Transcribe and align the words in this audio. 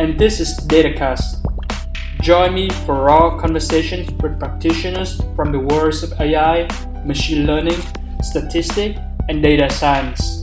and 0.00 0.18
this 0.18 0.40
is 0.40 0.56
DataCast. 0.60 1.44
Join 2.22 2.54
me 2.54 2.70
for 2.86 3.04
raw 3.04 3.36
conversations 3.38 4.10
with 4.22 4.40
practitioners 4.40 5.20
from 5.36 5.52
the 5.52 5.58
worlds 5.58 6.02
of 6.02 6.18
AI, 6.18 6.66
machine 7.04 7.46
learning, 7.46 7.78
statistics, 8.22 8.98
and 9.28 9.42
data 9.42 9.68
science. 9.68 10.42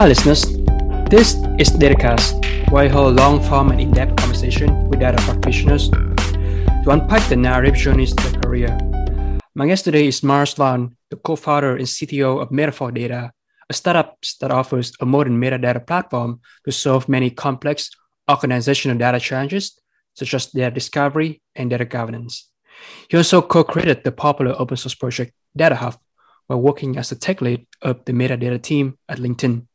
Hi, 0.00 0.08
listeners. 0.08 0.46
This 1.12 1.36
is 1.60 1.68
DataCast, 1.76 2.70
where 2.70 2.84
I 2.84 2.88
hold 2.88 3.16
long 3.16 3.42
form 3.42 3.70
and 3.70 3.78
in 3.78 3.90
depth 3.90 4.16
conversation 4.16 4.88
with 4.88 5.00
data 5.00 5.22
practitioners 5.24 5.90
to 5.90 6.86
unpack 6.88 7.20
the 7.28 7.36
narrative 7.36 7.74
journeys 7.74 8.14
to 8.14 8.30
their 8.30 8.40
career. 8.40 8.78
My 9.54 9.66
guest 9.66 9.84
today 9.84 10.06
is 10.06 10.22
Mars 10.22 10.58
Lan, 10.58 10.96
the 11.10 11.16
co 11.16 11.36
founder 11.36 11.76
and 11.76 11.86
CTO 11.86 12.40
of 12.40 12.50
Metaphor 12.50 12.92
Data, 12.92 13.30
a 13.70 13.74
startup 13.74 14.18
that 14.40 14.50
offers 14.50 14.92
a 15.00 15.06
modern 15.06 15.40
metadata 15.40 15.86
platform 15.86 16.40
to 16.64 16.72
solve 16.72 17.08
many 17.08 17.30
complex 17.30 17.90
organizational 18.30 18.96
data 18.98 19.20
challenges, 19.20 19.78
such 20.14 20.34
as 20.34 20.46
data 20.46 20.70
discovery 20.70 21.42
and 21.54 21.70
data 21.70 21.84
governance. 21.84 22.50
He 23.08 23.16
also 23.16 23.42
co 23.42 23.64
created 23.64 24.04
the 24.04 24.12
popular 24.12 24.54
open 24.58 24.76
source 24.76 24.94
project 24.94 25.32
DataHub 25.58 25.96
while 26.46 26.60
working 26.60 26.96
as 26.96 27.12
a 27.12 27.16
tech 27.16 27.40
lead 27.40 27.66
of 27.82 28.04
the 28.04 28.12
metadata 28.12 28.60
team 28.60 28.98
at 29.08 29.18
LinkedIn. 29.18 29.66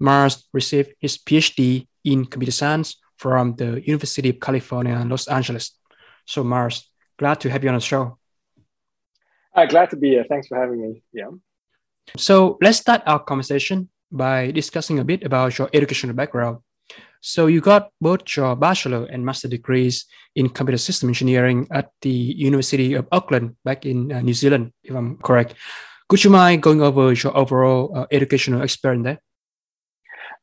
Mars 0.00 0.48
received 0.52 0.94
his 1.00 1.18
PhD 1.18 1.86
in 2.04 2.24
computer 2.24 2.52
science 2.52 2.96
from 3.16 3.56
the 3.56 3.82
University 3.84 4.30
of 4.30 4.40
California, 4.40 5.04
Los 5.06 5.26
Angeles. 5.28 5.76
So, 6.24 6.44
Mars, 6.44 6.88
glad 7.18 7.40
to 7.40 7.50
have 7.50 7.62
you 7.62 7.70
on 7.70 7.76
the 7.76 7.80
show. 7.80 8.18
Uh, 9.54 9.66
glad 9.66 9.90
to 9.90 9.96
be 9.96 10.10
here. 10.10 10.24
Thanks 10.24 10.46
for 10.46 10.56
having 10.56 10.80
me. 10.80 11.02
Yeah. 11.12 11.30
So, 12.16 12.58
let's 12.62 12.78
start 12.78 13.02
our 13.06 13.18
conversation 13.18 13.88
by 14.10 14.50
discussing 14.50 14.98
a 14.98 15.04
bit 15.04 15.24
about 15.24 15.58
your 15.58 15.68
educational 15.72 16.14
background. 16.14 16.58
So, 17.20 17.46
you 17.46 17.60
got 17.60 17.90
both 18.00 18.22
your 18.36 18.56
bachelor 18.56 19.04
and 19.06 19.24
master 19.24 19.48
degrees 19.48 20.06
in 20.34 20.48
computer 20.48 20.78
system 20.78 21.08
engineering 21.08 21.66
at 21.70 21.90
the 22.02 22.10
University 22.10 22.94
of 22.94 23.06
Auckland 23.12 23.56
back 23.64 23.84
in 23.84 24.12
uh, 24.12 24.20
New 24.20 24.34
Zealand, 24.34 24.72
if 24.84 24.94
I'm 24.94 25.18
correct. 25.18 25.54
Could 26.08 26.24
you 26.24 26.30
mind 26.30 26.62
going 26.62 26.80
over 26.80 27.12
your 27.12 27.36
overall 27.36 27.92
uh, 27.94 28.06
educational 28.10 28.62
experience 28.62 29.04
there? 29.04 29.18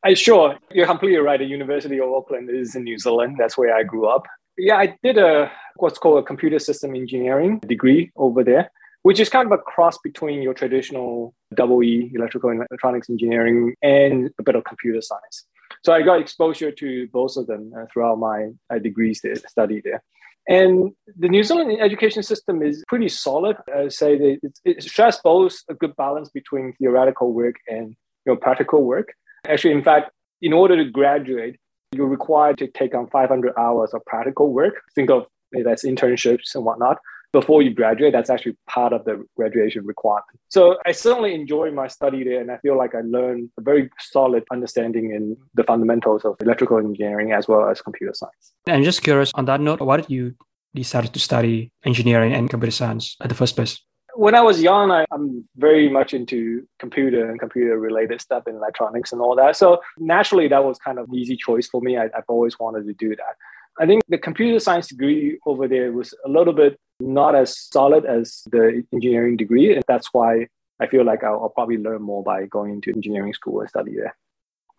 I 0.03 0.13
sure. 0.13 0.55
You're 0.71 0.85
completely 0.85 1.17
right. 1.17 1.39
The 1.39 1.45
University 1.45 1.99
of 1.99 2.13
Auckland 2.13 2.51
is 2.51 2.75
in 2.75 2.83
New 2.83 2.99
Zealand. 2.99 3.37
That's 3.39 3.57
where 3.57 3.75
I 3.75 3.81
grew 3.81 4.07
up. 4.07 4.27
Yeah, 4.55 4.77
I 4.77 4.95
did 5.01 5.17
a 5.17 5.51
what's 5.77 5.97
called 5.97 6.19
a 6.19 6.23
computer 6.23 6.59
system 6.59 6.95
engineering 6.95 7.59
degree 7.65 8.11
over 8.15 8.43
there, 8.43 8.69
which 9.05 9.19
is 9.19 9.29
kind 9.29 9.45
of 9.45 9.51
a 9.51 9.61
cross 9.61 9.99
between 9.99 10.41
your 10.41 10.55
traditional 10.55 11.35
double 11.53 11.83
E, 11.83 12.11
electrical 12.15 12.49
and 12.49 12.65
electronics 12.71 13.07
engineering, 13.07 13.75
and 13.83 14.31
a 14.39 14.43
bit 14.43 14.55
of 14.55 14.63
computer 14.63 14.99
science. 14.99 15.45
So 15.83 15.93
I 15.93 16.01
got 16.01 16.19
exposure 16.19 16.71
to 16.71 17.07
both 17.13 17.37
of 17.37 17.45
them 17.45 17.71
uh, 17.77 17.85
throughout 17.93 18.17
my 18.17 18.49
uh, 18.73 18.79
degrees 18.79 19.21
there, 19.21 19.35
study 19.35 19.79
there. 19.85 20.01
And 20.49 20.91
the 21.19 21.29
New 21.29 21.43
Zealand 21.43 21.77
education 21.79 22.23
system 22.23 22.63
is 22.63 22.83
pretty 22.87 23.09
solid. 23.09 23.57
I 23.71 23.89
say 23.89 24.17
that 24.17 24.39
it, 24.41 24.59
it 24.65 24.81
stress 24.81 25.21
both 25.23 25.53
a 25.69 25.75
good 25.75 25.95
balance 25.95 26.29
between 26.29 26.73
theoretical 26.73 27.31
work 27.31 27.57
and 27.67 27.89
you 28.25 28.33
know, 28.33 28.35
practical 28.35 28.85
work. 28.85 29.13
Actually, 29.47 29.73
in 29.73 29.83
fact, 29.83 30.09
in 30.41 30.51
order 30.51 30.75
to 30.83 30.89
graduate, 30.89 31.59
you're 31.91 32.07
required 32.07 32.57
to 32.57 32.65
take 32.65 32.95
on 32.95 33.07
500 33.11 33.53
hours 33.55 33.93
of 33.93 34.03
practical 34.05 34.51
work. 34.51 34.81
Think 34.95 35.11
of 35.11 35.27
it 35.51 35.67
as 35.67 35.83
internships 35.83 36.55
and 36.55 36.65
whatnot. 36.65 36.97
Before 37.41 37.61
you 37.61 37.71
graduate, 37.81 38.13
that's 38.13 38.29
actually 38.29 38.55
part 38.75 38.93
of 38.93 39.03
the 39.03 39.15
graduation 39.35 39.85
requirement. 39.85 40.37
So 40.47 40.77
I 40.85 40.93
certainly 40.93 41.33
enjoy 41.41 41.69
my 41.81 41.87
study 41.97 42.23
there, 42.23 42.39
and 42.39 42.49
I 42.49 42.57
feel 42.63 42.77
like 42.77 42.95
I 42.95 43.01
learned 43.01 43.49
a 43.59 43.61
very 43.71 43.89
solid 43.99 44.43
understanding 44.55 45.05
in 45.17 45.23
the 45.53 45.65
fundamentals 45.71 46.23
of 46.23 46.37
electrical 46.39 46.77
engineering 46.77 47.33
as 47.33 47.43
well 47.49 47.63
as 47.69 47.81
computer 47.81 48.13
science. 48.13 48.43
I'm 48.67 48.85
just 48.91 49.01
curious 49.03 49.31
on 49.35 49.45
that 49.49 49.59
note, 49.59 49.81
why 49.81 49.97
did 49.97 50.09
you 50.09 50.35
decide 50.73 51.13
to 51.13 51.19
study 51.19 51.73
engineering 51.83 52.31
and 52.33 52.49
computer 52.49 52.71
science 52.71 53.17
at 53.19 53.27
the 53.27 53.35
first 53.35 53.55
place? 53.57 53.81
when 54.15 54.33
I 54.33 54.41
was 54.41 54.61
young, 54.61 54.91
I, 54.91 55.05
am 55.11 55.43
very 55.57 55.89
much 55.89 56.13
into 56.13 56.65
computer 56.79 57.29
and 57.29 57.37
computer 57.37 57.77
related 57.77 58.21
stuff 58.21 58.43
and 58.47 58.55
electronics 58.55 59.11
and 59.11 59.21
all 59.21 59.35
that. 59.35 59.57
So 59.57 59.81
naturally, 59.97 60.47
that 60.47 60.63
was 60.63 60.77
kind 60.79 60.99
of 60.99 61.09
an 61.09 61.15
easy 61.15 61.35
choice 61.35 61.67
for 61.67 61.81
me. 61.81 61.97
I, 61.97 62.05
I've 62.05 62.29
always 62.29 62.57
wanted 62.57 62.85
to 62.87 62.93
do 62.93 63.09
that. 63.09 63.35
I 63.77 63.85
think 63.85 64.03
the 64.07 64.17
computer 64.17 64.59
science 64.59 64.87
degree 64.87 65.37
over 65.45 65.67
there 65.67 65.91
was 65.91 66.13
a 66.25 66.29
little 66.29 66.53
bit 66.53 66.79
not 66.99 67.35
as 67.35 67.57
solid 67.59 68.05
as 68.05 68.43
the 68.51 68.83
engineering 68.93 69.37
degree. 69.37 69.75
And 69.75 69.83
that's 69.87 70.09
why 70.13 70.47
I 70.79 70.87
feel 70.87 71.05
like 71.05 71.23
I'll, 71.23 71.41
I'll 71.41 71.49
probably 71.49 71.77
learn 71.77 72.01
more 72.01 72.23
by 72.23 72.45
going 72.45 72.81
to 72.81 72.93
engineering 72.93 73.33
school 73.33 73.61
and 73.61 73.69
study 73.69 73.95
there. 73.95 74.15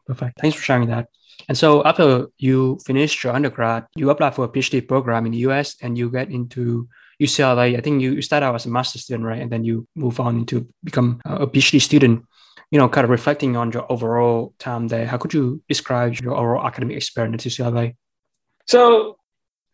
Perfect. 0.07 0.41
Thanks 0.41 0.57
for 0.57 0.63
sharing 0.63 0.89
that. 0.89 1.09
And 1.49 1.59
so 1.59 1.85
after 1.85 2.29
you 2.39 2.79
finished 2.87 3.23
your 3.23 3.35
undergrad, 3.35 3.87
you 3.97 4.09
applied 4.11 4.35
for 4.35 4.45
a 4.45 4.49
PhD 4.49 4.87
program 4.87 5.27
in 5.27 5.33
the 5.33 5.39
US 5.39 5.77
and 5.83 5.99
you 5.99 6.11
get 6.11 6.31
into 6.31 6.89
UCLA. 7.21 7.77
I 7.77 7.81
think 7.81 8.03
you, 8.03 8.13
you 8.13 8.23
start 8.23 8.43
out 8.43 8.55
as 8.55 8.67
a 8.67 8.71
master's 8.71 9.03
student, 9.03 9.25
right? 9.25 9.41
And 9.41 9.51
then 9.51 9.65
you 9.65 9.87
move 9.95 10.21
on 10.21 10.47
to 10.47 10.67
become 10.85 11.21
a 11.25 11.47
PhD 11.47 11.81
student. 11.81 12.25
You 12.71 12.81
know, 12.81 12.89
kind 12.89 13.05
of 13.05 13.11
reflecting 13.11 13.57
on 13.57 13.71
your 13.71 13.91
overall 13.91 14.55
time 14.59 14.89
there, 14.89 15.07
how 15.07 15.19
could 15.19 15.33
you 15.33 15.63
describe 15.69 16.15
your 16.17 16.35
overall 16.35 16.67
academic 16.67 16.97
experience 16.97 17.47
at 17.47 17.53
UCLA? 17.53 17.95
So 18.67 19.19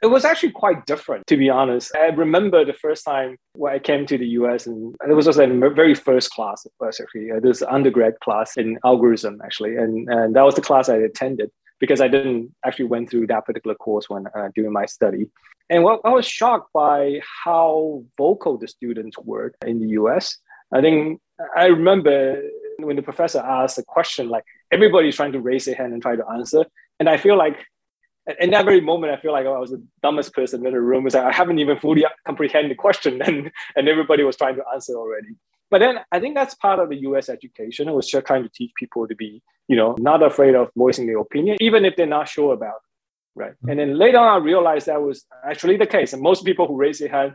it 0.03 0.07
was 0.07 0.25
actually 0.25 0.51
quite 0.51 0.85
different, 0.85 1.27
to 1.29 1.37
be 1.37 1.49
honest. 1.49 1.95
I 1.97 2.07
remember 2.07 2.65
the 2.65 2.73
first 2.73 3.05
time 3.05 3.37
when 3.53 3.73
I 3.73 3.79
came 3.79 4.05
to 4.07 4.19
the 4.19 4.27
US, 4.41 4.67
and 4.67 4.95
it 5.09 5.15
was 5.15 5.27
just 5.27 5.39
a 5.39 5.47
very 5.47 5.95
first 5.95 6.31
class, 6.31 6.67
actually. 6.85 7.31
Uh, 7.31 7.39
this 7.39 7.63
undergrad 7.63 8.19
class 8.21 8.57
in 8.57 8.79
algorithm, 8.85 9.41
actually. 9.45 9.77
And, 9.77 10.09
and 10.09 10.35
that 10.35 10.43
was 10.43 10.57
the 10.57 10.61
class 10.61 10.89
I 10.89 10.97
attended 10.97 11.51
because 11.79 12.01
I 12.01 12.09
didn't 12.09 12.53
actually 12.65 12.87
went 12.87 13.11
through 13.11 13.29
that 13.29 13.47
particular 13.47 13.77
course 13.77 14.11
when 14.11 14.27
uh, 14.35 14.49
doing 14.57 14.73
my 14.73 14.87
study. 14.87 15.31
And 15.71 15.85
what, 15.85 16.01
I 16.05 16.11
was 16.11 16.27
shocked 16.27 16.73
by 16.73 17.21
how 17.45 18.05
vocal 18.19 18.59
the 18.59 18.69
students 18.69 19.17
were 19.19 19.53
in 19.65 19.81
the 19.81 19.89
US. 20.01 20.39
I 20.73 20.81
think 20.81 21.21
I 21.57 21.67
remember 21.67 22.43
when 22.79 22.97
the 22.97 23.03
professor 23.03 23.39
asked 23.39 23.79
a 23.79 23.85
question, 23.85 24.29
like 24.29 24.45
everybody's 24.73 25.17
trying 25.17 25.33
to 25.33 25.41
raise 25.41 25.65
their 25.65 25.77
hand 25.77 25.93
and 25.93 26.03
try 26.03 26.17
to 26.17 26.29
answer. 26.29 26.65
And 26.99 27.09
I 27.09 27.17
feel 27.17 27.37
like 27.37 27.65
in 28.41 28.51
that 28.51 28.65
very 28.65 28.81
moment, 28.81 29.13
I 29.13 29.21
feel 29.21 29.33
like 29.33 29.47
I 29.47 29.59
was 29.59 29.71
the 29.71 29.83
dumbest 30.03 30.33
person 30.33 30.65
in 30.65 30.73
the 30.73 30.81
room. 30.81 31.05
Was 31.05 31.15
like, 31.15 31.25
I 31.25 31.33
haven't 31.33 31.59
even 31.59 31.79
fully 31.79 32.05
comprehended 32.27 32.71
the 32.71 32.77
question, 32.77 33.23
and 33.27 33.51
and 33.77 33.89
everybody 33.89 34.25
was 34.25 34.37
trying 34.37 34.57
to 34.57 34.65
answer 34.73 34.95
already. 34.95 35.37
But 35.71 35.79
then 35.79 36.01
I 36.13 36.21
think 36.21 36.35
that's 36.35 36.55
part 36.55 36.81
of 36.81 36.91
the 36.91 36.97
U.S. 37.03 37.29
education. 37.29 37.89
It 37.89 37.93
was 37.93 38.07
just 38.07 38.27
trying 38.27 38.43
to 38.43 38.51
teach 38.55 38.73
people 38.79 39.09
to 39.09 39.15
be, 39.15 39.43
you 39.69 39.77
know, 39.77 39.97
not 39.99 40.23
afraid 40.23 40.55
of 40.55 40.71
voicing 40.77 41.07
their 41.07 41.19
opinion, 41.19 41.57
even 41.61 41.85
if 41.87 41.97
they're 41.97 42.07
not 42.07 42.29
sure 42.29 42.53
about 42.53 42.77
it 42.77 42.93
right? 43.35 43.53
Mm-hmm. 43.53 43.69
And 43.71 43.81
then 43.81 43.99
later 43.99 44.19
on, 44.19 44.43
I 44.43 44.45
realized 44.45 44.87
that 44.87 45.01
was 45.01 45.25
actually 45.45 45.77
the 45.77 45.87
case. 45.87 46.13
And 46.13 46.23
most 46.23 46.45
people 46.45 46.67
who 46.67 46.77
raised 46.77 47.01
their 47.01 47.09
hand 47.09 47.33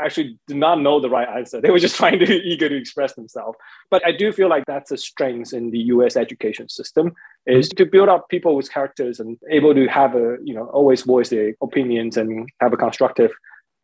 actually 0.00 0.38
did 0.46 0.56
not 0.56 0.80
know 0.80 1.00
the 1.00 1.08
right 1.08 1.28
answer. 1.28 1.60
They 1.60 1.70
were 1.70 1.78
just 1.78 1.96
trying 2.02 2.18
to 2.18 2.32
eager 2.42 2.68
to 2.68 2.76
express 2.76 3.14
themselves. 3.14 3.58
But 3.90 4.04
I 4.06 4.12
do 4.12 4.32
feel 4.32 4.48
like 4.48 4.64
that's 4.66 4.90
a 4.90 4.96
strength 4.96 5.52
in 5.52 5.70
the 5.70 5.78
U.S. 5.78 6.16
education 6.16 6.68
system 6.68 7.12
is 7.46 7.68
mm-hmm. 7.68 7.76
to 7.76 7.86
build 7.86 8.08
up 8.08 8.28
people 8.28 8.56
with 8.56 8.70
characters 8.70 9.20
and 9.20 9.38
able 9.50 9.74
to 9.74 9.86
have 9.86 10.14
a 10.14 10.36
you 10.42 10.54
know 10.54 10.66
always 10.66 11.02
voice 11.02 11.30
their 11.30 11.54
opinions 11.62 12.16
and 12.16 12.48
have 12.60 12.72
a 12.72 12.76
constructive 12.76 13.32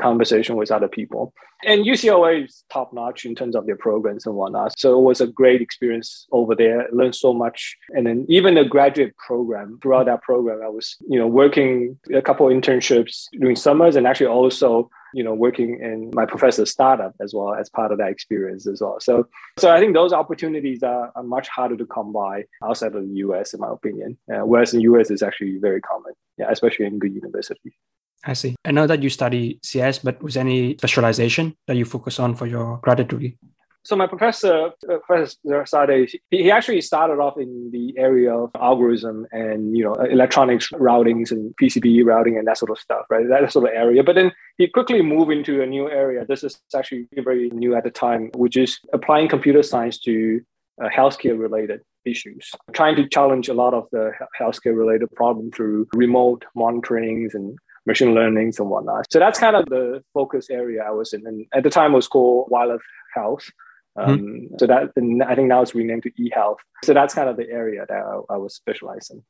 conversation 0.01 0.57
with 0.57 0.71
other 0.71 0.89
people. 0.89 1.33
And 1.65 1.85
UCLA 1.85 2.47
is 2.47 2.65
top 2.73 2.93
notch 2.93 3.27
in 3.27 3.35
terms 3.35 3.55
of 3.55 3.67
their 3.67 3.77
programs 3.77 4.25
and 4.25 4.35
whatnot. 4.35 4.79
So 4.79 4.99
it 4.99 5.03
was 5.03 5.21
a 5.21 5.27
great 5.27 5.61
experience 5.61 6.27
over 6.33 6.55
there. 6.55 6.89
Learned 6.91 7.15
so 7.15 7.35
much. 7.35 7.77
And 7.91 8.07
then 8.07 8.25
even 8.29 8.55
the 8.55 8.65
graduate 8.65 9.15
program, 9.19 9.79
throughout 9.83 10.07
that 10.07 10.23
program, 10.23 10.61
I 10.65 10.69
was, 10.69 10.97
you 11.07 11.19
know, 11.19 11.27
working 11.27 11.99
a 12.15 12.23
couple 12.23 12.47
internships 12.47 13.27
during 13.39 13.57
summers 13.57 13.95
and 13.95 14.07
actually 14.07 14.29
also 14.29 14.91
you 15.15 15.23
know 15.23 15.35
working 15.35 15.81
in 15.81 16.11
my 16.15 16.25
professor's 16.25 16.71
startup 16.71 17.15
as 17.21 17.35
well 17.35 17.55
as 17.55 17.69
part 17.69 17.93
of 17.93 17.99
that 17.99 18.11
experience 18.11 18.67
as 18.67 18.81
well 18.81 18.99
so 19.01 19.27
so 19.59 19.73
i 19.73 19.79
think 19.79 19.95
those 19.95 20.13
opportunities 20.13 20.83
are, 20.83 21.13
are 21.15 21.23
much 21.23 21.49
harder 21.49 21.77
to 21.77 21.87
come 21.87 22.13
by 22.13 22.45
outside 22.65 22.95
of 22.95 23.03
the 23.03 23.15
us 23.17 23.55
in 23.55 23.61
my 23.61 23.71
opinion 23.71 24.17
uh, 24.33 24.45
whereas 24.45 24.75
in 24.75 24.81
the 24.81 24.87
us 24.87 25.11
is 25.11 25.23
actually 25.23 25.57
very 25.59 25.81
common 25.81 26.13
yeah 26.39 26.47
especially 26.51 26.87
in 26.87 26.99
good 26.99 27.15
universities 27.15 27.75
I 28.23 28.35
see. 28.35 28.55
I 28.67 28.71
know 28.71 28.87
that 28.87 29.03
you 29.03 29.09
study 29.09 29.59
CS, 29.63 30.01
but 30.01 30.23
was 30.23 30.37
any 30.37 30.77
specialization 30.77 31.57
that 31.67 31.77
you 31.77 31.87
focus 31.87 32.21
on 32.21 32.35
for 32.35 32.47
your 32.47 32.79
graduate 32.83 33.09
degree? 33.09 33.39
So 33.83 33.97
my 33.97 34.07
professor, 34.07 34.71
uh, 34.91 34.99
Professor 35.07 35.65
Sade, 35.65 36.11
he 36.31 36.51
actually 36.51 36.83
started 36.83 37.15
off 37.15 37.39
in 37.39 37.71
the 37.73 37.95
area 37.97 38.33
of 38.35 38.51
algorithm 38.55 39.27
and 39.33 39.77
you 39.77 39.83
know 39.85 39.95
electronics 39.95 40.71
routings 40.73 41.31
and 41.31 41.55
PCB 41.57 42.05
routing 42.05 42.37
and 42.37 42.47
that 42.47 42.59
sort 42.59 42.71
of 42.71 42.79
stuff, 42.79 43.07
right? 43.09 43.27
That 43.29 43.51
sort 43.51 43.69
of 43.69 43.75
area. 43.75 44.05
But 44.05 44.17
then 44.17 44.33
he 44.59 44.69
quickly 44.69 45.01
moved 45.01 45.33
into 45.33 45.63
a 45.63 45.67
new 45.67 45.89
area. 45.89 46.27
This 46.27 46.45
is 46.45 46.61
actually 46.77 47.09
very 47.15 47.51
new 47.51 47.75
at 47.75 47.85
the 47.85 47.91
time, 47.91 48.31
which 48.35 48.57
is 48.57 48.79
applying 48.93 49.29
computer 49.29 49.63
science 49.63 49.99
to 50.01 50.43
uh, 50.83 50.89
healthcare 50.89 51.39
related 51.39 51.81
issues, 52.05 52.51
trying 52.73 52.97
to 52.97 53.09
challenge 53.09 53.49
a 53.49 53.55
lot 53.55 53.75
of 53.75 53.87
the 53.93 54.13
healthcare 54.39 54.77
related 54.77 55.11
problem 55.13 55.51
through 55.51 55.87
remote 55.95 56.45
monitorings 56.57 57.35
and 57.35 57.59
machine 57.87 58.15
learnings 58.15 58.59
and 58.59 58.69
whatnot. 58.69 59.11
So 59.11 59.19
that's 59.19 59.39
kind 59.39 59.57
of 59.57 59.67
the 59.67 60.03
focus 60.13 60.51
area 60.51 60.83
I 60.83 60.91
was 60.91 61.13
in. 61.13 61.27
And 61.27 61.47
at 61.55 61.63
the 61.63 61.71
time, 61.71 61.93
it 61.93 61.97
was 61.97 62.09
called 62.09 62.49
wireless 62.51 62.83
health. 63.15 63.49
Um, 63.97 64.19
mm-hmm. 64.19 64.55
So 64.59 64.67
that 64.67 64.93
I 65.27 65.35
think 65.35 65.49
now 65.49 65.63
it's 65.63 65.75
renamed 65.75 66.05
to 66.05 66.11
eHealth. 66.13 66.59
So 66.85 66.95
that's 66.95 67.15
kind 67.15 67.29
of 67.29 67.37
the 67.37 67.49
area 67.51 67.85
that 67.89 67.97
I, 67.97 68.35
I 68.35 68.37
was 68.37 68.55
specializing. 68.55 69.23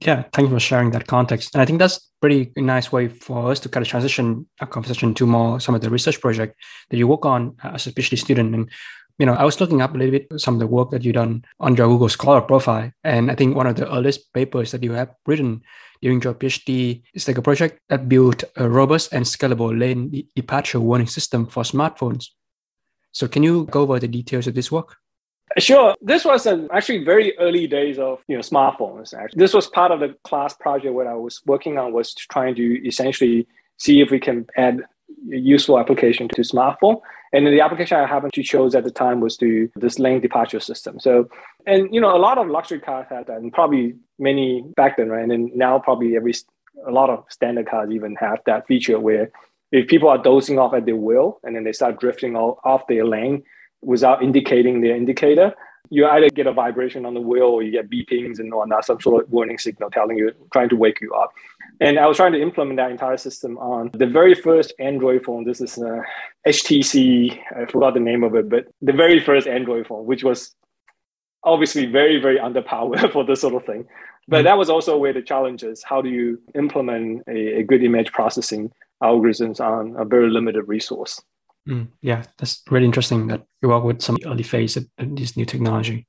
Yeah, 0.00 0.24
thank 0.32 0.48
you 0.48 0.54
for 0.54 0.60
sharing 0.60 0.90
that 0.90 1.06
context. 1.06 1.54
And 1.54 1.62
I 1.62 1.64
think 1.64 1.78
that's 1.78 2.10
pretty 2.20 2.52
nice 2.56 2.92
way 2.92 3.08
for 3.08 3.50
us 3.50 3.60
to 3.60 3.68
kind 3.68 3.84
of 3.84 3.88
transition 3.88 4.46
a 4.60 4.66
conversation 4.66 5.14
to 5.14 5.26
more 5.26 5.58
some 5.58 5.74
of 5.74 5.80
the 5.80 5.90
research 5.90 6.20
project 6.20 6.54
that 6.90 6.98
you 6.98 7.08
work 7.08 7.24
on 7.24 7.56
as 7.64 7.86
a 7.86 7.92
PhD 7.92 8.18
student. 8.18 8.54
And 8.54 8.70
you 9.18 9.24
know, 9.24 9.32
I 9.32 9.44
was 9.44 9.60
looking 9.60 9.80
up 9.80 9.94
a 9.94 9.98
little 9.98 10.12
bit 10.12 10.28
some 10.36 10.54
of 10.54 10.60
the 10.60 10.66
work 10.66 10.90
that 10.90 11.02
you've 11.02 11.14
done 11.14 11.44
on 11.60 11.74
your 11.74 11.88
Google 11.88 12.10
Scholar 12.10 12.42
profile, 12.42 12.92
and 13.02 13.30
I 13.30 13.34
think 13.34 13.56
one 13.56 13.66
of 13.66 13.76
the 13.76 13.90
earliest 13.90 14.32
papers 14.34 14.72
that 14.72 14.82
you 14.82 14.92
have 14.92 15.14
written 15.26 15.62
during 16.02 16.20
your 16.20 16.34
PhD 16.34 17.02
is 17.14 17.26
like 17.26 17.38
a 17.38 17.42
project 17.42 17.80
that 17.88 18.08
built 18.08 18.44
a 18.56 18.68
robust 18.68 19.14
and 19.14 19.24
scalable 19.24 19.78
lane 19.78 20.28
departure 20.34 20.80
warning 20.80 21.06
system 21.06 21.46
for 21.46 21.62
smartphones. 21.62 22.26
So, 23.16 23.26
can 23.26 23.42
you 23.42 23.64
go 23.70 23.80
over 23.80 23.98
the 23.98 24.08
details 24.08 24.46
of 24.46 24.54
this 24.54 24.70
work? 24.70 24.98
Sure. 25.56 25.94
This 26.02 26.22
was 26.26 26.44
an 26.44 26.68
actually 26.70 27.02
very 27.02 27.34
early 27.38 27.66
days 27.66 27.98
of 27.98 28.22
you 28.28 28.36
know 28.36 28.42
smartphones. 28.42 29.14
Actually, 29.14 29.38
this 29.38 29.54
was 29.54 29.68
part 29.68 29.90
of 29.90 30.00
the 30.00 30.14
class 30.24 30.52
project 30.52 30.92
where 30.92 31.10
I 31.10 31.14
was 31.14 31.40
working 31.46 31.78
on 31.78 31.94
was 31.94 32.12
trying 32.14 32.54
to 32.56 32.86
essentially 32.86 33.46
see 33.78 34.02
if 34.02 34.10
we 34.10 34.20
can 34.20 34.44
add 34.58 34.82
useful 35.28 35.78
application 35.78 36.28
to 36.28 36.42
smartphone. 36.42 37.00
And 37.32 37.46
the 37.46 37.62
application 37.62 37.96
I 37.96 38.06
happened 38.06 38.34
to 38.34 38.42
choose 38.42 38.74
at 38.74 38.84
the 38.84 38.90
time 38.90 39.20
was 39.20 39.38
to 39.38 39.70
this 39.76 39.98
lane 39.98 40.20
departure 40.20 40.60
system. 40.60 41.00
So, 41.00 41.30
and 41.66 41.88
you 41.94 42.02
know, 42.02 42.14
a 42.14 42.20
lot 42.20 42.36
of 42.36 42.48
luxury 42.48 42.80
cars 42.80 43.06
had 43.08 43.28
that, 43.28 43.38
and 43.38 43.50
probably 43.50 43.94
many 44.18 44.60
back 44.76 44.98
then, 44.98 45.08
right? 45.08 45.26
And 45.26 45.50
now 45.54 45.78
probably 45.78 46.16
every 46.16 46.34
a 46.86 46.90
lot 46.90 47.08
of 47.08 47.24
standard 47.30 47.66
cars 47.66 47.88
even 47.90 48.14
have 48.16 48.40
that 48.44 48.66
feature 48.66 49.00
where 49.00 49.30
if 49.72 49.88
people 49.88 50.08
are 50.08 50.18
dozing 50.18 50.58
off 50.58 50.74
at 50.74 50.86
their 50.86 50.96
wheel 50.96 51.40
and 51.42 51.56
then 51.56 51.64
they 51.64 51.72
start 51.72 52.00
drifting 52.00 52.36
off 52.36 52.86
their 52.86 53.04
lane 53.04 53.42
without 53.82 54.22
indicating 54.22 54.80
their 54.80 54.96
indicator, 54.96 55.54
you 55.90 56.06
either 56.06 56.28
get 56.30 56.46
a 56.46 56.52
vibration 56.52 57.06
on 57.06 57.14
the 57.14 57.20
wheel 57.20 57.44
or 57.44 57.62
you 57.62 57.70
get 57.70 57.90
beepings 57.90 58.38
and 58.38 58.52
whatnot, 58.52 58.84
some 58.84 59.00
sort 59.00 59.22
of 59.22 59.30
warning 59.30 59.58
signal 59.58 59.90
telling 59.90 60.16
you, 60.16 60.32
trying 60.52 60.68
to 60.68 60.76
wake 60.76 61.00
you 61.00 61.12
up. 61.14 61.32
And 61.80 61.98
I 61.98 62.06
was 62.06 62.16
trying 62.16 62.32
to 62.32 62.40
implement 62.40 62.78
that 62.78 62.90
entire 62.90 63.16
system 63.16 63.58
on 63.58 63.90
the 63.92 64.06
very 64.06 64.34
first 64.34 64.72
Android 64.78 65.24
phone. 65.24 65.44
This 65.44 65.60
is 65.60 65.78
uh, 65.78 66.00
a 66.44 66.50
HTC, 66.50 67.38
I 67.56 67.66
forgot 67.70 67.94
the 67.94 68.00
name 68.00 68.24
of 68.24 68.34
it, 68.34 68.48
but 68.48 68.66
the 68.82 68.92
very 68.92 69.20
first 69.20 69.46
Android 69.46 69.86
phone, 69.86 70.06
which 70.06 70.24
was 70.24 70.54
obviously 71.44 71.86
very, 71.86 72.20
very 72.20 72.38
underpowered 72.38 73.12
for 73.12 73.24
this 73.24 73.40
sort 73.40 73.54
of 73.54 73.64
thing. 73.64 73.86
But 74.28 74.38
mm-hmm. 74.38 74.44
that 74.44 74.58
was 74.58 74.70
also 74.70 74.96
where 74.96 75.12
the 75.12 75.22
challenge 75.22 75.62
is. 75.62 75.84
How 75.84 76.02
do 76.02 76.08
you 76.08 76.40
implement 76.54 77.22
a, 77.28 77.60
a 77.60 77.62
good 77.62 77.84
image 77.84 78.12
processing 78.12 78.72
algorithms 79.02 79.60
on 79.60 79.96
a 79.98 80.04
very 80.04 80.30
limited 80.30 80.64
resource? 80.66 81.20
Mm, 81.68 81.88
yeah, 82.00 82.22
that's 82.38 82.62
really 82.70 82.86
interesting 82.86 83.26
that 83.26 83.42
you 83.60 83.68
work 83.68 83.84
with 83.84 84.00
some 84.00 84.16
early 84.24 84.42
phase 84.42 84.76
of 84.76 84.86
this 84.98 85.36
new 85.36 85.44
technology. 85.44 86.06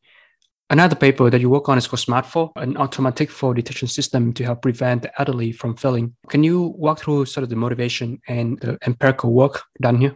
Another 0.69 0.95
paper 0.95 1.30
that 1.30 1.39
you 1.39 1.50
work 1.50 1.69
on 1.69 1.78
is 1.78 1.88
called 1.88 2.01
SmartFall, 2.01 2.51
an 2.57 2.75
automatic 2.75 3.31
fall 3.31 3.54
detection 3.54 3.88
system 3.88 4.34
to 4.34 4.44
help 4.44 4.62
prevent 4.62 5.01
the 5.01 5.12
elderly 5.19 5.54
from 5.54 5.78
falling. 5.78 6.13
Can 6.28 6.44
you 6.44 6.74
walk 6.78 7.00
through 7.00 7.25
sort 7.25 7.44
of 7.44 7.50
the 7.50 7.56
motivation 7.56 8.19
and 8.28 8.60
the 8.60 8.78
empirical 8.86 9.31
work 9.31 9.63
done 9.81 10.01
here? 10.01 10.16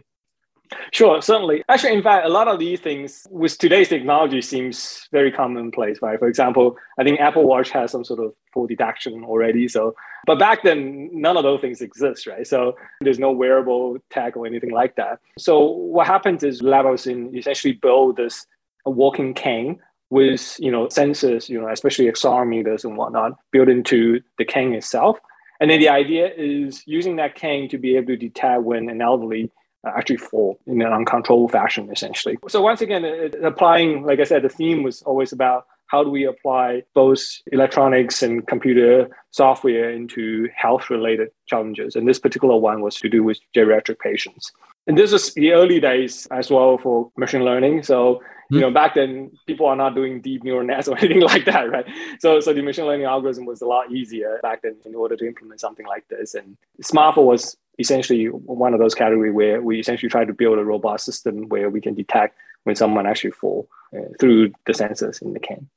Sure, 0.92 1.22
certainly. 1.22 1.62
Actually, 1.68 1.94
in 1.94 2.02
fact, 2.02 2.26
a 2.26 2.28
lot 2.28 2.48
of 2.48 2.58
these 2.58 2.80
things 2.80 3.26
with 3.30 3.56
today's 3.58 3.88
technology 3.88 4.42
seems 4.42 5.08
very 5.12 5.32
commonplace, 5.32 6.00
right? 6.02 6.18
For 6.18 6.28
example, 6.28 6.76
I 6.98 7.04
think 7.04 7.20
Apple 7.20 7.44
Watch 7.44 7.70
has 7.70 7.90
some 7.90 8.04
sort 8.04 8.20
of 8.20 8.34
fall 8.52 8.66
detection 8.66 9.24
already. 9.24 9.68
So, 9.68 9.94
but 10.26 10.38
back 10.38 10.62
then, 10.62 11.10
none 11.12 11.36
of 11.36 11.42
those 11.42 11.60
things 11.60 11.80
exist, 11.80 12.26
right? 12.26 12.46
So 12.46 12.76
there's 13.00 13.18
no 13.18 13.32
wearable 13.32 13.98
tag 14.10 14.36
or 14.36 14.46
anything 14.46 14.70
like 14.70 14.96
that. 14.96 15.20
So 15.38 15.66
what 15.66 16.06
happens 16.06 16.42
is 16.42 16.62
lab 16.62 16.86
in 17.06 17.36
essentially 17.36 17.74
build 17.74 18.16
this 18.16 18.46
walking 18.84 19.34
cane 19.34 19.80
with 20.10 20.56
you 20.58 20.70
know 20.70 20.86
sensors, 20.88 21.48
you 21.48 21.60
know, 21.60 21.68
especially 21.68 22.06
accelerometers 22.06 22.84
and 22.84 22.96
whatnot, 22.96 23.32
built 23.50 23.68
into 23.68 24.20
the 24.38 24.44
cane 24.44 24.74
itself. 24.74 25.18
And 25.60 25.70
then 25.70 25.78
the 25.78 25.88
idea 25.88 26.28
is 26.36 26.82
using 26.86 27.16
that 27.16 27.36
cane 27.36 27.68
to 27.68 27.78
be 27.78 27.96
able 27.96 28.08
to 28.08 28.16
detect 28.16 28.62
when 28.62 28.88
an 28.88 29.00
elderly 29.00 29.50
Uh, 29.84 29.90
actually 29.96 30.16
fall 30.16 30.60
in 30.68 30.80
an 30.80 30.92
uncontrolled 30.92 31.50
fashion, 31.50 31.90
essentially. 31.90 32.38
So 32.48 32.62
once 32.62 32.80
again, 32.80 33.04
it, 33.04 33.34
applying, 33.42 34.04
like 34.04 34.20
I 34.20 34.24
said, 34.24 34.42
the 34.42 34.48
theme 34.48 34.84
was 34.84 35.02
always 35.02 35.32
about 35.32 35.66
how 35.88 36.04
do 36.04 36.10
we 36.10 36.24
apply 36.24 36.84
both 36.94 37.20
electronics 37.50 38.22
and 38.22 38.46
computer 38.46 39.08
software 39.32 39.90
into 39.90 40.48
health 40.56 40.88
related 40.88 41.30
challenges. 41.46 41.96
And 41.96 42.08
this 42.08 42.18
particular 42.18 42.56
one 42.56 42.80
was 42.80 42.96
to 42.96 43.08
do 43.08 43.24
with 43.24 43.40
geriatric 43.56 43.98
patients. 43.98 44.52
And 44.86 44.96
this 44.96 45.12
was 45.12 45.34
the 45.34 45.52
early 45.52 45.80
days 45.80 46.26
as 46.30 46.48
well 46.48 46.78
for 46.78 47.10
machine 47.16 47.44
learning. 47.44 47.82
So 47.82 48.22
you 48.50 48.58
hmm. 48.58 48.60
know, 48.60 48.70
back 48.70 48.94
then 48.94 49.32
people 49.46 49.66
are 49.66 49.76
not 49.76 49.94
doing 49.94 50.20
deep 50.20 50.44
neural 50.44 50.66
nets 50.66 50.88
or 50.88 50.96
anything 50.98 51.22
like 51.22 51.44
that, 51.46 51.70
right? 51.70 51.86
So, 52.20 52.40
so 52.40 52.52
the 52.52 52.62
machine 52.62 52.86
learning 52.86 53.06
algorithm 53.06 53.46
was 53.46 53.62
a 53.62 53.66
lot 53.66 53.90
easier 53.90 54.38
back 54.42 54.62
then 54.62 54.76
in 54.86 54.94
order 54.94 55.16
to 55.16 55.26
implement 55.26 55.60
something 55.60 55.86
like 55.86 56.06
this. 56.08 56.34
And 56.34 56.56
SmartFall 56.82 57.26
was 57.26 57.56
essentially 57.78 58.26
one 58.26 58.74
of 58.74 58.80
those 58.80 58.94
category 58.94 59.30
where 59.30 59.62
we 59.62 59.80
essentially 59.80 60.10
try 60.10 60.24
to 60.24 60.32
build 60.32 60.58
a 60.58 60.64
robust 60.64 61.04
system 61.04 61.48
where 61.48 61.70
we 61.70 61.80
can 61.80 61.94
detect 61.94 62.36
when 62.64 62.76
someone 62.76 63.06
actually 63.06 63.32
fall 63.32 63.68
uh, 63.96 64.08
through 64.20 64.52
the 64.66 64.72
sensors 64.72 65.22
in 65.22 65.32
the 65.32 65.40
cane. 65.40 65.68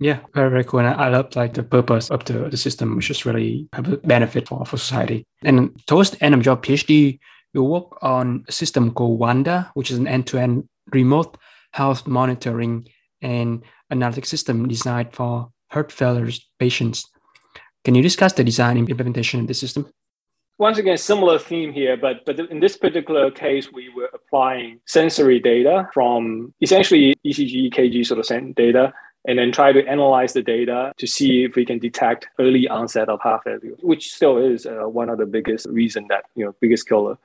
Yeah, 0.00 0.18
very, 0.34 0.50
very 0.50 0.64
cool. 0.64 0.80
And 0.80 0.88
I, 0.88 1.08
love 1.08 1.36
like 1.36 1.54
the 1.54 1.62
purpose 1.62 2.10
of 2.10 2.24
the, 2.24 2.48
the 2.48 2.56
system, 2.56 2.96
which 2.96 3.10
is 3.10 3.24
really 3.24 3.68
have 3.72 3.92
a 3.92 3.96
benefit 3.98 4.48
for, 4.48 4.64
for 4.66 4.76
society. 4.76 5.24
And 5.44 5.80
towards 5.86 6.10
the 6.10 6.24
end 6.24 6.34
of 6.34 6.44
your 6.44 6.56
PhD, 6.56 7.20
you 7.52 7.62
work 7.62 8.02
on 8.02 8.44
a 8.48 8.52
system 8.52 8.92
called 8.92 9.20
WANDA, 9.20 9.70
which 9.74 9.92
is 9.92 9.98
an 9.98 10.08
end-to-end 10.08 10.68
remote 10.92 11.36
health 11.72 12.06
monitoring 12.06 12.86
and 13.22 13.62
analytic 13.90 14.26
system 14.26 14.66
designed 14.68 15.12
for 15.12 15.50
heart 15.70 15.92
failure 15.92 16.30
patients. 16.58 17.08
Can 17.84 17.94
you 17.94 18.02
discuss 18.02 18.32
the 18.32 18.44
design 18.44 18.76
and 18.76 18.88
implementation 18.88 19.40
of 19.40 19.46
the 19.46 19.54
system? 19.54 19.86
Once 20.58 20.78
again, 20.78 20.96
similar 20.96 21.38
theme 21.38 21.72
here, 21.72 21.96
but 21.96 22.24
but 22.24 22.38
in 22.38 22.60
this 22.60 22.76
particular 22.76 23.30
case, 23.30 23.72
we 23.72 23.88
were 23.88 24.08
applying 24.14 24.78
sensory 24.86 25.40
data 25.40 25.88
from 25.92 26.54
essentially 26.60 27.14
ECG, 27.26 27.72
EKG 27.72 28.06
sort 28.06 28.20
of 28.20 28.54
data, 28.54 28.92
and 29.26 29.38
then 29.38 29.50
try 29.50 29.72
to 29.72 29.84
analyze 29.86 30.32
the 30.32 30.42
data 30.42 30.92
to 30.96 31.06
see 31.08 31.42
if 31.42 31.56
we 31.56 31.64
can 31.64 31.80
detect 31.80 32.28
early 32.38 32.68
onset 32.68 33.08
of 33.08 33.20
heart 33.20 33.42
failure, 33.42 33.74
which 33.80 34.12
still 34.12 34.38
is 34.38 34.64
uh, 34.64 34.88
one 34.88 35.08
of 35.08 35.18
the 35.18 35.26
biggest 35.26 35.66
reason 35.66 36.06
that 36.08 36.24
you 36.36 36.44
know 36.44 36.54
biggest 36.60 36.88
killer 36.88 37.18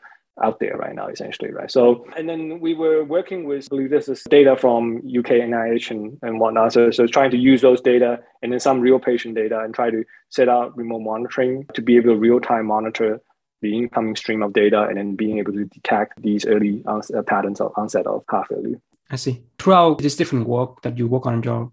out 0.43 0.59
there 0.59 0.75
right 0.77 0.95
now, 0.95 1.07
essentially, 1.07 1.51
right? 1.51 1.71
So, 1.71 2.05
and 2.17 2.27
then 2.27 2.59
we 2.59 2.73
were 2.73 3.03
working 3.03 3.45
with, 3.45 3.65
I 3.65 3.69
believe 3.69 3.89
this 3.89 4.07
is 4.07 4.23
data 4.29 4.55
from 4.55 4.97
UK 4.97 5.31
NIH 5.47 5.91
and, 5.91 6.17
and 6.21 6.39
whatnot. 6.39 6.73
So, 6.73 6.91
so 6.91 7.07
trying 7.07 7.31
to 7.31 7.37
use 7.37 7.61
those 7.61 7.81
data 7.81 8.19
and 8.41 8.51
then 8.51 8.59
some 8.59 8.79
real 8.79 8.99
patient 8.99 9.35
data 9.35 9.59
and 9.59 9.73
try 9.73 9.89
to 9.89 10.03
set 10.29 10.49
out 10.49 10.75
remote 10.77 10.99
monitoring 10.99 11.65
to 11.73 11.81
be 11.81 11.97
able 11.97 12.11
to 12.11 12.15
real 12.15 12.39
time 12.39 12.67
monitor 12.67 13.21
the 13.61 13.75
incoming 13.75 14.15
stream 14.15 14.41
of 14.41 14.53
data 14.53 14.83
and 14.83 14.97
then 14.97 15.15
being 15.15 15.37
able 15.37 15.51
to 15.51 15.65
detect 15.65 16.21
these 16.21 16.45
early 16.45 16.81
uh, 16.85 17.01
patterns 17.23 17.59
of 17.59 17.73
onset 17.75 18.07
of 18.07 18.23
heart 18.29 18.47
failure. 18.47 18.79
I 19.09 19.15
see. 19.17 19.43
Throughout 19.57 19.97
this 19.97 20.15
different 20.15 20.47
work 20.47 20.81
that 20.83 20.97
you 20.97 21.07
work 21.07 21.25
on 21.25 21.43
your 21.43 21.71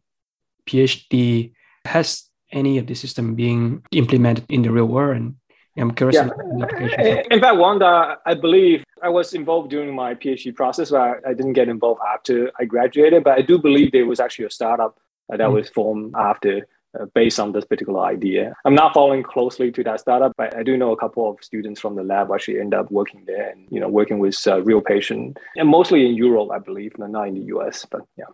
PhD, 0.67 1.53
has 1.85 2.25
any 2.53 2.79
of 2.79 2.87
the 2.87 2.95
system 2.95 3.35
being 3.35 3.83
implemented 3.93 4.45
in 4.49 4.63
the 4.63 4.71
real 4.71 4.87
world 4.87 5.17
and 5.17 5.37
I'm 5.79 5.93
curious. 5.93 6.17
Yeah. 6.17 7.23
In 7.31 7.41
fact, 7.41 7.57
WANDA, 7.57 8.17
I 8.25 8.35
believe 8.35 8.85
I 9.03 9.09
was 9.09 9.35
involved 9.35 9.71
during 9.71 9.95
my 9.95 10.15
PhD 10.15 10.55
process, 10.55 10.91
but 10.91 11.01
I, 11.01 11.15
I, 11.31 11.35
didn't 11.35 11.53
get 11.53 11.69
involved 11.69 12.01
after 12.15 12.51
I 12.59 12.65
graduated. 12.65 13.25
But 13.25 13.39
I 13.39 13.43
do 13.43 13.59
believe 13.59 13.93
there 13.93 14.07
was 14.07 14.21
actually 14.21 14.47
a 14.47 14.51
startup 14.51 14.99
that 15.29 15.41
mm. 15.41 15.53
was 15.53 15.69
formed 15.69 16.15
after, 16.17 16.67
uh, 16.99 17.05
based 17.15 17.39
on 17.39 17.53
this 17.53 17.65
particular 17.65 18.01
idea. 18.05 18.55
I'm 18.65 18.75
not 18.75 18.95
following 18.95 19.23
closely 19.23 19.71
to 19.73 19.85
that 19.85 20.01
startup, 20.01 20.33
but 20.39 20.57
I 20.57 20.63
do 20.63 20.77
know 20.79 20.93
a 20.93 20.97
couple 20.97 21.29
of 21.29 21.37
students 21.43 21.81
from 21.81 21.95
the 21.95 22.03
lab 22.03 22.31
actually 22.33 22.59
end 22.59 22.73
up 22.73 22.91
working 22.91 23.25
there 23.27 23.51
and 23.51 23.69
you 23.71 23.81
know 23.81 23.89
working 23.89 24.19
with 24.19 24.37
uh, 24.47 24.63
real 24.63 24.81
patients, 24.81 25.39
and 25.57 25.69
mostly 25.69 26.07
in 26.07 26.15
Europe, 26.15 26.51
I 26.53 26.59
believe, 26.59 26.93
not 26.99 27.29
in 27.29 27.35
the 27.35 27.47
US. 27.57 27.87
But 27.91 28.03
yeah. 28.17 28.25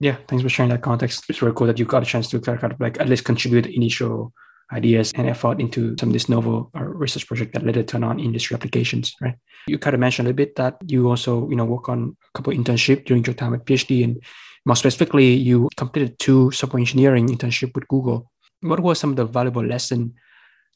Yeah, 0.00 0.16
thanks 0.28 0.44
for 0.44 0.48
sharing 0.48 0.70
that 0.70 0.82
context. 0.82 1.24
It's 1.28 1.40
very 1.40 1.52
cool 1.52 1.66
that 1.66 1.78
you 1.80 1.84
got 1.84 2.04
a 2.04 2.06
chance 2.06 2.30
to 2.30 2.40
kind 2.40 2.72
of 2.72 2.78
like 2.78 3.00
at 3.00 3.08
least 3.08 3.24
contribute 3.24 3.66
initial 3.66 4.32
ideas 4.72 5.12
and 5.14 5.28
effort 5.28 5.60
into 5.60 5.96
some 5.98 6.10
of 6.10 6.12
this 6.12 6.28
novel 6.28 6.70
uh, 6.76 6.84
research 6.84 7.26
project 7.26 7.54
that 7.54 7.64
later 7.64 7.82
turn 7.82 8.04
on 8.04 8.20
industry 8.20 8.54
applications, 8.54 9.14
right? 9.20 9.34
You 9.66 9.78
kind 9.78 9.94
of 9.94 10.00
mentioned 10.00 10.26
a 10.26 10.30
little 10.30 10.36
bit 10.36 10.56
that 10.56 10.76
you 10.86 11.08
also, 11.08 11.48
you 11.48 11.56
know, 11.56 11.64
work 11.64 11.88
on 11.88 12.16
a 12.22 12.38
couple 12.38 12.52
internship 12.52 13.04
during 13.04 13.24
your 13.24 13.34
time 13.34 13.54
at 13.54 13.64
PhD, 13.64 14.04
and 14.04 14.22
more 14.66 14.76
specifically, 14.76 15.32
you 15.34 15.68
completed 15.76 16.18
two 16.18 16.50
software 16.50 16.80
engineering 16.80 17.28
internship 17.28 17.74
with 17.74 17.88
Google. 17.88 18.30
What 18.60 18.80
were 18.80 18.94
some 18.94 19.10
of 19.10 19.16
the 19.16 19.24
valuable 19.24 19.64
lessons 19.64 20.12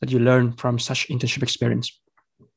that 0.00 0.10
you 0.10 0.18
learned 0.18 0.58
from 0.58 0.78
such 0.78 1.08
internship 1.08 1.42
experience? 1.42 2.00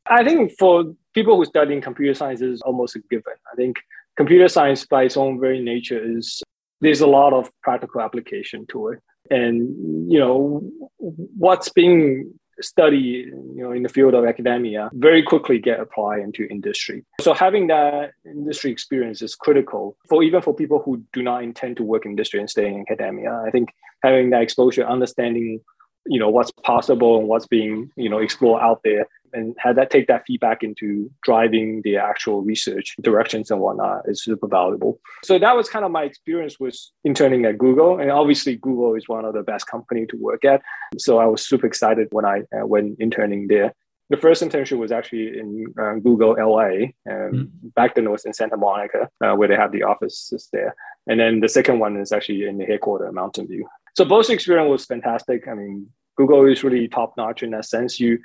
I 0.08 0.24
think 0.24 0.54
for 0.60 0.94
people 1.14 1.36
who 1.36 1.46
study 1.46 1.80
computer 1.82 2.14
science 2.14 2.42
is 2.42 2.62
almost 2.62 2.96
a 2.96 3.00
given. 3.10 3.34
I 3.52 3.56
think 3.56 3.78
computer 4.16 4.48
science 4.48 4.86
by 4.86 5.04
its 5.04 5.18
own 5.18 5.40
very 5.40 5.62
nature 5.62 6.00
is 6.00 6.42
there's 6.82 7.02
a 7.02 7.08
lot 7.08 7.34
of 7.34 7.50
practical 7.64 8.02
application 8.02 8.66
to 8.68 8.90
it. 8.90 9.00
And 9.30 10.12
you 10.12 10.20
know, 10.20 10.62
what's 10.98 11.70
being 11.70 12.34
studied 12.62 13.26
you 13.28 13.62
know 13.64 13.72
in 13.72 13.84
the 13.84 13.90
field 13.90 14.14
of 14.14 14.26
academia 14.26 14.90
very 14.94 15.22
quickly 15.22 15.60
get 15.60 15.80
applied 15.80 16.22
into 16.22 16.48
industry. 16.48 17.04
So 17.22 17.34
having 17.34 17.68
that 17.68 18.12
industry 18.26 18.72
experience 18.72 19.22
is 19.22 19.36
critical 19.36 19.98
for 20.08 20.24
even 20.24 20.42
for 20.42 20.54
people 20.54 20.82
who 20.84 21.04
do 21.12 21.22
not 21.22 21.44
intend 21.44 21.78
to 21.78 21.84
work 21.84 22.06
in 22.06 22.12
industry 22.12 22.40
and 22.40 22.50
stay 22.50 22.68
in 22.68 22.82
academia. 22.82 23.42
I 23.46 23.52
think 23.52 23.70
having 24.04 24.30
that 24.30 24.42
exposure 24.42 24.86
understanding 24.86 25.62
you 26.08 26.20
know 26.20 26.30
what's 26.30 26.52
possible 26.52 27.18
and 27.20 27.28
what's 27.28 27.48
being 27.48 27.92
you 27.96 28.10
know 28.10 28.20
explored 28.20 28.62
out 28.62 28.82
there 28.84 29.08
and 29.36 29.56
have 29.60 29.76
that 29.76 29.90
take 29.90 30.08
that 30.08 30.24
feedback 30.26 30.64
into 30.64 31.12
driving 31.24 31.82
the 31.84 31.98
actual 31.98 32.42
research 32.42 32.96
directions 33.02 33.52
and 33.52 33.60
whatnot 33.60 34.04
is 34.08 34.24
super 34.24 34.48
valuable. 34.48 35.00
So 35.24 35.38
that 35.38 35.56
was 35.56 35.70
kind 35.70 35.86
of 35.86 35.92
my 35.92 36.04
experience 36.04 36.60
with 36.60 36.78
interning 37.04 37.46
at 37.46 37.58
Google, 37.58 38.00
and 38.00 38.10
obviously 38.12 38.56
Google 38.56 38.96
is 38.96 39.08
one 39.08 39.26
of 39.26 39.34
the 39.34 39.44
best 39.44 39.68
company 39.68 40.06
to 40.08 40.18
work 40.18 40.46
at. 40.46 40.62
So 40.98 41.20
I 41.20 41.26
was 41.26 41.46
super 41.46 41.68
excited 41.68 42.08
when 42.12 42.26
I 42.26 42.40
uh, 42.58 42.66
went 42.66 43.00
interning 43.00 43.48
there. 43.48 43.74
The 44.10 44.18
first 44.18 44.44
internship 44.44 44.78
was 44.78 44.92
actually 44.92 45.40
in 45.40 45.66
uh, 45.82 45.96
Google 45.96 46.36
LA. 46.38 46.92
and 47.06 47.34
mm. 47.34 47.50
Back 47.74 47.96
then 47.96 48.06
it 48.06 48.12
was 48.12 48.26
in 48.26 48.34
Santa 48.34 48.56
Monica, 48.56 49.10
uh, 49.24 49.34
where 49.34 49.48
they 49.48 49.56
have 49.56 49.72
the 49.72 49.84
offices 49.84 50.48
there. 50.54 50.76
And 51.08 51.20
then 51.20 51.40
the 51.40 51.50
second 51.50 51.80
one 51.80 51.98
is 51.98 52.12
actually 52.12 52.48
in 52.48 52.60
the 52.60 52.66
headquarters, 52.66 53.14
Mountain 53.14 53.48
View. 53.48 53.68
So 53.98 54.06
both 54.06 54.30
experience 54.30 54.70
was 54.70 54.86
fantastic. 54.86 55.48
I 55.48 55.56
mean, 55.56 55.88
Google 56.18 56.46
is 56.46 56.64
really 56.64 56.88
top 56.88 57.16
notch 57.18 57.44
in 57.44 57.52
that 57.52 57.66
sense. 57.66 58.00
You, 58.00 58.20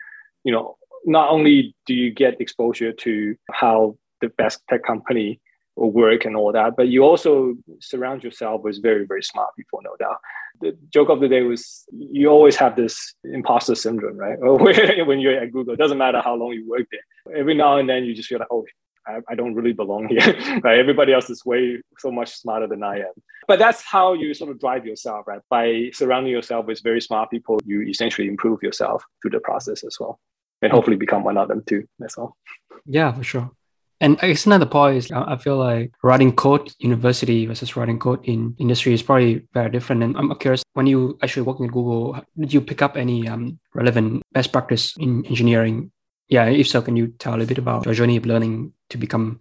you 0.45 0.53
know, 0.53 0.77
not 1.05 1.31
only 1.31 1.75
do 1.87 1.95
you 1.95 2.11
get 2.11 2.41
exposure 2.41 2.93
to 2.93 3.37
how 3.51 3.97
the 4.21 4.29
best 4.29 4.61
tech 4.69 4.83
company 4.85 5.41
will 5.77 5.91
work 5.91 6.25
and 6.25 6.37
all 6.37 6.53
that, 6.53 6.77
but 6.77 6.89
you 6.89 7.03
also 7.03 7.55
surround 7.81 8.23
yourself 8.23 8.63
with 8.63 8.83
very, 8.83 9.07
very 9.07 9.23
smart 9.23 9.51
people, 9.57 9.81
no 9.83 9.97
doubt. 9.99 10.17
The 10.61 10.77
joke 10.93 11.09
of 11.09 11.21
the 11.21 11.29
day 11.29 11.43
was 11.43 11.85
you 11.91 12.29
always 12.29 12.57
have 12.57 12.77
this 12.77 13.15
imposter 13.25 13.75
syndrome, 13.75 14.19
right? 14.19 14.39
when 14.41 15.21
you're 15.21 15.41
at 15.41 15.53
Google, 15.53 15.75
it 15.75 15.79
doesn't 15.79 15.99
matter 15.99 16.21
how 16.21 16.35
long 16.35 16.53
you 16.53 16.69
work 16.69 16.87
there. 16.91 17.39
Every 17.39 17.55
now 17.55 17.79
and 17.79 17.89
then 17.89 18.05
you 18.05 18.15
just 18.15 18.29
feel 18.29 18.39
like, 18.39 18.49
oh, 18.51 18.67
I, 19.07 19.21
I 19.31 19.35
don't 19.35 19.55
really 19.55 19.73
belong 19.73 20.09
here, 20.09 20.61
right? 20.63 20.79
Everybody 20.79 21.15
else 21.15 21.31
is 21.31 21.45
way 21.47 21.81
so 21.99 22.11
much 22.11 22.35
smarter 22.35 22.67
than 22.67 22.83
I 22.83 22.99
am. 22.99 23.13
But 23.49 23.59
that's 23.59 23.83
how 23.83 24.13
you 24.13 24.35
sort 24.35 24.51
of 24.51 24.61
drive 24.61 24.85
yourself, 24.85 25.27
right? 25.27 25.41
By 25.49 25.91
surrounding 25.95 26.33
yourself 26.33 26.67
with 26.67 26.83
very 26.83 27.01
smart 27.01 27.31
people, 27.31 27.59
you 27.65 27.83
essentially 27.83 28.29
improve 28.29 28.63
yourself 28.63 29.03
through 29.23 29.31
the 29.31 29.41
process 29.41 29.83
as 29.83 29.97
well 29.99 30.21
and 30.63 30.73
hopefully 30.73 30.97
become 30.97 31.25
one 31.25 31.37
of 31.37 31.49
them 31.49 31.63
too. 31.67 31.87
That's 31.99 32.19
all. 32.19 32.37
Yeah, 32.87 33.13
for 33.13 33.23
sure. 33.23 33.51
And 34.03 34.19
I 34.23 34.29
guess 34.29 34.47
another 34.47 34.65
point 34.65 34.97
is 34.97 35.13
I 35.13 35.37
feel 35.37 35.59
like 35.59 35.93
writing 36.03 36.33
code 36.33 36.73
university 36.79 37.45
versus 37.45 37.77
writing 37.77 37.99
code 37.99 38.25
in 38.25 38.57
industry 38.59 38.95
is 38.95 39.03
probably 39.03 39.47
very 39.53 39.71
different. 39.71 40.03
And 40.03 40.17
I'm 40.17 40.35
curious, 40.37 40.63
when 40.73 40.87
you 40.87 41.19
actually 41.23 41.43
working 41.43 41.67
at 41.67 41.73
Google, 41.73 42.19
did 42.39 42.53
you 42.53 42.63
pick 42.63 42.81
up 42.81 42.97
any 42.97 43.29
um, 43.29 43.59
relevant 43.75 44.23
best 44.33 44.53
practice 44.53 44.97
in 44.97 45.27
engineering? 45.27 45.93
Yeah, 46.29 46.47
if 46.47 46.69
so, 46.69 46.81
can 46.81 46.97
you 46.97 47.09
tell 47.19 47.43
a 47.43 47.45
bit 47.45 47.59
about 47.59 47.85
your 47.85 47.95
journey 47.95 48.17
of 48.17 48.25
learning 48.25 48.73
to 48.89 48.97
become 48.97 49.41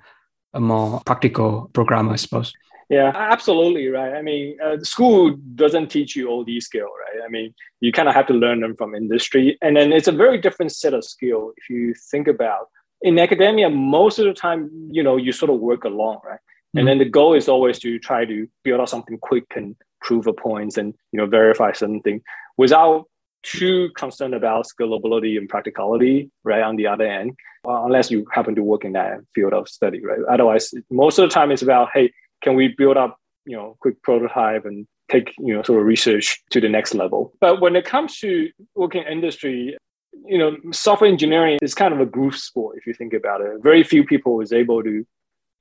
a 0.54 0.60
more 0.60 1.02
practical 1.06 1.70
programmer, 1.72 2.12
I 2.12 2.18
suppose? 2.18 2.52
Yeah, 2.90 3.12
absolutely 3.16 3.88
right. 3.88 4.14
I 4.14 4.24
mean, 4.24 4.58
uh, 4.64 4.80
school 4.82 5.38
doesn't 5.54 5.90
teach 5.90 6.16
you 6.16 6.28
all 6.28 6.44
these 6.44 6.66
skills, 6.66 6.90
right? 7.00 7.24
I 7.24 7.30
mean, 7.30 7.54
you 7.82 7.92
kind 7.92 8.10
of 8.10 8.16
have 8.16 8.26
to 8.28 8.34
learn 8.34 8.62
them 8.62 8.76
from 8.76 8.96
industry, 8.96 9.58
and 9.62 9.78
then 9.78 9.94
it's 9.94 10.08
a 10.08 10.12
very 10.12 10.42
different 10.42 10.72
set 10.72 10.96
of 10.96 11.04
skill 11.04 11.54
if 11.58 11.70
you 11.70 11.94
think 12.10 12.28
about. 12.28 12.68
In 13.02 13.20
academia, 13.20 13.70
most 13.70 14.18
of 14.18 14.26
the 14.26 14.34
time, 14.34 14.72
you 14.92 15.04
know, 15.04 15.18
you 15.18 15.32
sort 15.32 15.52
of 15.52 15.60
work 15.60 15.84
alone, 15.84 16.18
right? 16.26 16.40
Mm-hmm. 16.40 16.80
And 16.80 16.88
then 16.88 16.98
the 16.98 17.06
goal 17.06 17.36
is 17.36 17.48
always 17.48 17.78
to 17.80 18.00
try 18.00 18.26
to 18.26 18.48
build 18.64 18.82
out 18.82 18.90
something 18.90 19.20
quick 19.20 19.46
and 19.56 19.76
prove 20.02 20.26
a 20.28 20.34
points 20.34 20.78
and 20.78 20.94
you 21.12 21.18
know 21.18 21.26
verify 21.26 21.74
something 21.74 22.22
without 22.58 23.06
too 23.44 23.90
concerned 23.96 24.34
about 24.34 24.66
scalability 24.66 25.38
and 25.38 25.48
practicality, 25.48 26.30
right? 26.44 26.64
On 26.64 26.76
the 26.76 26.88
other 26.88 27.06
end, 27.06 27.32
uh, 27.68 27.84
unless 27.86 28.12
you 28.12 28.26
happen 28.34 28.56
to 28.56 28.64
work 28.64 28.84
in 28.84 28.94
that 28.94 29.20
field 29.34 29.54
of 29.54 29.70
study, 29.70 30.04
right? 30.04 30.20
Otherwise, 30.30 30.74
most 30.90 31.20
of 31.20 31.30
the 31.30 31.34
time 31.34 31.52
it's 31.52 31.62
about, 31.62 31.90
hey, 31.94 32.12
can 32.42 32.56
we 32.56 32.70
build 32.78 32.98
up 32.98 33.18
you 33.46 33.56
know 33.56 33.76
quick 33.80 34.02
prototype 34.04 34.66
and 34.66 34.88
take 35.12 35.34
you 35.40 35.54
know 35.54 35.64
sort 35.64 35.80
of 35.80 35.86
research 35.86 36.42
to 36.52 36.62
the 36.62 36.70
next 36.70 36.94
level? 36.94 37.34
But 37.40 37.62
when 37.62 37.76
it 37.76 37.86
comes 37.86 38.18
to 38.20 38.50
working 38.76 39.04
industry 39.04 39.78
you 40.26 40.38
know 40.38 40.58
software 40.72 41.10
engineering 41.10 41.58
is 41.62 41.74
kind 41.74 41.94
of 41.94 42.00
a 42.00 42.06
group 42.06 42.36
sport 42.36 42.78
if 42.78 42.88
you 42.88 42.94
think 42.94 43.14
about 43.14 43.42
it. 43.42 43.62
Very 43.62 43.84
few 43.84 44.04
people 44.04 44.42
is 44.42 44.54
able 44.54 44.84
to 44.84 45.06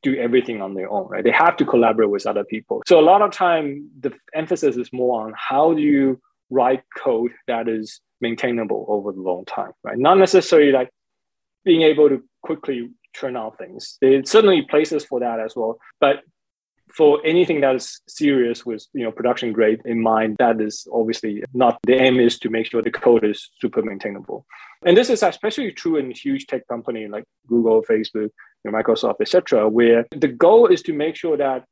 do 0.03 0.15
everything 0.17 0.63
on 0.63 0.75
their 0.75 0.91
own 0.91 1.09
right? 1.09 1.25
They 1.25 1.31
have 1.31 1.57
to 1.57 1.65
collaborate 1.65 2.11
with 2.11 2.27
other 2.27 2.45
people. 2.45 2.83
So 2.87 3.01
a 3.01 3.03
lot 3.03 3.23
of 3.23 3.33
time 3.33 3.89
the 4.01 4.13
emphasis 4.35 4.77
is 4.77 4.93
more 4.93 5.27
on 5.27 5.35
how 5.37 5.75
do 5.75 5.81
you 5.81 6.21
write 6.51 6.83
code 6.97 7.33
that 7.47 7.69
is 7.69 8.01
maintainable 8.21 8.87
over 8.89 9.13
the 9.13 9.21
long 9.21 9.45
time 9.45 9.73
right? 9.83 9.99
Not 9.99 10.19
necessarily 10.19 10.73
like 10.73 10.91
being 11.65 11.83
able 11.83 12.09
to 12.09 12.23
quickly 12.43 12.91
turn 13.15 13.37
out 13.37 13.59
things. 13.59 13.99
There's 14.01 14.31
certainly 14.31 14.63
places 14.63 15.05
for 15.05 15.21
that 15.21 15.41
as 15.41 15.55
well. 15.57 15.79
But 16.01 16.23
for 16.93 17.21
anything 17.25 17.61
that 17.61 17.75
is 17.75 18.01
serious 18.09 18.65
with 18.65 18.87
you 18.93 19.05
know 19.05 19.13
production 19.13 19.53
grade 19.53 19.81
in 19.85 20.01
mind 20.01 20.37
that 20.39 20.61
is 20.61 20.87
obviously 20.93 21.43
not 21.55 21.79
the 21.85 21.95
aim 21.95 22.19
is 22.21 22.39
to 22.39 22.49
make 22.49 22.67
sure 22.67 22.83
the 22.83 22.91
code 22.91 23.25
is 23.25 23.51
super 23.61 23.83
maintainable 23.83 24.47
and 24.85 24.97
this 24.97 25.11
is 25.11 25.23
especially 25.23 25.73
true 25.73 25.97
in 25.97 26.11
huge 26.11 26.47
tech 26.47 26.67
company 26.69 27.07
like 27.07 27.25
google 27.47 27.83
facebook 27.83 28.31
you 28.65 28.71
know, 28.71 28.73
microsoft 28.73 29.17
etc 29.21 29.69
where 29.69 30.07
the 30.11 30.29
goal 30.29 30.67
is 30.67 30.83
to 30.83 30.93
make 30.93 31.17
sure 31.17 31.37
that 31.37 31.65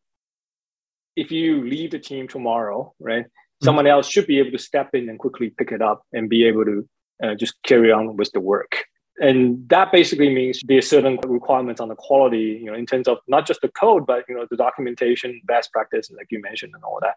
if 1.16 1.30
you 1.30 1.66
leave 1.66 1.90
the 1.90 1.98
team 1.98 2.26
tomorrow 2.28 2.92
right 3.00 3.24
mm-hmm. 3.24 3.64
someone 3.64 3.86
else 3.86 4.08
should 4.08 4.26
be 4.26 4.38
able 4.38 4.50
to 4.50 4.58
step 4.58 4.90
in 4.94 5.08
and 5.08 5.18
quickly 5.18 5.50
pick 5.50 5.72
it 5.72 5.82
up 5.82 6.02
and 6.12 6.28
be 6.28 6.44
able 6.44 6.64
to 6.64 6.88
uh, 7.22 7.34
just 7.34 7.54
carry 7.62 7.90
on 7.90 8.16
with 8.16 8.30
the 8.32 8.40
work 8.40 8.85
and 9.18 9.68
that 9.68 9.92
basically 9.92 10.32
means 10.32 10.60
there's 10.66 10.88
certain 10.88 11.18
requirements 11.26 11.80
on 11.80 11.88
the 11.88 11.94
quality, 11.94 12.60
you 12.62 12.66
know, 12.66 12.74
in 12.74 12.86
terms 12.86 13.08
of 13.08 13.18
not 13.26 13.46
just 13.46 13.60
the 13.62 13.68
code, 13.68 14.06
but 14.06 14.24
you 14.28 14.34
know, 14.34 14.46
the 14.50 14.56
documentation, 14.56 15.40
best 15.44 15.72
practice, 15.72 16.10
like 16.10 16.26
you 16.30 16.40
mentioned, 16.40 16.72
and 16.74 16.84
all 16.84 17.00
that 17.00 17.14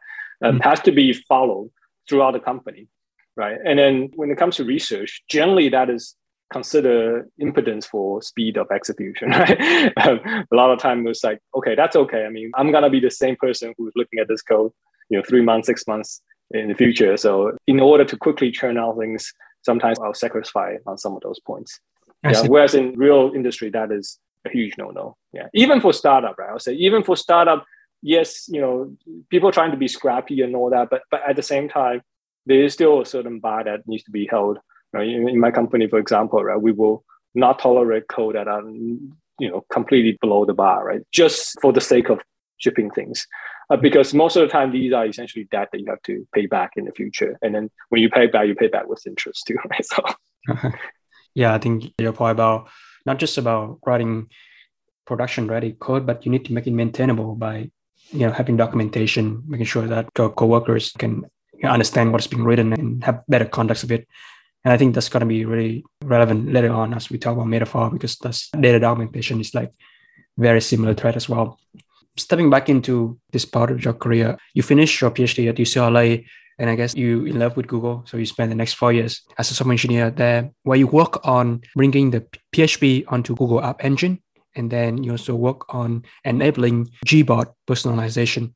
um, 0.47 0.55
mm-hmm. 0.55 0.69
has 0.69 0.79
to 0.81 0.91
be 0.91 1.13
followed 1.13 1.69
throughout 2.07 2.31
the 2.31 2.39
company, 2.39 2.87
right? 3.35 3.57
And 3.65 3.77
then 3.77 4.11
when 4.15 4.31
it 4.31 4.37
comes 4.37 4.55
to 4.57 4.63
research, 4.63 5.23
generally 5.27 5.69
that 5.69 5.89
is 5.89 6.15
consider 6.51 7.27
impedance 7.41 7.85
for 7.85 8.21
speed 8.21 8.57
of 8.57 8.67
execution, 8.71 9.29
right? 9.31 9.91
um, 9.97 10.19
a 10.25 10.55
lot 10.55 10.71
of 10.71 10.79
time 10.79 11.05
it's 11.05 11.23
like, 11.23 11.39
okay, 11.55 11.75
that's 11.75 11.95
okay. 11.95 12.25
I 12.25 12.29
mean, 12.29 12.51
I'm 12.55 12.71
gonna 12.71 12.89
be 12.89 12.99
the 12.99 13.11
same 13.11 13.35
person 13.35 13.73
who's 13.77 13.93
looking 13.95 14.19
at 14.19 14.27
this 14.27 14.41
code, 14.41 14.71
you 15.09 15.17
know, 15.17 15.23
three 15.27 15.41
months, 15.41 15.67
six 15.67 15.85
months 15.85 16.21
in 16.51 16.69
the 16.69 16.75
future. 16.75 17.17
So 17.17 17.57
in 17.67 17.79
order 17.79 18.05
to 18.05 18.17
quickly 18.17 18.51
churn 18.51 18.77
out 18.77 18.97
things, 18.97 19.31
sometimes 19.63 19.99
I'll 19.99 20.13
sacrifice 20.13 20.79
on 20.87 20.97
some 20.97 21.13
of 21.15 21.21
those 21.21 21.39
points. 21.39 21.79
Yeah. 22.23 22.47
Whereas 22.47 22.75
in 22.75 22.93
real 22.93 23.31
industry, 23.33 23.69
that 23.71 23.91
is 23.91 24.19
a 24.45 24.49
huge 24.49 24.77
no-no. 24.77 25.15
Yeah. 25.33 25.47
Even 25.53 25.81
for 25.81 25.93
startup, 25.93 26.37
right? 26.37 26.49
I'll 26.49 26.59
say 26.59 26.73
even 26.73 27.03
for 27.03 27.15
startup, 27.15 27.65
yes, 28.01 28.47
you 28.49 28.61
know, 28.61 28.95
people 29.29 29.51
trying 29.51 29.71
to 29.71 29.77
be 29.77 29.87
scrappy 29.87 30.41
and 30.41 30.55
all 30.55 30.69
that, 30.69 30.89
but 30.89 31.03
but 31.11 31.21
at 31.27 31.35
the 31.35 31.43
same 31.43 31.69
time, 31.69 32.01
there 32.45 32.63
is 32.63 32.73
still 32.73 33.01
a 33.01 33.05
certain 33.05 33.39
bar 33.39 33.63
that 33.63 33.87
needs 33.87 34.03
to 34.03 34.11
be 34.11 34.27
held. 34.29 34.59
Right? 34.91 35.07
In, 35.07 35.29
in 35.29 35.39
my 35.39 35.51
company, 35.51 35.87
for 35.87 35.99
example, 35.99 36.43
right, 36.43 36.61
we 36.61 36.71
will 36.71 37.03
not 37.35 37.59
tolerate 37.59 38.07
code 38.07 38.35
that 38.35 38.47
are 38.47 38.63
you 38.69 39.49
know 39.49 39.63
completely 39.71 40.17
below 40.19 40.45
the 40.45 40.53
bar, 40.53 40.85
right? 40.85 41.01
Just 41.11 41.59
for 41.61 41.71
the 41.71 41.81
sake 41.81 42.09
of 42.09 42.21
shipping 42.57 42.91
things. 42.91 43.25
Uh, 43.71 43.77
because 43.77 44.15
most 44.15 44.35
of 44.35 44.41
the 44.41 44.47
time 44.47 44.71
these 44.71 44.93
are 44.93 45.05
essentially 45.05 45.47
debt 45.51 45.69
that 45.71 45.79
you 45.79 45.85
have 45.87 46.01
to 46.01 46.27
pay 46.33 46.47
back 46.47 46.71
in 46.75 46.85
the 46.85 46.91
future 46.91 47.37
and 47.43 47.53
then 47.53 47.69
when 47.89 48.01
you 48.01 48.09
pay 48.09 48.25
back 48.25 48.47
you 48.47 48.55
pay 48.55 48.67
back 48.67 48.87
with 48.87 49.05
interest 49.05 49.45
too 49.45 49.55
right 49.69 49.85
so 49.85 50.03
yeah, 51.39 51.53
I 51.55 51.57
think 51.57 51.93
your 51.97 52.11
point 52.11 52.31
about 52.31 52.67
not 53.05 53.17
just 53.17 53.37
about 53.37 53.79
writing 53.87 54.27
production 55.07 55.47
ready 55.47 55.71
code, 55.71 56.05
but 56.05 56.25
you 56.25 56.31
need 56.31 56.45
to 56.45 56.53
make 56.53 56.67
it 56.67 56.73
maintainable 56.73 57.35
by 57.35 57.71
you 58.11 58.25
know 58.25 58.31
having 58.31 58.57
documentation, 58.57 59.43
making 59.47 59.65
sure 59.65 59.87
that 59.87 60.09
your 60.17 60.29
coworkers 60.29 60.91
can 60.91 61.23
understand 61.63 62.11
what's 62.11 62.27
being 62.27 62.43
written 62.43 62.73
and 62.73 63.03
have 63.05 63.23
better 63.27 63.45
context 63.45 63.83
of 63.85 63.91
it. 63.91 64.05
And 64.65 64.73
I 64.73 64.77
think 64.77 64.93
that's 64.93 65.07
going 65.07 65.21
to 65.21 65.33
be 65.37 65.45
really 65.45 65.85
relevant 66.03 66.51
later 66.51 66.73
on 66.73 66.93
as 66.93 67.09
we 67.09 67.17
talk 67.17 67.35
about 67.35 67.47
metaphor 67.47 67.89
because 67.89 68.17
that's 68.17 68.49
data 68.49 68.79
documentation 68.79 69.39
is 69.39 69.55
like 69.55 69.71
very 70.37 70.59
similar 70.59 70.93
thread 70.93 71.15
as 71.15 71.29
well. 71.29 71.57
Stepping 72.17 72.49
back 72.49 72.67
into 72.67 73.17
this 73.31 73.45
part 73.45 73.71
of 73.71 73.83
your 73.85 73.93
career, 73.93 74.37
you 74.53 74.61
finished 74.61 74.99
your 74.99 75.11
PhD 75.11 75.47
at 75.47 75.55
UCLA 75.55 76.25
And 76.59 76.69
I 76.69 76.75
guess 76.75 76.93
you 76.93 77.25
in 77.25 77.39
love 77.39 77.55
with 77.55 77.67
Google, 77.67 78.03
so 78.05 78.17
you 78.17 78.25
spend 78.25 78.51
the 78.51 78.55
next 78.55 78.73
four 78.73 78.91
years 78.91 79.21
as 79.37 79.49
a 79.49 79.53
software 79.53 79.71
engineer 79.71 80.11
there, 80.11 80.51
where 80.63 80.77
you 80.77 80.87
work 80.87 81.25
on 81.25 81.61
bringing 81.75 82.11
the 82.11 82.25
PHP 82.53 83.05
onto 83.07 83.33
Google 83.33 83.63
App 83.63 83.83
Engine, 83.83 84.21
and 84.55 84.69
then 84.69 85.01
you 85.01 85.11
also 85.11 85.35
work 85.35 85.73
on 85.73 86.03
enabling 86.25 86.89
Gboard 87.05 87.53
personalization. 87.65 88.53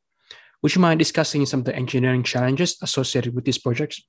Would 0.62 0.76
you 0.76 0.82
mind 0.82 1.00
discussing 1.00 1.46
some 1.46 1.62
of 1.62 1.66
the 1.66 1.76
engineering 1.76 2.24
challenges 2.24 2.78
associated 2.82 3.36
with 3.36 3.46
these 3.46 3.58
projects? 3.58 4.02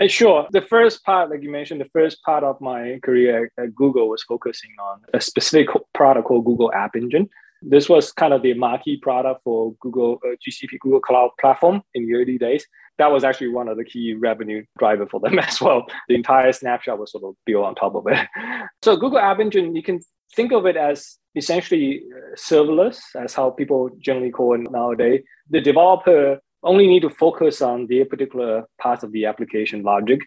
Uh, 0.00 0.08
sure. 0.08 0.46
The 0.50 0.62
first 0.62 1.04
part, 1.04 1.30
like 1.30 1.42
you 1.42 1.50
mentioned, 1.50 1.80
the 1.80 1.90
first 1.92 2.22
part 2.22 2.42
of 2.42 2.60
my 2.60 2.98
career 3.02 3.50
at, 3.58 3.74
Google 3.74 4.08
was 4.08 4.22
focusing 4.22 4.70
on 4.82 5.00
a 5.12 5.20
specific 5.20 5.68
product 5.92 6.26
called 6.26 6.46
Google 6.46 6.72
App 6.72 6.96
Engine. 6.96 7.28
This 7.62 7.88
was 7.88 8.12
kind 8.12 8.32
of 8.32 8.42
the 8.42 8.54
marquee 8.54 8.96
product 8.96 9.42
for 9.44 9.74
Google 9.80 10.20
uh, 10.24 10.36
GCP 10.46 10.78
Google 10.80 11.00
Cloud 11.00 11.30
Platform 11.40 11.82
in 11.94 12.06
the 12.06 12.14
early 12.14 12.38
days. 12.38 12.66
That 12.98 13.10
was 13.12 13.24
actually 13.24 13.48
one 13.48 13.68
of 13.68 13.76
the 13.76 13.84
key 13.84 14.14
revenue 14.14 14.64
driver 14.78 15.06
for 15.06 15.20
them 15.20 15.38
as 15.48 15.60
well. 15.60 15.86
The 16.08 16.14
entire 16.14 16.52
snapshot 16.52 16.98
was 16.98 17.12
sort 17.12 17.24
of 17.24 17.34
built 17.46 17.64
on 17.64 17.74
top 17.74 17.94
of 17.94 18.06
it. 18.06 18.26
So 18.82 18.96
Google 18.96 19.18
App 19.18 19.40
Engine, 19.40 19.76
you 19.76 19.82
can 19.82 20.00
think 20.34 20.52
of 20.52 20.64
it 20.66 20.76
as 20.76 21.18
essentially 21.34 22.02
uh, 22.14 22.34
serverless, 22.36 23.00
as 23.16 23.34
how 23.34 23.50
people 23.50 23.90
generally 23.98 24.30
call 24.30 24.54
it 24.54 24.70
nowadays. 24.70 25.22
The 25.50 25.60
developer 25.60 26.40
only 26.62 26.86
need 26.86 27.00
to 27.00 27.10
focus 27.10 27.62
on 27.62 27.86
their 27.88 28.04
particular 28.04 28.64
parts 28.80 29.02
of 29.02 29.12
the 29.12 29.26
application 29.26 29.82
logic 29.82 30.20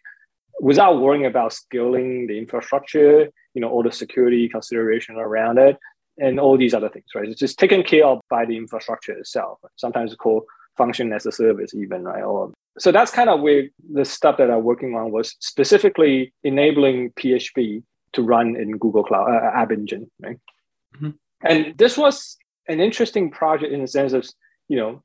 without 0.59 1.01
worrying 1.01 1.25
about 1.25 1.53
scaling 1.53 2.27
the 2.27 2.37
infrastructure, 2.37 3.29
you 3.53 3.61
know, 3.61 3.69
all 3.69 3.83
the 3.83 3.91
security 3.91 4.47
consideration 4.47 5.15
around 5.15 5.57
it, 5.57 5.77
and 6.17 6.39
all 6.39 6.57
these 6.57 6.73
other 6.73 6.89
things, 6.89 7.05
right? 7.15 7.27
It's 7.27 7.39
just 7.39 7.59
taken 7.59 7.83
care 7.83 8.05
of 8.05 8.19
by 8.29 8.45
the 8.45 8.57
infrastructure 8.57 9.13
itself. 9.13 9.59
Sometimes 9.75 10.11
it's 10.11 10.19
called 10.19 10.43
function 10.77 11.13
as 11.13 11.25
a 11.25 11.31
service, 11.31 11.73
even, 11.73 12.03
right? 12.03 12.23
Or, 12.23 12.51
so 12.77 12.91
that's 12.91 13.11
kind 13.11 13.29
of 13.29 13.41
where 13.41 13.69
the 13.91 14.05
stuff 14.05 14.37
that 14.37 14.49
I'm 14.49 14.63
working 14.63 14.95
on 14.95 15.11
was 15.11 15.35
specifically 15.39 16.33
enabling 16.43 17.11
PHP 17.11 17.83
to 18.13 18.21
run 18.21 18.55
in 18.55 18.77
Google 18.77 19.03
Cloud 19.03 19.29
uh, 19.29 19.51
App 19.55 19.71
Engine, 19.71 20.09
right? 20.21 20.39
Mm-hmm. 20.95 21.09
And 21.43 21.77
this 21.77 21.97
was 21.97 22.37
an 22.67 22.79
interesting 22.79 23.29
project 23.31 23.73
in 23.73 23.81
the 23.81 23.87
sense 23.87 24.13
of, 24.13 24.27
you 24.67 24.77
know, 24.77 25.03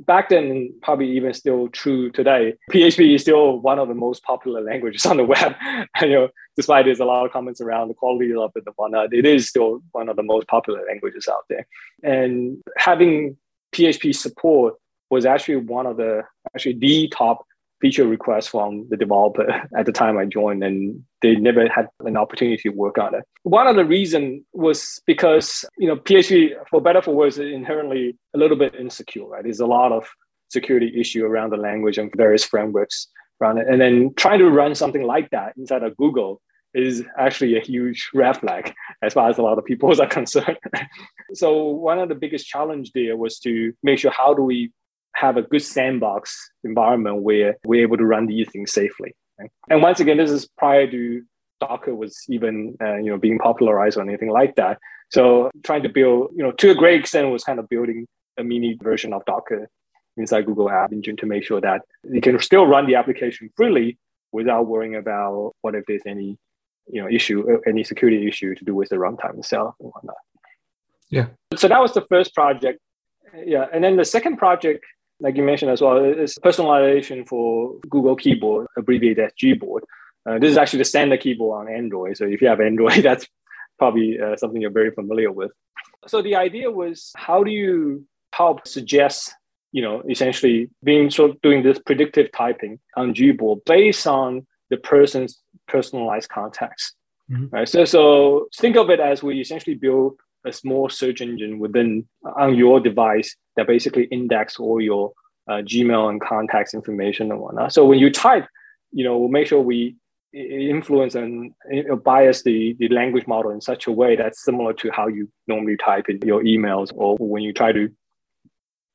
back 0.00 0.28
then 0.28 0.72
probably 0.82 1.08
even 1.10 1.32
still 1.32 1.68
true 1.68 2.10
today 2.10 2.54
php 2.70 3.14
is 3.14 3.22
still 3.22 3.60
one 3.60 3.78
of 3.78 3.88
the 3.88 3.94
most 3.94 4.22
popular 4.24 4.60
languages 4.60 5.06
on 5.10 5.16
the 5.16 5.24
web. 5.24 5.54
You 6.00 6.08
know 6.08 6.28
despite 6.56 6.84
there's 6.84 7.00
a 7.00 7.04
lot 7.04 7.24
of 7.24 7.32
comments 7.32 7.60
around 7.60 7.88
the 7.88 7.94
quality 7.94 8.32
of 8.34 8.52
it 8.54 8.64
and 8.66 8.74
whatnot 8.76 9.12
it 9.12 9.26
is 9.26 9.48
still 9.48 9.80
one 9.92 10.08
of 10.08 10.16
the 10.16 10.22
most 10.22 10.46
popular 10.48 10.84
languages 10.86 11.28
out 11.28 11.44
there. 11.48 11.66
And 12.02 12.58
having 12.76 13.36
php 13.72 14.14
support 14.14 14.74
was 15.10 15.26
actually 15.26 15.56
one 15.56 15.86
of 15.86 15.96
the 15.96 16.22
actually 16.54 16.78
the 16.78 17.08
top 17.08 17.44
feature 17.80 18.06
requests 18.06 18.48
from 18.48 18.86
the 18.88 18.96
developer 18.96 19.48
at 19.78 19.86
the 19.86 19.92
time 19.92 20.18
I 20.18 20.24
joined, 20.24 20.62
and 20.62 21.04
they 21.22 21.36
never 21.36 21.68
had 21.68 21.88
an 22.00 22.16
opportunity 22.16 22.62
to 22.62 22.68
work 22.70 22.98
on 22.98 23.14
it. 23.14 23.24
One 23.42 23.66
of 23.66 23.76
the 23.76 23.84
reason 23.84 24.44
was 24.52 25.00
because 25.06 25.64
you 25.78 25.88
know 25.88 25.96
PHP, 25.96 26.52
for 26.70 26.80
better 26.80 27.02
for 27.02 27.14
worse, 27.14 27.38
is 27.38 27.52
inherently 27.52 28.16
a 28.34 28.38
little 28.38 28.56
bit 28.56 28.74
insecure. 28.74 29.26
Right, 29.26 29.44
there's 29.44 29.60
a 29.60 29.66
lot 29.66 29.92
of 29.92 30.08
security 30.50 30.92
issue 30.98 31.24
around 31.24 31.50
the 31.50 31.56
language 31.56 31.98
and 31.98 32.12
various 32.16 32.44
frameworks 32.44 33.08
around 33.40 33.58
it, 33.58 33.66
and 33.68 33.80
then 33.80 34.14
trying 34.16 34.38
to 34.38 34.50
run 34.50 34.74
something 34.74 35.02
like 35.02 35.30
that 35.30 35.54
inside 35.56 35.82
of 35.82 35.96
Google 35.96 36.40
is 36.74 37.04
actually 37.16 37.56
a 37.56 37.60
huge 37.60 38.10
red 38.14 38.36
flag 38.36 38.74
as 39.02 39.14
far 39.14 39.30
as 39.30 39.38
a 39.38 39.42
lot 39.42 39.58
of 39.58 39.64
people 39.64 40.00
are 40.02 40.08
concerned. 40.08 40.58
so 41.32 41.64
one 41.64 41.98
of 41.98 42.08
the 42.08 42.14
biggest 42.14 42.46
challenge 42.46 42.92
there 42.92 43.16
was 43.16 43.38
to 43.38 43.72
make 43.82 43.98
sure 43.98 44.10
how 44.10 44.34
do 44.34 44.42
we 44.42 44.72
have 45.14 45.36
a 45.36 45.42
good 45.42 45.62
sandbox 45.62 46.50
environment 46.64 47.22
where 47.22 47.56
we're 47.64 47.82
able 47.82 47.96
to 47.96 48.04
run 48.04 48.26
these 48.26 48.48
things 48.50 48.72
safely. 48.72 49.14
Right? 49.38 49.50
And 49.68 49.82
once 49.82 50.00
again, 50.00 50.16
this 50.16 50.30
is 50.30 50.46
prior 50.58 50.90
to 50.90 51.22
Docker 51.60 51.94
was 51.94 52.22
even 52.28 52.76
uh, 52.80 52.96
you 52.96 53.10
know 53.10 53.18
being 53.18 53.38
popularized 53.38 53.96
or 53.96 54.02
anything 54.02 54.30
like 54.30 54.56
that. 54.56 54.78
So 55.10 55.50
trying 55.62 55.82
to 55.84 55.88
build, 55.88 56.30
you 56.36 56.42
know, 56.42 56.52
to 56.52 56.70
a 56.70 56.74
great 56.74 57.00
extent, 57.00 57.30
was 57.30 57.44
kind 57.44 57.58
of 57.58 57.68
building 57.68 58.06
a 58.36 58.44
mini 58.44 58.76
version 58.80 59.12
of 59.12 59.24
Docker 59.24 59.68
inside 60.16 60.46
Google 60.46 60.70
App 60.70 60.92
Engine 60.92 61.16
to 61.16 61.26
make 61.26 61.44
sure 61.44 61.60
that 61.60 61.82
you 62.08 62.20
can 62.20 62.38
still 62.40 62.66
run 62.66 62.86
the 62.86 62.96
application 62.96 63.50
freely 63.56 63.98
without 64.32 64.66
worrying 64.66 64.96
about 64.96 65.52
what 65.62 65.74
if 65.74 65.84
there's 65.86 66.02
any 66.06 66.36
you 66.88 67.00
know 67.00 67.08
issue, 67.08 67.44
uh, 67.50 67.60
any 67.66 67.84
security 67.84 68.26
issue 68.28 68.54
to 68.54 68.64
do 68.64 68.74
with 68.74 68.88
the 68.88 68.96
runtime 68.96 69.38
itself 69.38 69.74
and 69.80 69.90
whatnot. 69.92 70.16
Yeah. 71.08 71.26
So 71.56 71.68
that 71.68 71.80
was 71.80 71.94
the 71.94 72.04
first 72.08 72.34
project. 72.34 72.80
Yeah, 73.46 73.66
and 73.72 73.82
then 73.82 73.96
the 73.96 74.04
second 74.04 74.36
project 74.36 74.84
like 75.24 75.38
you 75.38 75.42
mentioned 75.42 75.70
as 75.70 75.80
well, 75.80 76.04
is 76.04 76.38
personalization 76.44 77.26
for 77.26 77.78
Google 77.88 78.14
Keyboard, 78.14 78.66
abbreviated 78.76 79.24
as 79.24 79.32
Gboard. 79.42 79.80
Uh, 80.28 80.38
this 80.38 80.50
is 80.50 80.58
actually 80.58 80.80
the 80.80 80.84
standard 80.84 81.20
keyboard 81.20 81.66
on 81.66 81.74
Android. 81.74 82.18
So 82.18 82.26
if 82.26 82.42
you 82.42 82.48
have 82.48 82.60
Android, 82.60 83.02
that's 83.02 83.26
probably 83.78 84.20
uh, 84.20 84.36
something 84.36 84.60
you're 84.60 84.70
very 84.70 84.90
familiar 84.90 85.32
with. 85.32 85.50
So 86.06 86.20
the 86.20 86.36
idea 86.36 86.70
was 86.70 87.10
how 87.16 87.42
do 87.42 87.50
you 87.50 88.06
help 88.34 88.68
suggest, 88.68 89.34
you 89.72 89.80
know, 89.80 90.02
essentially 90.10 90.68
being 90.82 91.08
sort 91.08 91.30
of 91.30 91.40
doing 91.40 91.62
this 91.62 91.78
predictive 91.78 92.30
typing 92.32 92.78
on 92.94 93.14
Gboard 93.14 93.64
based 93.64 94.06
on 94.06 94.46
the 94.68 94.76
person's 94.76 95.40
personalized 95.68 96.28
context. 96.28 96.94
Mm-hmm. 97.30 97.46
Right. 97.50 97.66
So 97.66 97.86
so 97.86 98.48
think 98.58 98.76
of 98.76 98.90
it 98.90 99.00
as 99.00 99.22
we 99.22 99.40
essentially 99.40 99.74
build 99.74 100.18
a 100.44 100.52
small 100.52 100.88
search 100.88 101.20
engine 101.20 101.58
within 101.58 102.06
on 102.36 102.54
your 102.54 102.80
device 102.80 103.34
that 103.56 103.66
basically 103.66 104.04
index 104.04 104.58
all 104.58 104.80
your 104.80 105.12
uh, 105.48 105.62
Gmail 105.62 106.08
and 106.10 106.20
contacts 106.20 106.74
information 106.74 107.30
and 107.30 107.40
whatnot. 107.40 107.72
So 107.72 107.84
when 107.84 107.98
you 107.98 108.10
type, 108.10 108.46
you 108.92 109.04
know, 109.04 109.18
we'll 109.18 109.28
make 109.28 109.46
sure 109.46 109.60
we 109.60 109.96
influence 110.32 111.14
and 111.14 111.52
bias 112.02 112.42
the, 112.42 112.74
the 112.78 112.88
language 112.88 113.26
model 113.26 113.52
in 113.52 113.60
such 113.60 113.86
a 113.86 113.92
way 113.92 114.16
that's 114.16 114.44
similar 114.44 114.72
to 114.72 114.90
how 114.90 115.06
you 115.06 115.30
normally 115.46 115.76
type 115.76 116.06
in 116.08 116.18
your 116.24 116.42
emails 116.42 116.90
or 116.94 117.16
when 117.18 117.42
you 117.42 117.52
try 117.52 117.70
to 117.70 117.88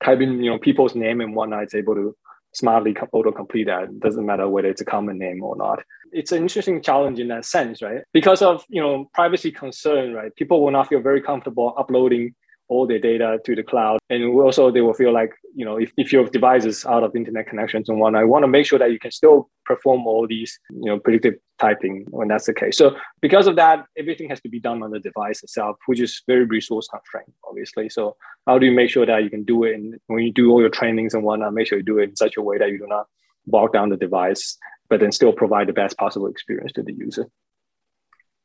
type 0.03 0.19
in, 0.19 0.43
you 0.43 0.49
know, 0.49 0.59
people's 0.59 0.95
name 0.95 1.21
and 1.21 1.35
whatnot, 1.35 1.63
it's 1.63 1.75
able 1.75 1.95
to 1.95 2.15
smartly 2.53 2.95
auto-complete 3.13 3.67
that. 3.67 3.83
It 3.83 3.99
doesn't 3.99 4.25
matter 4.25 4.49
whether 4.49 4.69
it's 4.69 4.81
a 4.81 4.85
common 4.85 5.17
name 5.17 5.43
or 5.43 5.55
not. 5.55 5.81
It's 6.12 6.32
an 6.32 6.41
interesting 6.41 6.82
challenge 6.82 7.19
in 7.19 7.28
that 7.30 7.45
sense, 7.45 7.82
right? 7.82 8.02
Because 8.13 8.41
of 8.41 8.65
you 8.69 8.82
know 8.82 9.10
privacy 9.13 9.52
concern, 9.52 10.13
right? 10.13 10.36
People 10.36 10.63
will 10.63 10.72
not 10.72 10.88
feel 10.88 11.02
very 11.02 11.22
comfortable 11.22 11.74
uploading 11.78 12.36
all 12.69 12.86
their 12.86 13.00
data 13.00 13.39
to 13.43 13.56
the 13.56 13.63
cloud. 13.63 14.00
And 14.10 14.24
also 14.24 14.72
they 14.72 14.82
will 14.82 14.93
feel 14.93 15.12
like, 15.12 15.32
you 15.56 15.65
know, 15.65 15.78
if, 15.78 15.91
if 15.98 16.13
your 16.13 16.26
device 16.26 16.65
is 16.65 16.86
out 16.86 17.04
of 17.04 17.15
internet 17.15 17.48
connections 17.48 17.89
and 17.89 18.00
whatnot, 18.00 18.22
I 18.22 18.26
want 18.26 18.43
to 18.43 18.48
make 18.48 18.65
sure 18.67 18.80
that 18.80 18.91
you 18.91 19.00
can 19.00 19.12
still 19.12 19.50
perform 19.65 20.06
all 20.06 20.28
these, 20.28 20.58
you 20.69 20.86
know, 20.86 21.00
predictive 21.00 21.34
typing 21.60 22.06
when 22.12 22.28
that's 22.28 22.45
the 22.45 22.54
case. 22.54 22.78
So 22.78 22.95
because 23.22 23.48
of 23.48 23.56
that, 23.58 23.86
everything 23.98 24.30
has 24.30 24.39
to 24.41 24.50
be 24.50 24.60
done 24.60 24.84
on 24.84 24.91
the 24.91 25.00
device 25.00 25.43
itself, 25.43 25.78
which 25.88 26.00
is 26.00 26.22
very 26.28 26.45
resource 26.45 26.88
constrained, 26.88 27.34
obviously. 27.48 27.89
So 27.89 28.15
how 28.45 28.60
do 28.60 28.67
you 28.67 28.72
make 28.72 28.91
sure 28.91 29.06
that 29.06 29.24
you 29.24 29.32
can 29.32 29.43
do 29.43 29.63
it? 29.63 29.74
And 29.74 29.95
when 30.08 30.24
you 30.24 30.32
do 30.32 30.52
all 30.52 30.62
your 30.62 30.69
trainings 30.69 31.15
and 31.15 31.24
whatnot, 31.24 31.54
make 31.54 31.67
sure 31.67 31.80
you 31.80 31.84
do 31.84 31.98
it 31.98 32.10
in 32.10 32.15
such 32.15 32.38
a 32.38 32.41
way 32.41 32.60
that 32.60 32.69
you 32.69 32.78
do 32.78 32.88
not 32.88 33.08
bog 33.49 33.73
down 33.73 33.89
the 33.89 33.97
device, 33.97 34.57
but 34.89 34.99
then 34.99 35.12
still 35.12 35.33
provide 35.33 35.67
the 35.67 35.73
best 35.73 35.97
possible 35.97 36.27
experience 36.27 36.71
to 36.73 36.83
the 36.83 36.93
user. 36.93 37.27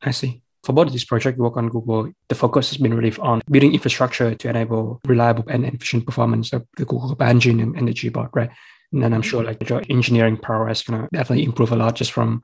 I 0.03 0.11
see 0.11 0.43
for 0.65 0.73
both 0.73 0.87
of 0.87 0.93
these 0.93 1.05
projects 1.05 1.37
you 1.37 1.45
work 1.45 1.59
on 1.59 1.69
Google, 1.69 2.11
the 2.29 2.35
focus 2.35 2.71
has 2.71 2.79
been 2.79 2.95
really 2.95 3.15
on 3.19 3.43
building 3.51 3.75
infrastructure 3.75 4.35
to 4.35 4.49
enable 4.49 5.01
reliable 5.07 5.45
and 5.49 5.67
efficient 5.67 6.07
performance 6.07 6.53
of 6.55 6.67
the 6.79 6.87
Google 6.87 7.15
engine 7.21 7.61
and, 7.61 7.87
the 7.87 7.93
Gboard, 7.93 8.31
right? 8.33 8.51
And 8.93 9.03
then 9.03 9.13
I'm 9.13 9.23
sure 9.23 9.45
like 9.45 9.69
your 9.69 9.83
engineering 9.91 10.39
power 10.39 10.71
is 10.71 10.83
gonna 10.83 11.09
definitely 11.13 11.45
improve 11.45 11.73
a 11.73 11.77
lot 11.77 11.97
just 11.97 12.13
from 12.13 12.43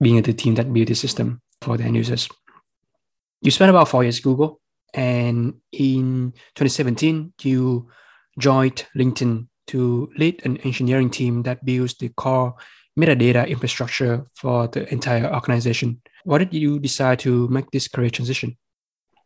being 0.00 0.20
the 0.20 0.34
team 0.34 0.56
that 0.56 0.72
built 0.72 0.88
the 0.88 0.94
system 0.94 1.40
for 1.62 1.78
the 1.78 1.84
end 1.84 1.96
users. 1.96 2.28
You 3.40 3.50
spent 3.50 3.70
about 3.70 3.88
four 3.88 4.02
years 4.02 4.20
Google, 4.20 4.60
and 4.92 5.54
in 5.72 6.32
2017 6.54 7.32
you 7.42 7.88
joined 8.38 8.86
LinkedIn 8.96 9.48
to 9.68 10.10
lead 10.16 10.44
an 10.44 10.58
engineering 10.58 11.10
team 11.10 11.42
that 11.42 11.64
builds 11.64 11.94
the 11.94 12.08
core 12.10 12.54
metadata 12.98 13.48
infrastructure 13.48 14.26
for 14.34 14.68
the 14.68 14.90
entire 14.92 15.32
organization. 15.32 16.00
Why 16.24 16.38
did 16.38 16.54
you 16.54 16.78
decide 16.78 17.18
to 17.20 17.48
make 17.48 17.70
this 17.70 17.88
career 17.88 18.10
transition? 18.10 18.56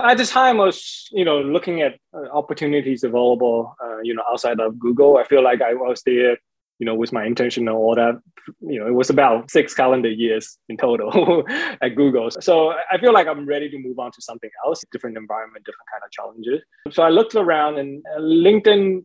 At 0.01 0.17
the 0.17 0.25
time, 0.25 0.61
I 0.61 0.65
was 0.67 1.09
you 1.11 1.25
know 1.25 1.41
looking 1.41 1.83
at 1.83 1.99
uh, 2.15 2.29
opportunities 2.33 3.03
available, 3.03 3.75
uh, 3.83 3.99
you 4.03 4.15
know, 4.15 4.23
outside 4.31 4.61
of 4.61 4.79
Google. 4.79 5.17
I 5.17 5.25
feel 5.25 5.43
like 5.43 5.61
I 5.61 5.75
was 5.75 6.03
there, 6.07 6.39
you 6.79 6.87
know, 6.87 6.95
with 6.95 7.13
my 7.13 7.25
intention 7.25 7.67
and 7.67 7.77
all 7.77 7.97
that. 7.97 8.15
You 8.61 8.79
know, 8.79 8.87
it 8.87 8.95
was 8.95 9.11
about 9.11 9.51
six 9.51 9.75
calendar 9.75 10.09
years 10.09 10.57
in 10.69 10.77
total 10.77 11.45
at 11.83 11.97
Google. 11.97 12.31
So 12.31 12.75
I 12.93 12.99
feel 12.99 13.13
like 13.13 13.27
I'm 13.27 13.45
ready 13.45 13.69
to 13.71 13.79
move 13.79 13.99
on 13.99 14.13
to 14.13 14.23
something 14.23 14.51
else, 14.65 14.85
different 14.93 15.17
environment, 15.17 15.65
different 15.65 15.89
kind 15.93 16.03
of 16.05 16.11
challenges. 16.13 16.63
So 16.95 17.03
I 17.03 17.09
looked 17.09 17.35
around, 17.35 17.79
and 17.79 18.01
uh, 18.17 18.21
LinkedIn 18.21 19.05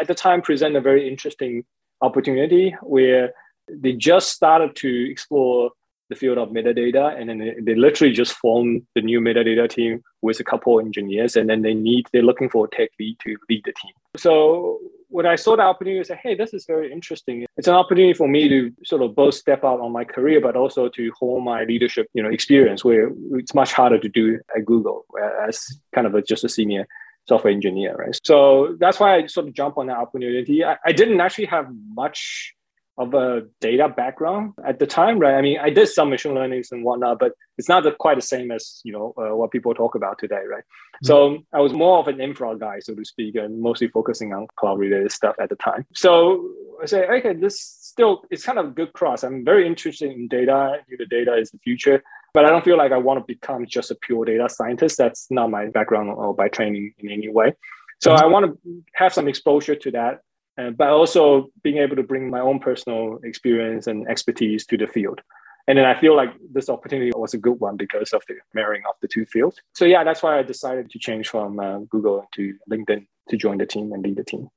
at 0.00 0.08
the 0.08 0.14
time 0.14 0.42
present 0.42 0.76
a 0.76 0.80
very 0.80 1.08
interesting 1.08 1.64
opportunity 2.00 2.74
where 2.82 3.32
they 3.68 3.92
just 3.92 4.30
started 4.30 4.76
to 4.76 5.10
explore 5.10 5.70
the 6.10 6.14
field 6.14 6.36
of 6.36 6.50
metadata 6.50 7.18
and 7.18 7.30
then 7.30 7.38
they, 7.38 7.54
they 7.62 7.74
literally 7.74 8.12
just 8.12 8.32
formed 8.34 8.82
the 8.94 9.00
new 9.00 9.20
metadata 9.20 9.68
team 9.68 10.02
with 10.20 10.38
a 10.38 10.44
couple 10.44 10.78
engineers 10.78 11.34
and 11.34 11.48
then 11.48 11.62
they 11.62 11.72
need 11.72 12.06
they're 12.12 12.22
looking 12.22 12.50
for 12.50 12.66
a 12.66 12.76
tech 12.76 12.90
lead 13.00 13.16
to 13.20 13.36
lead 13.48 13.62
the 13.64 13.72
team 13.72 13.92
so 14.16 14.78
when 15.14 15.26
I 15.26 15.36
saw 15.36 15.54
the 15.54 15.62
opportunity, 15.62 16.00
I 16.00 16.02
said, 16.02 16.18
hey, 16.24 16.34
this 16.34 16.52
is 16.52 16.66
very 16.66 16.90
interesting. 16.90 17.46
It's 17.56 17.68
an 17.68 17.74
opportunity 17.74 18.14
for 18.14 18.26
me 18.26 18.48
to 18.48 18.72
sort 18.84 19.00
of 19.00 19.14
both 19.14 19.34
step 19.34 19.62
out 19.62 19.78
on 19.78 19.92
my 19.92 20.02
career, 20.02 20.40
but 20.40 20.56
also 20.56 20.88
to 20.88 21.12
hone 21.16 21.44
my 21.44 21.62
leadership, 21.62 22.08
you 22.14 22.22
know, 22.22 22.28
experience 22.28 22.84
where 22.84 23.12
it's 23.34 23.54
much 23.54 23.72
harder 23.72 23.96
to 24.00 24.08
do 24.08 24.40
at 24.56 24.64
Google 24.64 25.04
uh, 25.16 25.46
as 25.48 25.64
kind 25.94 26.08
of 26.08 26.16
a, 26.16 26.22
just 26.22 26.42
a 26.42 26.48
senior 26.48 26.88
software 27.26 27.52
engineer, 27.52 27.94
right? 27.96 28.18
So 28.24 28.76
that's 28.78 29.00
why 29.00 29.16
I 29.16 29.26
sort 29.26 29.48
of 29.48 29.54
jump 29.54 29.78
on 29.78 29.86
that 29.86 29.96
opportunity. 29.96 30.64
I, 30.64 30.76
I 30.84 30.92
didn't 30.92 31.20
actually 31.20 31.46
have 31.46 31.66
much 31.94 32.54
of 32.96 33.12
a 33.14 33.42
data 33.60 33.88
background 33.88 34.52
at 34.64 34.78
the 34.78 34.86
time, 34.86 35.18
right? 35.18 35.34
I 35.34 35.42
mean, 35.42 35.58
I 35.58 35.70
did 35.70 35.88
some 35.88 36.10
machine 36.10 36.34
learnings 36.34 36.68
and 36.70 36.84
whatnot, 36.84 37.18
but 37.18 37.32
it's 37.58 37.68
not 37.68 37.82
the, 37.82 37.90
quite 37.90 38.16
the 38.16 38.22
same 38.22 38.52
as 38.52 38.80
you 38.84 38.92
know 38.92 39.14
uh, 39.18 39.34
what 39.34 39.50
people 39.50 39.74
talk 39.74 39.94
about 39.96 40.18
today, 40.18 40.42
right? 40.48 40.62
Mm-hmm. 40.62 41.06
So 41.06 41.38
I 41.52 41.60
was 41.60 41.72
more 41.72 41.98
of 41.98 42.08
an 42.08 42.20
infra 42.20 42.56
guy, 42.56 42.78
so 42.80 42.94
to 42.94 43.04
speak, 43.04 43.34
and 43.34 43.60
mostly 43.60 43.88
focusing 43.88 44.32
on 44.32 44.46
cloud 44.56 44.78
related 44.78 45.10
stuff 45.10 45.34
at 45.40 45.48
the 45.48 45.56
time. 45.56 45.86
So 45.94 46.48
I 46.80 46.86
say, 46.86 47.06
okay, 47.06 47.34
this 47.34 47.60
still 47.60 48.22
it's 48.30 48.44
kind 48.44 48.58
of 48.58 48.66
a 48.66 48.70
good 48.70 48.92
cross. 48.92 49.24
I'm 49.24 49.44
very 49.44 49.66
interested 49.66 50.12
in 50.12 50.28
data. 50.28 50.78
The 50.88 51.06
data 51.06 51.34
is 51.36 51.50
the 51.50 51.58
future, 51.58 52.02
but 52.34 52.44
I 52.44 52.50
don't 52.50 52.64
feel 52.64 52.76
like 52.76 52.92
I 52.92 52.98
want 52.98 53.20
to 53.20 53.24
become 53.26 53.64
just 53.66 53.90
a 53.90 53.94
pure 53.94 54.24
data 54.26 54.48
scientist. 54.50 54.98
That's 54.98 55.30
not 55.30 55.50
my 55.50 55.66
background 55.66 56.10
or 56.10 56.34
by 56.34 56.48
training 56.48 56.92
in 56.98 57.10
any 57.10 57.28
way. 57.28 57.54
So 58.02 58.10
mm-hmm. 58.10 58.24
I 58.24 58.26
want 58.26 58.44
to 58.46 58.84
have 58.94 59.14
some 59.14 59.28
exposure 59.28 59.76
to 59.76 59.90
that 59.92 60.20
uh, 60.56 60.70
but 60.70 60.88
also 60.88 61.50
being 61.62 61.78
able 61.78 61.96
to 61.96 62.02
bring 62.02 62.30
my 62.30 62.40
own 62.40 62.60
personal 62.60 63.18
experience 63.24 63.86
and 63.86 64.08
expertise 64.08 64.64
to 64.66 64.76
the 64.76 64.86
field. 64.86 65.20
And 65.66 65.78
then 65.78 65.86
I 65.86 65.98
feel 65.98 66.14
like 66.14 66.30
this 66.52 66.68
opportunity 66.68 67.10
was 67.14 67.32
a 67.34 67.38
good 67.38 67.58
one 67.58 67.76
because 67.76 68.12
of 68.12 68.22
the 68.28 68.34
marrying 68.52 68.82
of 68.88 68.96
the 69.00 69.08
two 69.08 69.24
fields. 69.24 69.60
So 69.74 69.86
yeah, 69.86 70.04
that's 70.04 70.22
why 70.22 70.38
I 70.38 70.42
decided 70.42 70.90
to 70.90 70.98
change 70.98 71.28
from 71.28 71.58
uh, 71.58 71.78
Google 71.90 72.28
to 72.34 72.54
LinkedIn 72.70 73.06
to 73.30 73.36
join 73.36 73.58
the 73.58 73.66
team 73.66 73.92
and 73.92 74.02
lead 74.02 74.16
the 74.16 74.24
team. 74.24 74.48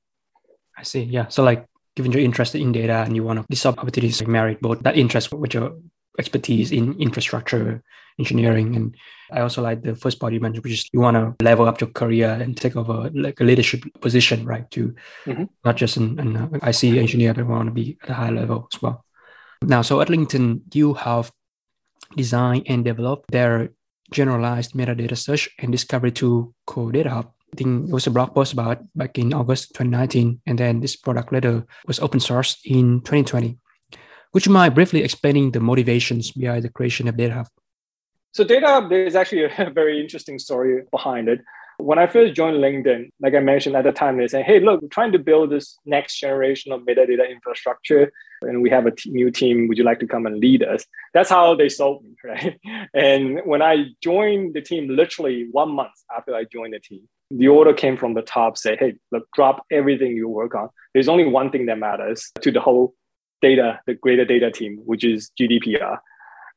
I 0.77 0.83
see. 0.83 1.03
Yeah. 1.03 1.29
So 1.29 1.43
like, 1.43 1.65
given 1.95 2.11
you're 2.11 2.21
interested 2.21 2.61
in 2.61 2.73
data 2.73 3.03
and 3.05 3.15
you 3.15 3.23
want 3.23 3.39
to, 3.39 3.45
this 3.49 3.65
opportunities 3.65 4.21
like 4.21 4.27
married 4.27 4.59
both 4.59 4.81
that 4.81 4.97
interest 4.97 5.33
with 5.33 5.53
your 5.53 5.77
expertise 6.17 6.71
in 6.71 6.99
infrastructure 6.99 7.83
engineering. 8.19 8.75
And 8.75 8.95
I 9.31 9.41
also 9.41 9.61
like 9.61 9.83
the 9.83 9.95
first 9.95 10.19
part 10.19 10.33
you 10.33 10.39
mentioned, 10.39 10.63
which 10.63 10.73
is 10.73 10.89
you 10.91 10.99
want 10.99 11.15
to 11.15 11.43
level 11.43 11.67
up 11.67 11.79
your 11.79 11.89
career 11.89 12.31
and 12.31 12.57
take 12.57 12.75
over 12.75 13.09
like 13.13 13.39
a 13.39 13.43
leadership 13.43 13.83
position, 14.01 14.45
right? 14.45 14.69
To 14.71 14.95
mm-hmm. 15.25 15.43
not 15.63 15.77
just 15.77 15.97
an, 15.97 16.19
an 16.19 16.37
uh, 16.37 16.67
IC 16.67 16.97
engineer, 16.97 17.33
but 17.33 17.47
want 17.47 17.67
to 17.67 17.73
be 17.73 17.97
at 18.03 18.09
a 18.09 18.13
high 18.13 18.29
level 18.29 18.67
as 18.73 18.81
well. 18.81 19.05
Now, 19.61 19.81
so 19.81 20.01
at 20.01 20.07
LinkedIn, 20.07 20.73
you 20.73 20.93
have 20.93 21.31
designed 22.15 22.63
and 22.67 22.85
developed 22.85 23.31
their 23.31 23.69
generalized 24.11 24.73
metadata 24.73 25.17
search 25.17 25.49
and 25.59 25.71
discovery 25.71 26.11
tool 26.11 26.53
called 26.65 26.93
Data 26.93 27.09
Hub. 27.09 27.31
I 27.53 27.55
think 27.55 27.89
it 27.89 27.93
was 27.93 28.07
a 28.07 28.11
blog 28.11 28.33
post 28.33 28.53
about 28.53 28.79
back 28.95 29.17
in 29.17 29.33
August 29.33 29.69
2019, 29.69 30.41
and 30.45 30.59
then 30.59 30.79
this 30.79 30.95
product 30.95 31.31
later 31.31 31.65
was 31.87 31.99
open 31.99 32.19
source 32.19 32.57
in 32.65 33.01
2020. 33.01 33.57
Would 34.37 34.45
you 34.45 34.51
mind 34.51 34.75
briefly 34.75 35.03
explaining 35.03 35.49
the 35.49 35.59
motivations 35.59 36.29
behind 36.29 36.61
the 36.61 36.69
creation 36.69 37.07
of 37.07 37.17
Data 37.17 37.33
Hub? 37.33 37.47
So 38.33 38.43
Data 38.43 38.67
Hub, 38.67 38.87
there's 38.87 39.15
actually 39.15 39.45
a 39.45 39.71
very 39.73 39.99
interesting 39.99 40.37
story 40.37 40.83
behind 40.91 41.27
it. 41.27 41.41
When 41.79 41.97
I 41.97 42.05
first 42.05 42.35
joined 42.35 42.57
LinkedIn, 42.57 43.09
like 43.19 43.33
I 43.33 43.39
mentioned 43.39 43.75
at 43.75 43.85
the 43.85 43.91
time, 43.91 44.15
they 44.19 44.27
say, 44.27 44.43
hey, 44.43 44.59
look, 44.59 44.83
we're 44.83 44.89
trying 44.89 45.11
to 45.13 45.17
build 45.17 45.49
this 45.49 45.79
next 45.87 46.19
generation 46.19 46.71
of 46.71 46.81
metadata 46.81 47.27
infrastructure, 47.27 48.11
and 48.43 48.61
we 48.61 48.69
have 48.69 48.85
a 48.85 48.91
t- 48.91 49.09
new 49.09 49.31
team. 49.31 49.67
Would 49.69 49.79
you 49.79 49.83
like 49.83 49.99
to 50.01 50.07
come 50.07 50.27
and 50.27 50.37
lead 50.37 50.61
us? 50.61 50.85
That's 51.15 51.31
how 51.31 51.55
they 51.55 51.67
sold 51.67 52.03
me, 52.03 52.15
right? 52.23 52.59
And 52.93 53.41
when 53.43 53.63
I 53.63 53.85
joined 54.03 54.53
the 54.53 54.61
team, 54.61 54.87
literally 54.87 55.47
one 55.51 55.71
month 55.71 55.97
after 56.15 56.35
I 56.35 56.43
joined 56.43 56.75
the 56.75 56.79
team, 56.79 57.09
the 57.31 57.47
order 57.47 57.73
came 57.73 57.97
from 57.97 58.13
the 58.13 58.21
top, 58.21 58.55
say, 58.55 58.77
hey, 58.79 58.97
look, 59.11 59.27
drop 59.33 59.65
everything 59.71 60.11
you 60.11 60.29
work 60.29 60.53
on. 60.53 60.69
There's 60.93 61.09
only 61.09 61.25
one 61.25 61.49
thing 61.49 61.65
that 61.65 61.79
matters 61.79 62.31
to 62.43 62.51
the 62.51 62.59
whole 62.59 62.93
data, 63.41 63.79
the 63.85 63.93
greater 63.93 64.25
data 64.25 64.51
team, 64.51 64.79
which 64.85 65.03
is 65.03 65.31
GDPR 65.39 65.99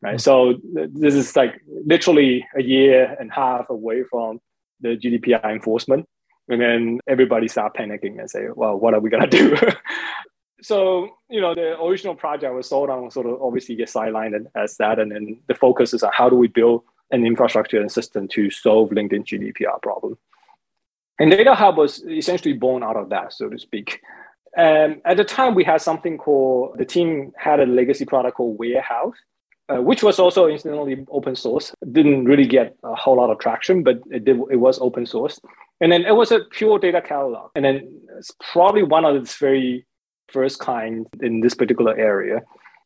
right? 0.03 0.16
Mm. 0.16 0.21
So 0.21 0.61
this 0.64 1.14
is 1.14 1.37
like 1.37 1.61
literally 1.87 2.47
a 2.57 2.62
year 2.62 3.16
and 3.19 3.31
a 3.31 3.35
half 3.35 3.71
away 3.71 4.05
from 4.05 4.40
the 4.81 4.97
GDPR 4.97 5.45
enforcement, 5.51 6.07
and 6.49 6.61
then 6.61 7.01
everybody 7.07 7.49
start 7.49 7.75
panicking 7.75 8.19
and 8.19 8.31
say, 8.31 8.47
"Well, 8.55 8.77
what 8.77 8.95
are 8.95 9.01
we 9.01 9.11
gonna 9.11 9.27
do?" 9.27 9.57
so 10.62 11.11
you 11.29 11.40
know, 11.40 11.55
the 11.55 11.81
original 11.81 12.14
project 12.14 12.55
was 12.55 12.69
sold 12.69 12.90
on 12.90 13.11
sort 13.11 13.27
of 13.27 13.40
obviously 13.43 13.77
get 13.77 13.88
sidelined 13.88 14.47
as 14.55 14.77
that, 14.79 14.99
and 14.99 15.12
then 15.12 15.40
the 15.49 15.55
focus 15.55 15.95
is 15.95 16.03
on 16.03 16.11
how 16.14 16.29
do 16.29 16.37
we 16.37 16.49
build 16.49 16.83
an 17.12 17.27
infrastructure 17.27 17.81
and 17.81 17.90
system 17.90 18.29
to 18.29 18.51
solve 18.51 18.90
LinkedIn 18.90 19.25
GDPR 19.25 19.83
problem. 19.83 20.16
And 21.19 21.31
Data 21.31 21.55
Hub 21.55 21.77
was 21.77 22.03
essentially 22.07 22.55
born 22.55 22.83
out 22.83 22.97
of 22.97 23.11
that, 23.11 23.33
so 23.33 23.49
to 23.49 23.59
speak. 23.59 24.01
And 24.57 25.01
at 25.05 25.17
the 25.17 25.25
time, 25.25 25.55
we 25.55 25.65
had 25.65 25.81
something 25.81 26.19
called 26.19 26.77
the 26.79 26.85
team 26.85 27.33
had 27.37 27.61
a 27.61 27.67
legacy 27.67 28.05
product 28.05 28.37
called 28.37 28.59
WhereHows, 28.59 29.13
uh, 29.69 29.81
which 29.81 30.03
was 30.03 30.19
also 30.19 30.47
incidentally 30.49 31.05
open 31.11 31.37
source. 31.37 31.73
didn't 31.93 32.25
really 32.25 32.47
get 32.47 32.77
a 32.83 32.95
whole 32.95 33.17
lot 33.17 33.31
of 33.31 33.39
traction, 33.39 33.83
but 33.83 34.01
it 34.11 34.25
did. 34.25 34.41
It 34.51 34.57
was 34.57 34.81
open 34.81 35.07
source, 35.07 35.41
and 35.81 35.93
then 35.93 36.05
it 36.05 36.17
was 36.17 36.33
a 36.33 36.41
pure 36.51 36.79
data 36.79 37.01
catalog, 37.01 37.51
and 37.55 37.65
then 37.65 38.01
it's 38.19 38.33
probably 38.53 38.83
one 38.83 39.05
of 39.05 39.15
its 39.15 39.37
very 39.37 39.87
first 40.29 40.59
kind 40.59 41.07
in 41.21 41.41
this 41.41 41.55
particular 41.55 41.97
area. 41.97 42.43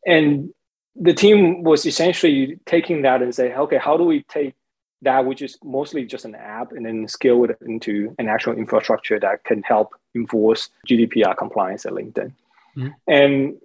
And 0.06 0.50
the 0.96 1.14
team 1.14 1.62
was 1.62 1.86
essentially 1.86 2.58
taking 2.66 3.02
that 3.02 3.22
and 3.22 3.34
say, 3.34 3.54
okay, 3.54 3.78
how 3.78 3.96
do 3.96 4.04
we 4.04 4.22
take 4.24 4.54
that, 5.04 5.24
which 5.24 5.42
is 5.42 5.58
mostly 5.62 6.04
just 6.04 6.24
an 6.24 6.34
app, 6.34 6.72
and 6.72 6.84
then 6.84 7.08
scale 7.08 7.44
it 7.44 7.56
into 7.66 8.14
an 8.18 8.28
actual 8.28 8.54
infrastructure 8.54 9.18
that 9.20 9.44
can 9.44 9.62
help 9.62 9.94
enforce 10.14 10.70
GDPR 10.88 11.36
compliance 11.36 11.86
at 11.86 11.92
LinkedIn. 11.92 12.32
Mm-hmm. 12.76 12.88
And 13.06 13.56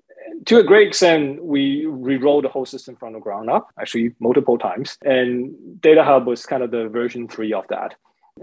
to 0.45 0.57
a 0.57 0.63
great 0.63 0.87
extent, 0.87 1.43
we 1.43 1.85
rewrote 1.85 2.43
the 2.43 2.49
whole 2.49 2.65
system 2.65 2.95
from 2.95 3.13
the 3.13 3.19
ground 3.19 3.49
up, 3.49 3.71
actually 3.79 4.13
multiple 4.19 4.57
times. 4.57 4.97
And 5.03 5.81
Data 5.81 6.03
Hub 6.03 6.27
was 6.27 6.45
kind 6.45 6.63
of 6.63 6.71
the 6.71 6.87
version 6.87 7.27
three 7.27 7.53
of 7.53 7.67
that. 7.69 7.95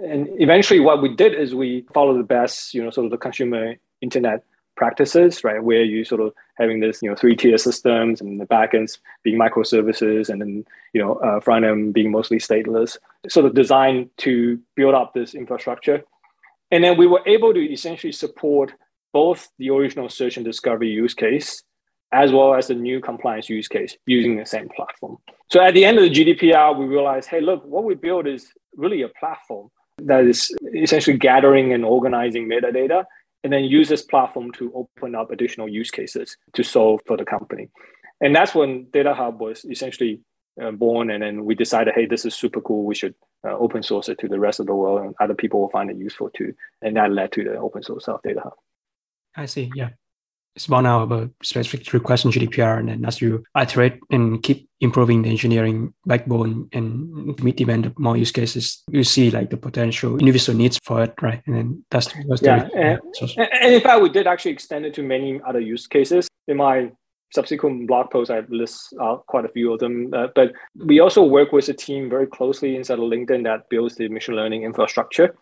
And 0.03 0.29
eventually, 0.41 0.81
what 0.81 1.01
we 1.01 1.15
did 1.15 1.35
is 1.35 1.55
we 1.55 1.87
followed 1.95 2.19
the 2.19 2.25
best, 2.25 2.75
you 2.75 2.83
know, 2.83 2.91
sort 2.91 3.07
of 3.07 3.11
the 3.11 3.19
consumer 3.19 3.77
internet 4.03 4.45
practices, 4.77 5.43
right? 5.43 5.63
Where 5.63 5.83
you 5.83 6.05
sort 6.05 6.21
of 6.21 6.33
having 6.57 6.81
this, 6.81 7.03
you 7.03 7.09
know, 7.09 7.17
three 7.17 7.35
tier 7.35 7.59
systems 7.59 8.21
and 8.21 8.41
the 8.41 8.47
backends 8.47 8.99
being 9.23 9.39
microservices 9.39 10.29
and 10.29 10.41
then, 10.41 10.65
you 10.93 11.03
know, 11.03 11.15
uh, 11.17 11.41
front 11.41 11.65
end 11.65 11.95
being 11.95 12.11
mostly 12.11 12.39
stateless, 12.39 12.97
sort 13.29 13.47
of 13.47 13.55
designed 13.55 14.11
to 14.19 14.61
build 14.75 14.95
up 14.95 15.15
this 15.15 15.35
infrastructure. 15.35 16.03
And 16.71 16.83
then 16.85 16.97
we 16.97 17.07
were 17.07 17.23
able 17.27 17.55
to 17.55 17.61
essentially 17.61 18.13
support 18.13 18.73
both 19.13 19.49
the 19.59 19.71
original 19.71 20.09
search 20.09 20.37
and 20.37 20.45
discovery 20.45 20.91
use 20.91 21.15
case 21.15 21.63
as 22.13 22.33
well 22.33 22.55
as 22.55 22.69
the 22.69 22.75
new 22.75 23.01
compliance 23.01 23.49
use 23.49 23.69
case 23.69 23.97
using 24.07 24.37
the 24.37 24.47
same 24.47 24.69
platform. 24.69 25.19
So 25.51 25.61
at 25.61 25.75
the 25.75 25.85
end 25.85 25.99
of 25.99 26.05
the 26.05 26.11
GDPR, 26.11 26.77
we 26.79 26.87
realized, 26.87 27.29
hey, 27.29 27.41
look, 27.41 27.65
what 27.65 27.85
we 27.85 27.95
build 27.95 28.27
is 28.27 28.53
really 28.77 29.03
a 29.03 29.09
platform 29.09 29.71
that 30.03 30.25
is 30.25 30.55
essentially 30.75 31.17
gathering 31.17 31.73
and 31.73 31.85
organizing 31.85 32.49
metadata 32.49 33.05
and 33.45 33.53
then 33.53 33.65
use 33.65 33.89
this 33.89 34.03
platform 34.03 34.53
to 34.53 34.73
open 34.75 35.15
up 35.15 35.31
additional 35.31 35.69
use 35.69 35.91
cases 35.91 36.37
to 36.55 36.63
solve 36.63 37.01
for 37.07 37.17
the 37.17 37.25
company. 37.25 37.69
And 38.21 38.35
that's 38.35 38.55
when 38.55 38.87
Data 38.93 39.15
Hub 39.15 39.41
was 39.41 39.65
essentially 39.65 40.21
uh, 40.61 40.71
born. 40.71 41.11
And 41.11 41.23
then 41.23 41.45
we 41.45 41.55
decided, 41.55 41.95
hey, 41.95 42.07
this 42.07 42.25
is 42.25 42.35
super 42.35 42.61
cool. 42.61 42.85
We 42.85 42.95
should 42.95 43.15
uh, 43.47 43.57
open 43.57 43.83
source 43.83 44.09
it 44.09 44.19
to 44.21 44.29
the 44.29 44.41
rest 44.41 44.59
of 44.59 44.67
the 44.67 44.75
world 44.75 45.03
and 45.03 45.15
other 45.21 45.35
people 45.35 45.61
will 45.61 45.69
find 45.69 45.91
it 45.91 45.97
useful 45.97 46.31
too. 46.31 46.55
And 46.83 46.97
that 46.97 47.13
led 47.13 47.33
to 47.33 47.45
the 47.45 47.57
open 47.57 47.83
source 47.83 48.09
of 48.09 48.23
Data 48.23 48.41
Hub. 48.41 48.55
I 49.37 49.47
see. 49.47 49.71
Yeah 49.75 49.91
it's 50.57 50.71
more 50.71 50.81
now 50.81 51.03
about 51.03 51.31
specific 51.43 51.93
requests 51.93 52.25
in 52.25 52.31
GDPR. 52.31 52.79
And 52.79 52.89
then 52.89 53.05
as 53.05 53.21
you 53.21 53.45
iterate 53.57 54.01
and 54.11 54.43
keep 54.43 54.69
improving 54.81 55.23
the 55.23 55.29
engineering 55.29 55.93
backbone 56.07 56.69
and 56.73 57.39
meet 57.43 57.57
demand 57.57 57.85
of 57.87 57.99
more 57.99 58.17
use 58.17 58.33
cases, 58.33 58.83
you 58.91 59.05
see 59.05 59.31
like 59.31 59.51
the 59.51 59.59
potential 59.59 60.19
individual 60.19 60.57
needs 60.57 60.79
for 60.83 61.05
it, 61.05 61.15
right? 61.21 61.43
And 61.47 61.55
then 61.55 61.85
that's, 61.91 62.13
that's 62.29 62.43
yeah. 62.43 62.69
The, 62.73 63.35
and, 63.37 63.49
and 63.61 63.75
in 63.75 63.81
fact, 63.83 64.03
we 64.03 64.09
did 64.09 64.27
actually 64.27 64.53
extend 64.53 64.87
it 64.87 64.95
to 64.95 65.03
many 65.03 65.41
other 65.47 65.61
use 65.61 65.87
cases. 65.87 66.27
In 66.49 66.57
my 66.57 66.91
subsequent 67.35 67.87
blog 67.87 68.11
posts, 68.11 68.31
I 68.31 68.41
list 68.49 68.95
out 69.01 69.27
quite 69.27 69.45
a 69.45 69.49
few 69.49 69.75
of 69.75 69.81
them. 69.81 70.13
Uh, 70.15 70.29
but 70.35 70.53
we 70.75 71.01
also 71.01 71.23
work 71.23 71.53
with 71.53 71.69
a 71.69 71.75
team 71.75 72.09
very 72.09 72.27
closely 72.27 72.77
inside 72.77 72.99
of 72.99 73.05
LinkedIn 73.05 73.45
that 73.45 73.69
builds 73.69 73.97
the 73.97 74.09
machine 74.09 74.37
learning 74.37 74.63
infrastructure. 74.63 75.37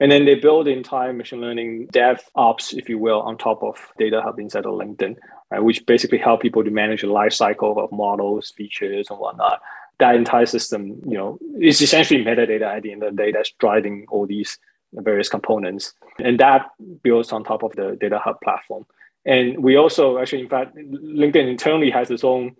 And 0.00 0.10
then 0.10 0.24
they 0.24 0.34
build 0.34 0.66
the 0.66 0.72
entire 0.72 1.12
machine 1.12 1.42
learning 1.42 1.88
dev 1.92 2.22
ops, 2.34 2.72
if 2.72 2.88
you 2.88 2.98
will, 2.98 3.20
on 3.20 3.36
top 3.36 3.62
of 3.62 3.76
Data 3.98 4.22
Hub 4.22 4.38
inside 4.38 4.64
of 4.64 4.72
LinkedIn, 4.72 5.16
right, 5.50 5.62
which 5.62 5.84
basically 5.84 6.18
help 6.18 6.40
people 6.40 6.64
to 6.64 6.70
manage 6.70 7.02
the 7.02 7.08
life 7.08 7.34
cycle 7.34 7.78
of 7.78 7.92
models, 7.92 8.50
features, 8.56 9.08
and 9.10 9.18
whatnot. 9.18 9.60
That 9.98 10.14
entire 10.14 10.46
system, 10.46 11.02
you 11.06 11.18
know, 11.18 11.38
is 11.60 11.82
essentially 11.82 12.24
metadata 12.24 12.76
at 12.76 12.82
the 12.82 12.92
end 12.92 13.02
of 13.02 13.14
the 13.14 13.22
day 13.22 13.30
that's 13.30 13.52
driving 13.58 14.06
all 14.08 14.26
these 14.26 14.56
various 14.94 15.28
components. 15.28 15.92
And 16.18 16.40
that 16.40 16.70
builds 17.02 17.30
on 17.30 17.44
top 17.44 17.62
of 17.62 17.72
the 17.72 17.96
Data 18.00 18.18
Hub 18.18 18.40
platform. 18.42 18.86
And 19.26 19.62
we 19.62 19.76
also 19.76 20.18
actually, 20.18 20.40
in 20.40 20.48
fact, 20.48 20.74
LinkedIn 20.76 21.46
internally 21.46 21.90
has 21.90 22.10
its 22.10 22.24
own 22.24 22.56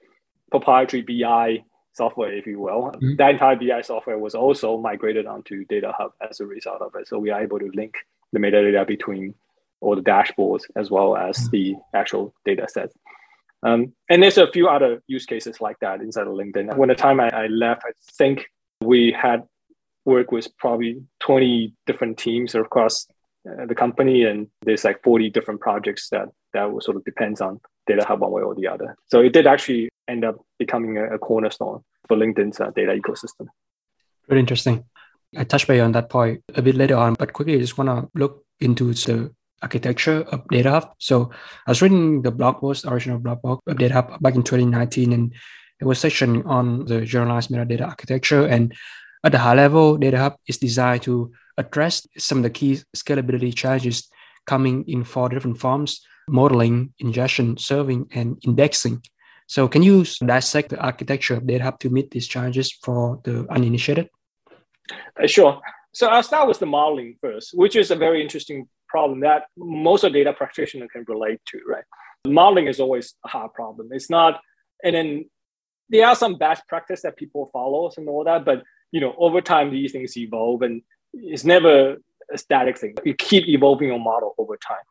proprietary 0.51 1.03
BI 1.03 1.65
software, 2.03 2.33
if 2.33 2.47
you 2.47 2.59
will. 2.67 2.83
Mm-hmm. 2.83 3.17
That 3.17 3.31
entire 3.31 3.57
BI 3.57 3.83
software 3.83 4.19
was 4.27 4.35
also 4.35 4.79
migrated 4.79 5.27
onto 5.27 5.65
Data 5.67 5.93
Hub 5.99 6.13
as 6.29 6.41
a 6.41 6.47
result 6.47 6.81
of 6.81 6.95
it. 6.95 7.07
So 7.09 7.19
we 7.19 7.31
are 7.31 7.43
able 7.43 7.59
to 7.59 7.71
link 7.75 7.93
the 8.33 8.41
metadata 8.45 8.87
between 8.87 9.35
all 9.81 9.97
the 9.97 10.03
dashboards 10.15 10.65
as 10.77 10.91
well 10.91 11.17
as 11.17 11.37
mm-hmm. 11.37 11.51
the 11.53 11.65
actual 11.95 12.35
data 12.45 12.67
sets. 12.69 12.95
Um, 13.63 13.93
and 14.09 14.23
there's 14.23 14.39
a 14.39 14.51
few 14.51 14.69
other 14.69 15.03
use 15.07 15.27
cases 15.27 15.61
like 15.61 15.79
that 15.81 16.01
inside 16.01 16.27
of 16.27 16.35
LinkedIn. 16.43 16.77
When 16.77 16.89
the 16.89 16.95
time 16.95 17.21
I, 17.21 17.29
I 17.29 17.47
left, 17.49 17.83
I 17.85 17.93
think 18.19 18.47
we 18.81 19.13
had 19.13 19.43
work 20.07 20.33
with 20.33 20.49
probably 20.57 21.03
20 21.21 21.75
different 21.87 22.17
teams 22.17 22.55
across 22.55 23.07
uh, 23.49 23.67
the 23.67 23.75
company, 23.75 24.25
and 24.25 24.49
there's 24.63 24.85
like 24.85 25.03
40 25.03 25.31
different 25.31 25.61
projects 25.61 26.09
that 26.11 26.29
that 26.55 26.67
sort 26.83 26.97
of 26.97 27.05
depends 27.05 27.41
on 27.41 27.61
Data 27.87 28.05
Hub 28.07 28.21
one 28.21 28.33
way 28.33 28.43
or 28.43 28.55
the 28.55 28.67
other. 28.67 28.97
So 29.07 29.21
it 29.21 29.33
did 29.33 29.47
actually 29.47 29.91
end 30.09 30.25
up 30.25 30.37
becoming 30.59 30.97
a, 30.97 31.15
a 31.15 31.19
cornerstone 31.19 31.83
for 32.11 32.17
LinkedIn's 32.17 32.61
uh, 32.61 32.71
data 32.75 32.93
ecosystem. 33.01 33.47
Very 34.29 34.41
interesting. 34.41 34.85
I 35.37 35.45
touched 35.45 35.69
base 35.69 35.81
on 35.81 35.93
that 35.93 36.11
point 36.11 36.43
a 36.57 36.63
bit 36.63 36.75
later 36.75 36.97
on, 36.97 37.15
but 37.15 37.33
quickly, 37.33 37.55
I 37.55 37.61
just 37.61 37.79
want 37.79 37.89
to 37.89 38.11
look 38.19 38.45
into 38.59 38.93
the 38.93 39.33
architecture 39.63 40.23
of 40.33 40.43
Data 40.49 40.71
Hub. 40.71 40.95
So 40.99 41.31
I 41.67 41.71
was 41.71 41.83
reading 41.83 42.23
the 42.23 42.33
blog 42.33 42.59
post, 42.59 42.85
original 42.85 43.21
blog 43.21 43.43
post 43.43 43.61
of 43.69 43.79
Data 43.79 43.95
Hub 43.95 44.21
back 44.21 44.35
in 44.35 44.43
2019, 44.43 45.13
and 45.13 45.33
it 45.81 45.85
was 45.85 46.01
section 46.01 46.43
on 46.47 46.85
the 46.87 47.03
generalized 47.03 47.51
metadata 47.51 47.87
architecture. 47.87 48.45
And 48.45 48.75
at 49.23 49.31
the 49.31 49.39
high 49.39 49.55
level, 49.55 49.97
Data 49.97 50.19
Hub 50.19 50.35
is 50.49 50.59
designed 50.59 51.03
to 51.03 51.31
address 51.59 52.09
some 52.19 52.39
of 52.39 52.43
the 52.43 52.51
key 52.51 52.81
scalability 52.97 53.55
challenges 53.55 54.09
coming 54.47 54.85
in 54.89 55.05
four 55.05 55.29
different 55.29 55.61
forms 55.61 56.01
modeling, 56.29 56.95
ingestion, 56.99 57.57
serving, 57.57 58.09
and 58.15 58.39
indexing. 58.47 59.03
So, 59.51 59.67
can 59.67 59.83
you 59.83 60.05
dissect 60.25 60.69
the 60.69 60.79
architecture 60.79 61.35
of 61.35 61.45
Data 61.45 61.75
to 61.81 61.91
meet 61.91 62.13
these 62.13 62.29
challenges 62.29 62.71
for 62.71 63.21
the 63.25 63.49
uninitiated? 63.51 64.09
Uh, 65.21 65.27
sure. 65.27 65.61
So, 65.91 66.07
I'll 66.07 66.23
start 66.23 66.47
with 66.47 66.61
the 66.61 66.67
modeling 66.67 67.17
first, 67.21 67.51
which 67.55 67.75
is 67.75 67.91
a 67.91 67.97
very 67.97 68.23
interesting 68.23 68.69
problem 68.89 69.19
that 69.23 69.47
most 69.57 70.05
of 70.05 70.13
data 70.13 70.33
practitioners 70.33 70.89
can 70.93 71.05
relate 71.09 71.41
to, 71.49 71.59
right? 71.69 71.83
Modeling 72.29 72.69
is 72.69 72.79
always 72.79 73.15
a 73.25 73.29
hard 73.29 73.53
problem. 73.53 73.89
It's 73.91 74.09
not, 74.09 74.41
and 74.85 74.95
then 74.95 75.25
there 75.89 76.07
are 76.07 76.15
some 76.15 76.39
best 76.39 76.63
practice 76.69 77.03
that 77.03 77.17
people 77.17 77.51
follow 77.53 77.91
and 77.97 78.09
all 78.09 78.23
that, 78.23 78.45
but 78.45 78.63
you 78.93 79.01
know, 79.01 79.17
over 79.19 79.41
time 79.41 79.73
these 79.73 79.91
things 79.91 80.17
evolve 80.17 80.63
and 80.63 80.81
it's 81.13 81.45
never 81.45 81.97
a 82.33 82.39
static 82.39 82.79
thing. 82.79 82.95
You 83.05 83.15
keep 83.15 83.49
evolving 83.49 83.89
your 83.89 83.99
model 83.99 84.33
over 84.39 84.57
time. 84.57 84.85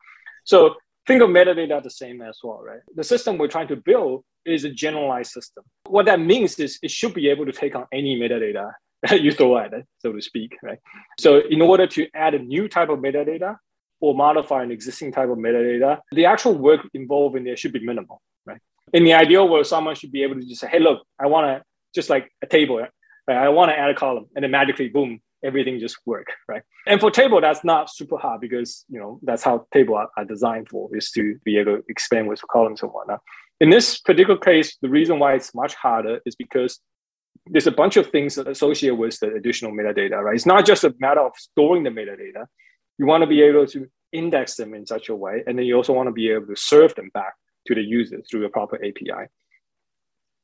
So 0.44 0.74
think 1.10 1.22
of 1.22 1.30
metadata 1.30 1.82
the 1.82 1.90
same 1.90 2.22
as 2.22 2.38
well, 2.44 2.60
right? 2.62 2.80
The 2.94 3.02
system 3.02 3.36
we're 3.36 3.48
trying 3.48 3.66
to 3.68 3.76
build 3.76 4.22
is 4.44 4.62
a 4.64 4.70
generalized 4.70 5.32
system. 5.32 5.64
What 5.88 6.06
that 6.06 6.20
means 6.20 6.58
is 6.60 6.78
it 6.82 6.92
should 6.92 7.14
be 7.14 7.28
able 7.28 7.46
to 7.46 7.52
take 7.52 7.74
on 7.74 7.86
any 7.92 8.12
metadata 8.22 8.70
that 9.02 9.20
you 9.20 9.32
throw 9.32 9.58
at 9.58 9.72
it, 9.72 9.84
so 9.98 10.12
to 10.12 10.22
speak, 10.22 10.56
right? 10.62 10.78
So 11.18 11.40
in 11.54 11.60
order 11.62 11.86
to 11.88 12.06
add 12.14 12.34
a 12.34 12.38
new 12.38 12.68
type 12.68 12.90
of 12.90 13.00
metadata 13.00 13.56
or 13.98 14.14
modify 14.14 14.62
an 14.62 14.70
existing 14.70 15.10
type 15.10 15.28
of 15.28 15.38
metadata, 15.38 15.98
the 16.12 16.26
actual 16.26 16.54
work 16.54 16.80
involved 16.94 17.36
in 17.36 17.42
there 17.42 17.56
should 17.56 17.72
be 17.72 17.84
minimal, 17.84 18.22
right? 18.46 18.60
In 18.92 19.02
the 19.02 19.14
ideal 19.14 19.48
world, 19.48 19.66
someone 19.66 19.96
should 19.96 20.12
be 20.12 20.22
able 20.22 20.36
to 20.36 20.46
just 20.46 20.60
say, 20.60 20.68
hey, 20.68 20.78
look, 20.78 21.02
I 21.18 21.26
want 21.26 21.44
to, 21.46 21.64
just 21.92 22.08
like 22.08 22.30
a 22.40 22.46
table, 22.46 22.76
right? 22.78 22.90
I 23.28 23.48
want 23.48 23.70
to 23.72 23.78
add 23.78 23.90
a 23.90 23.94
column, 23.94 24.26
and 24.36 24.44
then 24.44 24.52
magically, 24.52 24.88
boom, 24.88 25.20
everything 25.44 25.78
just 25.80 25.98
work, 26.06 26.26
right? 26.48 26.62
And 26.86 27.00
for 27.00 27.10
table, 27.10 27.40
that's 27.40 27.64
not 27.64 27.90
super 27.90 28.18
hard 28.18 28.40
because 28.40 28.84
you 28.88 29.00
know 29.00 29.20
that's 29.22 29.42
how 29.42 29.66
table 29.72 29.96
are, 29.96 30.08
are 30.16 30.24
designed 30.24 30.68
for 30.68 30.88
is 30.96 31.10
to 31.12 31.38
be 31.44 31.58
able 31.58 31.78
to 31.78 31.84
expand 31.88 32.28
with 32.28 32.40
columns 32.50 32.82
and 32.82 32.90
whatnot. 32.92 33.20
In 33.60 33.70
this 33.70 34.00
particular 34.00 34.38
case, 34.38 34.76
the 34.80 34.88
reason 34.88 35.18
why 35.18 35.34
it's 35.34 35.54
much 35.54 35.74
harder 35.74 36.20
is 36.24 36.34
because 36.34 36.80
there's 37.46 37.66
a 37.66 37.72
bunch 37.72 37.96
of 37.96 38.10
things 38.10 38.38
associated 38.38 38.96
with 38.96 39.18
the 39.20 39.34
additional 39.34 39.72
metadata, 39.72 40.22
right? 40.22 40.34
It's 40.34 40.46
not 40.46 40.66
just 40.66 40.84
a 40.84 40.94
matter 40.98 41.20
of 41.20 41.32
storing 41.36 41.82
the 41.82 41.90
metadata. 41.90 42.46
You 42.98 43.06
want 43.06 43.22
to 43.22 43.26
be 43.26 43.42
able 43.42 43.66
to 43.68 43.86
index 44.12 44.56
them 44.56 44.74
in 44.74 44.86
such 44.86 45.08
a 45.08 45.14
way, 45.14 45.42
and 45.46 45.58
then 45.58 45.66
you 45.66 45.76
also 45.76 45.92
want 45.92 46.08
to 46.08 46.12
be 46.12 46.30
able 46.30 46.46
to 46.46 46.56
serve 46.56 46.94
them 46.94 47.10
back 47.14 47.34
to 47.66 47.74
the 47.74 47.82
user 47.82 48.22
through 48.28 48.44
a 48.44 48.48
proper 48.50 48.76
API. 48.76 49.28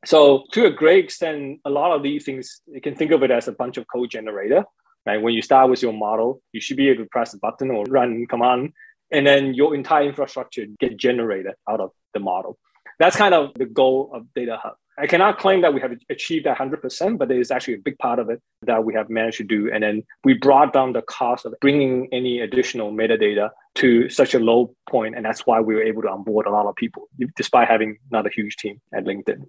So 0.04 0.44
to 0.52 0.66
a 0.66 0.70
great 0.70 1.04
extent, 1.04 1.60
a 1.64 1.70
lot 1.70 1.92
of 1.92 2.02
these 2.02 2.24
things, 2.24 2.60
you 2.66 2.80
can 2.80 2.94
think 2.94 3.10
of 3.10 3.22
it 3.22 3.30
as 3.30 3.48
a 3.48 3.52
bunch 3.52 3.76
of 3.76 3.86
code 3.92 4.10
generator 4.10 4.64
right? 5.06 5.22
When 5.22 5.34
you 5.34 5.42
start 5.42 5.70
with 5.70 5.82
your 5.82 5.92
model, 5.92 6.42
you 6.52 6.60
should 6.60 6.76
be 6.76 6.88
able 6.88 7.04
to 7.04 7.08
press 7.10 7.32
a 7.32 7.38
button 7.38 7.70
or 7.70 7.84
run 7.84 8.26
command, 8.26 8.72
and 9.10 9.26
then 9.26 9.54
your 9.54 9.74
entire 9.74 10.04
infrastructure 10.04 10.66
get 10.80 10.96
generated 10.96 11.54
out 11.68 11.80
of 11.80 11.92
the 12.12 12.20
model. 12.20 12.58
That's 12.98 13.16
kind 13.16 13.34
of 13.34 13.52
the 13.54 13.66
goal 13.66 14.10
of 14.12 14.26
Data 14.34 14.58
Hub. 14.62 14.74
I 14.98 15.06
cannot 15.06 15.38
claim 15.38 15.60
that 15.60 15.74
we 15.74 15.80
have 15.80 15.92
achieved 16.08 16.46
that 16.46 16.56
100%, 16.56 17.18
but 17.18 17.28
there 17.28 17.38
is 17.38 17.50
actually 17.50 17.74
a 17.74 17.78
big 17.78 17.98
part 17.98 18.18
of 18.18 18.30
it 18.30 18.40
that 18.62 18.82
we 18.82 18.94
have 18.94 19.10
managed 19.10 19.36
to 19.36 19.44
do. 19.44 19.70
And 19.70 19.82
then 19.82 20.02
we 20.24 20.32
brought 20.32 20.72
down 20.72 20.94
the 20.94 21.02
cost 21.02 21.44
of 21.44 21.54
bringing 21.60 22.08
any 22.12 22.40
additional 22.40 22.92
metadata 22.92 23.50
to 23.76 24.08
such 24.08 24.32
a 24.32 24.38
low 24.38 24.74
point, 24.88 25.14
And 25.14 25.22
that's 25.22 25.46
why 25.46 25.60
we 25.60 25.74
were 25.74 25.82
able 25.82 26.00
to 26.02 26.08
onboard 26.08 26.46
a 26.46 26.50
lot 26.50 26.66
of 26.66 26.74
people, 26.76 27.08
despite 27.36 27.68
having 27.68 27.98
not 28.10 28.26
a 28.26 28.30
huge 28.30 28.56
team 28.56 28.80
at 28.94 29.04
LinkedIn. 29.04 29.44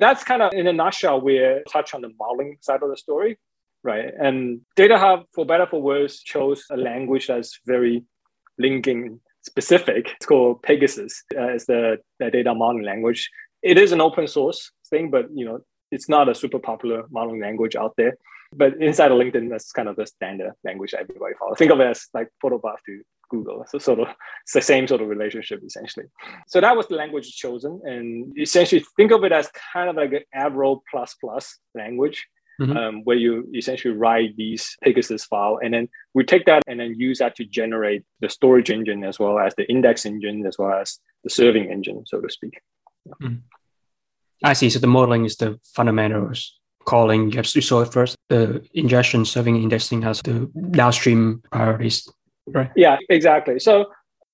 That's 0.00 0.24
kind 0.24 0.42
of 0.42 0.52
in 0.52 0.66
a 0.66 0.72
nutshell, 0.72 1.20
we 1.20 1.38
touch 1.70 1.94
on 1.94 2.00
the 2.00 2.10
modeling 2.18 2.56
side 2.60 2.82
of 2.82 2.90
the 2.90 2.96
story 2.96 3.38
right? 3.82 4.12
And 4.18 4.60
Data 4.76 4.98
Hub, 4.98 5.24
for 5.34 5.44
better 5.44 5.66
for 5.66 5.80
worse, 5.80 6.20
chose 6.20 6.64
a 6.70 6.76
language 6.76 7.26
that's 7.26 7.60
very 7.66 8.04
LinkedIn 8.60 9.18
specific. 9.42 10.10
It's 10.16 10.26
called 10.26 10.62
Pegasus. 10.62 11.24
Uh, 11.36 11.48
it's 11.48 11.66
the, 11.66 11.98
the 12.18 12.30
data 12.30 12.54
modeling 12.54 12.84
language. 12.84 13.30
It 13.62 13.78
is 13.78 13.92
an 13.92 14.00
open 14.00 14.26
source 14.26 14.70
thing, 14.88 15.10
but 15.10 15.26
you 15.34 15.44
know 15.44 15.60
it's 15.90 16.08
not 16.08 16.28
a 16.28 16.34
super 16.34 16.58
popular 16.58 17.04
modeling 17.10 17.40
language 17.40 17.76
out 17.76 17.94
there. 17.96 18.16
But 18.52 18.80
inside 18.82 19.12
of 19.12 19.18
LinkedIn, 19.18 19.48
that's 19.48 19.70
kind 19.70 19.88
of 19.88 19.96
the 19.96 20.06
standard 20.06 20.52
language 20.64 20.94
everybody 20.94 21.34
follows. 21.34 21.58
Think 21.58 21.70
of 21.70 21.80
it 21.80 21.86
as 21.86 22.06
like 22.12 22.28
protobuf 22.42 22.76
to 22.86 23.02
Google. 23.28 23.64
So 23.68 23.78
sort 23.78 24.00
of 24.00 24.08
it's 24.42 24.52
the 24.52 24.60
same 24.60 24.88
sort 24.88 25.00
of 25.00 25.08
relationship 25.08 25.62
essentially. 25.64 26.06
So 26.48 26.60
that 26.60 26.76
was 26.76 26.88
the 26.88 26.96
language 26.96 27.30
chosen. 27.36 27.80
And 27.84 28.36
essentially 28.36 28.84
think 28.96 29.12
of 29.12 29.22
it 29.24 29.32
as 29.32 29.48
kind 29.72 29.88
of 29.88 29.96
like 29.96 30.12
an 30.12 30.24
Avro 30.34 30.80
plus 30.90 31.14
plus 31.20 31.58
language 31.74 32.26
mm-hmm. 32.60 32.76
um, 32.76 33.04
where 33.04 33.16
you 33.16 33.48
essentially 33.54 33.94
write 33.94 34.36
these 34.36 34.76
Pegasus 34.82 35.24
file, 35.24 35.58
and 35.62 35.72
then 35.74 35.88
we 36.14 36.24
take 36.24 36.44
that 36.46 36.62
and 36.66 36.78
then 36.78 36.94
use 36.96 37.18
that 37.18 37.34
to 37.36 37.44
generate 37.44 38.04
the 38.20 38.28
storage 38.28 38.70
engine 38.70 39.02
as 39.04 39.18
well 39.18 39.38
as 39.38 39.54
the 39.56 39.68
index 39.70 40.04
engine 40.04 40.46
as 40.46 40.58
well 40.58 40.72
as 40.72 40.98
the 41.24 41.30
serving 41.30 41.70
engine, 41.70 42.04
so 42.06 42.20
to 42.20 42.30
speak. 42.30 42.60
Mm-hmm. 43.08 43.36
I 44.42 44.52
see. 44.54 44.70
So 44.70 44.78
the 44.78 44.86
modeling 44.86 45.24
is 45.24 45.36
the 45.36 45.58
fundamentals. 45.74 46.56
Calling, 46.86 47.30
you 47.30 47.36
have 47.36 47.46
to 47.46 47.60
sort 47.60 47.92
first. 47.92 48.16
The 48.30 48.66
ingestion, 48.72 49.26
serving, 49.26 49.62
indexing 49.62 50.00
has 50.00 50.22
the 50.22 50.50
downstream 50.70 51.42
priorities, 51.52 52.08
right? 52.46 52.70
Yeah, 52.74 52.96
exactly. 53.10 53.60
So 53.60 53.90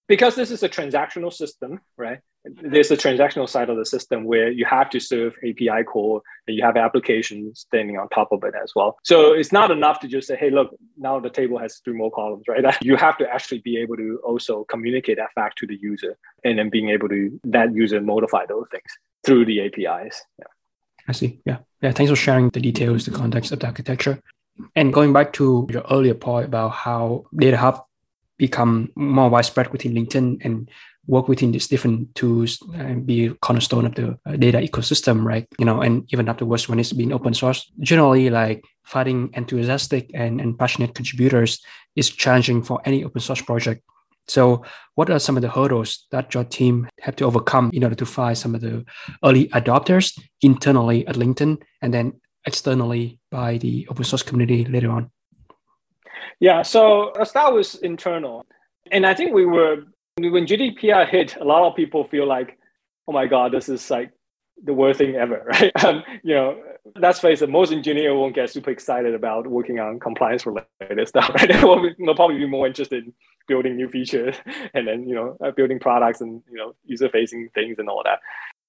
because 0.06 0.34
this 0.34 0.50
is 0.50 0.62
a 0.62 0.68
transactional 0.68 1.32
system, 1.32 1.80
right? 1.96 2.20
there's 2.62 2.90
a 2.90 2.96
transactional 2.96 3.48
side 3.48 3.68
of 3.70 3.76
the 3.76 3.84
system 3.84 4.24
where 4.24 4.50
you 4.50 4.64
have 4.64 4.90
to 4.90 5.00
serve 5.00 5.36
API 5.38 5.82
call 5.84 6.22
and 6.46 6.56
you 6.56 6.62
have 6.62 6.76
applications 6.76 7.60
standing 7.60 7.98
on 7.98 8.08
top 8.10 8.28
of 8.32 8.44
it 8.44 8.54
as 8.62 8.72
well. 8.74 8.96
So 9.02 9.32
it's 9.32 9.52
not 9.52 9.70
enough 9.70 10.00
to 10.00 10.08
just 10.08 10.28
say, 10.28 10.36
hey, 10.36 10.50
look, 10.50 10.74
now 10.96 11.18
the 11.18 11.30
table 11.30 11.58
has 11.58 11.80
three 11.84 11.94
more 11.94 12.10
columns, 12.10 12.44
right? 12.48 12.64
You 12.86 12.96
have 12.96 13.18
to 13.18 13.28
actually 13.28 13.58
be 13.60 13.78
able 13.78 13.96
to 13.96 14.20
also 14.24 14.64
communicate 14.64 15.16
that 15.16 15.32
fact 15.34 15.58
to 15.58 15.66
the 15.66 15.76
user 15.76 16.16
and 16.44 16.58
then 16.58 16.70
being 16.70 16.90
able 16.90 17.08
to 17.08 17.40
that 17.44 17.74
user 17.74 18.00
modify 18.00 18.46
those 18.46 18.66
things 18.70 18.90
through 19.24 19.46
the 19.46 19.66
APIs. 19.66 20.22
Yeah. 20.38 20.44
I 21.08 21.12
see. 21.12 21.40
Yeah. 21.44 21.58
Yeah. 21.82 21.92
Thanks 21.92 22.10
for 22.10 22.16
sharing 22.16 22.50
the 22.50 22.60
details, 22.60 23.06
the 23.06 23.10
context 23.12 23.52
of 23.52 23.60
the 23.60 23.66
architecture. 23.66 24.20
And 24.74 24.92
going 24.92 25.12
back 25.12 25.32
to 25.34 25.66
your 25.70 25.84
earlier 25.90 26.14
point 26.14 26.46
about 26.46 26.70
how 26.70 27.24
Data 27.34 27.56
Hub 27.56 27.84
become 28.38 28.90
more 28.94 29.28
widespread 29.28 29.72
within 29.72 29.94
LinkedIn 29.94 30.44
and 30.44 30.70
work 31.06 31.28
within 31.28 31.52
these 31.52 31.68
different 31.68 32.14
tools 32.14 32.58
and 32.74 33.06
be 33.06 33.30
cornerstone 33.40 33.86
of 33.86 33.94
the 33.94 34.18
uh, 34.26 34.36
data 34.36 34.58
ecosystem, 34.58 35.24
right? 35.24 35.46
You 35.58 35.64
know, 35.64 35.80
and 35.80 36.04
even 36.12 36.28
afterwards 36.28 36.68
when 36.68 36.80
it's 36.80 36.92
been 36.92 37.12
open 37.12 37.34
source, 37.34 37.70
generally 37.80 38.28
like 38.28 38.64
finding 38.84 39.30
enthusiastic 39.34 40.10
and, 40.14 40.40
and 40.40 40.58
passionate 40.58 40.94
contributors 40.94 41.60
is 41.94 42.10
challenging 42.10 42.62
for 42.62 42.80
any 42.84 43.04
open 43.04 43.20
source 43.20 43.40
project. 43.40 43.82
So 44.28 44.64
what 44.96 45.08
are 45.10 45.20
some 45.20 45.36
of 45.36 45.42
the 45.42 45.48
hurdles 45.48 46.06
that 46.10 46.34
your 46.34 46.44
team 46.44 46.88
have 47.00 47.14
to 47.16 47.24
overcome 47.24 47.70
in 47.72 47.84
order 47.84 47.96
to 47.96 48.06
find 48.06 48.36
some 48.36 48.56
of 48.56 48.60
the 48.60 48.84
early 49.24 49.48
adopters 49.48 50.18
internally 50.42 51.06
at 51.06 51.14
LinkedIn 51.14 51.62
and 51.82 51.94
then 51.94 52.20
externally 52.44 53.20
by 53.30 53.58
the 53.58 53.86
open 53.88 54.04
source 54.04 54.24
community 54.24 54.64
later 54.64 54.90
on? 54.90 55.10
Yeah, 56.40 56.62
so 56.62 57.12
start 57.24 57.54
with 57.54 57.82
internal. 57.82 58.46
And 58.90 59.06
I 59.06 59.14
think 59.14 59.32
we 59.34 59.46
were 59.46 59.84
when 60.18 60.46
GDPR 60.46 61.06
hit, 61.08 61.36
a 61.36 61.44
lot 61.44 61.68
of 61.68 61.76
people 61.76 62.04
feel 62.04 62.26
like, 62.26 62.58
oh 63.06 63.12
my 63.12 63.26
God, 63.26 63.52
this 63.52 63.68
is 63.68 63.90
like 63.90 64.12
the 64.62 64.72
worst 64.72 64.98
thing 64.98 65.14
ever, 65.14 65.44
right? 65.46 65.84
Um, 65.84 66.02
you 66.22 66.34
know, 66.34 66.62
let's 66.96 67.20
face 67.20 67.42
it, 67.42 67.50
most 67.50 67.72
engineers 67.72 68.14
won't 68.14 68.34
get 68.34 68.50
super 68.50 68.70
excited 68.70 69.14
about 69.14 69.46
working 69.46 69.78
on 69.78 70.00
compliance 70.00 70.46
related 70.46 70.68
stuff, 71.08 71.30
right? 71.34 71.48
They'll 71.48 72.14
probably 72.14 72.38
be 72.38 72.46
more 72.46 72.66
interested 72.66 73.04
in 73.04 73.12
building 73.46 73.76
new 73.76 73.88
features 73.88 74.36
and 74.74 74.86
then, 74.88 75.06
you 75.06 75.14
know, 75.14 75.36
uh, 75.44 75.50
building 75.50 75.78
products 75.78 76.20
and, 76.20 76.42
you 76.50 76.56
know, 76.56 76.74
user 76.84 77.08
facing 77.08 77.50
things 77.54 77.78
and 77.78 77.88
all 77.88 78.02
that. 78.04 78.20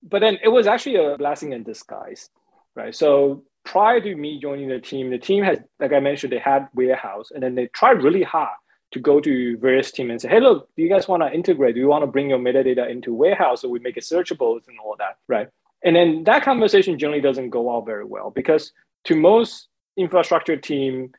But 0.03 0.19
then 0.19 0.37
it 0.43 0.49
was 0.49 0.67
actually 0.67 0.95
a 0.97 1.17
blessing 1.17 1.53
in 1.53 1.63
disguise, 1.63 2.29
right? 2.75 2.93
So 2.93 3.43
prior 3.67 3.99
to 3.99 4.15
me 4.15 4.39
joining 4.39 4.69
the 4.69 4.79
team, 4.79 5.09
the 5.09 5.17
team 5.17 5.43
has, 5.43 5.59
like 5.79 5.91
I 5.91 5.99
mentioned, 5.99 6.31
they 6.31 6.39
had 6.39 6.69
WhereHows 6.75 7.31
and 7.31 7.43
then 7.43 7.53
they 7.53 7.67
tried 7.67 8.01
really 8.01 8.23
hard 8.23 8.55
to 8.93 8.99
go 8.99 9.19
to 9.19 9.57
various 9.57 9.91
teams 9.91 10.09
and 10.09 10.21
say, 10.21 10.29
hey, 10.29 10.39
look, 10.39 10.69
do 10.77 10.83
you 10.83 10.89
guys 10.89 11.09
want 11.09 11.21
to 11.21 11.33
integrate? 11.33 11.75
Do 11.75 11.81
you 11.81 11.89
want 11.89 12.03
to 12.03 12.07
bring 12.07 12.29
your 12.29 12.39
metadata 12.39 12.89
into 12.89 13.11
WhereHows 13.13 13.59
so 13.59 13.67
we 13.67 13.79
make 13.79 13.97
it 13.97 14.05
searchable 14.05 14.53
and 14.67 14.77
all 14.79 14.95
that, 14.99 15.17
right? 15.27 15.49
And 15.83 15.97
then 15.97 16.23
that 16.23 16.43
conversation 16.43 16.97
generally 16.97 17.19
doesn't 17.19 17.49
go 17.49 17.75
out 17.75 17.85
very 17.85 18.05
well 18.05 18.31
because 18.31 18.71
to 19.03 19.15
most 19.15 19.67
infrastructure 19.97 20.55
team, 20.55 21.11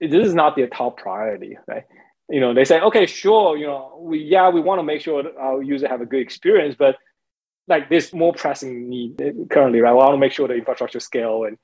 this 0.00 0.26
is 0.26 0.34
not 0.34 0.56
their 0.56 0.66
top 0.66 0.98
priority, 0.98 1.56
right? 1.68 1.84
You 2.28 2.40
know, 2.40 2.54
they 2.54 2.64
say, 2.64 2.80
okay, 2.80 3.06
sure, 3.06 3.56
you 3.56 3.66
know, 3.66 3.98
we 4.00 4.18
yeah, 4.18 4.48
we 4.48 4.60
want 4.60 4.80
to 4.80 4.82
make 4.82 5.00
sure 5.00 5.22
our 5.38 5.62
user 5.62 5.86
have 5.86 6.00
a 6.00 6.06
good 6.06 6.20
experience, 6.20 6.74
but 6.76 6.96
like 7.68 7.88
there's 7.88 8.12
more 8.12 8.32
pressing 8.32 8.88
need 8.88 9.22
currently, 9.50 9.80
right? 9.80 9.92
We 9.92 9.98
want 9.98 10.14
to 10.14 10.18
make 10.18 10.32
sure 10.32 10.48
the 10.48 10.54
infrastructure 10.54 11.00
scale 11.00 11.44
and 11.44 11.56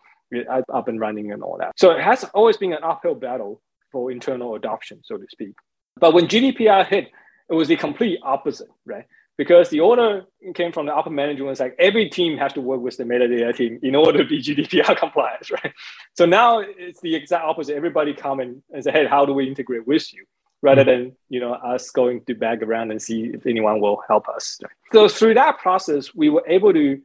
up 0.72 0.88
and 0.88 1.00
running 1.00 1.32
and 1.32 1.42
all 1.42 1.56
that. 1.58 1.72
So 1.76 1.90
it 1.90 2.00
has 2.00 2.24
always 2.34 2.56
been 2.56 2.72
an 2.72 2.84
uphill 2.84 3.14
battle 3.14 3.60
for 3.90 4.10
internal 4.10 4.54
adoption, 4.54 5.00
so 5.02 5.16
to 5.16 5.26
speak. 5.30 5.54
But 5.98 6.14
when 6.14 6.26
GDPR 6.26 6.86
hit, 6.86 7.10
it 7.48 7.54
was 7.54 7.68
the 7.68 7.76
complete 7.76 8.20
opposite, 8.22 8.68
right? 8.86 9.04
Because 9.36 9.70
the 9.70 9.80
order 9.80 10.24
came 10.54 10.70
from 10.70 10.86
the 10.86 10.94
upper 10.94 11.10
management, 11.10 11.48
was 11.48 11.60
like 11.60 11.74
every 11.78 12.08
team 12.08 12.36
has 12.38 12.52
to 12.52 12.60
work 12.60 12.80
with 12.80 12.96
the 12.96 13.04
metadata 13.04 13.56
team 13.56 13.80
in 13.82 13.94
order 13.94 14.18
to 14.18 14.24
be 14.24 14.40
GDPR 14.42 14.96
compliant, 14.96 15.50
right? 15.64 15.72
So 16.14 16.26
now 16.26 16.60
it's 16.60 17.00
the 17.00 17.14
exact 17.14 17.44
opposite. 17.44 17.74
Everybody 17.74 18.14
come 18.14 18.40
and 18.40 18.62
say, 18.80 18.92
hey, 18.92 19.06
how 19.06 19.24
do 19.24 19.32
we 19.32 19.48
integrate 19.48 19.86
with 19.86 20.12
you? 20.12 20.24
Rather 20.62 20.84
than 20.84 21.16
you 21.30 21.40
know 21.40 21.54
us 21.54 21.90
going 21.90 22.22
to 22.26 22.34
bag 22.34 22.62
around 22.62 22.90
and 22.90 23.00
see 23.00 23.30
if 23.32 23.46
anyone 23.46 23.80
will 23.80 24.02
help 24.06 24.28
us. 24.28 24.60
So 24.92 25.08
through 25.08 25.32
that 25.34 25.58
process, 25.58 26.14
we 26.14 26.28
were 26.28 26.44
able 26.46 26.74
to 26.74 27.00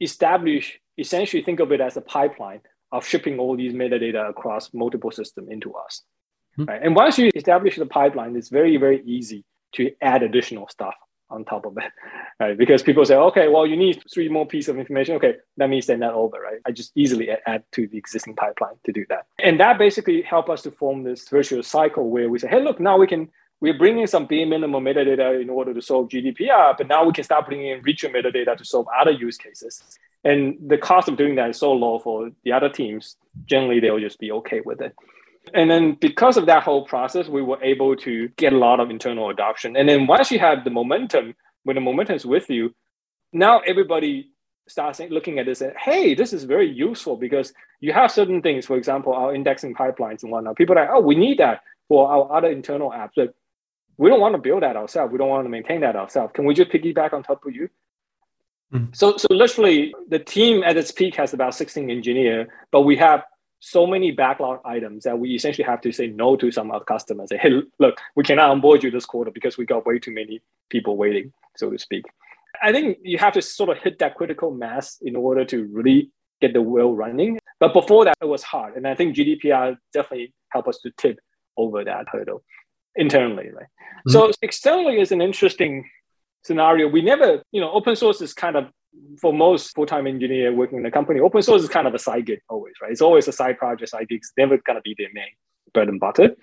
establish 0.00 0.80
essentially 0.98 1.42
think 1.42 1.60
of 1.60 1.72
it 1.72 1.80
as 1.80 1.96
a 1.96 2.00
pipeline 2.00 2.60
of 2.92 3.06
shipping 3.06 3.38
all 3.38 3.56
these 3.56 3.72
metadata 3.72 4.28
across 4.28 4.72
multiple 4.72 5.10
systems 5.10 5.48
into 5.50 5.74
us. 5.74 6.02
Mm-hmm. 6.58 6.70
Right? 6.70 6.82
And 6.82 6.96
once 6.96 7.18
you 7.18 7.30
establish 7.34 7.76
the 7.76 7.86
pipeline, 7.86 8.36
it's 8.36 8.48
very, 8.48 8.76
very 8.76 9.02
easy 9.04 9.44
to 9.74 9.90
add 10.00 10.22
additional 10.22 10.68
stuff 10.68 10.94
on 11.28 11.44
top 11.44 11.66
of 11.66 11.76
it, 11.76 11.90
right? 12.40 12.56
Because 12.56 12.82
people 12.82 13.04
say, 13.04 13.16
okay, 13.16 13.48
well, 13.48 13.66
you 13.66 13.76
need 13.76 14.02
three 14.12 14.28
more 14.28 14.46
pieces 14.46 14.68
of 14.68 14.78
information. 14.78 15.16
Okay, 15.16 15.34
let 15.56 15.68
me 15.68 15.80
send 15.80 16.02
that 16.02 16.12
over, 16.12 16.38
right? 16.40 16.60
I 16.64 16.70
just 16.70 16.92
easily 16.94 17.30
add 17.30 17.64
to 17.72 17.86
the 17.88 17.98
existing 17.98 18.36
pipeline 18.36 18.74
to 18.84 18.92
do 18.92 19.04
that. 19.08 19.26
And 19.42 19.58
that 19.60 19.78
basically 19.78 20.22
help 20.22 20.48
us 20.48 20.62
to 20.62 20.70
form 20.70 21.02
this 21.02 21.28
virtuous 21.28 21.66
cycle 21.66 22.08
where 22.08 22.30
we 22.30 22.38
say, 22.38 22.48
hey, 22.48 22.62
look, 22.62 22.80
now 22.80 22.96
we 22.96 23.06
can 23.06 23.28
we're 23.60 23.78
bringing 23.78 24.06
some 24.06 24.26
bare 24.26 24.46
minimum 24.46 24.84
metadata 24.84 25.40
in 25.40 25.48
order 25.48 25.72
to 25.72 25.80
solve 25.80 26.08
GDPR, 26.08 26.76
but 26.76 26.88
now 26.88 27.04
we 27.04 27.12
can 27.12 27.24
start 27.24 27.46
bringing 27.46 27.68
in 27.68 27.82
richer 27.82 28.08
metadata 28.08 28.54
to 28.56 28.64
solve 28.64 28.86
other 29.00 29.12
use 29.12 29.38
cases. 29.38 29.82
And 30.26 30.56
the 30.66 30.76
cost 30.76 31.08
of 31.08 31.16
doing 31.16 31.36
that 31.36 31.50
is 31.50 31.58
so 31.58 31.72
low 31.72 32.00
for 32.00 32.30
the 32.44 32.52
other 32.52 32.68
teams. 32.68 33.16
Generally, 33.44 33.80
they'll 33.80 34.00
just 34.00 34.18
be 34.18 34.32
okay 34.32 34.60
with 34.64 34.80
it. 34.80 34.92
And 35.54 35.70
then 35.70 35.96
because 36.00 36.36
of 36.36 36.46
that 36.46 36.64
whole 36.64 36.84
process, 36.84 37.28
we 37.28 37.42
were 37.42 37.62
able 37.62 37.94
to 37.98 38.28
get 38.36 38.52
a 38.52 38.58
lot 38.58 38.80
of 38.80 38.90
internal 38.90 39.30
adoption. 39.30 39.76
And 39.76 39.88
then 39.88 40.08
once 40.08 40.32
you 40.32 40.40
have 40.40 40.64
the 40.64 40.70
momentum, 40.70 41.36
when 41.62 41.76
the 41.76 41.80
momentum 41.80 42.16
is 42.16 42.26
with 42.26 42.50
you, 42.50 42.74
now 43.32 43.60
everybody 43.60 44.32
starts 44.68 44.98
looking 45.10 45.38
at 45.38 45.46
this 45.46 45.60
and 45.60 45.72
hey, 45.78 46.14
this 46.16 46.32
is 46.32 46.42
very 46.42 46.68
useful 46.68 47.16
because 47.16 47.52
you 47.80 47.92
have 47.92 48.10
certain 48.10 48.42
things, 48.42 48.66
for 48.66 48.76
example, 48.76 49.12
our 49.12 49.32
indexing 49.32 49.74
pipelines 49.74 50.24
and 50.24 50.32
whatnot. 50.32 50.56
People 50.56 50.76
are 50.76 50.80
like, 50.86 50.90
oh, 50.92 51.00
we 51.00 51.14
need 51.14 51.38
that 51.38 51.60
for 51.86 52.10
our 52.10 52.36
other 52.36 52.50
internal 52.50 52.90
apps. 52.90 53.12
But 53.14 53.32
we 53.96 54.10
don't 54.10 54.20
want 54.20 54.34
to 54.34 54.40
build 54.40 54.64
that 54.64 54.76
ourselves. 54.76 55.12
We 55.12 55.18
don't 55.18 55.28
want 55.28 55.44
to 55.44 55.50
maintain 55.50 55.82
that 55.82 55.94
ourselves. 55.94 56.32
Can 56.34 56.46
we 56.46 56.54
just 56.54 56.70
piggyback 56.72 57.12
on 57.12 57.22
top 57.22 57.46
of 57.46 57.54
you? 57.54 57.68
Mm. 58.76 58.96
So, 58.96 59.16
so 59.16 59.26
literally, 59.30 59.94
the 60.08 60.18
team 60.18 60.62
at 60.62 60.76
its 60.76 60.90
peak 60.90 61.14
has 61.16 61.32
about 61.32 61.54
16 61.54 61.90
engineers, 61.90 62.48
but 62.70 62.82
we 62.82 62.96
have 62.96 63.24
so 63.60 63.86
many 63.86 64.10
backlog 64.12 64.60
items 64.64 65.04
that 65.04 65.18
we 65.18 65.34
essentially 65.34 65.64
have 65.64 65.80
to 65.80 65.92
say 65.92 66.08
no 66.08 66.36
to 66.36 66.50
some 66.52 66.70
of 66.70 66.84
customers. 66.86 67.30
Say, 67.30 67.38
hey, 67.38 67.62
look, 67.78 67.96
we 68.14 68.22
cannot 68.22 68.50
onboard 68.50 68.82
you 68.82 68.90
this 68.90 69.06
quarter 69.06 69.30
because 69.30 69.56
we 69.56 69.64
got 69.64 69.86
way 69.86 69.98
too 69.98 70.12
many 70.12 70.40
people 70.70 70.96
waiting, 70.96 71.32
so 71.56 71.70
to 71.70 71.78
speak. 71.78 72.04
I 72.62 72.72
think 72.72 72.98
you 73.02 73.18
have 73.18 73.32
to 73.34 73.42
sort 73.42 73.70
of 73.70 73.78
hit 73.78 73.98
that 73.98 74.14
critical 74.14 74.50
mass 74.50 74.98
in 75.02 75.16
order 75.16 75.44
to 75.46 75.64
really 75.64 76.10
get 76.40 76.52
the 76.52 76.62
wheel 76.62 76.94
running. 76.94 77.38
But 77.60 77.72
before 77.72 78.04
that, 78.04 78.16
it 78.20 78.26
was 78.26 78.42
hard. 78.42 78.76
And 78.76 78.86
I 78.86 78.94
think 78.94 79.16
GDPR 79.16 79.76
definitely 79.92 80.34
helped 80.50 80.68
us 80.68 80.78
to 80.78 80.90
tip 80.96 81.18
over 81.56 81.84
that 81.84 82.06
hurdle 82.10 82.42
internally, 82.94 83.50
right? 83.50 83.66
Mm-hmm. 83.66 84.12
So 84.12 84.32
externally 84.42 85.00
is 85.00 85.12
an 85.12 85.20
interesting 85.20 85.88
scenario. 86.46 86.88
We 86.88 87.02
never, 87.02 87.42
you 87.52 87.60
know, 87.60 87.70
open 87.72 87.96
source 87.96 88.20
is 88.20 88.32
kind 88.32 88.56
of 88.56 88.66
for 89.20 89.32
most 89.32 89.74
full-time 89.74 90.06
engineer 90.06 90.54
working 90.54 90.78
in 90.78 90.86
a 90.86 90.90
company, 90.90 91.20
open 91.20 91.42
source 91.42 91.62
is 91.62 91.68
kind 91.68 91.86
of 91.86 91.94
a 91.94 91.98
side 91.98 92.26
gig 92.26 92.40
always, 92.48 92.74
right? 92.80 92.90
It's 92.90 93.02
always 93.02 93.28
a 93.28 93.32
side 93.32 93.58
project, 93.58 93.90
side 93.90 94.08
gig. 94.08 94.18
It's 94.18 94.32
never 94.38 94.56
gonna 94.58 94.80
be 94.80 94.94
their 94.96 95.10
main 95.12 95.32
bread 95.74 95.88
and 95.88 96.00
butter. 96.00 96.34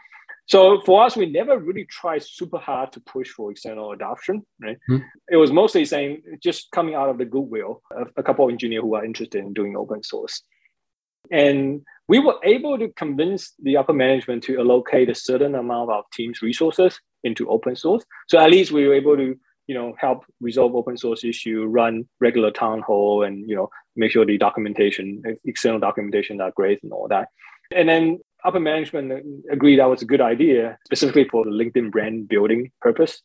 So 0.45 0.81
for 0.81 1.03
us, 1.03 1.15
we 1.15 1.25
never 1.25 1.57
really 1.57 1.85
tried 1.85 2.21
super 2.21 2.57
hard 2.57 2.91
to 2.93 2.99
push 2.99 3.29
for 3.29 3.51
external 3.51 3.91
adoption, 3.91 4.45
right? 4.61 4.77
Mm-hmm. 4.89 5.03
It 5.31 5.37
was 5.37 5.51
mostly 5.51 5.85
saying 5.85 6.21
just 6.43 6.69
coming 6.71 6.95
out 6.95 7.09
of 7.09 7.17
the 7.17 7.25
goodwill 7.25 7.81
of 7.91 8.09
a 8.17 8.23
couple 8.23 8.45
of 8.45 8.51
engineers 8.51 8.83
who 8.83 8.95
are 8.95 9.05
interested 9.05 9.39
in 9.39 9.53
doing 9.53 9.77
open 9.77 10.03
source. 10.03 10.43
And 11.31 11.81
we 12.09 12.19
were 12.19 12.35
able 12.43 12.77
to 12.77 12.89
convince 12.89 13.53
the 13.57 13.77
upper 13.77 13.93
management 13.93 14.43
to 14.43 14.59
allocate 14.59 15.09
a 15.09 15.15
certain 15.15 15.55
amount 15.55 15.89
of 15.91 16.03
team's 16.13 16.41
resources 16.41 16.99
into 17.23 17.49
open 17.49 17.77
source. 17.77 18.03
So 18.27 18.37
at 18.37 18.51
least 18.51 18.73
we 18.73 18.85
were 18.85 18.95
able 18.95 19.15
to, 19.15 19.39
you 19.67 19.75
know, 19.75 19.93
help 19.97 20.25
resolve 20.41 20.75
open 20.75 20.97
source 20.97 21.23
issue, 21.23 21.65
run 21.65 22.07
regular 22.19 22.51
town 22.51 22.81
hall, 22.81 23.23
and 23.23 23.49
you 23.49 23.55
know, 23.55 23.69
make 23.95 24.11
sure 24.11 24.25
the 24.25 24.37
documentation, 24.37 25.23
external 25.45 25.79
documentation 25.79 26.41
are 26.41 26.51
great 26.51 26.81
and 26.83 26.91
all 26.91 27.07
that. 27.07 27.29
And 27.73 27.87
then 27.87 28.19
upper 28.43 28.59
management 28.59 29.25
agreed 29.51 29.79
that 29.79 29.89
was 29.89 30.01
a 30.01 30.05
good 30.05 30.21
idea, 30.21 30.77
specifically 30.85 31.27
for 31.29 31.45
the 31.45 31.51
LinkedIn 31.51 31.91
brand 31.91 32.27
building 32.27 32.71
purpose. 32.81 33.21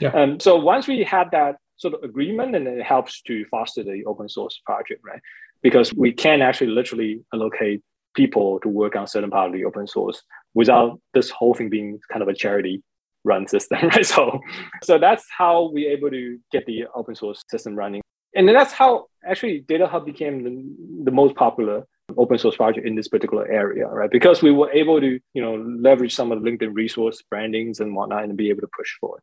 Yeah. 0.00 0.10
Um, 0.10 0.40
so 0.40 0.56
once 0.56 0.88
we 0.88 1.04
had 1.04 1.30
that 1.30 1.56
sort 1.76 1.94
of 1.94 2.02
agreement, 2.02 2.56
and 2.56 2.66
it 2.66 2.82
helps 2.82 3.22
to 3.22 3.44
foster 3.46 3.82
the 3.82 4.04
open 4.06 4.28
source 4.28 4.60
project, 4.64 5.02
right? 5.04 5.20
Because 5.62 5.92
we 5.94 6.12
can 6.12 6.42
actually 6.42 6.68
literally 6.68 7.20
allocate 7.32 7.82
people 8.14 8.58
to 8.60 8.68
work 8.68 8.96
on 8.96 9.06
certain 9.06 9.30
part 9.30 9.48
of 9.48 9.52
the 9.52 9.64
open 9.64 9.86
source 9.86 10.22
without 10.54 10.98
this 11.12 11.30
whole 11.30 11.54
thing 11.54 11.68
being 11.68 11.98
kind 12.10 12.22
of 12.22 12.28
a 12.28 12.34
charity 12.34 12.82
run 13.26 13.46
system, 13.46 13.78
right? 13.94 14.06
So, 14.06 14.40
so 14.82 14.98
that's 14.98 15.24
how 15.36 15.70
we're 15.72 15.90
able 15.90 16.10
to 16.10 16.38
get 16.52 16.64
the 16.66 16.84
open 16.94 17.14
source 17.14 17.42
system 17.50 17.74
running. 17.74 18.00
And 18.34 18.48
that's 18.48 18.72
how 18.72 19.06
actually 19.26 19.62
DataHub 19.62 20.04
became 20.04 20.44
the, 20.44 21.04
the 21.04 21.10
most 21.10 21.34
popular 21.34 21.86
open 22.16 22.38
source 22.38 22.56
project 22.56 22.86
in 22.86 22.94
this 22.94 23.08
particular 23.08 23.48
area, 23.48 23.86
right? 23.88 24.10
Because 24.10 24.42
we 24.42 24.52
were 24.52 24.70
able 24.70 25.00
to, 25.00 25.18
you 25.34 25.42
know, 25.42 25.56
leverage 25.56 26.14
some 26.14 26.30
of 26.30 26.42
the 26.42 26.48
LinkedIn 26.48 26.74
resource 26.74 27.22
brandings 27.28 27.80
and 27.80 27.94
whatnot 27.94 28.24
and 28.24 28.36
be 28.36 28.48
able 28.50 28.60
to 28.60 28.68
push 28.76 28.90
forward. 29.00 29.22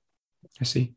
I 0.59 0.65
see. 0.65 0.93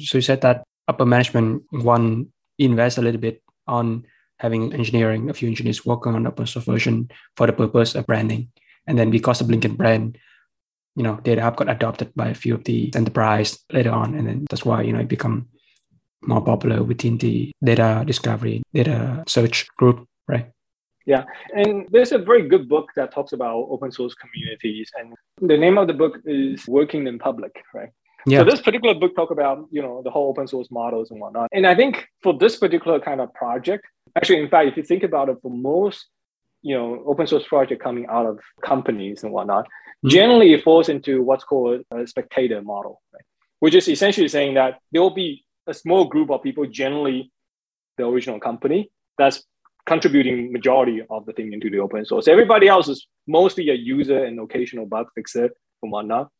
So 0.00 0.18
you 0.18 0.22
said 0.22 0.40
that 0.40 0.64
upper 0.88 1.06
management 1.06 1.62
one 1.70 2.32
invest 2.58 2.98
a 2.98 3.02
little 3.02 3.20
bit 3.20 3.42
on 3.66 4.04
having 4.40 4.72
engineering, 4.72 5.30
a 5.30 5.34
few 5.34 5.48
engineers 5.48 5.84
working 5.84 6.14
on 6.14 6.26
open 6.26 6.46
source 6.46 6.64
version 6.64 7.10
for 7.36 7.46
the 7.46 7.52
purpose 7.52 7.94
of 7.94 8.06
branding. 8.06 8.50
And 8.86 8.98
then 8.98 9.10
because 9.10 9.40
of 9.40 9.48
LinkedIn 9.48 9.76
brand, 9.76 10.18
you 10.98 11.04
know, 11.04 11.16
DataHub 11.22 11.56
got 11.56 11.70
adopted 11.70 12.12
by 12.14 12.28
a 12.28 12.34
few 12.34 12.54
of 12.54 12.64
the 12.64 12.92
enterprise 12.94 13.58
later 13.72 13.90
on. 13.90 14.14
And 14.14 14.26
then 14.26 14.46
that's 14.50 14.64
why, 14.64 14.82
you 14.82 14.92
know, 14.92 14.98
it 14.98 15.08
become 15.08 15.48
more 16.22 16.44
popular 16.44 16.82
within 16.82 17.18
the 17.18 17.52
data 17.62 18.02
discovery, 18.04 18.62
data 18.74 19.22
search 19.28 19.66
group, 19.76 20.06
right? 20.26 20.50
Yeah. 21.06 21.24
And 21.54 21.86
there's 21.90 22.12
a 22.12 22.18
very 22.18 22.48
good 22.48 22.68
book 22.68 22.88
that 22.96 23.12
talks 23.12 23.32
about 23.32 23.68
open 23.70 23.92
source 23.92 24.14
communities. 24.14 24.90
And 24.98 25.14
the 25.40 25.56
name 25.56 25.78
of 25.78 25.86
the 25.86 25.94
book 25.94 26.18
is 26.26 26.66
Working 26.66 27.06
in 27.06 27.18
Public, 27.18 27.54
right? 27.72 27.90
Yeah. 28.26 28.40
So 28.40 28.44
this 28.44 28.60
particular 28.60 28.94
book 28.94 29.14
talk 29.14 29.30
about, 29.30 29.68
you 29.70 29.80
know, 29.80 30.02
the 30.02 30.10
whole 30.10 30.28
open 30.28 30.48
source 30.48 30.68
models 30.70 31.12
and 31.12 31.20
whatnot. 31.20 31.48
And 31.52 31.66
I 31.66 31.76
think 31.76 32.08
for 32.22 32.36
this 32.36 32.56
particular 32.56 32.98
kind 33.00 33.20
of 33.20 33.32
project, 33.32 33.86
Actually, 34.16 34.40
in 34.40 34.48
fact, 34.48 34.68
if 34.68 34.76
you 34.76 34.82
think 34.82 35.02
about 35.02 35.28
it, 35.28 35.38
for 35.42 35.50
most 35.50 36.06
you 36.62 36.76
know 36.76 37.02
open 37.06 37.26
source 37.26 37.46
project 37.46 37.82
coming 37.82 38.06
out 38.08 38.26
of 38.26 38.38
companies 38.62 39.22
and 39.22 39.32
whatnot, 39.32 39.64
mm-hmm. 39.64 40.08
generally 40.08 40.52
it 40.52 40.62
falls 40.62 40.88
into 40.88 41.22
what's 41.22 41.44
called 41.44 41.82
a 41.92 42.06
spectator 42.06 42.62
model, 42.62 43.00
right? 43.12 43.22
which 43.60 43.74
is 43.74 43.88
essentially 43.88 44.28
saying 44.28 44.54
that 44.54 44.78
there 44.92 45.02
will 45.02 45.14
be 45.14 45.44
a 45.66 45.74
small 45.74 46.04
group 46.04 46.30
of 46.30 46.42
people, 46.42 46.66
generally 46.66 47.30
the 47.96 48.06
original 48.06 48.40
company, 48.40 48.90
that's 49.18 49.44
contributing 49.86 50.52
majority 50.52 51.02
of 51.10 51.24
the 51.26 51.32
thing 51.32 51.52
into 51.52 51.70
the 51.70 51.78
open 51.78 52.04
source. 52.04 52.28
Everybody 52.28 52.68
else 52.68 52.88
is 52.88 53.06
mostly 53.26 53.70
a 53.70 53.74
user 53.74 54.24
and 54.24 54.38
occasional 54.40 54.86
bug 54.86 55.08
fixer 55.14 55.50
and 55.82 55.92
whatnot 55.92 56.30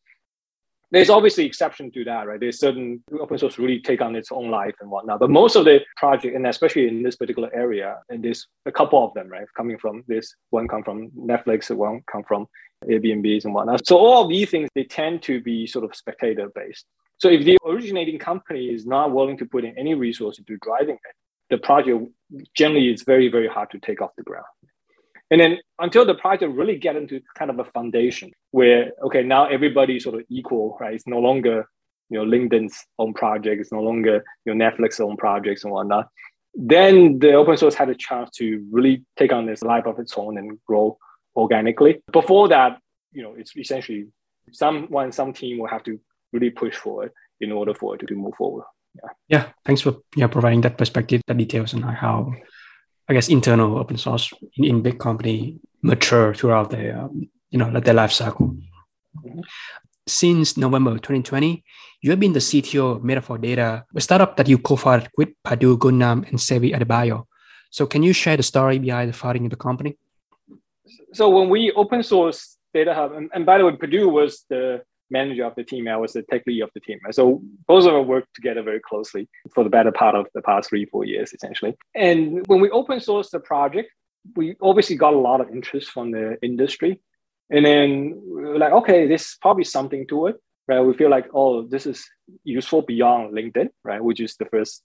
there's 0.91 1.11
obviously 1.11 1.45
exception 1.45 1.91
to 1.93 2.05
that, 2.05 2.27
right? 2.27 2.41
There's 2.41 2.59
certain 2.59 3.03
open 3.21 3.39
source 3.39 3.59
really 3.59 3.81
take 3.81 4.01
on 4.01 4.17
its 4.17 4.33
own 4.33 4.51
life 4.51 4.75
and 4.81 4.91
whatnot. 4.91 5.21
But 5.21 5.31
most 5.31 5.55
of 5.55 5.65
the 5.65 5.81
project, 5.97 6.35
and 6.35 6.47
especially 6.47 6.89
in 6.89 7.03
this 7.03 7.17
particular 7.17 7.51
area, 7.55 7.99
and 8.09 8.23
there's 8.23 8.47
a 8.65 8.73
couple 8.73 9.05
of 9.05 9.13
them, 9.15 9.29
right? 9.29 9.47
Coming 9.57 9.79
from 9.79 10.03
this, 10.09 10.35
one 10.51 10.67
come 10.67 10.83
from 10.83 11.11
Netflix, 11.11 11.75
one 11.75 12.03
come 12.11 12.25
from 12.25 12.47
Airbnbs 12.85 13.45
and 13.45 13.55
whatnot. 13.55 13.87
So 13.87 13.99
all 13.99 14.23
of 14.23 14.31
these 14.31 14.51
things, 14.51 14.69
they 14.75 14.85
tend 14.85 15.23
to 15.25 15.43
be 15.43 15.67
sort 15.67 15.85
of 15.85 15.95
spectator 15.95 16.51
based. 16.55 16.87
So 17.19 17.29
if 17.29 17.45
the 17.45 17.59
originating 17.67 18.19
company 18.19 18.67
is 18.67 18.87
not 18.87 19.13
willing 19.13 19.37
to 19.39 19.47
put 19.47 19.65
in 19.65 19.77
any 19.77 19.95
resource 19.95 20.39
into 20.39 20.57
driving 20.63 20.95
it, 20.95 21.15
the 21.51 21.59
project 21.59 22.07
generally 22.55 22.93
is 22.93 23.03
very, 23.03 23.29
very 23.29 23.49
hard 23.49 23.71
to 23.71 23.79
take 23.79 24.01
off 24.01 24.11
the 24.17 24.23
ground. 24.23 24.45
And 25.31 25.41
then 25.41 25.59
until 25.79 26.05
the 26.05 26.15
project 26.15 26.55
really 26.55 26.79
get 26.79 26.97
into 26.97 27.21
kind 27.37 27.51
of 27.51 27.59
a 27.59 27.65
foundation 27.65 28.31
where, 28.51 28.93
okay, 29.05 29.23
now 29.23 29.47
everybody's 29.47 30.05
sort 30.05 30.17
of 30.17 30.23
equal, 30.31 30.77
right? 30.81 30.95
It's 30.95 31.07
no 31.07 31.19
longer, 31.19 31.69
you 32.09 32.19
know, 32.19 32.25
LinkedIn's 32.25 32.85
own 32.99 33.13
project. 33.13 33.61
It's 33.61 33.73
no 33.73 33.83
longer, 33.83 34.25
you 34.45 34.55
know, 34.55 34.71
Netflix's 34.71 35.01
own 35.01 35.17
projects 35.17 35.65
and 35.65 35.73
whatnot. 35.73 36.09
Then 36.55 37.19
the 37.19 37.35
open 37.35 37.57
source 37.57 37.75
had 37.75 37.91
a 37.91 37.95
chance 37.95 38.31
to 38.37 38.67
really 38.71 39.05
take 39.19 39.33
on 39.33 39.45
this 39.45 39.63
life 39.63 39.87
of 39.87 39.99
its 39.99 40.15
own 40.17 40.39
and 40.39 40.59
grow 40.67 40.97
organically. 41.37 42.03
Before 42.11 42.49
that, 42.49 42.79
you 43.13 43.23
know, 43.23 43.35
it's 43.37 43.55
essentially 43.57 44.07
someone, 44.53 45.13
some 45.13 45.33
team 45.33 45.59
will 45.59 45.69
have 45.69 45.85
to 45.85 46.01
really 46.33 46.51
push 46.51 46.75
for 46.75 47.05
it 47.05 47.13
in 47.41 47.53
order 47.53 47.75
for 47.75 47.95
it 47.95 48.07
to, 48.07 48.15
move 48.15 48.35
forward. 48.35 48.65
Yeah. 48.95 49.11
yeah. 49.29 49.49
Thanks 49.65 49.83
for 49.83 49.99
yeah, 50.17 50.27
providing 50.27 50.63
that 50.63 50.79
perspective, 50.79 51.21
the 51.27 51.35
details 51.35 51.75
on 51.75 51.83
how 51.83 52.33
I 53.09 53.15
guess 53.15 53.29
internal 53.29 53.79
open 53.79 53.97
source 53.97 54.33
in, 54.57 54.65
in 54.65 54.83
big 54.83 54.99
company 54.99 55.59
mature 55.83 56.35
throughout 56.35 56.71
their 56.71 56.99
um, 56.99 57.29
you 57.51 57.59
know 57.59 57.81
their 57.81 57.95
life 57.95 58.13
cycle. 58.13 58.57
Since 60.07 60.57
November 60.57 60.93
2020, 60.93 61.65
you 62.03 62.11
have 62.11 62.21
been 62.21 62.33
the 62.33 62.39
CTO 62.41 62.97
of 62.97 63.05
Metaphor 63.05 63.39
Data, 63.39 63.85
a 63.95 64.01
startup 64.01 64.37
that 64.37 64.49
you 64.49 64.59
co-founded 64.59 65.11
with 65.17 65.29
Pardhu 65.45 65.77
Gunnam 65.79 66.29
and 66.29 66.39
Seyi 66.39 66.75
Adebayo. 66.75 67.25
So 67.71 67.87
can 67.87 68.03
you 68.03 68.13
share 68.13 68.37
the 68.37 68.43
story 68.43 68.79
behind 68.79 69.11
the 69.11 69.13
founding 69.13 69.45
of 69.45 69.51
the 69.51 69.57
company? 69.57 69.99
So 71.13 71.29
when 71.29 71.49
we 71.49 71.73
open 71.73 72.03
source 72.03 72.57
DataHub, 72.75 73.17
and, 73.17 73.31
and 73.35 73.45
by 73.45 73.59
the 73.59 73.67
way, 73.67 73.73
Padu 73.73 74.11
was 74.11 74.45
the 74.49 74.83
manager 75.11 75.45
of 75.45 75.55
the 75.55 75.65
team. 75.65 75.89
I 75.89 75.97
was 75.97 76.13
the 76.13 76.23
tech 76.23 76.43
lead 76.47 76.63
of 76.63 76.71
the 76.75 76.81
team. 76.81 76.99
So 77.11 77.43
both 77.67 77.87
of 77.87 77.95
us 77.95 78.07
worked 78.07 78.35
together 78.35 78.63
very 78.63 78.81
closely 78.81 79.29
for 79.55 79.65
the 79.65 79.71
better 79.71 79.93
part 79.93 80.15
of 80.15 80.27
the 80.35 80.43
past 80.43 80.69
three, 80.69 80.85
four 80.87 81.05
years, 81.05 81.33
essentially. 81.33 81.77
And 81.95 82.47
when 82.47 82.61
we 82.61 82.71
open 82.71 82.99
sourced 82.99 83.31
the 83.31 83.41
project, 83.41 83.91
we 84.37 84.57
obviously 84.61 84.97
got 84.97 85.15
a 85.15 85.19
lot 85.19 85.41
of 85.41 85.51
interest 85.51 85.91
from 85.91 86.11
the 86.11 86.37
industry. 86.43 87.01
And 87.51 87.65
then 87.65 88.21
we 88.27 88.43
were 88.43 88.59
like, 88.59 88.73
okay, 88.73 89.07
this 89.07 89.23
is 89.23 89.39
probably 89.41 89.65
something 89.65 90.07
to 90.09 90.27
it, 90.27 90.37
right? 90.67 90.81
We 90.81 90.93
feel 90.93 91.11
like, 91.11 91.29
oh, 91.33 91.63
this 91.63 91.87
is 91.87 92.07
useful 92.45 92.83
beyond 92.83 93.35
LinkedIn, 93.35 93.71
right? 93.85 94.03
Which 94.03 94.21
is 94.21 94.37
the 94.37 94.45
first. 94.47 94.83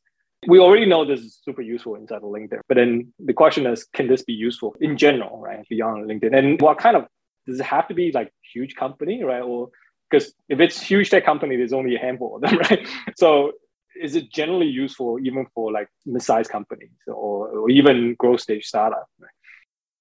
We 0.47 0.59
already 0.59 0.86
know 0.86 1.05
this 1.05 1.21
is 1.21 1.39
super 1.43 1.61
useful 1.61 1.95
inside 1.95 2.17
of 2.17 2.24
LinkedIn, 2.24 2.59
but 2.67 2.76
then 2.76 3.13
the 3.19 3.34
question 3.34 3.65
is, 3.65 3.86
can 3.86 4.07
this 4.07 4.24
be 4.24 4.34
useful 4.34 4.76
in 4.82 4.97
general, 4.97 5.39
right? 5.39 5.65
Beyond 5.69 6.09
LinkedIn, 6.09 6.38
and 6.38 6.61
what 6.61 6.78
kind 6.78 6.97
of 6.97 7.07
does 7.47 7.59
it 7.59 7.65
have 7.65 7.88
to 7.89 7.93
be 7.93 8.11
like 8.11 8.32
huge 8.53 8.76
company, 8.76 9.24
right? 9.24 9.41
Or 9.41 9.69
because 10.14 10.34
if 10.47 10.59
it's 10.59 10.80
huge 10.80 11.09
tech 11.09 11.26
company, 11.26 11.57
there's 11.57 11.74
only 11.74 11.95
a 11.95 11.99
handful 11.99 12.36
of 12.36 12.41
them, 12.41 12.57
right? 12.70 12.88
So 13.18 13.53
is 13.99 14.16
it 14.16 14.32
generally 14.32 14.68
useful 14.68 15.20
even 15.24 15.47
for 15.55 15.72
like 15.72 15.88
mid-sized 16.05 16.51
companies 16.51 16.91
or, 17.07 17.49
or 17.49 17.70
even 17.70 18.16
growth 18.20 18.41
stage 18.41 18.66
startup? 18.66 19.07
Right? 19.20 19.32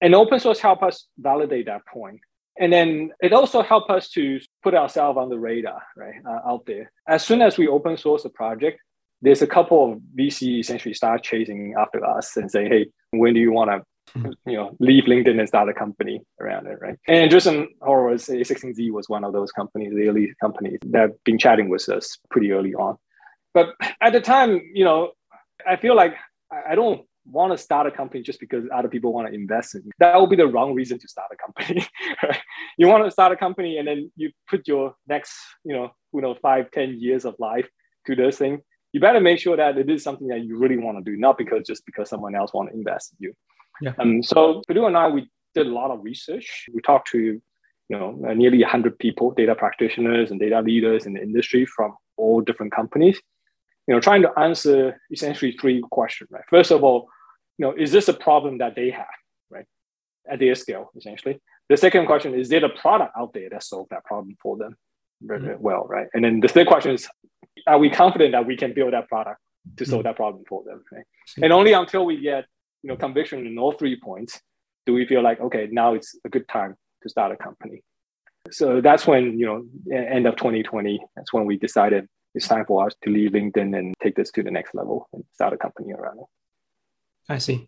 And 0.01 0.13
open 0.13 0.39
source 0.39 0.59
help 0.59 0.83
us 0.83 1.07
validate 1.17 1.65
that 1.65 1.85
point. 1.87 2.19
And 2.59 2.71
then 2.71 3.11
it 3.19 3.33
also 3.33 3.63
help 3.63 3.89
us 3.89 4.09
to 4.09 4.39
put 4.61 4.75
ourselves 4.75 5.17
on 5.17 5.29
the 5.29 5.39
radar, 5.39 5.81
right, 5.97 6.21
uh, 6.23 6.51
out 6.51 6.67
there. 6.67 6.91
As 7.07 7.25
soon 7.25 7.41
as 7.41 7.57
we 7.57 7.67
open 7.67 7.97
source 7.97 8.25
a 8.25 8.29
project, 8.29 8.79
there's 9.23 9.41
a 9.41 9.47
couple 9.47 9.93
of 9.93 9.99
VC 10.15 10.59
essentially 10.59 10.93
start 10.93 11.23
chasing 11.23 11.73
after 11.79 12.05
us 12.05 12.37
and 12.37 12.51
say, 12.51 12.67
hey, 12.67 12.85
when 13.11 13.33
do 13.33 13.39
you 13.39 13.51
want 13.51 13.71
to. 13.71 13.81
Mm. 14.17 14.33
you 14.45 14.53
know, 14.53 14.75
leave 14.79 15.05
LinkedIn 15.05 15.39
and 15.39 15.47
start 15.47 15.69
a 15.69 15.73
company 15.73 16.21
around 16.39 16.67
it, 16.67 16.77
right? 16.79 16.97
And 17.07 17.31
Andreessen 17.31 17.67
Horowitz, 17.81 18.27
A16Z 18.27 18.91
was 18.91 19.09
one 19.09 19.23
of 19.23 19.33
those 19.33 19.51
companies, 19.51 19.93
the 19.93 20.07
early 20.07 20.33
companies 20.39 20.77
that 20.85 21.01
have 21.01 21.23
been 21.23 21.39
chatting 21.39 21.69
with 21.69 21.89
us 21.89 22.17
pretty 22.29 22.51
early 22.51 22.75
on. 22.75 22.97
But 23.53 23.69
at 24.01 24.13
the 24.13 24.21
time, 24.21 24.61
you 24.73 24.85
know, 24.85 25.11
I 25.67 25.77
feel 25.77 25.95
like 25.95 26.15
I 26.51 26.75
don't 26.75 27.01
want 27.25 27.53
to 27.53 27.57
start 27.57 27.87
a 27.87 27.91
company 27.91 28.21
just 28.21 28.39
because 28.39 28.65
other 28.73 28.89
people 28.89 29.13
want 29.13 29.27
to 29.27 29.33
invest 29.33 29.75
in 29.75 29.83
me. 29.85 29.91
That 29.99 30.19
would 30.19 30.29
be 30.29 30.35
the 30.35 30.47
wrong 30.47 30.73
reason 30.73 30.99
to 30.99 31.07
start 31.07 31.31
a 31.31 31.37
company. 31.37 31.87
Right? 32.23 32.39
You 32.77 32.87
want 32.87 33.05
to 33.05 33.11
start 33.11 33.31
a 33.31 33.35
company 33.35 33.77
and 33.77 33.87
then 33.87 34.11
you 34.15 34.31
put 34.49 34.67
your 34.67 34.95
next, 35.07 35.33
you 35.63 35.73
know, 35.73 35.91
you 36.13 36.21
know, 36.21 36.35
five, 36.41 36.69
ten 36.71 36.99
years 36.99 37.25
of 37.25 37.35
life 37.39 37.67
to 38.07 38.15
this 38.15 38.37
thing. 38.37 38.61
You 38.91 38.99
better 38.99 39.19
make 39.19 39.39
sure 39.39 39.57
that 39.57 39.77
it 39.77 39.89
is 39.89 40.03
something 40.03 40.27
that 40.27 40.43
you 40.43 40.57
really 40.57 40.77
want 40.77 40.97
to 40.97 41.03
do, 41.03 41.17
not 41.17 41.37
because 41.37 41.65
just 41.65 41.85
because 41.85 42.09
someone 42.09 42.35
else 42.35 42.53
want 42.53 42.69
to 42.69 42.75
invest 42.75 43.13
in 43.13 43.27
you. 43.27 43.33
Yeah. 43.81 43.93
Um, 43.99 44.23
so 44.23 44.61
Pardhu 44.69 44.87
and 44.87 44.97
I, 44.97 45.07
we 45.07 45.29
did 45.53 45.67
a 45.67 45.71
lot 45.71 45.91
of 45.91 46.03
research. 46.03 46.65
We 46.73 46.81
talked 46.81 47.09
to, 47.11 47.19
you 47.19 47.41
know, 47.89 48.19
uh, 48.27 48.33
nearly 48.33 48.59
100 48.59 48.99
people, 48.99 49.31
data 49.31 49.55
practitioners 49.55 50.31
and 50.31 50.39
data 50.39 50.61
leaders 50.61 51.05
in 51.05 51.13
the 51.13 51.21
industry 51.21 51.65
from 51.65 51.95
all 52.17 52.41
different 52.41 52.71
companies, 52.71 53.19
you 53.87 53.93
know, 53.93 53.99
trying 53.99 54.21
to 54.21 54.39
answer 54.39 54.99
essentially 55.11 55.51
three 55.59 55.81
questions, 55.91 56.29
right? 56.31 56.43
First 56.49 56.71
of 56.71 56.83
all, 56.83 57.07
you 57.57 57.65
know, 57.65 57.73
is 57.73 57.91
this 57.91 58.07
a 58.07 58.13
problem 58.13 58.59
that 58.59 58.75
they 58.75 58.89
have, 58.89 59.05
right? 59.49 59.65
At 60.29 60.39
their 60.39 60.55
scale, 60.55 60.91
essentially. 60.95 61.41
The 61.69 61.77
second 61.77 62.05
question 62.05 62.33
is, 62.33 62.41
is 62.41 62.49
there 62.49 62.65
a 62.65 62.69
product 62.69 63.13
out 63.17 63.33
there 63.33 63.49
that 63.49 63.63
solves 63.63 63.89
that 63.89 64.03
problem 64.05 64.35
for 64.41 64.57
them 64.57 64.75
very, 65.21 65.41
mm-hmm. 65.41 65.61
well, 65.61 65.85
right? 65.87 66.07
And 66.13 66.23
then 66.23 66.39
the 66.39 66.47
third 66.47 66.67
question 66.67 66.91
is, 66.91 67.07
are 67.67 67.77
we 67.77 67.89
confident 67.89 68.33
that 68.33 68.45
we 68.45 68.57
can 68.57 68.73
build 68.73 68.93
that 68.93 69.07
product 69.07 69.39
to 69.77 69.85
solve 69.85 69.99
mm-hmm. 69.99 70.09
that 70.09 70.15
problem 70.15 70.43
for 70.47 70.63
them, 70.63 70.83
right? 70.91 71.05
And 71.41 71.53
only 71.53 71.73
until 71.73 72.05
we 72.05 72.19
get 72.19 72.45
you 72.83 72.89
know 72.89 72.95
conviction 72.95 73.47
in 73.47 73.57
all 73.57 73.71
three 73.71 73.99
points 73.99 74.39
do 74.85 74.93
we 74.93 75.05
feel 75.05 75.23
like 75.23 75.39
okay 75.39 75.67
now 75.71 75.93
it's 75.93 76.15
a 76.25 76.29
good 76.29 76.47
time 76.47 76.75
to 77.01 77.09
start 77.09 77.31
a 77.31 77.37
company? 77.37 77.83
So 78.51 78.81
that's 78.81 79.07
when 79.07 79.39
you 79.39 79.45
know 79.45 79.95
end 79.95 80.27
of 80.27 80.35
2020 80.35 80.99
that's 81.15 81.31
when 81.33 81.45
we 81.45 81.57
decided 81.57 82.07
it's 82.35 82.47
time 82.47 82.65
for 82.65 82.85
us 82.85 82.93
to 83.03 83.09
leave 83.09 83.31
linkedin 83.31 83.77
and 83.77 83.93
take 84.01 84.15
this 84.15 84.31
to 84.31 84.43
the 84.43 84.51
next 84.51 84.73
level 84.73 85.07
and 85.13 85.23
start 85.33 85.53
a 85.53 85.57
company 85.57 85.93
around 85.93 86.19
it. 86.19 86.25
I 87.29 87.37
see. 87.37 87.67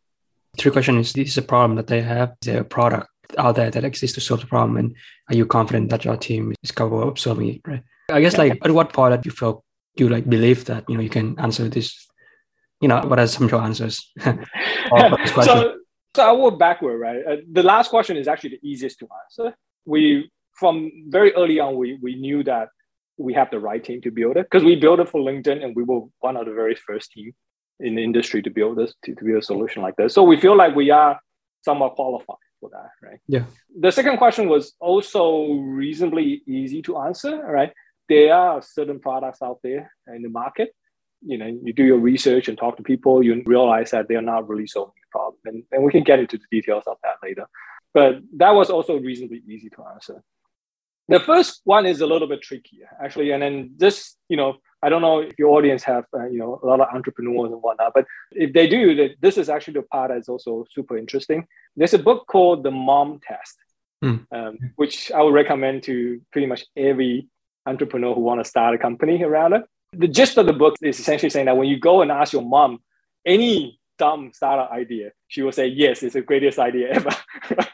Three 0.58 0.72
questions. 0.72 1.08
Is 1.08 1.14
this 1.14 1.30
is 1.30 1.38
a 1.38 1.42
problem 1.42 1.76
that 1.76 1.88
they 1.88 2.02
have. 2.02 2.30
Is 2.42 2.48
there 2.48 2.62
a 2.62 2.66
product 2.66 3.10
out 3.38 3.56
there 3.56 3.72
that 3.72 3.84
exists 3.84 4.16
to 4.16 4.22
solve 4.22 4.42
the 4.42 4.48
problem? 4.48 4.78
And 4.78 4.96
are 5.30 5.36
you 5.36 5.46
confident 5.46 5.90
that 5.90 6.04
your 6.04 6.18
team 6.18 6.54
is 6.64 6.72
capable 6.72 7.08
of 7.08 7.20
solving 7.20 7.50
it 7.50 7.62
right? 7.66 7.84
I 8.10 8.22
guess 8.22 8.38
like 8.38 8.58
at 8.64 8.72
what 8.72 8.94
point 8.94 9.12
that 9.12 9.26
you 9.26 9.32
felt 9.32 9.64
you 9.98 10.10
like 10.10 10.30
believe 10.30 10.66
that 10.66 10.84
you 10.90 10.96
know 10.96 11.04
you 11.04 11.10
can 11.10 11.40
answer 11.40 11.70
this 11.70 12.08
you 12.82 12.88
know, 12.88 13.02
what 13.02 13.20
are 13.20 13.28
some 13.28 13.48
your 13.48 13.62
answers? 13.62 14.12
so, 14.22 15.76
so 16.16 16.30
I 16.30 16.34
work 16.34 16.60
backward, 16.60 16.98
right? 16.98 17.22
Uh, 17.28 17.36
the 17.52 17.64
last 17.64 17.90
question 17.90 18.18
is 18.18 18.28
actually 18.28 18.52
the 18.62 18.68
easiest 18.70 19.00
to 19.00 19.08
answer. 19.24 19.56
We, 19.86 20.32
from 20.54 20.92
very 21.08 21.34
early 21.34 21.60
on, 21.60 21.78
we, 21.78 21.98
we 22.02 22.16
knew 22.16 22.44
that 22.44 22.70
we 23.18 23.34
have 23.34 23.50
the 23.50 23.60
right 23.60 23.84
team 23.84 24.02
to 24.02 24.12
build 24.12 24.38
it 24.38 24.48
because 24.50 24.64
we 24.64 24.76
built 24.76 25.00
it 25.00 25.10
for 25.10 25.22
LinkedIn 25.22 25.64
and 25.64 25.76
we 25.76 25.84
were 25.84 26.02
one 26.20 26.38
of 26.38 26.46
the 26.46 26.54
very 26.54 26.76
first 26.76 27.12
team 27.12 27.34
in 27.80 27.96
the 27.96 28.04
industry 28.04 28.42
to 28.42 28.50
build 28.50 28.78
this, 28.78 28.94
to, 29.04 29.16
to 29.16 29.24
build 29.24 29.38
a 29.38 29.46
solution 29.46 29.82
like 29.82 29.96
this. 29.96 30.14
So 30.14 30.24
we 30.24 30.38
feel 30.38 30.56
like 30.56 30.76
we 30.76 30.92
are 30.92 31.20
somewhat 31.62 31.96
qualified 31.96 32.38
for 32.60 32.70
that, 32.72 32.90
right? 33.02 33.20
Yeah. 33.28 33.46
The 33.80 33.92
second 33.92 34.18
question 34.18 34.48
was 34.48 34.74
also 34.80 35.52
reasonably 35.54 36.42
easy 36.48 36.82
to 36.84 36.98
answer, 37.00 37.44
right? 37.46 37.74
There 38.08 38.34
are 38.34 38.62
certain 38.62 39.00
products 39.00 39.42
out 39.42 39.60
there 39.64 39.92
in 40.08 40.22
the 40.22 40.30
market 40.30 40.74
you 41.26 41.38
know 41.38 41.48
you 41.64 41.74
do 41.74 41.84
your 41.84 41.98
research 41.98 42.48
and 42.48 42.58
talk 42.58 42.78
to 42.78 42.84
people 42.84 43.24
you 43.24 43.42
realize 43.46 43.92
that 43.92 44.08
they're 44.08 44.22
not 44.22 44.48
really 44.48 44.68
solving 44.68 44.94
the 45.02 45.08
problem. 45.12 45.40
And, 45.46 45.64
and 45.72 45.84
we 45.84 45.92
can 45.92 46.04
get 46.04 46.20
into 46.20 46.38
the 46.38 46.46
details 46.52 46.84
of 46.88 46.98
that 47.04 47.16
later. 47.24 47.46
But 47.94 48.20
that 48.38 48.52
was 48.52 48.70
also 48.70 48.98
reasonably 48.98 49.42
easy 49.48 49.70
to 49.70 49.84
answer. 49.94 50.24
The 51.08 51.20
first 51.20 51.62
one 51.64 51.86
is 51.86 52.02
a 52.02 52.08
little 52.08 52.28
bit 52.28 52.42
trickier 52.42 52.90
actually. 53.04 53.32
And 53.32 53.42
then 53.42 53.72
this 53.78 54.16
you 54.30 54.38
know 54.38 54.56
i 54.84 54.90
don't 54.90 55.02
know 55.02 55.20
if 55.20 55.34
your 55.40 55.50
audience 55.58 55.84
have 55.84 56.06
uh, 56.14 56.28
you 56.28 56.40
know 56.40 56.60
a 56.64 56.66
lot 56.66 56.80
of 56.82 56.88
entrepreneurs 56.94 57.52
and 57.52 57.62
whatnot 57.62 57.94
but 57.94 58.06
if 58.32 58.54
they 58.54 58.68
do 58.68 59.10
this 59.22 59.38
is 59.38 59.50
actually 59.50 59.76
the 59.80 59.84
part 59.84 60.12
that's 60.12 60.30
also 60.30 60.66
super 60.72 60.98
interesting. 60.98 61.48
There's 61.78 61.94
a 61.94 62.00
book 62.10 62.28
called 62.28 62.64
the 62.64 62.72
mom 62.72 63.20
test 63.28 63.58
mm. 64.04 64.20
um, 64.36 64.58
which 64.76 65.12
i 65.12 65.22
would 65.22 65.34
recommend 65.34 65.84
to 65.84 66.22
pretty 66.32 66.48
much 66.48 66.66
every 66.76 67.28
entrepreneur 67.66 68.14
who 68.14 68.22
want 68.22 68.40
to 68.42 68.50
start 68.54 68.76
a 68.76 68.78
company 68.78 69.24
around 69.24 69.54
it 69.54 69.64
the 69.98 70.08
gist 70.08 70.38
of 70.38 70.46
the 70.46 70.54
book 70.54 70.76
is 70.82 71.00
essentially 71.00 71.30
saying 71.30 71.46
that 71.48 71.58
when 71.58 71.68
you 71.68 71.80
go 71.80 72.02
and 72.02 72.12
ask 72.12 72.34
your 72.34 72.42
mom 72.42 72.80
any 73.26 73.80
dumb 73.98 74.32
startup 74.34 74.72
idea, 74.72 75.12
she 75.28 75.42
will 75.42 75.52
say, 75.52 75.68
yes, 75.68 76.04
it's 76.04 76.14
the 76.14 76.22
greatest 76.22 76.60
idea 76.60 76.90
ever. 76.92 77.10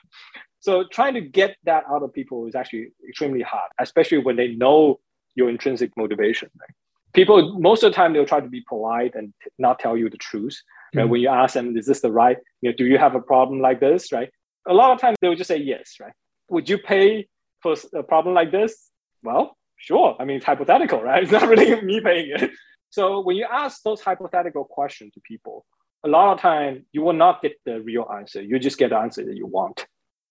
so 0.59 0.86
trying 0.91 1.13
to 1.15 1.22
get 1.22 1.57
that 1.63 1.84
out 1.89 2.03
of 2.03 2.13
people 2.13 2.47
is 2.47 2.55
actually 2.55 2.91
extremely 3.07 3.41
hard, 3.41 3.72
especially 3.80 4.19
when 4.19 4.36
they 4.36 4.49
know 4.49 4.99
your 5.36 5.49
intrinsic 5.49 5.91
motivation. 5.97 6.49
Right? 6.59 6.69
People, 7.13 7.59
most 7.59 7.84
of 7.84 7.91
the 7.91 7.95
time, 7.95 8.13
they'll 8.13 8.26
try 8.26 8.39
to 8.39 8.47
be 8.47 8.63
polite 8.67 9.15
and 9.15 9.34
not 9.57 9.80
tell 9.80 9.97
you 9.97 10.09
the 10.09 10.17
truth. 10.17 10.61
Right? 10.93 11.03
Mm-hmm. 11.03 11.11
When 11.11 11.22
you 11.22 11.30
ask 11.30 11.53
them, 11.53 11.76
is 11.76 11.86
this 11.86 12.01
the 12.01 12.11
right, 12.11 12.38
you 12.61 12.69
know, 12.69 12.76
do 12.76 12.86
you 12.86 12.97
have 12.97 13.15
a 13.15 13.22
problem 13.22 13.59
like 13.59 13.80
this, 13.80 14.11
right? 14.11 14.30
A 14.67 14.74
lot 14.74 14.91
of 14.91 14.99
times 14.99 15.17
they 15.22 15.28
will 15.28 15.36
just 15.36 15.47
say 15.47 15.57
yes, 15.57 15.95
right? 15.99 16.13
Would 16.49 16.69
you 16.69 16.78
pay 16.78 17.28
for 17.61 17.76
a 17.93 18.03
problem 18.03 18.36
like 18.36 18.51
this? 18.51 18.89
Well, 19.24 19.57
Sure. 19.82 20.15
I 20.19 20.25
mean, 20.25 20.38
it's 20.38 20.45
hypothetical, 20.45 21.01
right? 21.01 21.23
It's 21.23 21.32
not 21.32 21.47
really 21.47 21.82
me 21.82 21.99
paying 22.01 22.32
it. 22.36 22.51
So 22.91 23.21
when 23.21 23.36
you 23.36 23.47
ask 23.51 23.82
those 23.84 24.01
hypothetical 24.01 24.63
questions 24.63 25.13
to 25.13 25.21
people, 25.21 25.65
a 26.03 26.07
lot 26.07 26.34
of 26.34 26.39
time 26.39 26.86
you 26.91 27.01
will 27.01 27.13
not 27.13 27.41
get 27.41 27.53
the 27.65 27.82
real 27.82 28.05
answer. 28.15 28.41
You 28.41 28.59
just 28.59 28.77
get 28.77 28.91
the 28.91 28.97
answer 28.97 29.25
that 29.25 29.36
you 29.36 29.47
want. 29.47 29.86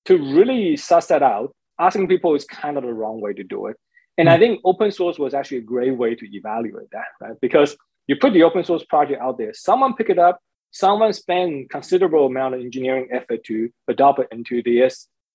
To 0.06 0.16
really 0.16 0.76
suss 0.76 1.06
that 1.06 1.22
out, 1.22 1.54
asking 1.78 2.08
people 2.08 2.34
is 2.34 2.44
kind 2.44 2.76
of 2.76 2.84
the 2.84 2.92
wrong 2.92 3.20
way 3.20 3.32
to 3.32 3.42
do 3.42 3.66
it. 3.66 3.76
And. 4.18 4.28
I 4.28 4.36
hmm. 4.36 4.40
think 4.40 4.60
open 4.64 4.90
source 4.90 5.18
was 5.18 5.34
actually 5.34 5.58
a 5.58 5.62
great 5.74 5.96
way 5.96 6.14
to 6.14 6.36
evaluate 6.36 6.90
that, 6.92 7.10
right? 7.20 7.36
Because 7.40 7.76
you 8.06 8.16
put 8.16 8.32
the 8.34 8.42
open 8.42 8.64
source 8.64 8.84
project 8.84 9.20
out 9.20 9.38
there, 9.38 9.52
someone 9.54 9.94
pick 9.94 10.10
it 10.10 10.18
up, 10.18 10.38
someone 10.70 11.12
spend 11.12 11.70
considerable 11.70 12.26
amount 12.26 12.54
of 12.54 12.60
engineering 12.60 13.08
effort 13.12 13.42
to 13.44 13.70
adopt 13.88 14.20
it 14.20 14.28
into 14.30 14.62
their, 14.62 14.90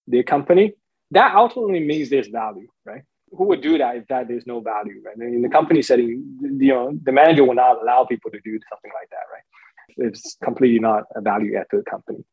their 0.08 0.24
company, 0.24 0.74
that 1.12 1.36
ultimately 1.36 1.80
means 1.80 2.10
there's 2.10 2.28
value, 2.28 2.68
right? 2.86 3.04
Who 3.38 3.46
would 3.46 3.62
do 3.62 3.78
that 3.78 3.98
if 3.98 4.08
that 4.08 4.28
there's 4.28 4.48
no 4.48 4.60
value, 4.60 5.02
right? 5.06 5.18
In 5.18 5.42
the 5.42 5.50
company 5.50 5.82
setting, 5.82 6.24
you 6.42 6.74
know, 6.74 6.98
the 7.04 7.12
manager 7.12 7.44
will 7.44 7.56
not 7.56 7.82
allow 7.82 8.06
people 8.06 8.32
to 8.32 8.40
do 8.44 8.60
something 8.70 8.92
like 9.00 9.10
that, 9.10 9.26
right? 9.34 10.08
It's 10.08 10.38
completely 10.44 10.80
not 10.80 11.04
a 11.16 11.22
value 11.22 11.56
add 11.58 11.68
to 11.72 11.78
the 11.78 11.84
company. 11.84 12.24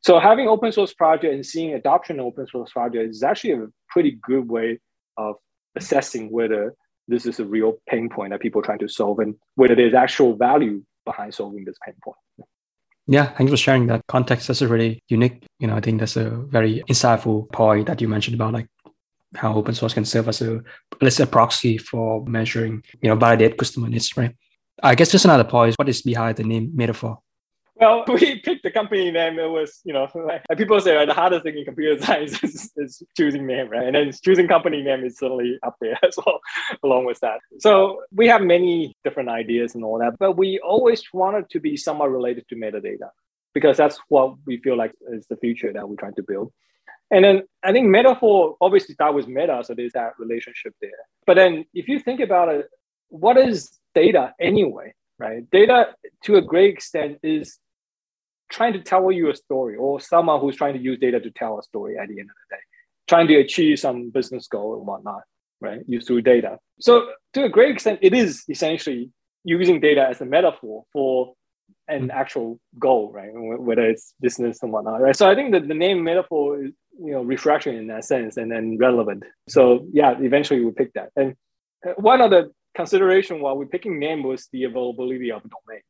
So 0.00 0.18
having 0.20 0.48
open 0.48 0.70
source 0.72 0.94
project 0.94 1.34
and 1.34 1.44
seeing 1.44 1.74
adoption 1.74 2.20
of 2.20 2.26
open 2.26 2.46
source 2.46 2.72
project 2.72 3.10
is 3.10 3.22
actually 3.22 3.52
a 3.52 3.66
pretty 3.88 4.18
good 4.22 4.48
way 4.48 4.78
of 5.16 5.36
assessing 5.74 6.30
whether 6.30 6.74
this 7.08 7.26
is 7.26 7.40
a 7.40 7.44
real 7.44 7.74
pain 7.88 8.08
point 8.08 8.30
that 8.30 8.40
people 8.40 8.60
are 8.60 8.64
trying 8.64 8.78
to 8.80 8.88
solve 8.88 9.18
and 9.18 9.34
whether 9.54 9.74
there's 9.74 9.94
actual 9.94 10.36
value 10.36 10.82
behind 11.04 11.34
solving 11.34 11.64
this 11.64 11.76
pain 11.84 11.94
point. 12.02 12.16
Yeah, 13.08 13.32
thanks 13.34 13.52
for 13.52 13.56
sharing 13.56 13.86
that 13.86 14.02
context. 14.08 14.48
That's 14.48 14.62
a 14.62 14.68
really 14.68 15.00
unique, 15.08 15.46
you 15.60 15.68
know, 15.68 15.76
I 15.76 15.80
think 15.80 16.00
that's 16.00 16.16
a 16.16 16.30
very 16.30 16.82
insightful 16.88 17.50
point 17.52 17.86
that 17.86 18.00
you 18.00 18.08
mentioned 18.08 18.34
about 18.34 18.52
like 18.52 18.66
how 19.36 19.54
open 19.54 19.74
source 19.74 19.94
can 19.94 20.04
serve 20.04 20.28
as 20.28 20.42
a 20.42 20.62
let's 21.00 21.16
say 21.16 21.24
a 21.24 21.26
proxy 21.26 21.78
for 21.78 22.24
measuring, 22.26 22.82
you 23.00 23.08
know, 23.08 23.16
validate 23.16 23.58
customer 23.58 23.88
needs, 23.88 24.16
right? 24.16 24.34
I 24.82 24.94
guess 24.94 25.10
just 25.10 25.24
another 25.24 25.44
point, 25.44 25.70
is 25.70 25.74
what 25.76 25.88
is 25.88 26.02
behind 26.02 26.36
the 26.36 26.44
name 26.44 26.70
Metaphor? 26.74 27.18
Well, 27.78 28.04
we 28.08 28.40
picked 28.40 28.62
the 28.62 28.70
company 28.70 29.10
name. 29.10 29.38
It 29.38 29.48
was, 29.48 29.80
you 29.84 29.92
know, 29.92 30.08
like 30.14 30.42
people 30.56 30.80
say 30.80 30.96
right, 30.96 31.06
the 31.06 31.14
hardest 31.14 31.44
thing 31.44 31.58
in 31.58 31.64
computer 31.64 32.02
science 32.04 32.42
is, 32.42 32.70
is, 32.76 33.02
choosing 33.16 33.46
name, 33.46 33.68
right? 33.68 33.84
And 33.84 33.94
then 33.94 34.12
choosing 34.24 34.48
company 34.48 34.82
name 34.82 35.04
is 35.04 35.18
certainly 35.18 35.58
up 35.62 35.76
there 35.80 35.98
as 36.02 36.16
well, 36.24 36.40
along 36.82 37.04
with 37.04 37.20
that. 37.20 37.38
So 37.60 38.02
we 38.12 38.28
have 38.28 38.42
many 38.42 38.96
different 39.04 39.28
ideas 39.28 39.74
and 39.74 39.84
all 39.84 39.98
that, 39.98 40.18
but 40.18 40.32
we 40.32 40.58
always 40.60 41.02
wanted 41.12 41.50
to 41.50 41.60
be 41.60 41.76
somewhat 41.76 42.10
related 42.10 42.48
to 42.48 42.56
metadata 42.56 43.10
because 43.54 43.76
that's 43.76 43.98
what 44.08 44.34
we 44.46 44.58
feel 44.58 44.76
like 44.76 44.92
is 45.12 45.26
the 45.28 45.36
future 45.36 45.72
that 45.72 45.88
we're 45.88 45.96
trying 45.96 46.14
to 46.14 46.22
build. 46.22 46.52
And 47.10 47.24
then 47.24 47.42
I 47.62 47.72
think 47.72 47.86
metaphor 47.86 48.56
obviously 48.60 48.94
start 48.94 49.14
with 49.14 49.28
meta, 49.28 49.62
so 49.64 49.74
there's 49.74 49.92
that 49.92 50.12
relationship 50.18 50.74
there. 50.80 50.90
But 51.26 51.34
then 51.34 51.64
if 51.72 51.88
you 51.88 52.00
think 52.00 52.20
about 52.20 52.48
it, 52.48 52.66
what 53.08 53.36
is 53.36 53.78
data 53.94 54.34
anyway? 54.40 54.92
Right? 55.18 55.48
Data 55.50 55.94
to 56.24 56.36
a 56.36 56.42
great 56.42 56.74
extent 56.74 57.18
is 57.22 57.58
trying 58.50 58.72
to 58.74 58.80
tell 58.80 59.10
you 59.10 59.30
a 59.30 59.36
story 59.36 59.76
or 59.76 60.00
someone 60.00 60.40
who's 60.40 60.56
trying 60.56 60.74
to 60.74 60.80
use 60.80 60.98
data 60.98 61.20
to 61.20 61.30
tell 61.30 61.58
a 61.58 61.62
story 61.62 61.96
at 61.98 62.08
the 62.08 62.18
end 62.20 62.28
of 62.30 62.36
the 62.48 62.56
day, 62.56 62.62
trying 63.08 63.26
to 63.28 63.36
achieve 63.36 63.78
some 63.78 64.10
business 64.10 64.46
goal 64.46 64.76
and 64.76 64.86
whatnot, 64.86 65.22
right? 65.60 65.80
Use 65.86 66.06
through 66.06 66.22
data. 66.22 66.58
So 66.80 67.08
to 67.34 67.44
a 67.44 67.48
great 67.48 67.72
extent, 67.72 68.00
it 68.02 68.14
is 68.14 68.44
essentially 68.48 69.10
using 69.44 69.80
data 69.80 70.06
as 70.08 70.20
a 70.20 70.26
metaphor 70.26 70.84
for 70.92 71.34
an 71.88 72.10
actual 72.10 72.60
goal, 72.78 73.12
right? 73.12 73.30
Whether 73.32 73.88
it's 73.88 74.14
business 74.20 74.62
and 74.62 74.72
whatnot, 74.72 75.00
right? 75.00 75.16
So 75.16 75.30
I 75.30 75.34
think 75.34 75.52
that 75.52 75.68
the 75.68 75.74
name 75.74 76.02
metaphor 76.02 76.62
is, 76.62 76.72
you 76.98 77.12
know, 77.12 77.22
refreshing 77.22 77.76
in 77.76 77.86
that 77.88 78.04
sense 78.04 78.36
and 78.36 78.50
then 78.50 78.78
relevant. 78.78 79.24
So 79.48 79.86
yeah, 79.92 80.14
eventually 80.18 80.64
we 80.64 80.70
picked 80.72 80.94
that. 80.94 81.10
And 81.16 81.34
one 81.96 82.20
of 82.20 82.30
the 82.30 82.52
consideration 82.74 83.40
while 83.40 83.56
we're 83.56 83.66
picking 83.66 83.98
name 83.98 84.22
was 84.22 84.48
the 84.52 84.64
availability 84.64 85.30
of 85.30 85.42
domain, 85.42 85.82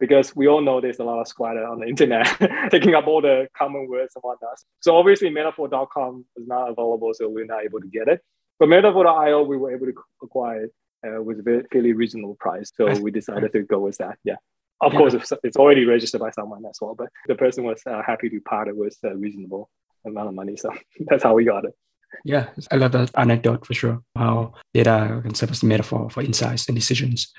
because 0.00 0.34
we 0.34 0.48
all 0.48 0.60
know 0.60 0.80
there's 0.80 0.98
a 0.98 1.04
lot 1.04 1.20
of 1.20 1.28
squatter 1.28 1.66
on 1.66 1.80
the 1.80 1.86
internet 1.92 2.26
taking 2.70 2.94
up 2.94 3.06
all 3.06 3.20
the 3.20 3.48
common 3.56 3.88
words 3.88 4.14
and 4.14 4.22
whatnot. 4.22 4.58
So 4.80 4.96
obviously 4.96 5.30
metaphor.com 5.30 6.24
is 6.36 6.46
not 6.46 6.70
available, 6.70 7.12
so 7.14 7.28
we're 7.28 7.46
not 7.46 7.64
able 7.64 7.80
to 7.80 7.88
get 7.88 8.08
it. 8.08 8.20
But 8.58 8.68
metaphor.io, 8.68 9.42
we 9.42 9.56
were 9.56 9.74
able 9.74 9.86
to 9.86 9.94
acquire 10.22 10.68
uh, 11.04 11.22
with 11.22 11.40
a 11.40 11.64
fairly 11.72 11.92
reasonable 11.92 12.36
price. 12.36 12.70
So 12.74 12.98
we 13.00 13.10
decided 13.10 13.52
to 13.52 13.62
go 13.62 13.80
with 13.80 13.98
that. 13.98 14.18
Yeah. 14.24 14.36
Of 14.80 14.92
yeah. 14.92 14.98
course, 14.98 15.32
it's 15.42 15.56
already 15.56 15.84
registered 15.84 16.20
by 16.20 16.30
someone 16.30 16.64
as 16.66 16.78
well, 16.80 16.94
but 16.94 17.08
the 17.26 17.34
person 17.34 17.64
was 17.64 17.80
uh, 17.86 18.02
happy 18.04 18.28
to 18.28 18.40
part 18.40 18.68
it 18.68 18.76
with 18.76 18.96
a 19.04 19.16
reasonable 19.16 19.70
amount 20.04 20.28
of 20.28 20.34
money. 20.34 20.56
So 20.56 20.72
that's 21.06 21.22
how 21.22 21.34
we 21.34 21.44
got 21.44 21.64
it. 21.64 21.74
Yeah, 22.24 22.48
I 22.70 22.76
love 22.76 22.92
that 22.92 23.10
anecdote 23.16 23.66
for 23.66 23.74
sure. 23.74 24.02
How 24.16 24.54
data 24.72 25.20
can 25.22 25.34
serve 25.34 25.50
as 25.50 25.62
a 25.62 25.66
metaphor 25.66 26.08
for 26.10 26.22
insights 26.22 26.68
and 26.68 26.76
decisions. 26.76 27.32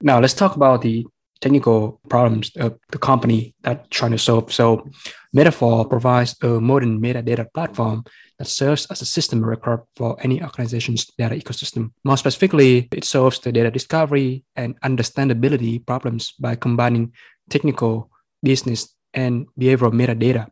Now 0.00 0.18
let's 0.20 0.34
talk 0.34 0.56
about 0.56 0.82
the 0.82 1.06
technical 1.42 2.00
problems 2.08 2.50
of 2.56 2.78
the 2.90 2.98
company 2.98 3.54
that's 3.62 3.86
trying 3.90 4.12
to 4.12 4.18
solve. 4.18 4.52
So 4.52 4.88
Metaphor 5.34 5.84
provides 5.84 6.36
a 6.42 6.60
modern 6.60 7.00
metadata 7.00 7.46
platform 7.52 8.04
that 8.38 8.46
serves 8.46 8.86
as 8.86 9.02
a 9.02 9.06
system 9.06 9.44
record 9.44 9.80
for 9.96 10.16
any 10.20 10.42
organization's 10.42 11.06
data 11.18 11.34
ecosystem. 11.34 11.90
More 12.04 12.16
specifically, 12.16 12.88
it 12.92 13.04
solves 13.04 13.40
the 13.40 13.50
data 13.50 13.70
discovery 13.70 14.44
and 14.56 14.80
understandability 14.82 15.84
problems 15.84 16.32
by 16.38 16.54
combining 16.54 17.12
technical, 17.50 18.10
business, 18.42 18.94
and 19.14 19.46
behavioral 19.58 19.92
metadata. 19.92 20.48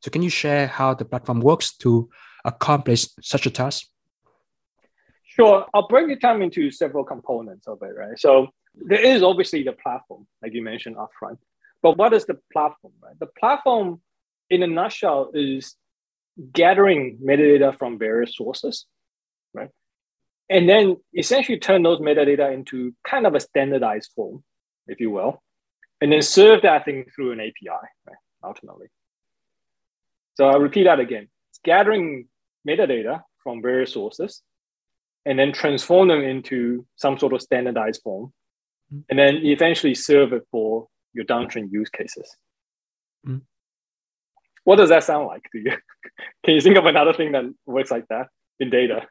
So 0.00 0.10
can 0.10 0.22
you 0.22 0.30
share 0.30 0.66
how 0.66 0.94
the 0.94 1.04
platform 1.04 1.40
works 1.40 1.76
to 1.78 2.08
accomplish 2.44 3.06
such 3.22 3.46
a 3.46 3.50
task? 3.50 3.86
Sure. 5.24 5.66
I'll 5.72 5.88
break 5.88 6.10
it 6.10 6.20
down 6.20 6.42
into 6.42 6.70
several 6.70 7.04
components 7.04 7.68
of 7.68 7.78
it, 7.82 7.94
right? 7.96 8.18
So 8.18 8.48
there 8.74 9.00
is 9.00 9.22
obviously 9.22 9.62
the 9.62 9.72
platform, 9.72 10.26
like 10.42 10.54
you 10.54 10.62
mentioned 10.62 10.96
upfront. 10.96 11.38
But 11.82 11.96
what 11.96 12.12
is 12.12 12.26
the 12.26 12.38
platform, 12.52 12.94
right? 13.02 13.18
The 13.18 13.28
platform, 13.38 14.00
in 14.48 14.62
a 14.62 14.66
nutshell, 14.66 15.30
is 15.34 15.76
gathering 16.52 17.18
metadata 17.22 17.76
from 17.76 17.98
various 17.98 18.36
sources, 18.36 18.86
right? 19.54 19.70
And 20.48 20.68
then 20.68 20.96
essentially 21.16 21.58
turn 21.58 21.82
those 21.82 22.00
metadata 22.00 22.52
into 22.52 22.94
kind 23.04 23.26
of 23.26 23.34
a 23.34 23.40
standardized 23.40 24.10
form, 24.14 24.42
if 24.88 25.00
you 25.00 25.10
will, 25.10 25.42
and 26.00 26.12
then 26.12 26.22
serve 26.22 26.62
that 26.62 26.84
thing 26.84 27.06
through 27.14 27.32
an 27.32 27.40
API, 27.40 27.68
right? 27.68 28.16
Ultimately. 28.42 28.88
So 30.40 30.48
I'll 30.48 30.58
repeat 30.58 30.84
that 30.84 31.00
again. 31.00 31.28
It's 31.50 31.60
gathering 31.62 32.26
metadata 32.66 33.20
from 33.42 33.60
various 33.60 33.92
sources 33.92 34.40
and 35.26 35.38
then 35.38 35.52
transform 35.52 36.08
them 36.08 36.22
into 36.22 36.86
some 36.96 37.18
sort 37.18 37.34
of 37.34 37.42
standardized 37.42 38.00
form 38.02 38.32
and 39.10 39.18
then 39.18 39.44
eventually 39.44 39.94
serve 39.94 40.32
it 40.32 40.44
for 40.50 40.88
your 41.12 41.26
downstream 41.26 41.68
use 41.70 41.90
cases. 41.90 42.34
Mm. 43.26 43.42
What 44.64 44.76
does 44.76 44.88
that 44.88 45.04
sound 45.04 45.26
like 45.26 45.42
to 45.52 45.58
you? 45.58 45.72
Can 46.46 46.54
you 46.54 46.62
think 46.62 46.78
of 46.78 46.86
another 46.86 47.12
thing 47.12 47.32
that 47.32 47.44
works 47.66 47.90
like 47.90 48.08
that 48.08 48.28
in 48.58 48.70
data? 48.70 49.06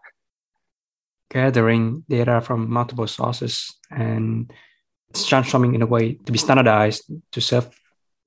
Gathering 1.30 2.06
data 2.10 2.42
from 2.42 2.72
multiple 2.72 3.06
sources 3.06 3.72
and 3.92 4.52
transforming 5.14 5.76
in 5.76 5.84
a 5.84 5.86
way 5.86 6.14
to 6.26 6.32
be 6.32 6.40
standardized 6.40 7.04
to 7.34 7.40
serve 7.40 7.70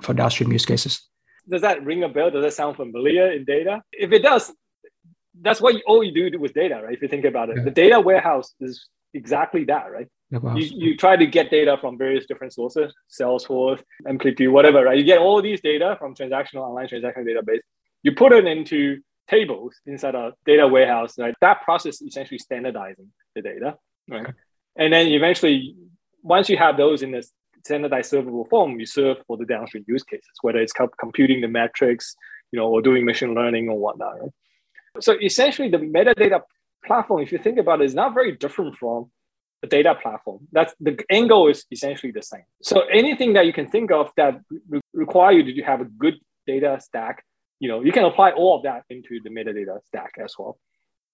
for 0.02 0.14
downstream 0.14 0.52
use 0.52 0.64
cases. 0.64 1.08
Does 1.48 1.62
that 1.62 1.84
ring 1.84 2.02
a 2.02 2.08
bell? 2.08 2.30
Does 2.30 2.44
that 2.44 2.54
sound 2.54 2.76
familiar 2.76 3.32
in 3.32 3.44
data? 3.44 3.82
If 3.92 4.12
it 4.12 4.22
does, 4.22 4.52
that's 5.40 5.60
what 5.60 5.74
you, 5.74 5.82
all 5.86 6.02
you 6.04 6.30
do 6.30 6.38
with 6.38 6.54
data, 6.54 6.80
right? 6.84 6.94
If 6.94 7.02
you 7.02 7.08
think 7.08 7.24
about 7.24 7.50
it, 7.50 7.56
yeah. 7.58 7.64
the 7.64 7.70
data 7.70 8.00
warehouse 8.00 8.54
is 8.60 8.88
exactly 9.14 9.64
that, 9.64 9.90
right? 9.90 10.06
You, 10.30 10.88
you 10.88 10.96
try 10.96 11.16
to 11.16 11.26
get 11.26 11.50
data 11.50 11.76
from 11.78 11.98
various 11.98 12.24
different 12.24 12.54
sources, 12.54 12.94
Salesforce, 13.10 13.82
Amplitude, 14.08 14.50
whatever, 14.50 14.82
right? 14.82 14.98
You 14.98 15.04
get 15.04 15.18
all 15.18 15.42
these 15.42 15.60
data 15.60 15.96
from 15.98 16.14
transactional 16.14 16.62
online 16.62 16.88
transactional 16.88 17.26
database. 17.26 17.60
You 18.02 18.14
put 18.14 18.32
it 18.32 18.46
into 18.46 19.00
tables 19.28 19.74
inside 19.84 20.14
a 20.14 20.32
data 20.46 20.66
warehouse, 20.66 21.18
right? 21.18 21.34
That 21.42 21.60
process 21.62 22.00
is 22.00 22.08
essentially 22.08 22.38
standardizing 22.38 23.08
the 23.34 23.42
data, 23.42 23.76
right? 24.08 24.22
Okay. 24.22 24.32
And 24.76 24.92
then 24.92 25.08
eventually, 25.08 25.76
once 26.22 26.48
you 26.48 26.56
have 26.56 26.78
those 26.78 27.02
in 27.02 27.10
this 27.10 27.30
standardized 27.64 28.12
servable 28.12 28.48
form, 28.48 28.78
you 28.78 28.86
serve 28.86 29.18
for 29.26 29.36
the 29.36 29.44
downstream 29.44 29.84
use 29.88 30.02
cases, 30.02 30.30
whether 30.42 30.58
it's 30.58 30.72
computing 30.98 31.40
the 31.40 31.48
metrics, 31.48 32.14
you 32.50 32.58
know, 32.58 32.68
or 32.68 32.82
doing 32.82 33.04
machine 33.04 33.34
learning 33.34 33.68
or 33.68 33.78
whatnot, 33.78 34.20
right? 34.20 34.30
So 35.00 35.16
essentially, 35.20 35.70
the 35.70 35.78
metadata 35.78 36.42
platform, 36.84 37.22
if 37.22 37.32
you 37.32 37.38
think 37.38 37.58
about 37.58 37.80
it, 37.80 37.84
is 37.84 37.94
not 37.94 38.14
very 38.14 38.32
different 38.36 38.76
from 38.76 39.10
a 39.62 39.66
data 39.66 39.94
platform. 39.94 40.46
That's 40.52 40.74
the 40.80 40.98
angle 41.10 41.48
is 41.48 41.64
essentially 41.70 42.12
the 42.12 42.22
same. 42.22 42.44
So 42.62 42.82
anything 42.92 43.34
that 43.34 43.46
you 43.46 43.52
can 43.52 43.68
think 43.68 43.90
of 43.90 44.10
that 44.16 44.40
re- 44.68 44.80
require 44.92 45.32
you 45.32 45.54
to 45.54 45.62
have 45.62 45.80
a 45.80 45.84
good 45.84 46.14
data 46.46 46.78
stack, 46.80 47.24
you 47.60 47.68
know, 47.68 47.80
you 47.80 47.92
can 47.92 48.04
apply 48.04 48.32
all 48.32 48.56
of 48.56 48.64
that 48.64 48.82
into 48.90 49.20
the 49.22 49.30
metadata 49.30 49.78
stack 49.86 50.14
as 50.22 50.34
well. 50.38 50.58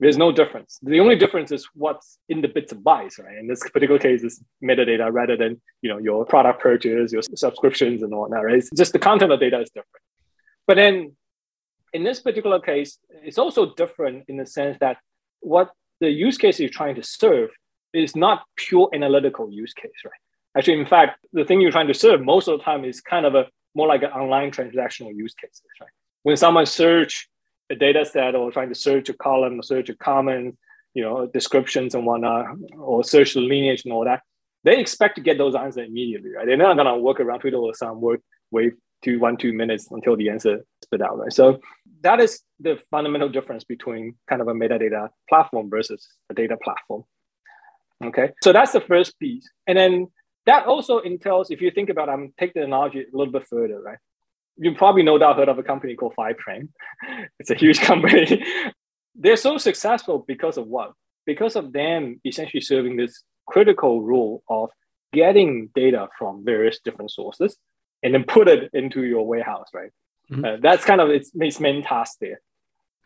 There's 0.01 0.16
no 0.16 0.30
difference. 0.30 0.78
The 0.82 1.01
only 1.01 1.16
difference 1.16 1.51
is 1.51 1.68
what's 1.74 2.18
in 2.28 2.40
the 2.40 2.49
bits 2.49 2.70
of 2.70 2.78
bytes, 2.78 3.18
right? 3.18 3.36
In 3.36 3.49
this 3.49 3.61
particular 3.70 3.99
case, 3.99 4.22
is 4.22 4.40
metadata 4.62 5.12
rather 5.12 5.36
than 5.36 5.61
you 5.82 5.90
know 5.90 5.99
your 5.99 6.24
product 6.24 6.61
purchase, 6.61 7.12
your 7.12 7.22
subscriptions, 7.34 8.03
and 8.03 8.14
whatnot. 8.16 8.44
Right? 8.44 8.57
It's 8.57 8.70
just 8.76 8.92
the 8.92 9.01
content 9.01 9.32
of 9.32 9.40
data 9.40 9.61
is 9.61 9.70
different. 9.70 10.05
But 10.66 10.76
then, 10.76 11.16
in 11.92 12.05
this 12.05 12.20
particular 12.20 12.61
case, 12.61 12.99
it's 13.11 13.38
also 13.38 13.74
different 13.74 14.24
in 14.28 14.36
the 14.36 14.46
sense 14.46 14.76
that 14.80 14.99
what 15.40 15.70
the 16.01 16.11
use 16.11 16.38
case 16.38 16.61
you're 16.61 16.68
trying 16.68 16.94
to 16.94 17.03
serve 17.03 17.51
is 17.92 18.14
not 18.14 18.44
pure 18.57 18.88
analytical 18.92 19.51
use 19.51 19.72
case, 19.72 19.90
right? 20.05 20.12
Actually, 20.57 20.78
in 20.80 20.86
fact, 20.86 21.24
the 21.32 21.44
thing 21.44 21.61
you're 21.61 21.72
trying 21.72 21.88
to 21.88 21.94
serve 21.94 22.20
most 22.20 22.46
of 22.49 22.59
the 22.59 22.64
time 22.64 22.84
is 22.84 23.01
kind 23.01 23.26
of 23.26 23.34
a 23.34 23.46
more 23.74 23.88
like 23.88 24.03
an 24.03 24.11
online 24.11 24.51
transactional 24.51 25.14
use 25.14 25.34
cases, 25.34 25.62
right? 25.80 25.90
When 26.22 26.36
someone 26.36 26.66
search 26.66 27.28
a 27.70 27.74
data 27.74 28.04
set 28.04 28.34
or 28.34 28.50
trying 28.50 28.68
to 28.68 28.74
search 28.74 29.08
a 29.08 29.14
column 29.14 29.58
or 29.58 29.62
search 29.62 29.88
a 29.88 29.96
comment, 29.96 30.56
you 30.94 31.02
know, 31.02 31.26
descriptions 31.26 31.94
and 31.94 32.06
whatnot, 32.06 32.46
or 32.78 33.04
search 33.04 33.34
the 33.34 33.40
lineage 33.40 33.82
and 33.84 33.92
all 33.92 34.04
that, 34.04 34.22
they 34.64 34.78
expect 34.78 35.16
to 35.16 35.20
get 35.20 35.38
those 35.38 35.54
answers 35.54 35.86
immediately, 35.86 36.30
right? 36.30 36.46
They're 36.46 36.56
not 36.56 36.76
gonna 36.76 36.98
work 36.98 37.20
around 37.20 37.40
Twiddle 37.40 37.64
or 37.64 37.74
some 37.74 38.00
work 38.00 38.20
wait 38.50 38.74
two 39.02 39.20
one 39.20 39.36
two 39.36 39.52
minutes 39.52 39.88
until 39.90 40.16
the 40.16 40.28
answer 40.28 40.64
spit 40.82 41.02
out, 41.02 41.18
right? 41.18 41.32
So 41.32 41.60
that 42.02 42.20
is 42.20 42.42
the 42.58 42.80
fundamental 42.90 43.28
difference 43.28 43.64
between 43.64 44.16
kind 44.28 44.42
of 44.42 44.48
a 44.48 44.52
metadata 44.52 45.10
platform 45.28 45.70
versus 45.70 46.08
a 46.30 46.34
data 46.34 46.56
platform. 46.62 47.04
Okay, 48.04 48.30
so 48.42 48.52
that's 48.52 48.72
the 48.72 48.80
first 48.80 49.18
piece, 49.18 49.48
and 49.66 49.76
then 49.76 50.08
that 50.46 50.66
also 50.66 51.00
entails 51.00 51.50
if 51.50 51.60
you 51.60 51.70
think 51.70 51.90
about, 51.90 52.08
I'm 52.08 52.32
take 52.38 52.54
the 52.54 52.62
analogy 52.62 53.00
a 53.00 53.16
little 53.16 53.32
bit 53.32 53.46
further, 53.46 53.80
right? 53.82 53.98
You 54.59 54.74
probably 54.74 55.02
no 55.02 55.18
doubt 55.18 55.36
heard 55.36 55.48
of 55.48 55.59
a 55.59 55.62
company 55.62 55.94
called 55.94 56.14
Fivetran. 56.16 56.68
It's 57.38 57.50
a 57.50 57.54
huge 57.54 57.80
company. 57.90 58.44
They're 59.14 59.36
so 59.36 59.59
successful 59.59 60.24
because 60.26 60.56
of 60.56 60.66
what? 60.66 60.92
Because 61.26 61.56
of 61.56 61.72
them 61.72 62.20
essentially 62.24 62.61
serving 62.61 62.96
this 62.96 63.22
critical 63.46 64.02
role 64.02 64.42
of 64.48 64.70
getting 65.12 65.70
data 65.74 66.09
from 66.18 66.44
various 66.44 66.80
different 66.84 67.11
sources 67.11 67.56
and 68.02 68.14
then 68.14 68.24
put 68.24 68.48
it 68.48 68.70
into 68.72 69.04
your 69.04 69.26
warehouse, 69.26 69.68
right? 69.74 69.90
Mm-hmm. 70.30 70.44
Uh, 70.44 70.56
that's 70.61 70.84
kind 70.84 71.00
of 71.00 71.09
its, 71.11 71.30
its 71.34 71.61
main 71.61 71.82
task 71.82 72.18
there. 72.20 72.40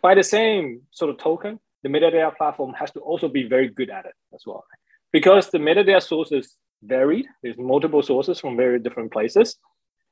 By 0.02 0.14
the 0.14 0.24
same 0.24 0.82
sort 0.90 1.10
of 1.10 1.18
token, 1.18 1.60
the 1.82 1.88
metadata 1.88 2.36
platform 2.36 2.74
has 2.74 2.90
to 2.92 3.00
also 3.00 3.28
be 3.28 3.44
very 3.44 3.68
good 3.68 3.90
at 3.90 4.06
it 4.06 4.14
as 4.34 4.42
well. 4.46 4.64
Because 5.12 5.50
the 5.50 5.58
metadata 5.58 6.02
sources 6.02 6.56
varied, 6.82 7.26
there's 7.42 7.58
multiple 7.58 8.02
sources 8.02 8.40
from 8.40 8.56
very 8.56 8.78
different 8.78 9.12
places. 9.12 9.56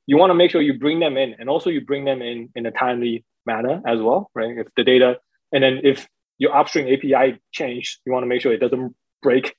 You 0.07 0.17
want 0.17 0.31
to 0.31 0.35
make 0.35 0.51
sure 0.51 0.61
you 0.61 0.79
bring 0.79 1.01
them 1.01 1.17
in 1.17 1.37
and 1.39 1.49
also 1.49 1.71
you 1.71 1.83
bring 1.83 2.05
them 2.05 2.23
in 2.23 2.51
in 2.55 2.67
a 2.67 2.71
timely 2.71 3.25
manner 3.47 3.83
as 3.87 4.01
well, 4.01 4.31
right? 4.35 4.57
If 4.57 4.69
the 4.77 4.85
data, 4.85 5.19
and 5.53 5.63
then 5.63 5.81
if 5.85 6.09
your 6.39 6.57
upstream 6.57 6.87
API 6.93 7.41
change, 7.53 8.01
you 8.05 8.13
want 8.13 8.23
to 8.23 8.27
make 8.27 8.43
sure 8.43 8.53
it 8.53 8.61
doesn't 8.61 8.95
break 9.23 9.55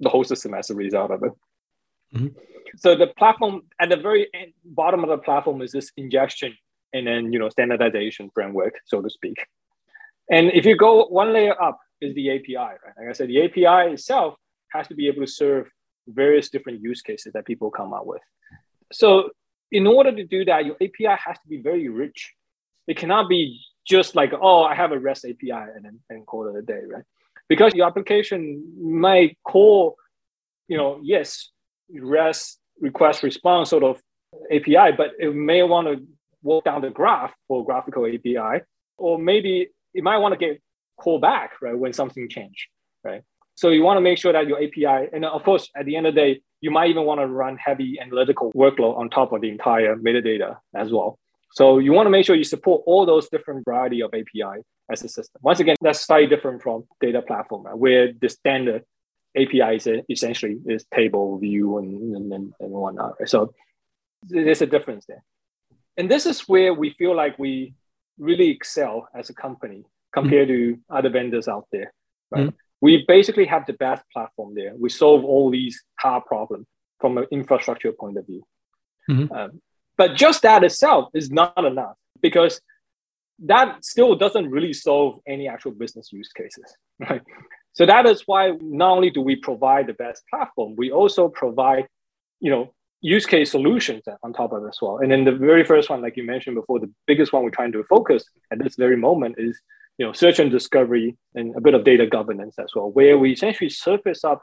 the 0.00 0.08
whole 0.08 0.24
system 0.24 0.54
as 0.54 0.70
a 0.70 0.74
result 0.74 1.10
of 1.10 1.22
it. 1.22 1.32
Mm-hmm. 2.14 2.26
So 2.76 2.96
the 2.96 3.06
platform 3.06 3.62
at 3.80 3.88
the 3.88 3.96
very 3.96 4.28
end, 4.34 4.52
bottom 4.64 5.02
of 5.02 5.08
the 5.08 5.18
platform 5.18 5.62
is 5.62 5.72
this 5.72 5.90
ingestion 5.96 6.54
and 6.92 7.06
then 7.06 7.32
you 7.32 7.38
know 7.38 7.48
standardization 7.48 8.30
framework, 8.34 8.74
so 8.84 9.00
to 9.00 9.10
speak. 9.10 9.36
And 10.30 10.50
if 10.52 10.64
you 10.66 10.76
go 10.76 11.06
one 11.06 11.32
layer 11.32 11.60
up 11.60 11.78
is 12.00 12.14
the 12.14 12.30
API, 12.30 12.56
right? 12.56 12.94
Like 12.98 13.08
I 13.08 13.12
said, 13.12 13.28
the 13.28 13.44
API 13.44 13.92
itself 13.92 14.34
has 14.72 14.88
to 14.88 14.94
be 14.94 15.08
able 15.08 15.24
to 15.24 15.30
serve 15.30 15.68
various 16.08 16.50
different 16.50 16.82
use 16.82 17.02
cases 17.02 17.32
that 17.32 17.46
people 17.46 17.70
come 17.70 17.92
up 17.92 18.06
with. 18.06 18.22
So 18.92 19.30
in 19.70 19.86
order 19.86 20.12
to 20.12 20.24
do 20.24 20.44
that, 20.44 20.64
your 20.64 20.76
API 20.76 21.18
has 21.24 21.38
to 21.38 21.48
be 21.48 21.60
very 21.60 21.88
rich. 21.88 22.32
It 22.86 22.96
cannot 22.96 23.28
be 23.28 23.60
just 23.86 24.14
like, 24.14 24.32
oh, 24.40 24.62
I 24.62 24.74
have 24.74 24.92
a 24.92 24.98
REST 24.98 25.26
API 25.26 25.50
and 25.50 25.84
then 25.84 26.00
and 26.10 26.26
call 26.26 26.48
it 26.48 26.58
a 26.58 26.62
day, 26.62 26.80
right? 26.88 27.04
Because 27.48 27.74
your 27.74 27.86
application 27.86 28.72
might 28.80 29.38
call, 29.44 29.96
you 30.68 30.76
know, 30.76 31.00
yes, 31.02 31.50
REST 31.92 32.58
request 32.80 33.22
response 33.22 33.70
sort 33.70 33.84
of 33.84 34.00
API, 34.52 34.92
but 34.96 35.12
it 35.18 35.34
may 35.34 35.62
want 35.62 35.86
to 35.86 36.06
walk 36.42 36.64
down 36.64 36.82
the 36.82 36.90
graph 36.90 37.32
for 37.48 37.64
graphical 37.64 38.06
API, 38.06 38.62
or 38.98 39.18
maybe 39.18 39.68
it 39.94 40.02
might 40.02 40.18
want 40.18 40.32
to 40.32 40.38
get 40.38 40.60
called 40.96 41.22
back, 41.22 41.52
right, 41.62 41.78
when 41.78 41.92
something 41.92 42.28
changed, 42.28 42.66
right? 43.04 43.22
So 43.54 43.70
you 43.70 43.82
want 43.82 43.96
to 43.96 44.02
make 44.02 44.18
sure 44.18 44.32
that 44.32 44.46
your 44.46 44.62
API, 44.62 45.08
and 45.12 45.24
of 45.24 45.42
course, 45.42 45.70
at 45.74 45.86
the 45.86 45.96
end 45.96 46.06
of 46.06 46.14
the 46.14 46.20
day, 46.20 46.40
you 46.60 46.70
might 46.70 46.90
even 46.90 47.04
want 47.04 47.20
to 47.20 47.26
run 47.26 47.56
heavy 47.56 47.98
analytical 48.00 48.52
workload 48.52 48.98
on 48.98 49.10
top 49.10 49.32
of 49.32 49.40
the 49.40 49.50
entire 49.50 49.96
metadata 49.96 50.56
as 50.74 50.90
well. 50.90 51.18
So 51.52 51.78
you 51.78 51.92
want 51.92 52.06
to 52.06 52.10
make 52.10 52.26
sure 52.26 52.36
you 52.36 52.44
support 52.44 52.82
all 52.86 53.06
those 53.06 53.28
different 53.28 53.64
variety 53.64 54.02
of 54.02 54.12
API 54.12 54.62
as 54.90 55.02
a 55.02 55.08
system. 55.08 55.40
Once 55.42 55.60
again, 55.60 55.76
that's 55.80 56.00
slightly 56.00 56.28
different 56.28 56.62
from 56.62 56.84
data 57.00 57.22
platform, 57.22 57.64
right? 57.64 57.76
where 57.76 58.12
the 58.12 58.28
standard 58.28 58.84
API 59.36 59.76
is 59.76 59.88
essentially 60.10 60.58
is 60.66 60.86
table 60.94 61.38
view 61.38 61.78
and, 61.78 62.16
and, 62.16 62.32
and 62.32 62.52
whatnot. 62.58 63.14
Right? 63.20 63.28
So 63.28 63.54
there's 64.22 64.62
a 64.62 64.66
difference 64.66 65.06
there. 65.06 65.22
And 65.96 66.10
this 66.10 66.26
is 66.26 66.40
where 66.42 66.74
we 66.74 66.90
feel 66.90 67.14
like 67.14 67.38
we 67.38 67.74
really 68.18 68.50
excel 68.50 69.08
as 69.14 69.30
a 69.30 69.34
company 69.34 69.84
compared 70.12 70.48
mm-hmm. 70.48 70.74
to 70.74 70.80
other 70.90 71.10
vendors 71.10 71.48
out 71.48 71.66
there. 71.70 71.92
Right? 72.30 72.46
Mm-hmm 72.46 72.56
we 72.86 73.04
basically 73.08 73.46
have 73.46 73.66
the 73.66 73.72
best 73.72 74.04
platform 74.12 74.54
there. 74.54 74.72
We 74.78 74.90
solve 74.90 75.24
all 75.24 75.50
these 75.50 75.76
hard 75.98 76.24
problems 76.24 76.68
from 77.00 77.18
an 77.18 77.26
infrastructure 77.32 77.90
point 77.90 78.16
of 78.16 78.24
view. 78.30 78.42
Mm-hmm. 79.10 79.32
Um, 79.32 79.60
but 79.98 80.14
just 80.14 80.42
that 80.42 80.62
itself 80.62 81.10
is 81.12 81.28
not 81.28 81.64
enough 81.72 81.96
because 82.22 82.60
that 83.52 83.84
still 83.84 84.14
doesn't 84.14 84.48
really 84.56 84.72
solve 84.72 85.18
any 85.26 85.48
actual 85.48 85.72
business 85.72 86.12
use 86.12 86.30
cases. 86.40 86.68
Right? 87.10 87.22
So 87.72 87.86
that 87.86 88.06
is 88.06 88.22
why 88.26 88.52
not 88.60 88.92
only 88.96 89.10
do 89.10 89.20
we 89.20 89.34
provide 89.34 89.88
the 89.88 89.98
best 90.04 90.22
platform, 90.30 90.76
we 90.76 90.92
also 90.92 91.28
provide, 91.28 91.88
you 92.38 92.50
know, 92.52 92.72
use 93.00 93.26
case 93.26 93.50
solutions 93.50 94.04
on 94.22 94.32
top 94.32 94.52
of 94.52 94.62
it 94.62 94.68
as 94.68 94.78
well. 94.80 94.98
And 94.98 95.10
then 95.10 95.24
the 95.24 95.38
very 95.50 95.64
first 95.64 95.90
one, 95.90 96.02
like 96.02 96.16
you 96.16 96.24
mentioned 96.24 96.54
before, 96.54 96.78
the 96.78 96.92
biggest 97.08 97.32
one 97.32 97.42
we're 97.42 97.58
trying 97.58 97.72
to 97.72 97.82
focus 97.96 98.22
at 98.52 98.58
this 98.60 98.76
very 98.76 98.96
moment 98.96 99.34
is 99.38 99.60
you 99.98 100.06
know, 100.06 100.12
search 100.12 100.38
and 100.38 100.50
discovery 100.50 101.16
and 101.34 101.54
a 101.56 101.60
bit 101.60 101.74
of 101.74 101.84
data 101.84 102.06
governance 102.06 102.56
as 102.58 102.72
well, 102.74 102.90
where 102.90 103.18
we 103.18 103.32
essentially 103.32 103.70
surface 103.70 104.24
up 104.24 104.42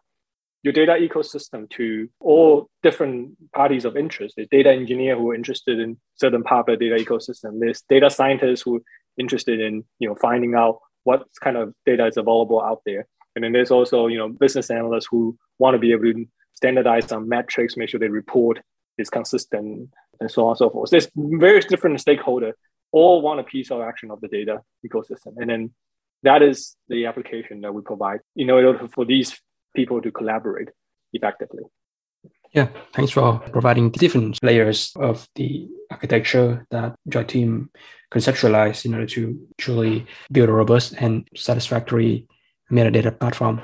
your 0.64 0.74
data 0.74 0.94
ecosystem 0.94 1.70
to 1.70 2.10
all 2.22 2.70
different 2.82 3.36
parties 3.52 3.86
of 3.86 3.98
interest. 3.98 4.36
There's 4.36 4.48
data 4.50 4.72
engineer 4.72 5.18
who 5.18 5.32
are 5.32 5.36
interested 5.36 5.80
in 5.80 5.98
certain 6.16 6.42
part 6.44 6.70
of 6.70 6.80
the 6.80 6.90
data 6.90 7.04
ecosystem. 7.04 7.60
There's 7.60 7.84
data 7.90 8.10
scientists 8.10 8.62
who 8.62 8.78
are 8.78 8.82
interested 9.18 9.60
in, 9.60 9.84
you 10.00 10.08
know, 10.08 10.16
finding 10.16 10.56
out 10.56 10.80
what 11.04 11.28
kind 11.44 11.58
of 11.58 11.74
data 11.86 12.08
is 12.08 12.18
available 12.18 12.62
out 12.62 12.82
there. 12.86 13.08
And 13.36 13.44
then 13.44 13.52
there's 13.52 13.72
also, 13.72 14.08
you 14.08 14.18
know, 14.18 14.30
business 14.30 14.70
analysts 14.70 15.08
who 15.10 15.38
want 15.60 15.76
to 15.76 15.80
be 15.80 15.92
able 15.92 16.14
to 16.14 16.26
standardize 16.54 17.08
some 17.08 17.28
metrics, 17.28 17.76
make 17.76 17.90
sure 17.90 18.00
they 18.00 18.08
report 18.08 18.62
is 18.98 19.10
consistent, 19.10 19.90
and 20.20 20.32
so 20.32 20.46
on 20.46 20.52
and 20.52 20.58
so 20.58 20.70
forth. 20.70 20.90
So 20.90 20.94
there's 20.94 21.10
various 21.16 21.66
different 21.66 22.00
stakeholders 22.00 22.54
all 22.94 23.22
want 23.22 23.40
a 23.40 23.44
piece 23.44 23.72
of 23.72 23.82
action 23.82 24.12
of 24.12 24.22
the 24.22 24.30
data 24.30 24.62
ecosystem. 24.88 25.34
And 25.38 25.50
then 25.50 25.74
that 26.22 26.42
is 26.42 26.78
the 26.88 27.08
application 27.08 27.60
that 27.62 27.74
we 27.74 27.82
provide 27.82 28.22
in 28.36 28.50
order 28.50 28.88
for 28.88 29.04
these 29.04 29.38
people 29.76 30.02
to 30.02 30.12
collaborate 30.12 30.70
effectively. 31.12 31.64
Yeah, 32.54 32.68
thanks 32.94 33.12
for 33.12 33.40
providing 33.52 33.92
the 33.92 33.98
different 33.98 34.38
layers 34.44 34.94
of 34.96 35.28
the 35.36 35.68
architecture 35.90 36.66
that 36.70 36.96
Joy 37.10 37.24
Team 37.24 37.72
conceptualized 38.14 38.86
in 38.86 38.94
order 38.94 39.08
to 39.08 39.48
truly 39.58 40.06
build 40.32 40.50
a 40.50 40.54
robust 40.54 40.94
and 41.00 41.28
satisfactory 41.36 42.28
metadata 42.72 43.20
platform 43.20 43.62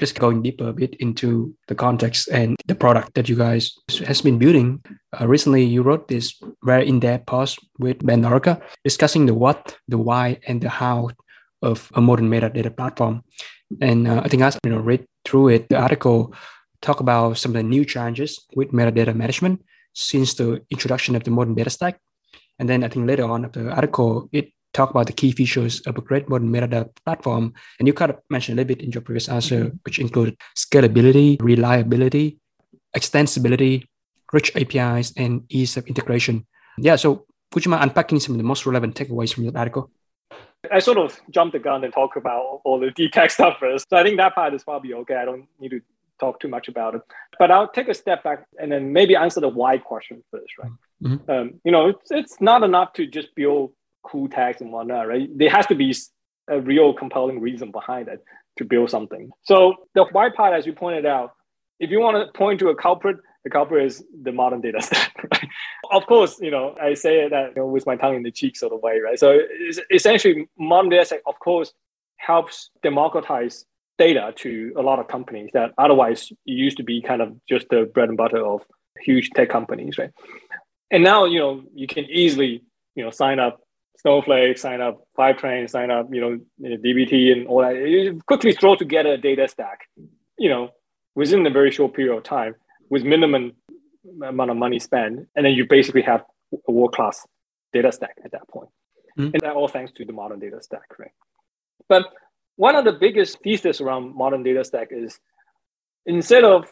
just 0.00 0.18
going 0.18 0.42
deeper 0.42 0.68
a 0.68 0.72
bit 0.72 0.94
into 0.94 1.54
the 1.68 1.74
context 1.74 2.28
and 2.28 2.56
the 2.66 2.74
product 2.74 3.14
that 3.14 3.28
you 3.28 3.36
guys 3.36 3.76
has 4.06 4.20
been 4.22 4.38
building. 4.38 4.82
Uh, 5.20 5.28
recently, 5.28 5.62
you 5.62 5.82
wrote 5.82 6.08
this 6.08 6.34
very 6.64 6.88
in-depth 6.88 7.26
post 7.26 7.58
with 7.78 8.04
Ben 8.04 8.22
Lorica 8.22 8.60
discussing 8.82 9.26
the 9.26 9.34
what, 9.34 9.76
the 9.86 9.98
why, 9.98 10.40
and 10.48 10.60
the 10.60 10.70
how 10.70 11.10
of 11.62 11.92
a 11.94 12.00
modern 12.00 12.28
metadata 12.30 12.74
platform. 12.74 13.22
And 13.80 14.08
uh, 14.08 14.22
I 14.24 14.28
think 14.28 14.42
as 14.42 14.58
you 14.64 14.70
know, 14.72 14.78
read 14.78 15.06
through 15.24 15.48
it, 15.48 15.68
the 15.68 15.76
article 15.76 16.34
talk 16.80 17.00
about 17.00 17.36
some 17.36 17.50
of 17.50 17.56
the 17.56 17.62
new 17.62 17.84
challenges 17.84 18.46
with 18.56 18.72
metadata 18.72 19.14
management 19.14 19.62
since 19.92 20.34
the 20.34 20.62
introduction 20.70 21.14
of 21.14 21.24
the 21.24 21.30
modern 21.30 21.54
data 21.54 21.70
stack. 21.70 22.00
And 22.58 22.68
then 22.68 22.84
I 22.84 22.88
think 22.88 23.06
later 23.06 23.24
on 23.24 23.44
of 23.44 23.52
the 23.52 23.70
article, 23.70 24.28
it 24.32 24.52
talk 24.72 24.90
about 24.90 25.06
the 25.06 25.12
key 25.12 25.32
features 25.32 25.80
of 25.80 25.96
a 25.96 26.00
great 26.00 26.28
modern 26.28 26.52
metadata 26.52 26.88
platform. 27.04 27.52
And 27.78 27.88
you 27.88 27.94
kind 27.94 28.10
of 28.10 28.18
mentioned 28.30 28.58
a 28.58 28.62
little 28.62 28.74
bit 28.74 28.84
in 28.84 28.92
your 28.92 29.02
previous 29.02 29.28
answer, 29.28 29.64
mm-hmm. 29.64 29.76
which 29.84 29.98
included 29.98 30.36
scalability, 30.56 31.40
reliability, 31.42 32.38
extensibility, 32.96 33.84
rich 34.32 34.54
APIs, 34.56 35.12
and 35.16 35.44
ease 35.48 35.76
of 35.76 35.86
integration. 35.86 36.46
Yeah, 36.78 36.96
so 36.96 37.26
would 37.54 37.64
you 37.64 37.70
mind 37.70 37.82
unpacking 37.82 38.20
some 38.20 38.34
of 38.34 38.38
the 38.38 38.44
most 38.44 38.64
relevant 38.66 38.94
takeaways 38.94 39.34
from 39.34 39.44
that 39.46 39.56
article? 39.56 39.90
I 40.70 40.78
sort 40.78 40.98
of 40.98 41.18
jumped 41.30 41.54
the 41.54 41.58
gun 41.58 41.84
and 41.84 41.92
talk 41.92 42.16
about 42.16 42.60
all 42.64 42.78
the 42.78 42.90
detailed 42.96 43.30
stuff 43.30 43.56
first. 43.58 43.88
So 43.88 43.96
I 43.96 44.02
think 44.02 44.18
that 44.18 44.34
part 44.34 44.54
is 44.54 44.62
probably 44.62 44.92
okay. 44.94 45.16
I 45.16 45.24
don't 45.24 45.46
need 45.58 45.70
to 45.70 45.80
talk 46.20 46.38
too 46.38 46.48
much 46.48 46.68
about 46.68 46.94
it. 46.94 47.02
But 47.38 47.50
I'll 47.50 47.68
take 47.68 47.88
a 47.88 47.94
step 47.94 48.22
back 48.22 48.46
and 48.60 48.70
then 48.70 48.92
maybe 48.92 49.16
answer 49.16 49.40
the 49.40 49.48
why 49.48 49.78
question 49.78 50.22
first, 50.30 50.52
right? 50.62 50.70
Mm-hmm. 51.02 51.30
Um, 51.30 51.60
you 51.64 51.72
know, 51.72 51.88
it's, 51.88 52.10
it's 52.10 52.40
not 52.40 52.62
enough 52.62 52.92
to 52.94 53.06
just 53.06 53.34
build 53.34 53.72
cool 54.02 54.28
tags 54.28 54.60
and 54.60 54.72
whatnot, 54.72 55.08
right? 55.08 55.28
There 55.36 55.50
has 55.50 55.66
to 55.66 55.74
be 55.74 55.94
a 56.48 56.60
real 56.60 56.92
compelling 56.92 57.40
reason 57.40 57.70
behind 57.70 58.08
it 58.08 58.22
to 58.58 58.64
build 58.64 58.90
something. 58.90 59.30
So 59.42 59.74
the 59.94 60.04
why 60.12 60.30
part, 60.30 60.52
as 60.52 60.66
you 60.66 60.72
pointed 60.72 61.06
out, 61.06 61.32
if 61.78 61.90
you 61.90 62.00
want 62.00 62.16
to 62.16 62.38
point 62.38 62.60
to 62.60 62.68
a 62.68 62.74
culprit, 62.74 63.16
the 63.44 63.50
culprit 63.50 63.86
is 63.86 64.04
the 64.22 64.32
modern 64.32 64.60
data 64.60 64.82
stack. 64.82 65.14
Right? 65.32 65.48
Of 65.92 66.06
course, 66.06 66.38
you 66.40 66.50
know 66.50 66.76
I 66.80 66.94
say 66.94 67.28
that 67.28 67.50
you 67.50 67.62
know, 67.62 67.66
with 67.66 67.86
my 67.86 67.96
tongue 67.96 68.16
in 68.16 68.22
the 68.22 68.30
cheek 68.30 68.56
sort 68.56 68.72
of 68.72 68.80
way, 68.80 69.00
right? 69.00 69.18
So 69.18 69.40
essentially, 69.90 70.48
modern 70.58 70.90
data 70.90 71.04
stack, 71.04 71.20
of 71.26 71.38
course, 71.38 71.72
helps 72.16 72.70
democratize 72.82 73.64
data 73.98 74.32
to 74.36 74.72
a 74.76 74.82
lot 74.82 74.98
of 74.98 75.08
companies 75.08 75.50
that 75.52 75.72
otherwise 75.78 76.32
used 76.44 76.76
to 76.76 76.82
be 76.82 77.02
kind 77.02 77.20
of 77.20 77.34
just 77.48 77.68
the 77.70 77.90
bread 77.92 78.08
and 78.08 78.16
butter 78.16 78.44
of 78.44 78.62
huge 79.00 79.30
tech 79.30 79.48
companies, 79.48 79.98
right? 79.98 80.10
And 80.90 81.02
now 81.02 81.24
you 81.24 81.38
know 81.38 81.62
you 81.74 81.86
can 81.86 82.04
easily 82.04 82.62
you 82.94 83.04
know 83.04 83.10
sign 83.10 83.38
up 83.38 83.60
Snowflake, 84.00 84.56
sign 84.58 84.80
up 84.80 85.06
Fivetran, 85.16 85.68
sign 85.68 85.90
up, 85.90 86.08
you 86.12 86.20
know, 86.20 86.40
DBT 86.60 87.32
and 87.32 87.46
all 87.46 87.60
that. 87.60 87.76
You 87.76 88.20
quickly 88.26 88.52
throw 88.52 88.74
together 88.74 89.12
a 89.12 89.18
data 89.18 89.46
stack, 89.48 89.80
you 90.38 90.48
know, 90.48 90.70
within 91.14 91.46
a 91.46 91.50
very 91.50 91.70
short 91.70 91.94
period 91.94 92.16
of 92.16 92.22
time 92.22 92.54
with 92.88 93.04
minimum 93.04 93.52
amount 94.22 94.50
of 94.50 94.56
money 94.56 94.78
spent, 94.78 95.28
and 95.36 95.44
then 95.44 95.52
you 95.52 95.66
basically 95.68 96.02
have 96.02 96.24
a 96.68 96.72
world 96.72 96.94
class 96.94 97.26
data 97.72 97.92
stack 97.92 98.16
at 98.24 98.32
that 98.32 98.48
point. 98.48 98.70
Mm-hmm. 99.18 99.30
And 99.34 99.40
that 99.42 99.54
all 99.54 99.68
thanks 99.68 99.92
to 99.92 100.04
the 100.04 100.12
modern 100.12 100.38
data 100.38 100.62
stack, 100.62 100.98
right? 100.98 101.12
But 101.88 102.04
one 102.56 102.76
of 102.76 102.84
the 102.84 102.92
biggest 102.92 103.38
thesis 103.42 103.80
around 103.80 104.14
modern 104.14 104.42
data 104.42 104.64
stack 104.64 104.88
is 104.90 105.18
instead 106.06 106.44
of 106.44 106.70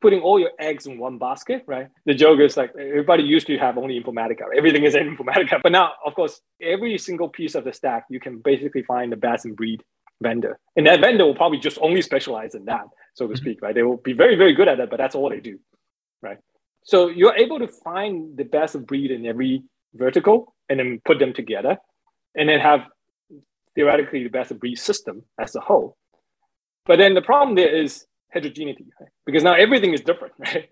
putting 0.00 0.20
all 0.20 0.38
your 0.38 0.50
eggs 0.58 0.86
in 0.86 0.98
one 0.98 1.18
basket, 1.18 1.62
right? 1.66 1.88
The 2.06 2.14
joke 2.14 2.40
is 2.40 2.56
like 2.56 2.72
everybody 2.76 3.22
used 3.22 3.46
to 3.48 3.58
have 3.58 3.76
only 3.76 4.00
Informatica. 4.00 4.44
Everything 4.56 4.84
is 4.84 4.94
in 4.94 5.16
Informatica. 5.16 5.60
But 5.62 5.72
now, 5.72 5.92
of 6.04 6.14
course, 6.14 6.40
every 6.60 6.96
single 6.98 7.28
piece 7.28 7.54
of 7.54 7.64
the 7.64 7.72
stack, 7.72 8.04
you 8.08 8.20
can 8.20 8.38
basically 8.38 8.82
find 8.82 9.12
the 9.12 9.16
best 9.16 9.44
in 9.44 9.54
breed 9.54 9.82
vendor. 10.22 10.58
And 10.76 10.86
that 10.86 11.00
vendor 11.00 11.24
will 11.24 11.34
probably 11.34 11.58
just 11.58 11.78
only 11.80 12.02
specialize 12.02 12.54
in 12.54 12.64
that, 12.66 12.84
so 13.14 13.26
to 13.26 13.34
mm-hmm. 13.34 13.42
speak, 13.42 13.62
right? 13.62 13.74
They 13.74 13.82
will 13.82 13.98
be 13.98 14.12
very, 14.12 14.36
very 14.36 14.54
good 14.54 14.68
at 14.68 14.78
that, 14.78 14.90
but 14.90 14.96
that's 14.96 15.14
all 15.14 15.30
they 15.30 15.40
do, 15.40 15.58
right? 16.22 16.38
So 16.84 17.08
you're 17.08 17.36
able 17.36 17.58
to 17.58 17.68
find 17.68 18.36
the 18.36 18.44
best 18.44 18.74
of 18.74 18.86
breed 18.86 19.10
in 19.10 19.26
every 19.26 19.62
vertical 19.94 20.54
and 20.68 20.78
then 20.78 21.00
put 21.04 21.18
them 21.18 21.32
together 21.32 21.78
and 22.34 22.48
then 22.48 22.60
have 22.60 22.86
theoretically 23.74 24.22
the 24.22 24.30
best 24.30 24.50
of 24.50 24.60
breed 24.60 24.76
system 24.76 25.22
as 25.38 25.54
a 25.54 25.60
whole. 25.60 25.96
But 26.86 26.98
then 26.98 27.14
the 27.14 27.22
problem 27.22 27.54
there 27.54 27.74
is 27.74 28.06
heterogeneity, 28.30 28.86
right? 29.00 29.10
Because 29.26 29.42
now 29.42 29.54
everything 29.54 29.92
is 29.92 30.00
different, 30.00 30.34
right? 30.38 30.68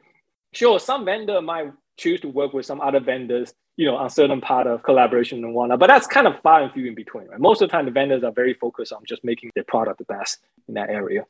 Sure, 0.53 0.81
some 0.81 1.05
vendor 1.05 1.41
might 1.43 1.73
choose 1.97 2.21
to 2.21 2.29
work 2.29 2.53
with 2.53 2.65
some 2.65 2.81
other 2.81 3.01
vendors, 3.01 3.53
you 3.77 3.87
know, 3.87 3.97
on 3.97 4.09
certain 4.09 4.41
part 4.41 4.67
of 4.67 4.83
collaboration 4.83 5.45
and 5.45 5.55
whatnot, 5.55 5.79
but 5.79 5.89
that's 5.89 6.07
kind 6.07 6.27
of 6.27 6.41
far 6.41 6.63
and 6.63 6.73
few 6.73 6.87
in 6.87 6.95
between, 6.95 7.27
right? 7.29 7.41
Most 7.41 7.61
of 7.61 7.69
the 7.69 7.73
time, 7.73 7.85
the 7.85 7.91
vendors 7.91 8.25
are 8.25 8.33
very 8.33 8.55
focused 8.55 8.93
on 8.93 9.03
just 9.07 9.23
making 9.25 9.51
their 9.55 9.65
product 9.65 9.99
the 9.99 10.05
best 10.05 10.39
in 10.69 10.75
that 10.75 10.89
area. 10.89 11.25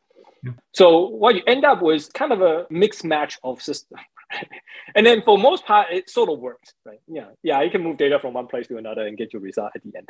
Yeah. 0.44 0.52
So 0.72 1.08
what 1.08 1.34
you 1.34 1.42
end 1.46 1.64
up 1.64 1.82
with 1.82 2.12
kind 2.12 2.32
of 2.32 2.42
a 2.42 2.66
mixed 2.70 3.04
match 3.04 3.38
of 3.42 3.60
system. 3.62 3.96
Right? 3.96 4.46
And 4.94 5.06
then 5.06 5.22
for 5.22 5.38
most 5.38 5.66
part, 5.66 5.88
it 5.90 6.08
sort 6.08 6.30
of 6.30 6.38
works, 6.38 6.72
right? 6.84 7.00
Yeah, 7.06 7.26
yeah, 7.42 7.60
you 7.62 7.70
can 7.70 7.82
move 7.82 7.98
data 7.98 8.18
from 8.18 8.34
one 8.34 8.46
place 8.46 8.66
to 8.68 8.76
another 8.76 9.06
and 9.06 9.16
get 9.18 9.32
your 9.32 9.42
result 9.42 9.72
at 9.74 9.82
the 9.82 9.92
end. 9.96 10.08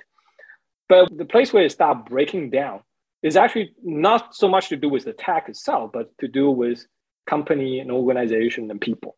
But 0.89 1.17
the 1.17 1.25
place 1.25 1.53
where 1.53 1.65
it 1.65 1.73
start 1.73 2.07
breaking 2.07 2.51
down 2.51 2.81
is 3.23 3.37
actually 3.37 3.73
not 3.83 4.35
so 4.35 4.49
much 4.49 4.69
to 4.69 4.77
do 4.77 4.89
with 4.89 5.05
the 5.05 5.13
tech 5.13 5.49
itself, 5.49 5.91
but 5.93 6.17
to 6.19 6.29
do 6.29 6.51
with 6.51 6.87
company 7.27 7.81
and 7.81 7.91
organization 7.91 8.71
and 8.71 8.81
people, 8.81 9.17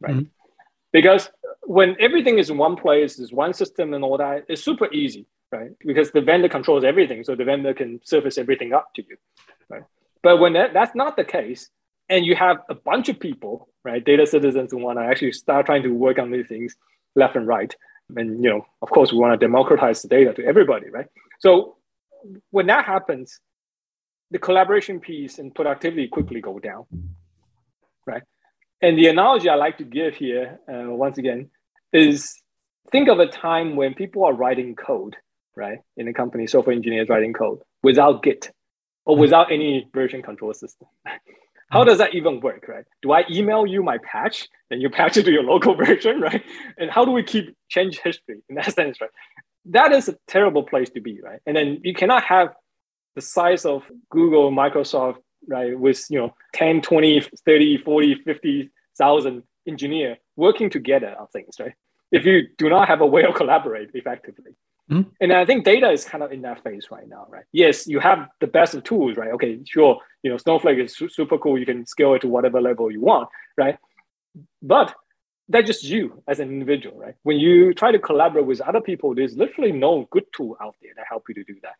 right? 0.00 0.14
Mm-hmm. 0.14 0.28
Because 0.92 1.30
when 1.62 1.96
everything 2.00 2.38
is 2.38 2.50
in 2.50 2.56
one 2.56 2.76
place, 2.76 3.16
there's 3.16 3.32
one 3.32 3.52
system 3.52 3.94
and 3.94 4.04
all 4.04 4.16
that, 4.18 4.44
it's 4.48 4.62
super 4.62 4.92
easy, 4.92 5.26
right? 5.52 5.70
Because 5.84 6.10
the 6.10 6.20
vendor 6.20 6.48
controls 6.48 6.84
everything, 6.84 7.24
so 7.24 7.34
the 7.34 7.44
vendor 7.44 7.74
can 7.74 8.00
surface 8.04 8.38
everything 8.38 8.72
up 8.72 8.88
to 8.94 9.02
you, 9.08 9.16
right? 9.68 9.82
But 10.22 10.38
when 10.38 10.54
that, 10.54 10.72
that's 10.72 10.94
not 10.94 11.16
the 11.16 11.24
case, 11.24 11.68
and 12.08 12.24
you 12.24 12.36
have 12.36 12.58
a 12.68 12.74
bunch 12.74 13.08
of 13.08 13.18
people, 13.18 13.68
right, 13.84 14.04
data 14.04 14.26
citizens 14.26 14.72
who 14.72 14.78
want 14.78 14.98
to 14.98 15.04
actually 15.04 15.32
start 15.32 15.66
trying 15.66 15.82
to 15.82 15.90
work 15.90 16.18
on 16.18 16.30
these 16.30 16.46
things 16.46 16.76
left 17.14 17.36
and 17.36 17.46
right, 17.46 17.74
and 18.16 18.42
you 18.42 18.50
know, 18.50 18.66
of 18.82 18.90
course, 18.90 19.12
we 19.12 19.18
want 19.18 19.38
to 19.38 19.46
democratize 19.46 20.02
the 20.02 20.08
data 20.08 20.32
to 20.34 20.44
everybody, 20.44 20.90
right? 20.90 21.06
So 21.40 21.76
when 22.50 22.66
that 22.66 22.84
happens, 22.84 23.40
the 24.30 24.38
collaboration 24.38 25.00
piece 25.00 25.38
and 25.38 25.54
productivity 25.54 26.08
quickly 26.08 26.40
go 26.40 26.58
down, 26.58 26.86
right? 28.06 28.22
And 28.82 28.98
the 28.98 29.06
analogy 29.08 29.48
I 29.48 29.54
like 29.54 29.78
to 29.78 29.84
give 29.84 30.14
here, 30.14 30.58
uh, 30.68 30.90
once 30.90 31.18
again, 31.18 31.50
is 31.92 32.34
think 32.90 33.08
of 33.08 33.18
a 33.18 33.26
time 33.26 33.76
when 33.76 33.94
people 33.94 34.24
are 34.24 34.32
writing 34.32 34.74
code, 34.74 35.16
right? 35.56 35.78
In 35.96 36.08
a 36.08 36.12
company, 36.12 36.46
software 36.46 36.74
engineers 36.74 37.08
writing 37.08 37.32
code 37.32 37.60
without 37.82 38.22
Git 38.22 38.50
or 39.04 39.16
without 39.16 39.52
any 39.52 39.88
version 39.94 40.22
control 40.22 40.52
system. 40.54 40.88
How 41.70 41.82
does 41.82 41.98
that 41.98 42.14
even 42.14 42.40
work, 42.40 42.66
right? 42.68 42.84
Do 43.02 43.12
I 43.12 43.24
email 43.30 43.66
you 43.66 43.82
my 43.82 43.98
patch 43.98 44.48
and 44.70 44.80
you 44.80 44.90
patch 44.90 45.16
it 45.20 45.24
to 45.24 45.32
your 45.32 45.42
local 45.42 45.74
version, 45.86 46.20
right? 46.20 46.42
And 46.78 46.90
how 46.90 47.04
do 47.04 47.10
we 47.10 47.22
keep 47.22 47.56
change 47.68 47.98
history 47.98 48.42
in 48.48 48.56
that 48.56 48.72
sense, 48.72 49.00
right? 49.00 49.10
That 49.66 49.92
is 49.92 50.08
a 50.08 50.16
terrible 50.28 50.62
place 50.62 50.90
to 50.90 51.00
be, 51.00 51.20
right? 51.20 51.40
And 51.46 51.56
then 51.56 51.80
you 51.82 51.94
cannot 51.94 52.24
have 52.24 52.54
the 53.14 53.22
size 53.22 53.64
of 53.64 53.90
Google, 54.10 54.50
Microsoft, 54.50 55.18
right, 55.48 55.78
with 55.78 56.04
you 56.10 56.18
know 56.18 56.34
10, 56.54 56.82
20, 56.82 57.20
30, 57.44 57.78
40, 57.78 58.14
50,000 58.16 59.42
engineer 59.66 60.18
working 60.36 60.70
together 60.70 61.14
on 61.18 61.26
things, 61.28 61.56
right? 61.58 61.74
If 62.12 62.24
you 62.24 62.48
do 62.58 62.68
not 62.68 62.88
have 62.88 63.00
a 63.00 63.06
way 63.06 63.24
of 63.24 63.34
collaborate 63.34 63.90
effectively. 63.94 64.52
Mm-hmm. 64.90 65.08
And 65.20 65.32
I 65.32 65.46
think 65.46 65.64
data 65.64 65.90
is 65.90 66.04
kind 66.04 66.22
of 66.22 66.30
in 66.30 66.42
that 66.42 66.62
phase 66.62 66.88
right 66.90 67.08
now, 67.08 67.26
right? 67.30 67.44
Yes, 67.52 67.86
you 67.86 68.00
have 68.00 68.28
the 68.40 68.46
best 68.46 68.74
of 68.74 68.84
tools, 68.84 69.16
right? 69.16 69.30
Okay, 69.32 69.58
sure, 69.64 69.98
you 70.22 70.30
know, 70.30 70.36
Snowflake 70.36 70.78
is 70.78 70.94
su- 70.94 71.08
super 71.08 71.38
cool. 71.38 71.58
You 71.58 71.64
can 71.64 71.86
scale 71.86 72.14
it 72.14 72.20
to 72.20 72.28
whatever 72.28 72.60
level 72.60 72.90
you 72.90 73.00
want, 73.00 73.28
right? 73.56 73.78
But 74.62 74.94
that's 75.48 75.66
just 75.66 75.84
you 75.84 76.22
as 76.26 76.40
an 76.40 76.48
individual, 76.48 76.98
right? 76.98 77.14
When 77.22 77.38
you 77.38 77.74
try 77.74 77.92
to 77.92 77.98
collaborate 77.98 78.46
with 78.46 78.60
other 78.60 78.80
people, 78.80 79.14
there's 79.14 79.36
literally 79.36 79.72
no 79.72 80.08
good 80.10 80.24
tool 80.34 80.56
out 80.62 80.74
there 80.82 80.92
that 80.96 81.06
help 81.08 81.24
you 81.28 81.34
to 81.34 81.44
do 81.44 81.54
that. 81.62 81.74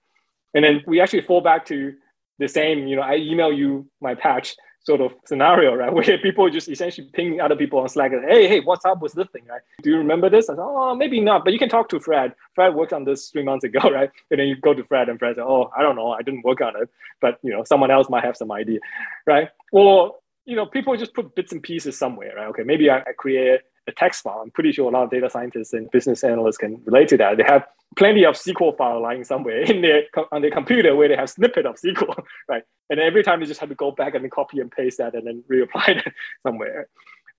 And 0.54 0.64
then 0.64 0.82
we 0.86 1.00
actually 1.00 1.22
fall 1.22 1.40
back 1.40 1.66
to 1.66 1.94
the 2.38 2.48
same, 2.48 2.86
you 2.86 2.96
know, 2.96 3.02
I 3.02 3.16
email 3.16 3.52
you 3.52 3.88
my 4.00 4.14
patch 4.14 4.56
sort 4.84 5.00
of 5.00 5.14
scenario, 5.24 5.74
right? 5.74 5.92
Where 5.92 6.18
people 6.18 6.48
just 6.50 6.68
essentially 6.68 7.08
ping 7.12 7.40
other 7.40 7.56
people 7.56 7.78
on 7.78 7.88
Slack 7.88 8.12
and 8.12 8.24
hey, 8.28 8.46
hey, 8.46 8.60
what's 8.60 8.84
up 8.84 9.00
with 9.00 9.14
this 9.14 9.28
thing, 9.32 9.44
right? 9.48 9.62
Do 9.82 9.90
you 9.90 9.96
remember 9.96 10.28
this? 10.28 10.48
I 10.48 10.54
said, 10.54 10.62
oh, 10.62 10.94
maybe 10.94 11.20
not, 11.20 11.44
but 11.44 11.52
you 11.52 11.58
can 11.58 11.68
talk 11.68 11.88
to 11.88 12.00
Fred. 12.00 12.34
Fred 12.54 12.74
worked 12.74 12.92
on 12.92 13.04
this 13.04 13.30
three 13.30 13.42
months 13.42 13.64
ago, 13.64 13.80
right? 13.90 14.10
And 14.30 14.40
then 14.40 14.46
you 14.46 14.56
go 14.56 14.74
to 14.74 14.84
Fred 14.84 15.08
and 15.08 15.18
Fred 15.18 15.36
said, 15.36 15.44
oh, 15.44 15.70
I 15.76 15.82
don't 15.82 15.96
know, 15.96 16.10
I 16.12 16.22
didn't 16.22 16.44
work 16.44 16.60
on 16.60 16.74
it, 16.80 16.90
but 17.20 17.38
you 17.42 17.50
know, 17.50 17.64
someone 17.64 17.90
else 17.90 18.10
might 18.10 18.24
have 18.24 18.36
some 18.36 18.52
idea, 18.52 18.80
right? 19.26 19.48
Or 19.72 20.16
you 20.46 20.56
know, 20.56 20.66
people 20.66 20.96
just 20.96 21.14
put 21.14 21.34
bits 21.34 21.52
and 21.52 21.62
pieces 21.62 21.98
somewhere, 21.98 22.34
right? 22.36 22.48
Okay, 22.48 22.62
maybe 22.62 22.90
I, 22.90 22.98
I 22.98 23.12
create 23.16 23.60
a 23.86 23.92
text 23.92 24.22
file. 24.22 24.40
I'm 24.42 24.50
pretty 24.50 24.72
sure 24.72 24.88
a 24.88 24.92
lot 24.92 25.04
of 25.04 25.10
data 25.10 25.28
scientists 25.30 25.72
and 25.72 25.90
business 25.90 26.24
analysts 26.24 26.58
can 26.58 26.82
relate 26.84 27.08
to 27.08 27.16
that. 27.18 27.36
They 27.36 27.44
have 27.44 27.66
plenty 27.96 28.24
of 28.24 28.34
SQL 28.34 28.76
file 28.76 29.00
lying 29.00 29.24
somewhere 29.24 29.60
in 29.70 29.82
their 29.82 30.02
on 30.32 30.42
their 30.42 30.50
computer 30.50 30.94
where 30.96 31.08
they 31.08 31.16
have 31.16 31.30
snippet 31.30 31.66
of 31.66 31.76
SQL, 31.76 32.22
right? 32.48 32.62
And 32.90 33.00
every 33.00 33.22
time 33.22 33.40
they 33.40 33.46
just 33.46 33.60
have 33.60 33.68
to 33.68 33.74
go 33.74 33.90
back 33.90 34.14
and 34.14 34.30
copy 34.30 34.60
and 34.60 34.70
paste 34.70 34.98
that 34.98 35.14
and 35.14 35.26
then 35.26 35.44
reapply 35.50 35.88
it 36.06 36.12
somewhere. 36.42 36.88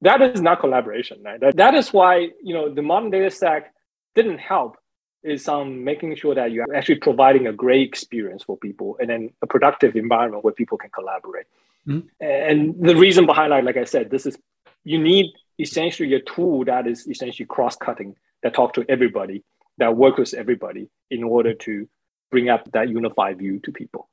That 0.02 0.22
is 0.22 0.42
not 0.42 0.60
collaboration, 0.60 1.24
right? 1.24 1.40
That, 1.40 1.56
that 1.56 1.74
is 1.74 1.94
why 1.94 2.30
you 2.44 2.54
know 2.54 2.74
the 2.74 2.82
modern 2.82 3.12
data 3.12 3.32
stack 3.32 3.74
didn't 4.14 4.40
help 4.40 4.78
is 5.24 5.48
um, 5.48 5.84
making 5.84 6.16
sure 6.16 6.36
that 6.36 6.52
you're 6.52 6.76
actually 6.76 6.96
providing 6.96 7.48
a 7.48 7.54
great 7.54 7.88
experience 7.88 8.44
for 8.44 8.56
people 8.58 8.96
and 9.00 9.10
then 9.10 9.32
a 9.42 9.48
productive 9.48 9.96
environment 9.96 10.44
where 10.44 10.54
people 10.54 10.78
can 10.78 10.92
collaborate. 10.92 11.48
Mm-hmm. 11.88 12.08
And 12.20 12.76
the 12.80 12.96
reason 12.96 13.26
behind 13.26 13.52
that, 13.52 13.64
like 13.64 13.78
I 13.78 13.84
said, 13.84 14.10
this 14.10 14.26
is 14.26 14.38
you 14.84 15.00
need 15.00 15.32
essentially 15.60 16.14
a 16.14 16.22
tool 16.22 16.66
that 16.66 16.88
is 16.88 17.08
essentially 17.08 17.46
cross-cutting 17.46 18.16
that 18.44 18.54
talk 18.54 18.74
to 18.74 18.86
everybody 18.90 19.44
that 19.78 19.96
work 19.96 20.18
with 20.18 20.34
everybody 20.34 20.90
in 21.12 21.24
order 21.24 21.54
to 21.54 21.88
bring 22.32 22.50
up 22.50 22.72
that 22.72 22.90
unified 22.90 23.38
view 23.38 23.60
to 23.60 23.72
people. 23.72 24.10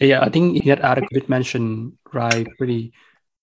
Yeah, 0.00 0.22
I 0.22 0.28
think 0.28 0.64
that 0.64 0.84
article 0.84 1.08
did 1.12 1.28
mention 1.28 1.98
right 2.12 2.46
pretty 2.56 2.92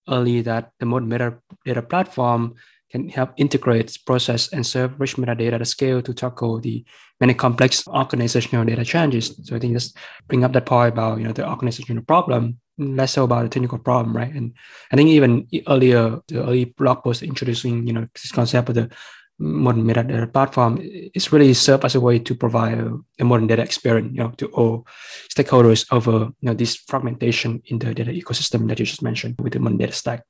early 0.08 0.40
that 0.42 0.70
the 0.78 0.86
modern 0.86 1.10
metadata 1.10 1.88
platform 1.88 2.54
can 2.90 3.08
help 3.08 3.32
integrate, 3.36 3.98
process, 4.06 4.52
and 4.52 4.64
serve 4.64 4.98
rich 4.98 5.16
metadata 5.16 5.60
at 5.60 5.66
scale 5.66 6.00
to 6.00 6.14
tackle 6.14 6.60
the 6.60 6.84
many 7.20 7.34
complex 7.34 7.86
organizational 7.88 8.64
data 8.64 8.84
challenges. 8.84 9.38
So 9.42 9.56
I 9.56 9.58
think 9.58 9.74
just 9.74 9.96
bring 10.28 10.44
up 10.44 10.52
that 10.52 10.66
point 10.66 10.92
about 10.92 11.18
you 11.18 11.24
know 11.24 11.32
the 11.32 11.48
organizational 11.48 12.04
problem, 12.04 12.60
less 12.78 13.12
so 13.12 13.24
about 13.24 13.44
the 13.44 13.48
technical 13.48 13.78
problem, 13.78 14.16
right? 14.16 14.32
And 14.32 14.54
I 14.92 14.96
think 14.96 15.10
even 15.10 15.48
earlier, 15.66 16.20
the 16.28 16.42
early 16.42 16.66
blog 16.66 17.02
post 17.02 17.22
introducing 17.22 17.86
you 17.86 17.92
know 17.92 18.08
this 18.14 18.32
concept 18.32 18.68
of 18.68 18.74
the 18.74 18.90
modern 19.38 19.84
metadata 19.84 20.32
platform 20.32 20.80
is 20.82 21.30
really 21.32 21.52
served 21.52 21.84
as 21.84 21.94
a 21.94 22.00
way 22.00 22.18
to 22.18 22.34
provide 22.34 22.78
a, 23.18 23.24
modern 23.24 23.46
data 23.46 23.62
experience, 23.62 24.10
you 24.12 24.22
know, 24.22 24.30
to 24.30 24.46
all 24.48 24.86
stakeholders 25.34 25.86
over 25.92 26.30
you 26.40 26.46
know 26.46 26.54
this 26.54 26.76
fragmentation 26.76 27.62
in 27.66 27.78
the 27.78 27.94
data 27.94 28.10
ecosystem 28.10 28.68
that 28.68 28.78
you 28.78 28.86
just 28.86 29.02
mentioned 29.02 29.36
with 29.40 29.52
the 29.52 29.58
modern 29.58 29.78
data 29.78 29.92
stack. 29.92 30.22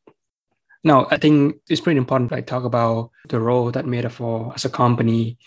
Now, 0.84 1.08
I 1.10 1.16
think 1.16 1.56
it's 1.68 1.80
pretty 1.80 1.98
important 1.98 2.30
to 2.30 2.36
like, 2.36 2.46
talk 2.46 2.64
about 2.64 3.10
the 3.28 3.40
role 3.40 3.70
that 3.72 3.86
Metaphor 3.86 4.52
as 4.54 4.64
a 4.64 4.70
company, 4.70 5.38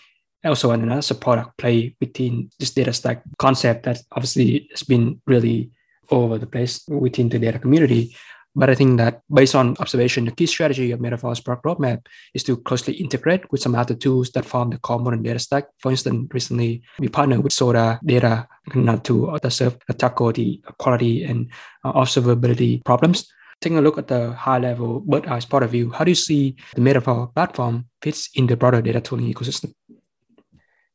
also 0.44 0.70
and 0.70 0.92
as 0.92 1.10
a 1.10 1.14
product 1.14 1.56
play 1.56 1.96
within 2.00 2.50
this 2.58 2.70
data 2.70 2.92
stack 2.92 3.22
concept 3.38 3.84
that 3.84 4.02
obviously 4.12 4.68
has 4.70 4.82
been 4.82 5.20
really 5.26 5.70
all 5.70 5.79
over 6.10 6.38
the 6.38 6.46
place 6.46 6.84
within 6.88 7.28
the 7.28 7.38
data 7.38 7.58
community. 7.58 8.16
But 8.56 8.68
I 8.68 8.74
think 8.74 8.98
that 8.98 9.22
based 9.32 9.54
on 9.54 9.76
observation, 9.78 10.24
the 10.24 10.32
key 10.32 10.46
strategy 10.46 10.90
of 10.90 11.00
Metaphor's 11.00 11.38
product 11.40 11.64
roadmap 11.64 12.06
is 12.34 12.42
to 12.44 12.56
closely 12.56 12.94
integrate 12.94 13.50
with 13.52 13.62
some 13.62 13.76
other 13.76 13.94
tools 13.94 14.30
that 14.32 14.44
form 14.44 14.70
the 14.70 14.78
core 14.78 14.98
modern 14.98 15.22
data 15.22 15.38
stack. 15.38 15.66
For 15.78 15.92
instance, 15.92 16.28
recently 16.34 16.82
we 16.98 17.08
partnered 17.08 17.44
with 17.44 17.52
Soda 17.52 18.00
Data 18.04 18.48
to 18.72 19.38
serve 19.48 19.78
tackle 19.98 20.32
the 20.32 20.60
quality 20.78 21.24
and 21.24 21.48
uh, 21.84 21.92
observability 21.92 22.84
problems 22.84 23.30
taking 23.60 23.78
a 23.78 23.82
look 23.82 23.98
at 23.98 24.08
the 24.08 24.32
high 24.32 24.58
level 24.58 25.00
bird 25.00 25.26
eye 25.26 25.40
point 25.40 25.64
of 25.64 25.70
view, 25.70 25.90
how 25.90 26.04
do 26.04 26.10
you 26.10 26.14
see 26.14 26.56
the 26.74 26.80
Metaphor 26.80 27.30
platform 27.34 27.86
fits 28.02 28.30
in 28.34 28.46
the 28.46 28.56
broader 28.56 28.80
data 28.80 29.00
tooling 29.00 29.32
ecosystem? 29.32 29.74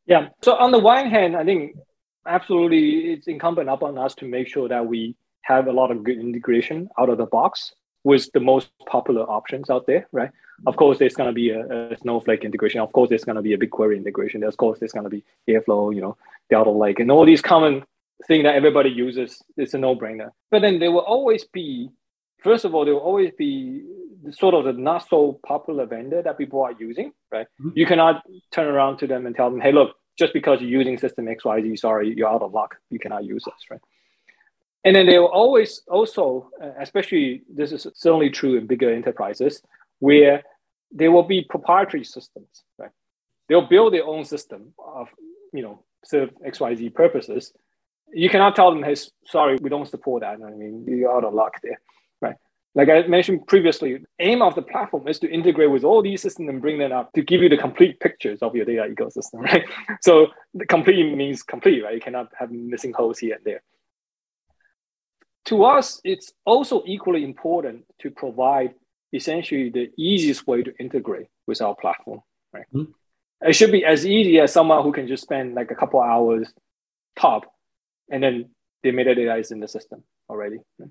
Yeah. 0.05 0.29
So 0.41 0.55
on 0.55 0.71
the 0.71 0.79
one 0.79 1.09
hand, 1.09 1.35
I 1.35 1.43
think 1.43 1.75
absolutely 2.25 3.13
it's 3.13 3.27
incumbent 3.27 3.69
upon 3.69 3.97
us 3.97 4.15
to 4.15 4.25
make 4.25 4.47
sure 4.47 4.67
that 4.67 4.85
we 4.85 5.15
have 5.41 5.67
a 5.67 5.71
lot 5.71 5.91
of 5.91 6.03
good 6.03 6.19
integration 6.19 6.89
out 6.97 7.09
of 7.09 7.17
the 7.17 7.25
box 7.25 7.73
with 8.03 8.31
the 8.33 8.39
most 8.39 8.69
popular 8.87 9.23
options 9.23 9.69
out 9.69 9.87
there, 9.87 10.07
right? 10.11 10.29
Of 10.67 10.77
course, 10.77 10.99
there's 10.99 11.15
going 11.15 11.27
to 11.27 11.33
be 11.33 11.49
a, 11.49 11.91
a, 11.91 11.97
Snowflake 11.97 12.45
integration. 12.45 12.79
Of 12.79 12.93
course, 12.93 13.09
there's 13.09 13.25
going 13.25 13.35
to 13.35 13.41
be 13.41 13.53
a 13.53 13.57
BigQuery 13.57 13.97
integration. 13.97 14.43
Of 14.43 14.55
course, 14.57 14.79
there's 14.79 14.91
going 14.91 15.03
to 15.03 15.09
be 15.09 15.23
Airflow, 15.49 15.93
you 15.93 16.01
know, 16.01 16.15
Delta 16.49 16.69
Lake, 16.69 16.99
and 16.99 17.11
all 17.11 17.25
these 17.25 17.41
common 17.41 17.83
thing 18.27 18.43
that 18.43 18.55
everybody 18.55 18.89
uses. 18.89 19.41
It's 19.57 19.73
a 19.73 19.77
no-brainer. 19.77 20.29
But 20.51 20.61
then 20.61 20.79
there 20.79 20.91
will 20.91 20.99
always 20.99 21.43
be, 21.45 21.89
first 22.39 22.63
of 22.63 22.73
all, 22.73 22.85
there 22.85 22.93
will 22.93 23.01
always 23.01 23.31
be 23.37 23.83
sort 24.31 24.53
of 24.53 24.65
the 24.65 24.73
not 24.73 25.09
so 25.09 25.39
popular 25.45 25.85
vendor 25.85 26.21
that 26.21 26.37
people 26.37 26.61
are 26.61 26.73
using, 26.79 27.11
right? 27.31 27.47
Mm-hmm. 27.59 27.71
You 27.75 27.85
cannot 27.85 28.23
turn 28.51 28.67
around 28.67 28.97
to 28.97 29.07
them 29.07 29.25
and 29.25 29.35
tell 29.35 29.49
them, 29.49 29.59
hey, 29.59 29.71
look, 29.71 29.95
just 30.17 30.33
because 30.33 30.61
you're 30.61 30.69
using 30.69 30.97
system 30.97 31.25
XYZ, 31.25 31.79
sorry, 31.79 32.13
you're 32.15 32.29
out 32.29 32.41
of 32.41 32.53
luck. 32.53 32.75
You 32.89 32.99
cannot 32.99 33.25
use 33.25 33.45
us, 33.47 33.59
right? 33.69 33.81
And 34.83 34.95
then 34.95 35.07
they 35.07 35.17
will 35.17 35.27
always 35.27 35.81
also, 35.87 36.51
uh, 36.61 36.71
especially 36.79 37.43
this 37.53 37.71
is 37.71 37.87
certainly 37.95 38.29
true 38.29 38.55
in 38.55 38.67
bigger 38.67 38.93
enterprises, 38.93 39.61
where 39.99 40.43
there 40.91 41.11
will 41.11 41.23
be 41.23 41.43
proprietary 41.43 42.03
systems, 42.03 42.63
right? 42.77 42.91
They'll 43.49 43.67
build 43.67 43.93
their 43.93 44.05
own 44.05 44.25
system 44.25 44.73
of, 44.77 45.09
you 45.53 45.63
know, 45.63 45.83
serve 46.03 46.29
XYZ 46.45 46.93
purposes. 46.93 47.51
You 48.13 48.29
cannot 48.29 48.55
tell 48.55 48.71
them, 48.71 48.83
hey, 48.83 48.95
sorry, 49.25 49.57
we 49.59 49.69
don't 49.69 49.87
support 49.87 50.21
that. 50.21 50.39
I 50.41 50.51
mean, 50.51 50.85
you're 50.87 51.11
out 51.11 51.25
of 51.25 51.33
luck 51.33 51.53
there? 51.63 51.79
Like 52.75 52.89
I 52.89 53.07
mentioned 53.07 53.47
previously, 53.47 54.03
aim 54.19 54.41
of 54.41 54.53
the 54.53 54.61
platform 54.61 55.07
is 55.07 55.17
to 55.19 55.31
integrate 55.31 55.71
with 55.71 55.85
all 55.85 56.01
these 56.01 56.21
systems 56.21 56.49
and 56.49 56.61
bring 56.61 56.77
them 56.77 56.91
up 56.91 57.13
to 57.13 57.21
give 57.21 57.41
you 57.41 57.47
the 57.47 57.57
complete 57.57 58.01
pictures 58.01 58.39
of 58.41 58.53
your 58.53 58.65
data 58.65 58.83
ecosystem, 58.83 59.39
right? 59.39 59.63
So 60.01 60.27
the 60.53 60.65
complete 60.65 61.15
means 61.15 61.41
complete, 61.41 61.83
right? 61.83 61.95
You 61.95 62.01
cannot 62.01 62.33
have 62.37 62.51
missing 62.51 62.91
holes 62.91 63.19
here 63.19 63.35
and 63.35 63.45
there. 63.45 63.63
To 65.45 65.63
us, 65.63 66.01
it's 66.03 66.33
also 66.45 66.83
equally 66.85 67.23
important 67.23 67.85
to 68.01 68.11
provide 68.11 68.73
essentially 69.13 69.69
the 69.69 69.91
easiest 69.97 70.45
way 70.45 70.61
to 70.61 70.75
integrate 70.77 71.27
with 71.47 71.61
our 71.61 71.75
platform, 71.75 72.19
right? 72.51 72.65
Mm-hmm. 72.73 72.91
It 73.47 73.53
should 73.53 73.71
be 73.71 73.85
as 73.85 74.05
easy 74.05 74.39
as 74.39 74.51
someone 74.51 74.83
who 74.83 74.91
can 74.91 75.07
just 75.07 75.23
spend 75.23 75.55
like 75.55 75.71
a 75.71 75.75
couple 75.75 76.01
hours 76.01 76.51
top 77.17 77.45
and 78.11 78.21
then 78.21 78.49
the 78.83 78.91
metadata 78.91 79.39
is 79.39 79.51
in 79.51 79.59
the 79.61 79.67
system 79.67 80.03
already. 80.29 80.57
Right? 80.77 80.89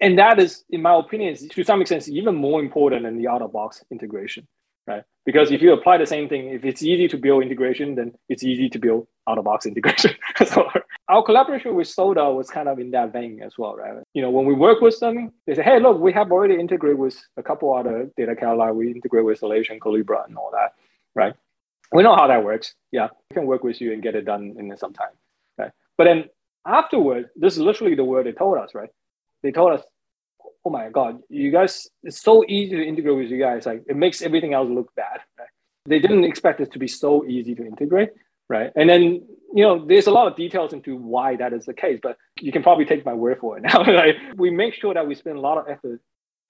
And 0.00 0.18
that 0.18 0.38
is, 0.38 0.64
in 0.70 0.82
my 0.82 0.94
opinion, 0.94 1.36
to 1.36 1.64
some 1.64 1.80
extent, 1.80 2.08
even 2.08 2.34
more 2.34 2.60
important 2.60 3.02
than 3.02 3.18
the 3.18 3.28
out 3.28 3.42
of 3.42 3.52
box 3.52 3.84
integration, 3.90 4.46
right? 4.86 5.04
Because 5.26 5.50
if 5.50 5.60
you 5.60 5.72
apply 5.72 5.98
the 5.98 6.06
same 6.06 6.28
thing, 6.28 6.48
if 6.48 6.64
it's 6.64 6.82
easy 6.82 7.06
to 7.08 7.18
build 7.18 7.42
integration, 7.42 7.94
then 7.94 8.12
it's 8.28 8.42
easy 8.42 8.68
to 8.70 8.78
build 8.78 9.06
out 9.28 9.38
of 9.38 9.44
box 9.44 9.66
integration. 9.70 10.12
so 10.46 10.68
our 11.08 11.22
collaboration 11.22 11.74
with 11.74 11.88
Soda 11.88 12.30
was 12.30 12.48
kind 12.48 12.68
of 12.68 12.78
in 12.78 12.90
that 12.92 13.12
vein 13.12 13.42
as 13.42 13.58
well, 13.58 13.76
right? 13.76 14.02
You 14.14 14.22
know, 14.22 14.30
when 14.30 14.46
we 14.46 14.54
work 14.54 14.80
with 14.80 14.98
them, 15.00 15.32
they 15.46 15.54
say, 15.54 15.62
hey, 15.62 15.80
look, 15.80 16.00
we 16.00 16.12
have 16.12 16.32
already 16.32 16.54
integrated 16.54 16.98
with 16.98 17.20
a 17.36 17.42
couple 17.42 17.74
other 17.74 18.10
data 18.16 18.34
catalog. 18.34 18.76
We 18.76 18.90
integrate 18.90 19.24
with 19.24 19.40
Alation, 19.40 19.78
Collibra, 19.78 20.26
and 20.26 20.36
all 20.36 20.50
that, 20.52 20.74
right? 21.14 21.34
We 21.92 22.02
know 22.02 22.14
how 22.14 22.28
that 22.28 22.44
works. 22.44 22.74
Yeah, 22.92 23.08
we 23.30 23.34
can 23.34 23.46
work 23.46 23.64
with 23.64 23.80
you 23.80 23.92
and 23.92 24.02
get 24.02 24.14
it 24.14 24.24
done 24.24 24.54
in 24.58 24.74
some 24.76 24.92
time, 24.92 25.12
right? 25.58 25.72
But 25.98 26.04
then 26.04 26.24
afterward, 26.66 27.30
this 27.36 27.54
is 27.54 27.60
literally 27.60 27.96
the 27.96 28.04
word 28.04 28.26
they 28.26 28.32
told 28.32 28.56
us, 28.58 28.74
right? 28.74 28.90
They 29.42 29.52
told 29.52 29.72
us, 29.72 29.82
oh 30.64 30.70
my 30.70 30.90
God, 30.90 31.20
you 31.28 31.50
guys, 31.50 31.88
it's 32.02 32.22
so 32.22 32.44
easy 32.46 32.76
to 32.76 32.84
integrate 32.86 33.16
with 33.16 33.30
you 33.30 33.38
guys. 33.38 33.66
Like 33.66 33.82
it 33.88 33.96
makes 33.96 34.22
everything 34.22 34.54
else 34.54 34.68
look 34.70 34.94
bad. 34.94 35.20
Right? 35.38 35.48
They 35.86 35.98
didn't 35.98 36.24
expect 36.24 36.60
it 36.60 36.72
to 36.72 36.78
be 36.78 36.88
so 36.88 37.24
easy 37.26 37.54
to 37.54 37.64
integrate. 37.64 38.10
Right. 38.48 38.72
And 38.74 38.90
then, 38.90 39.22
you 39.54 39.62
know, 39.62 39.86
there's 39.86 40.08
a 40.08 40.10
lot 40.10 40.26
of 40.26 40.36
details 40.36 40.72
into 40.72 40.96
why 40.96 41.36
that 41.36 41.52
is 41.52 41.66
the 41.66 41.74
case, 41.74 42.00
but 42.02 42.16
you 42.40 42.50
can 42.50 42.64
probably 42.64 42.84
take 42.84 43.06
my 43.06 43.14
word 43.14 43.38
for 43.40 43.56
it 43.56 43.62
now. 43.72 43.84
like, 43.84 44.16
we 44.36 44.50
make 44.50 44.74
sure 44.74 44.92
that 44.92 45.06
we 45.06 45.14
spend 45.14 45.36
a 45.36 45.40
lot 45.40 45.58
of 45.58 45.68
effort 45.68 46.00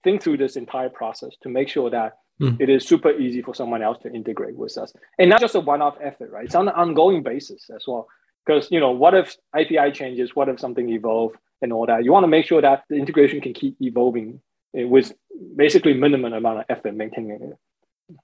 think 0.03 0.23
through 0.23 0.37
this 0.37 0.55
entire 0.55 0.89
process 0.89 1.35
to 1.43 1.49
make 1.49 1.69
sure 1.69 1.89
that 1.91 2.13
mm. 2.41 2.59
it 2.59 2.69
is 2.69 2.87
super 2.87 3.11
easy 3.11 3.41
for 3.41 3.53
someone 3.53 3.83
else 3.83 3.99
to 4.01 4.11
integrate 4.11 4.55
with 4.55 4.75
us. 4.77 4.91
And 5.19 5.29
not 5.29 5.41
just 5.41 5.53
a 5.53 5.59
one-off 5.59 5.97
effort, 6.01 6.31
right? 6.31 6.45
It's 6.45 6.55
on 6.55 6.67
an 6.67 6.73
ongoing 6.73 7.21
basis 7.21 7.69
as 7.73 7.83
well. 7.87 8.07
Because 8.45 8.71
you 8.71 8.79
know, 8.79 8.91
what 8.91 9.13
if 9.13 9.35
API 9.55 9.91
changes? 9.91 10.35
What 10.35 10.49
if 10.49 10.59
something 10.59 10.89
evolves? 10.89 11.35
And 11.61 11.73
all 11.73 11.85
that. 11.85 12.03
You 12.03 12.11
want 12.11 12.23
to 12.23 12.27
make 12.27 12.45
sure 12.45 12.61
that 12.61 12.83
the 12.89 12.95
integration 12.95 13.41
can 13.41 13.53
keep 13.53 13.75
evolving 13.79 14.41
with 14.73 15.13
basically 15.55 15.93
minimum 15.93 16.33
amount 16.33 16.59
of 16.59 16.65
effort 16.69 16.95
maintaining 16.95 17.31
it. 17.31 18.17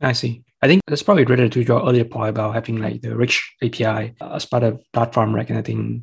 I 0.00 0.12
see. 0.12 0.44
I 0.62 0.66
think 0.66 0.82
that's 0.86 1.02
probably 1.02 1.24
related 1.24 1.52
to 1.52 1.62
your 1.62 1.86
earlier 1.86 2.04
point 2.04 2.30
about 2.30 2.54
having 2.54 2.80
like 2.80 3.02
the 3.02 3.16
rich 3.16 3.54
API 3.62 4.14
as 4.20 4.44
part 4.44 4.62
of 4.62 4.80
platform, 4.92 5.34
right? 5.34 5.48
And 5.48 5.58
I 5.58 5.62
think 5.62 6.02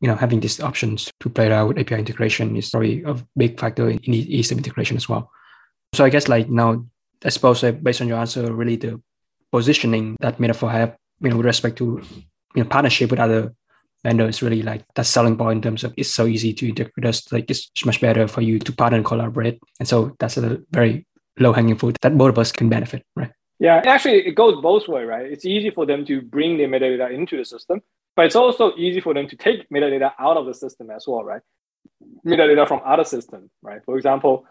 you 0.00 0.08
know 0.08 0.16
having 0.16 0.40
these 0.40 0.60
options 0.60 1.10
to 1.20 1.30
play 1.30 1.48
around 1.48 1.68
with 1.68 1.78
API 1.78 1.96
integration 1.96 2.56
is 2.56 2.70
probably 2.70 3.02
a 3.02 3.16
big 3.36 3.58
factor 3.58 3.88
in, 3.88 3.98
in 3.98 4.14
ease 4.14 4.50
of 4.50 4.58
integration 4.58 4.96
as 4.96 5.08
well. 5.08 5.30
So 5.94 6.04
I 6.04 6.10
guess 6.10 6.28
like 6.28 6.48
now, 6.48 6.84
I 7.24 7.28
suppose 7.28 7.62
uh, 7.64 7.72
based 7.72 8.00
on 8.00 8.08
your 8.08 8.18
answer, 8.18 8.52
really 8.52 8.76
the 8.76 9.00
positioning 9.52 10.16
that 10.20 10.40
Metaphor 10.40 10.70
have, 10.70 10.96
you 11.20 11.30
know, 11.30 11.36
with 11.36 11.46
respect 11.46 11.78
to 11.78 12.02
you 12.54 12.62
know 12.62 12.68
partnership 12.68 13.10
with 13.10 13.20
other 13.20 13.54
vendor 14.04 14.28
is 14.28 14.42
really 14.42 14.62
like 14.62 14.84
that 14.94 15.06
selling 15.06 15.36
point 15.36 15.56
in 15.56 15.62
terms 15.62 15.84
of 15.84 15.92
it's 15.96 16.10
so 16.10 16.26
easy 16.26 16.52
to 16.54 16.68
integrate 16.68 17.06
us. 17.06 17.30
Like 17.32 17.50
it's 17.50 17.70
much 17.84 18.00
better 18.00 18.28
for 18.28 18.40
you 18.40 18.58
to 18.58 18.72
partner 18.72 18.96
and 18.96 19.04
collaborate. 19.04 19.60
And 19.78 19.88
so 19.88 20.16
that's 20.18 20.36
a 20.36 20.60
very 20.70 21.06
low 21.38 21.52
hanging 21.52 21.76
fruit 21.76 21.96
that 22.02 22.16
both 22.16 22.30
of 22.30 22.38
us 22.38 22.52
can 22.52 22.68
benefit, 22.68 23.04
right? 23.16 23.30
Yeah, 23.60 23.82
actually, 23.84 24.26
it 24.26 24.34
goes 24.34 24.60
both 24.62 24.86
way, 24.86 25.04
right? 25.04 25.26
It's 25.30 25.44
easy 25.44 25.70
for 25.70 25.84
them 25.84 26.04
to 26.06 26.22
bring 26.22 26.58
their 26.58 26.68
metadata 26.68 27.12
into 27.12 27.36
the 27.36 27.44
system, 27.44 27.82
but 28.14 28.26
it's 28.26 28.36
also 28.36 28.72
easy 28.76 29.00
for 29.00 29.14
them 29.14 29.28
to 29.28 29.36
take 29.36 29.68
metadata 29.68 30.12
out 30.18 30.36
of 30.36 30.46
the 30.46 30.54
system 30.54 30.90
as 30.90 31.06
well, 31.08 31.24
right? 31.24 31.42
Metadata 32.24 32.68
from 32.68 32.80
other 32.84 33.04
systems, 33.04 33.50
right? 33.62 33.80
For 33.84 33.96
example, 33.96 34.46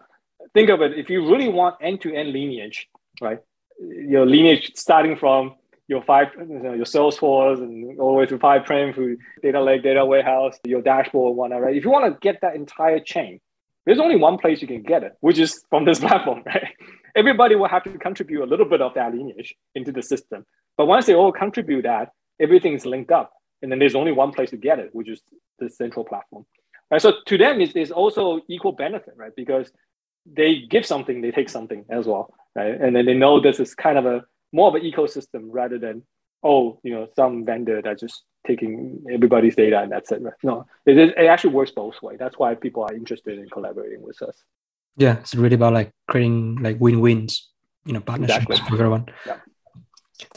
think 0.52 0.68
of 0.68 0.82
it 0.82 0.98
if 0.98 1.08
you 1.08 1.28
really 1.28 1.48
want 1.48 1.76
end 1.80 2.02
to 2.02 2.14
end 2.14 2.32
lineage, 2.32 2.88
right? 3.20 3.38
Your 3.80 4.26
lineage 4.26 4.72
starting 4.74 5.16
from 5.16 5.54
your 5.88 6.02
five, 6.02 6.28
you 6.38 6.74
your 6.74 6.84
Salesforce 6.84 7.58
and 7.58 7.98
all 7.98 8.12
the 8.12 8.18
way 8.18 8.26
to 8.26 8.38
Fivetran 8.38 8.94
through 8.94 9.16
data 9.42 9.60
lake, 9.60 9.82
data 9.82 10.04
warehouse, 10.04 10.56
your 10.64 10.82
dashboard, 10.82 11.34
whatnot, 11.34 11.62
right? 11.62 11.74
If 11.74 11.84
you 11.84 11.90
want 11.90 12.12
to 12.12 12.18
get 12.20 12.40
that 12.42 12.54
entire 12.54 13.00
chain, 13.00 13.40
there's 13.86 13.98
only 13.98 14.16
one 14.16 14.36
place 14.36 14.60
you 14.60 14.68
can 14.68 14.82
get 14.82 15.02
it, 15.02 15.14
which 15.20 15.38
is 15.38 15.64
from 15.70 15.86
this 15.86 15.98
platform, 16.06 16.42
right? 16.46 16.68
Everybody 17.16 17.54
will 17.54 17.68
have 17.68 17.84
to 17.84 17.98
contribute 17.98 18.44
a 18.44 18.46
little 18.46 18.66
bit 18.66 18.82
of 18.82 18.94
that 18.94 19.14
lineage 19.14 19.54
into 19.74 19.90
the 19.90 20.02
system. 20.02 20.44
But 20.76 20.86
once 20.86 21.06
they 21.06 21.14
all 21.14 21.32
contribute 21.32 21.82
that, 21.82 22.10
everything's 22.38 22.84
linked 22.84 23.10
up. 23.10 23.32
And 23.62 23.72
then 23.72 23.78
there's 23.78 23.94
only 23.94 24.12
one 24.12 24.30
place 24.30 24.50
to 24.50 24.56
get 24.58 24.78
it, 24.78 24.90
which 24.92 25.08
is 25.08 25.22
the 25.58 25.70
central 25.70 26.04
platform. 26.04 26.44
Right? 26.90 27.00
So 27.00 27.14
to 27.26 27.38
them, 27.38 27.60
it's, 27.60 27.72
it's 27.74 27.90
also 27.90 28.42
equal 28.48 28.72
benefit, 28.72 29.14
right? 29.16 29.32
Because 29.34 29.72
they 30.26 30.60
give 30.60 30.84
something, 30.84 31.22
they 31.22 31.30
take 31.30 31.48
something 31.48 31.86
as 31.88 32.06
well, 32.06 32.32
right? 32.54 32.78
And 32.78 32.94
then 32.94 33.06
they 33.06 33.14
know 33.14 33.40
this 33.40 33.58
is 33.58 33.74
kind 33.74 33.98
of 33.98 34.04
a 34.04 34.22
more 34.52 34.68
of 34.68 34.74
an 34.74 34.82
ecosystem 34.82 35.48
rather 35.50 35.78
than 35.78 36.02
oh 36.42 36.78
you 36.82 36.94
know 36.94 37.08
some 37.16 37.44
vendor 37.44 37.82
that's 37.82 38.00
just 38.00 38.22
taking 38.46 39.04
everybody's 39.12 39.56
data 39.56 39.80
and 39.80 39.92
that's 39.92 40.12
it. 40.12 40.22
No 40.42 40.66
it, 40.86 40.96
it 40.96 41.26
actually 41.26 41.54
works 41.54 41.70
both 41.70 42.00
ways 42.02 42.18
that's 42.18 42.38
why 42.38 42.54
people 42.54 42.82
are 42.84 42.94
interested 42.94 43.38
in 43.38 43.48
collaborating 43.48 44.02
with 44.02 44.20
us. 44.22 44.42
Yeah 44.96 45.18
it's 45.18 45.34
really 45.34 45.56
about 45.56 45.72
like 45.72 45.92
creating 46.08 46.58
like 46.62 46.80
win-wins 46.80 47.48
you 47.84 47.92
know 47.92 48.00
partnerships 48.00 48.44
exactly. 48.44 48.70
with 48.70 48.80
everyone. 48.80 49.06
Yeah. 49.26 49.36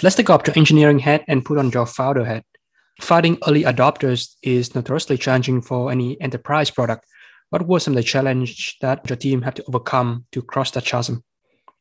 let's 0.02 0.16
take 0.16 0.30
off 0.30 0.48
your 0.48 0.58
engineering 0.58 1.00
hat 1.00 1.24
and 1.28 1.46
put 1.46 1.58
on 1.58 1.70
your 1.70 1.86
founder 1.86 2.26
hat. 2.26 2.46
Finding 3.02 3.38
early 3.48 3.64
adopters 3.64 4.36
is 4.44 4.76
notoriously 4.76 5.18
challenging 5.18 5.62
for 5.62 5.92
any 5.92 6.20
enterprise 6.22 6.70
product. 6.70 7.06
What 7.50 7.68
were 7.68 7.80
some 7.80 7.94
of 7.94 7.98
the 7.98 8.04
challenge 8.04 8.78
that 8.82 9.10
your 9.10 9.18
team 9.18 9.42
had 9.42 9.56
to 9.56 9.64
overcome 9.68 10.26
to 10.32 10.42
cross 10.42 10.72
that 10.72 10.86
chasm 10.86 11.24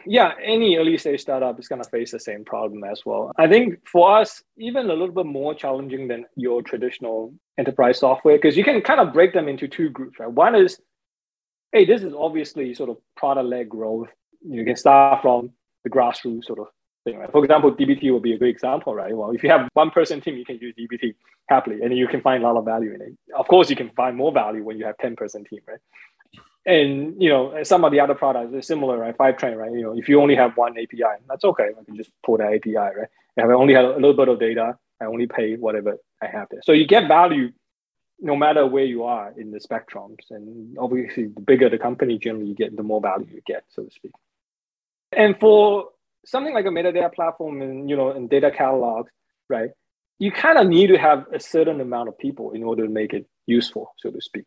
yeah, 0.06 0.32
any 0.42 0.76
early 0.76 0.96
stage 0.98 1.20
startup 1.20 1.58
is 1.58 1.68
going 1.68 1.82
to 1.82 1.88
face 1.88 2.12
the 2.12 2.20
same 2.20 2.44
problem 2.44 2.84
as 2.84 3.02
well. 3.04 3.32
I 3.36 3.48
think 3.48 3.86
for 3.86 4.18
us, 4.18 4.42
even 4.56 4.86
a 4.86 4.94
little 4.94 5.14
bit 5.14 5.26
more 5.26 5.54
challenging 5.54 6.08
than 6.08 6.26
your 6.36 6.62
traditional 6.62 7.32
enterprise 7.58 7.98
software, 7.98 8.36
because 8.36 8.56
you 8.56 8.64
can 8.64 8.80
kind 8.80 9.00
of 9.00 9.12
break 9.12 9.32
them 9.32 9.48
into 9.48 9.68
two 9.68 9.90
groups, 9.90 10.18
right? 10.18 10.30
One 10.30 10.54
is, 10.54 10.80
hey, 11.72 11.84
this 11.84 12.02
is 12.02 12.12
obviously 12.14 12.74
sort 12.74 12.90
of 12.90 12.98
product 13.16 13.48
led 13.48 13.68
growth. 13.68 14.08
You 14.42 14.64
can 14.64 14.76
start 14.76 15.22
from 15.22 15.50
the 15.84 15.90
grassroots 15.90 16.44
sort 16.44 16.58
of 16.58 16.66
thing, 17.04 17.18
right? 17.18 17.30
For 17.30 17.42
example, 17.42 17.72
DBT 17.72 18.12
would 18.12 18.22
be 18.22 18.34
a 18.34 18.38
good 18.38 18.48
example, 18.48 18.94
right? 18.94 19.16
Well, 19.16 19.30
if 19.30 19.42
you 19.42 19.50
have 19.50 19.68
one 19.74 19.90
person 19.90 20.20
team, 20.20 20.36
you 20.36 20.44
can 20.44 20.58
use 20.58 20.74
DBT 20.78 21.14
happily 21.48 21.82
and 21.82 21.96
you 21.96 22.06
can 22.06 22.20
find 22.20 22.42
a 22.42 22.46
lot 22.46 22.56
of 22.56 22.64
value 22.64 22.94
in 22.94 23.00
it. 23.02 23.12
Of 23.36 23.48
course, 23.48 23.70
you 23.70 23.76
can 23.76 23.90
find 23.90 24.16
more 24.16 24.32
value 24.32 24.64
when 24.64 24.78
you 24.78 24.84
have 24.86 24.96
10 24.98 25.16
person 25.16 25.44
team, 25.44 25.60
right? 25.66 25.80
And 26.66 27.20
you 27.22 27.28
know 27.28 27.62
some 27.62 27.84
of 27.84 27.92
the 27.92 28.00
other 28.00 28.14
products 28.14 28.54
are 28.54 28.62
similar 28.62 28.98
right? 28.98 29.16
Fivetran 29.16 29.56
right? 29.56 29.72
You 29.72 29.82
know 29.82 29.96
if 29.96 30.08
you 30.08 30.20
only 30.20 30.36
have 30.36 30.56
one 30.56 30.72
api 30.72 31.02
that's 31.28 31.44
okay. 31.44 31.70
I 31.78 31.84
can 31.84 31.96
just 31.96 32.10
pull 32.24 32.38
that 32.38 32.54
api 32.54 32.74
right? 32.76 33.08
If 33.36 33.44
i 33.44 33.52
only 33.52 33.74
have 33.74 33.84
a 33.84 33.94
little 33.94 34.14
bit 34.14 34.28
of 34.28 34.38
data 34.38 34.76
i 35.00 35.06
only 35.06 35.26
pay 35.26 35.56
whatever 35.56 35.96
i 36.22 36.26
have 36.26 36.48
there. 36.50 36.60
So 36.64 36.72
you 36.72 36.86
get 36.86 37.08
value 37.08 37.52
no 38.20 38.36
matter 38.36 38.66
where 38.66 38.84
you 38.84 39.04
are 39.04 39.32
in 39.36 39.50
the 39.50 39.58
spectrums. 39.58 40.30
And 40.30 40.76
obviously 40.78 41.28
the 41.28 41.40
bigger 41.40 41.70
the 41.70 41.78
company 41.78 42.18
generally 42.18 42.48
you 42.48 42.54
get 42.54 42.76
the 42.76 42.82
more 42.82 43.00
value 43.00 43.28
you 43.32 43.40
get 43.46 43.64
so 43.68 43.84
to 43.84 43.90
speak. 43.90 44.12
And 45.12 45.38
for 45.38 45.88
something 46.24 46.54
like 46.54 46.66
a 46.66 46.68
metadata 46.68 47.12
platform 47.12 47.62
and 47.62 47.88
you 47.88 47.96
know 47.96 48.10
and 48.10 48.28
data 48.28 48.50
catalogs 48.50 49.10
right 49.48 49.70
you 50.18 50.30
kind 50.30 50.58
of 50.58 50.66
need 50.66 50.88
to 50.88 50.98
have 50.98 51.24
a 51.32 51.40
certain 51.40 51.80
amount 51.80 52.08
of 52.08 52.18
people 52.18 52.52
in 52.52 52.62
order 52.62 52.84
to 52.84 52.92
make 52.92 53.12
it 53.12 53.26
useful 53.46 53.94
so 53.98 54.10
to 54.10 54.20
speak 54.20 54.44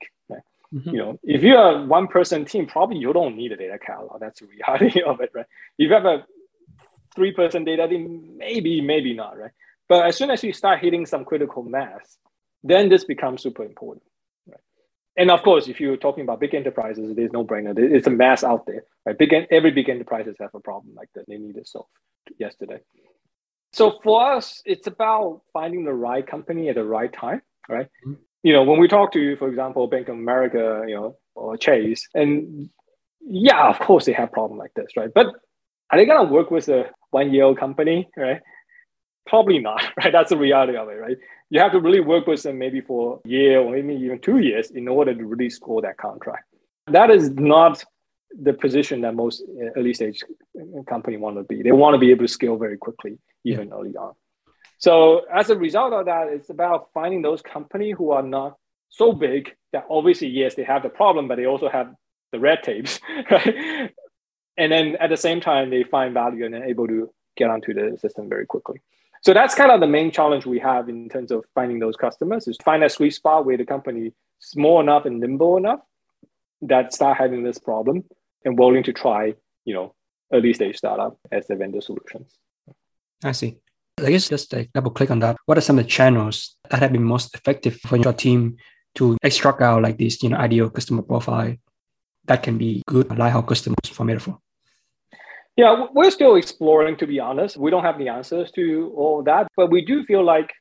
Mm-hmm. 0.73 0.89
You 0.89 0.97
know, 0.97 1.19
if 1.23 1.43
you're 1.43 1.57
a 1.57 1.85
one 1.85 2.07
person 2.07 2.45
team, 2.45 2.65
probably 2.65 2.97
you 2.97 3.13
don't 3.13 3.35
need 3.35 3.51
a 3.51 3.57
data 3.57 3.77
catalog. 3.77 4.19
That's 4.19 4.39
the 4.39 4.47
reality 4.47 5.01
of 5.05 5.21
it, 5.21 5.29
right? 5.33 5.45
If 5.77 5.89
you 5.89 5.93
have 5.93 6.05
a 6.05 6.25
three 7.15 7.31
person 7.31 7.63
data 7.63 7.87
team, 7.87 8.35
maybe, 8.37 8.81
maybe 8.81 9.13
not, 9.13 9.37
right? 9.37 9.51
But 9.87 10.07
as 10.07 10.17
soon 10.17 10.31
as 10.31 10.43
you 10.43 10.53
start 10.53 10.79
hitting 10.79 11.05
some 11.05 11.25
critical 11.25 11.63
mass, 11.63 12.17
then 12.63 12.89
this 12.89 13.03
becomes 13.03 13.43
super 13.43 13.63
important. 13.63 14.03
Right? 14.47 14.59
And 15.17 15.29
of 15.29 15.43
course, 15.43 15.67
if 15.67 15.79
you're 15.79 15.97
talking 15.97 16.23
about 16.23 16.39
big 16.39 16.55
enterprises, 16.55 17.13
there's 17.15 17.31
no 17.31 17.43
brainer. 17.43 17.77
It's 17.77 18.07
a 18.07 18.11
mass 18.11 18.43
out 18.43 18.65
there. 18.65 18.85
Right? 19.05 19.17
Big 19.17 19.33
every 19.51 19.71
big 19.71 19.89
enterprises 19.89 20.37
have 20.39 20.55
a 20.55 20.59
problem 20.59 20.95
like 20.95 21.09
that. 21.13 21.25
They 21.27 21.37
need 21.37 21.57
it 21.57 21.67
solved 21.67 21.89
yesterday. 22.39 22.79
So 23.73 23.99
for 24.03 24.31
us, 24.31 24.61
it's 24.65 24.87
about 24.87 25.41
finding 25.51 25.83
the 25.83 25.93
right 25.93 26.25
company 26.25 26.69
at 26.69 26.75
the 26.75 26.83
right 26.83 27.11
time, 27.11 27.41
right? 27.67 27.87
Mm-hmm. 28.07 28.13
You 28.43 28.53
know, 28.53 28.63
when 28.63 28.79
we 28.79 28.87
talk 28.87 29.13
to, 29.13 29.35
for 29.37 29.47
example, 29.47 29.87
Bank 29.87 30.09
of 30.09 30.15
America, 30.15 30.83
you 30.87 30.95
know, 30.95 31.17
or 31.35 31.57
Chase, 31.57 32.07
and 32.13 32.69
yeah, 33.25 33.69
of 33.69 33.79
course 33.79 34.05
they 34.05 34.13
have 34.13 34.31
problem 34.31 34.59
like 34.59 34.73
this, 34.75 34.91
right? 34.97 35.09
But 35.13 35.27
are 35.91 35.97
they 35.97 36.05
gonna 36.05 36.31
work 36.31 36.51
with 36.51 36.67
a 36.69 36.89
one-year-old 37.11 37.57
company, 37.57 38.09
right? 38.17 38.41
Probably 39.25 39.59
not, 39.59 39.83
right? 39.97 40.11
That's 40.11 40.29
the 40.29 40.37
reality 40.37 40.77
of 40.77 40.89
it, 40.89 40.99
right? 40.99 41.17
You 41.49 41.59
have 41.59 41.71
to 41.71 41.79
really 41.79 42.01
work 42.01 42.27
with 42.27 42.43
them 42.43 42.57
maybe 42.57 42.81
for 42.81 43.21
a 43.25 43.29
year 43.29 43.59
or 43.59 43.71
maybe 43.71 43.93
even 43.93 44.19
two 44.19 44.39
years 44.39 44.71
in 44.71 44.87
order 44.87 45.13
to 45.13 45.25
really 45.25 45.49
score 45.49 45.81
that 45.81 45.97
contract. 45.97 46.45
That 46.87 47.09
is 47.11 47.29
not 47.29 47.83
the 48.39 48.53
position 48.53 49.01
that 49.01 49.15
most 49.15 49.43
eh, 49.61 49.69
early 49.77 49.93
stage 49.93 50.23
company 50.87 51.17
want 51.17 51.37
to 51.37 51.43
be. 51.43 51.61
They 51.61 51.71
want 51.71 51.93
to 51.93 51.99
be 51.99 52.11
able 52.11 52.25
to 52.25 52.31
scale 52.31 52.57
very 52.57 52.77
quickly, 52.77 53.19
even 53.45 53.67
yeah. 53.67 53.73
early 53.75 53.95
on. 53.95 54.13
So 54.83 55.21
as 55.33 55.49
a 55.49 55.55
result 55.55 55.93
of 55.93 56.07
that, 56.07 56.27
it's 56.27 56.49
about 56.49 56.89
finding 56.93 57.21
those 57.21 57.41
companies 57.41 57.95
who 57.97 58.11
are 58.11 58.21
not 58.21 58.57
so 58.89 59.13
big 59.13 59.55
that 59.71 59.85
obviously, 59.89 60.27
yes, 60.27 60.55
they 60.55 60.65
have 60.65 60.83
the 60.83 60.89
problem, 60.89 61.29
but 61.29 61.37
they 61.37 61.45
also 61.45 61.69
have 61.69 61.95
the 62.33 62.39
red 62.41 62.63
tapes, 62.63 62.99
right? 63.31 63.91
And 64.57 64.73
then 64.73 64.97
at 64.99 65.09
the 65.09 65.15
same 65.15 65.39
time, 65.39 65.69
they 65.69 65.83
find 65.83 66.13
value 66.13 66.45
and 66.45 66.53
are 66.53 66.65
able 66.65 66.85
to 66.87 67.09
get 67.37 67.49
onto 67.49 67.73
the 67.73 67.97
system 67.97 68.27
very 68.27 68.45
quickly. 68.45 68.81
So 69.21 69.33
that's 69.33 69.55
kind 69.55 69.71
of 69.71 69.79
the 69.79 69.87
main 69.87 70.11
challenge 70.11 70.45
we 70.45 70.59
have 70.59 70.89
in 70.89 71.07
terms 71.07 71.31
of 71.31 71.45
finding 71.55 71.79
those 71.79 71.95
customers 71.95 72.45
is 72.49 72.57
find 72.61 72.83
a 72.83 72.89
sweet 72.89 73.13
spot 73.13 73.45
where 73.45 73.55
the 73.55 73.65
company 73.65 74.07
is 74.07 74.13
small 74.39 74.81
enough 74.81 75.05
and 75.05 75.21
nimble 75.21 75.55
enough 75.55 75.79
that 76.61 76.93
start 76.93 77.17
having 77.17 77.41
this 77.43 77.57
problem 77.57 78.03
and 78.43 78.59
willing 78.59 78.83
to 78.83 78.91
try, 78.91 79.33
you 79.63 79.73
know, 79.73 79.95
early 80.33 80.53
stage 80.53 80.75
startup 80.75 81.17
as 81.31 81.47
the 81.47 81.55
vendor 81.55 81.79
solutions. 81.79 82.37
I 83.23 83.31
see. 83.31 83.62
I 84.03 84.11
guess 84.11 84.29
just 84.29 84.53
like 84.53 84.71
double 84.73 84.91
click 84.91 85.11
on 85.11 85.19
that. 85.19 85.37
What 85.45 85.57
are 85.57 85.61
some 85.61 85.79
of 85.79 85.85
the 85.85 85.89
channels 85.89 86.55
that 86.69 86.81
have 86.81 86.91
been 86.91 87.03
most 87.03 87.33
effective 87.35 87.77
for 87.77 87.97
your 87.97 88.13
team 88.13 88.57
to 88.95 89.17
extract 89.23 89.61
out 89.61 89.81
like 89.81 89.97
this, 89.97 90.21
you 90.21 90.29
know, 90.29 90.37
ideal 90.37 90.69
customer 90.69 91.01
profile 91.01 91.55
that 92.25 92.43
can 92.43 92.57
be 92.57 92.83
good 92.87 93.17
Lighthouse 93.17 93.47
customers 93.47 93.89
for 93.91 94.03
Metaphor? 94.03 94.39
Yeah, 95.55 95.85
we're 95.93 96.11
still 96.11 96.35
exploring, 96.35 96.97
to 96.97 97.07
be 97.07 97.19
honest. 97.19 97.57
We 97.57 97.69
don't 97.69 97.83
have 97.83 97.99
the 97.99 98.09
answers 98.09 98.51
to 98.51 98.91
all 98.95 99.21
that, 99.23 99.47
but 99.55 99.69
we 99.69 99.85
do 99.85 100.03
feel 100.03 100.23
like, 100.23 100.51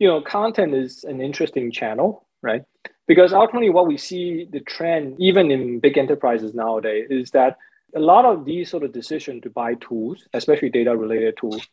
you 0.00 0.08
know, 0.08 0.20
content 0.20 0.74
is 0.74 1.04
an 1.04 1.20
interesting 1.20 1.70
channel, 1.70 2.26
right? 2.42 2.62
Because 3.06 3.32
ultimately, 3.32 3.70
what 3.70 3.86
we 3.86 3.96
see 3.96 4.48
the 4.50 4.60
trend, 4.60 5.16
even 5.20 5.50
in 5.50 5.78
big 5.78 5.96
enterprises 5.96 6.54
nowadays, 6.54 7.06
is 7.10 7.30
that 7.30 7.56
a 7.94 8.00
lot 8.00 8.24
of 8.24 8.44
these 8.44 8.68
sort 8.68 8.82
of 8.82 8.92
decision 8.92 9.40
to 9.42 9.50
buy 9.50 9.74
tools, 9.74 10.26
especially 10.32 10.70
data 10.70 10.96
related 10.96 11.36
tools, 11.36 11.68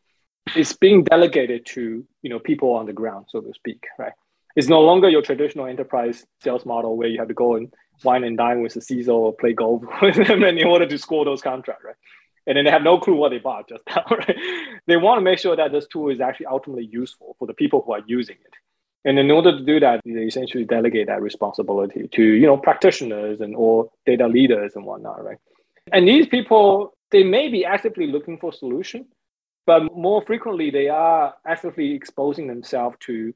is 0.56 0.74
being 0.74 1.04
delegated 1.04 1.66
to 1.68 2.06
you 2.22 2.30
know 2.30 2.40
people 2.40 2.74
on 2.74 2.86
the 2.86 2.94
ground, 2.94 3.28
so 3.30 3.42
to 3.42 3.54
speak, 3.54 3.86
right? 3.98 4.14
It's 4.56 4.68
no 4.68 4.82
longer 4.82 5.10
your 5.10 5.22
traditional 5.22 5.68
enterprise 5.68 6.26
sales 6.42 6.66
model 6.66 6.98
where 6.98 7.08
you 7.08 7.20
have 7.20 7.28
to 7.28 7.34
go 7.34 7.56
and 7.56 7.74
wine 8.04 8.24
and 8.24 8.38
dine 8.38 8.62
with 8.62 8.74
the 8.74 8.80
CISO 8.80 9.10
or 9.14 9.34
play 9.34 9.54
golf 9.54 9.84
with 10.02 10.16
them 10.16 10.44
in 10.44 10.66
order 10.66 10.86
to 10.86 10.98
score 10.98 11.26
those 11.26 11.42
contracts, 11.42 11.84
right? 11.86 11.96
And 12.48 12.58
then 12.58 12.66
they 12.66 12.72
have 12.72 12.82
no 12.82 13.00
clue 13.00 13.16
what 13.16 13.30
they 13.30 13.38
bought 13.38 13.70
just 13.70 13.84
now, 13.96 14.04
right? 14.10 14.36
They 14.88 14.98
want 14.98 15.20
to 15.20 15.22
make 15.22 15.40
sure 15.40 15.56
that 15.56 15.72
this 15.72 15.88
tool 15.88 16.10
is 16.10 16.20
actually 16.20 16.48
ultimately 16.48 16.90
useful 16.92 17.36
for 17.38 17.48
the 17.48 17.54
people 17.54 17.84
who 17.86 17.94
are 17.94 18.02
using 18.08 18.38
it. 18.44 18.54
And 19.06 19.18
in 19.18 19.32
order 19.32 19.58
to 19.58 19.64
do 19.64 19.80
that, 19.80 20.02
they 20.04 20.12
essentially 20.24 20.66
delegate 20.66 21.08
that 21.08 21.22
responsibility 21.22 22.10
to, 22.12 22.22
you 22.22 22.46
know, 22.46 22.58
practitioners 22.58 23.40
and 23.40 23.56
or 23.56 23.90
data 24.06 24.28
leaders 24.28 24.76
and 24.76 24.84
whatnot, 24.84 25.24
right? 25.24 25.38
And 25.94 26.08
these 26.08 26.28
people, 26.28 26.94
they 27.12 27.24
may 27.24 27.48
be 27.48 27.66
actively 27.66 28.08
looking 28.08 28.38
for 28.38 28.52
solution, 28.52 29.06
but 29.70 29.96
more 29.96 30.20
frequently 30.24 30.72
they 30.72 30.88
are 30.90 31.36
actively 31.46 31.94
exposing 31.94 32.48
themselves 32.48 32.98
to, 33.02 33.32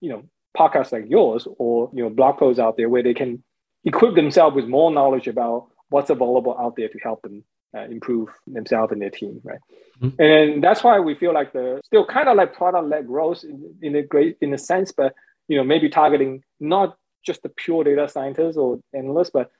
you 0.00 0.08
know, 0.08 0.22
podcasts 0.56 0.92
like 0.92 1.06
yours 1.08 1.48
or 1.58 1.90
you 1.92 2.00
know 2.00 2.10
blog 2.10 2.38
posts 2.38 2.60
out 2.60 2.76
there 2.76 2.88
where 2.88 3.02
they 3.02 3.12
can 3.12 3.42
equip 3.84 4.14
themselves 4.14 4.54
with 4.54 4.68
more 4.68 4.92
knowledge 4.92 5.26
about 5.26 5.66
what's 5.88 6.10
available 6.10 6.56
out 6.60 6.76
there 6.76 6.88
to 6.88 6.98
help 7.00 7.20
them 7.22 7.42
uh, 7.76 7.86
improve 7.96 8.28
themselves 8.46 8.92
and 8.92 9.02
their 9.02 9.10
team, 9.10 9.40
right? 9.42 9.58
Mm-hmm. 10.00 10.22
And 10.22 10.62
that's 10.62 10.84
why 10.84 11.00
we 11.00 11.16
feel 11.16 11.34
like 11.34 11.52
the 11.52 11.80
still 11.84 12.06
kind 12.06 12.28
of 12.28 12.36
like 12.36 12.54
product 12.54 12.86
led 12.86 13.08
growth 13.08 13.42
in, 13.42 13.74
in 13.82 13.96
a 13.96 14.02
great 14.02 14.36
in 14.40 14.54
a 14.54 14.58
sense, 14.58 14.92
but 14.92 15.12
you 15.48 15.56
know 15.56 15.64
maybe 15.64 15.88
targeting 15.88 16.44
not 16.60 16.96
just 17.26 17.42
the 17.42 17.48
pure 17.48 17.82
data 17.82 18.08
scientists 18.08 18.56
or 18.56 18.78
analysts, 18.94 19.30
but 19.30 19.50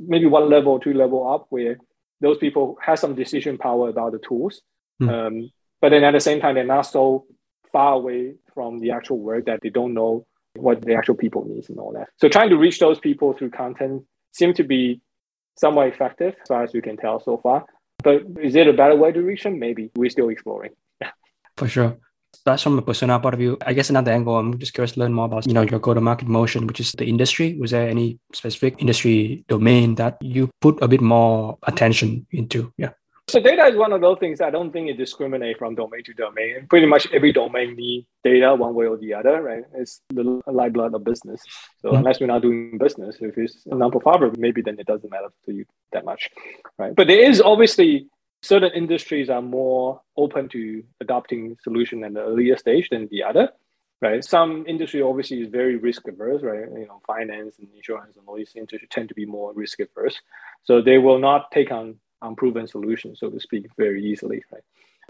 maybe 0.00 0.26
one 0.26 0.50
level, 0.50 0.80
two 0.80 0.92
level 0.92 1.32
up, 1.32 1.46
where 1.50 1.76
those 2.20 2.38
people 2.38 2.76
have 2.82 2.98
some 2.98 3.14
decision 3.14 3.58
power 3.58 3.88
about 3.88 4.10
the 4.10 4.18
tools. 4.18 4.62
Mm-hmm. 5.00 5.08
Um, 5.08 5.50
but 5.80 5.90
then 5.90 6.04
at 6.04 6.12
the 6.12 6.20
same 6.20 6.40
time, 6.40 6.54
they're 6.54 6.64
not 6.64 6.82
so 6.82 7.26
far 7.72 7.94
away 7.94 8.34
from 8.54 8.80
the 8.80 8.90
actual 8.90 9.18
work 9.18 9.46
that 9.46 9.60
they 9.62 9.70
don't 9.70 9.94
know 9.94 10.26
what 10.54 10.82
the 10.82 10.94
actual 10.94 11.14
people 11.14 11.44
needs 11.44 11.68
and 11.68 11.78
all 11.78 11.92
that. 11.92 12.08
So 12.16 12.28
trying 12.28 12.50
to 12.50 12.56
reach 12.56 12.78
those 12.78 12.98
people 12.98 13.32
through 13.32 13.50
content 13.50 14.02
seem 14.32 14.52
to 14.54 14.64
be 14.64 15.00
somewhat 15.56 15.88
effective 15.88 16.34
as 16.40 16.48
far 16.48 16.62
as 16.62 16.72
we 16.72 16.80
can 16.80 16.96
tell 16.96 17.20
so 17.20 17.38
far. 17.38 17.66
But 18.02 18.22
is 18.42 18.56
it 18.56 18.66
a 18.66 18.72
better 18.72 18.96
way 18.96 19.12
to 19.12 19.22
reach 19.22 19.42
them? 19.42 19.58
Maybe 19.58 19.90
we're 19.94 20.10
still 20.10 20.28
exploring. 20.28 20.72
For 21.56 21.68
sure. 21.68 21.96
That's 22.46 22.62
from 22.62 22.78
a 22.78 22.82
persona 22.82 23.18
point 23.18 23.34
of 23.34 23.40
view. 23.40 23.58
I 23.66 23.72
guess 23.72 23.90
another 23.90 24.12
angle, 24.12 24.38
I'm 24.38 24.56
just 24.56 24.72
curious 24.72 24.92
to 24.92 25.00
learn 25.00 25.12
more 25.12 25.24
about, 25.24 25.46
you 25.48 25.52
know, 25.52 25.62
your 25.62 25.80
go-to-market 25.80 26.28
motion, 26.28 26.68
which 26.68 26.78
is 26.78 26.92
the 26.92 27.04
industry. 27.04 27.58
Was 27.58 27.72
there 27.72 27.88
any 27.88 28.20
specific 28.32 28.76
industry 28.78 29.44
domain 29.48 29.96
that 29.96 30.16
you 30.20 30.48
put 30.60 30.80
a 30.80 30.86
bit 30.86 31.00
more 31.00 31.58
attention 31.64 32.26
into? 32.30 32.72
Yeah. 32.78 32.90
So 33.30 33.40
data 33.40 33.64
is 33.66 33.76
one 33.76 33.92
of 33.92 34.00
those 34.00 34.18
things 34.18 34.40
I 34.40 34.50
don't 34.50 34.72
think 34.72 34.88
it 34.88 34.96
discriminates 34.96 35.58
from 35.58 35.76
domain 35.76 36.02
to 36.04 36.12
domain. 36.12 36.66
Pretty 36.68 36.86
much 36.86 37.06
every 37.12 37.32
domain 37.32 37.76
need 37.76 38.06
data 38.24 38.54
one 38.54 38.74
way 38.74 38.86
or 38.86 38.96
the 38.96 39.14
other, 39.14 39.40
right? 39.40 39.62
It's 39.74 40.00
the 40.10 40.42
lifeblood 40.46 40.94
of 40.94 41.04
business. 41.04 41.40
So 41.80 41.88
mm-hmm. 41.88 41.98
unless 41.98 42.20
we're 42.20 42.26
not 42.26 42.42
doing 42.42 42.76
business, 42.78 43.18
if 43.20 43.38
it's 43.38 43.64
a 43.70 43.74
non-profit, 43.76 44.36
maybe 44.36 44.62
then 44.62 44.80
it 44.80 44.86
doesn't 44.86 45.10
matter 45.10 45.28
to 45.46 45.52
you 45.52 45.64
that 45.92 46.04
much, 46.04 46.30
right? 46.76 46.94
But 46.94 47.06
there 47.06 47.20
is 47.20 47.40
obviously 47.40 48.08
certain 48.42 48.72
industries 48.72 49.30
are 49.30 49.42
more 49.42 50.00
open 50.16 50.48
to 50.48 50.82
adopting 51.00 51.56
solution 51.62 52.02
at 52.04 52.14
the 52.14 52.20
earlier 52.20 52.56
stage 52.56 52.88
than 52.88 53.06
the 53.12 53.22
other, 53.22 53.50
right? 54.02 54.24
Some 54.24 54.64
industry 54.66 55.02
obviously 55.02 55.40
is 55.42 55.48
very 55.50 55.76
risk 55.76 56.08
averse, 56.08 56.42
right? 56.42 56.60
You 56.60 56.86
know, 56.88 57.00
finance 57.06 57.56
and 57.58 57.68
insurance 57.76 58.16
and 58.16 58.26
all 58.26 58.36
these 58.36 58.52
industries 58.56 58.88
tend 58.90 59.08
to 59.10 59.14
be 59.14 59.26
more 59.26 59.52
risk 59.54 59.78
averse, 59.78 60.20
so 60.64 60.82
they 60.82 60.98
will 60.98 61.18
not 61.18 61.50
take 61.52 61.70
on 61.70 61.96
unproven 62.22 62.66
solutions, 62.66 63.18
so 63.20 63.30
to 63.30 63.40
speak, 63.40 63.66
very 63.76 64.04
easily, 64.04 64.42
right? 64.52 64.62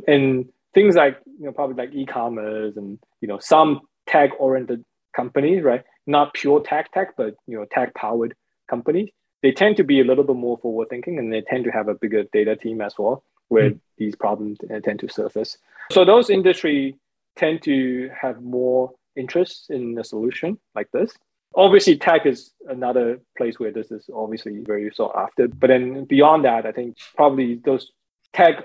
And 0.07 0.49
things 0.75 0.95
like 0.95 1.19
you 1.39 1.47
know 1.47 1.53
probably 1.53 1.77
like 1.77 1.95
e-commerce 1.95 2.77
and 2.77 2.99
you 3.21 3.29
know 3.29 3.39
some 3.39 3.81
tech-oriented 4.07 4.85
companies, 5.15 5.63
right? 5.63 5.85
Not 6.07 6.35
pure 6.35 6.61
tech 6.61 6.93
tech, 6.93 7.17
but 7.17 7.35
you 7.47 7.59
know 7.59 7.67
tech-powered 7.71 8.35
companies. 8.69 9.11
They 9.43 9.53
tend 9.53 9.77
to 9.79 9.85
be 9.85 10.01
a 10.01 10.05
little 10.05 10.25
bit 10.25 10.37
more 10.37 10.59
forward-thinking, 10.59 11.19
and 11.19 11.33
they 11.33 11.41
tend 11.41 11.65
to 11.65 11.71
have 11.71 11.89
a 11.89 11.95
bigger 11.95 12.25
data 12.33 12.57
team 12.57 12.81
as 12.81 12.95
well, 12.99 13.25
where 13.49 13.71
mm. 13.71 13.81
these 13.97 14.15
problems 14.15 14.59
tend 14.85 15.01
to 15.01 15.09
surface. 15.09 15.57
So 15.91 16.05
those 16.05 16.31
industry 16.31 16.97
tend 17.37 17.63
to 17.63 18.11
have 18.21 18.43
more 18.43 18.93
interest 19.17 19.71
in 19.71 19.99
a 19.99 20.05
solution 20.05 20.59
like 20.75 20.91
this. 20.93 21.13
Obviously, 21.55 21.96
tech 21.96 22.26
is 22.26 22.53
another 22.68 23.20
place 23.36 23.59
where 23.59 23.72
this 23.72 23.90
is 23.90 24.09
obviously 24.14 24.61
very 24.64 24.90
sought 24.94 25.16
after. 25.16 25.48
But 25.48 25.68
then 25.68 26.05
beyond 26.05 26.44
that, 26.44 26.64
I 26.64 26.72
think 26.72 26.96
probably 27.16 27.57
those 27.64 27.92
tech 28.32 28.64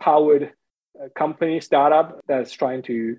powered 0.00 0.52
uh, 1.00 1.08
company 1.14 1.60
startup 1.60 2.20
that's 2.26 2.52
trying 2.52 2.82
to 2.84 3.16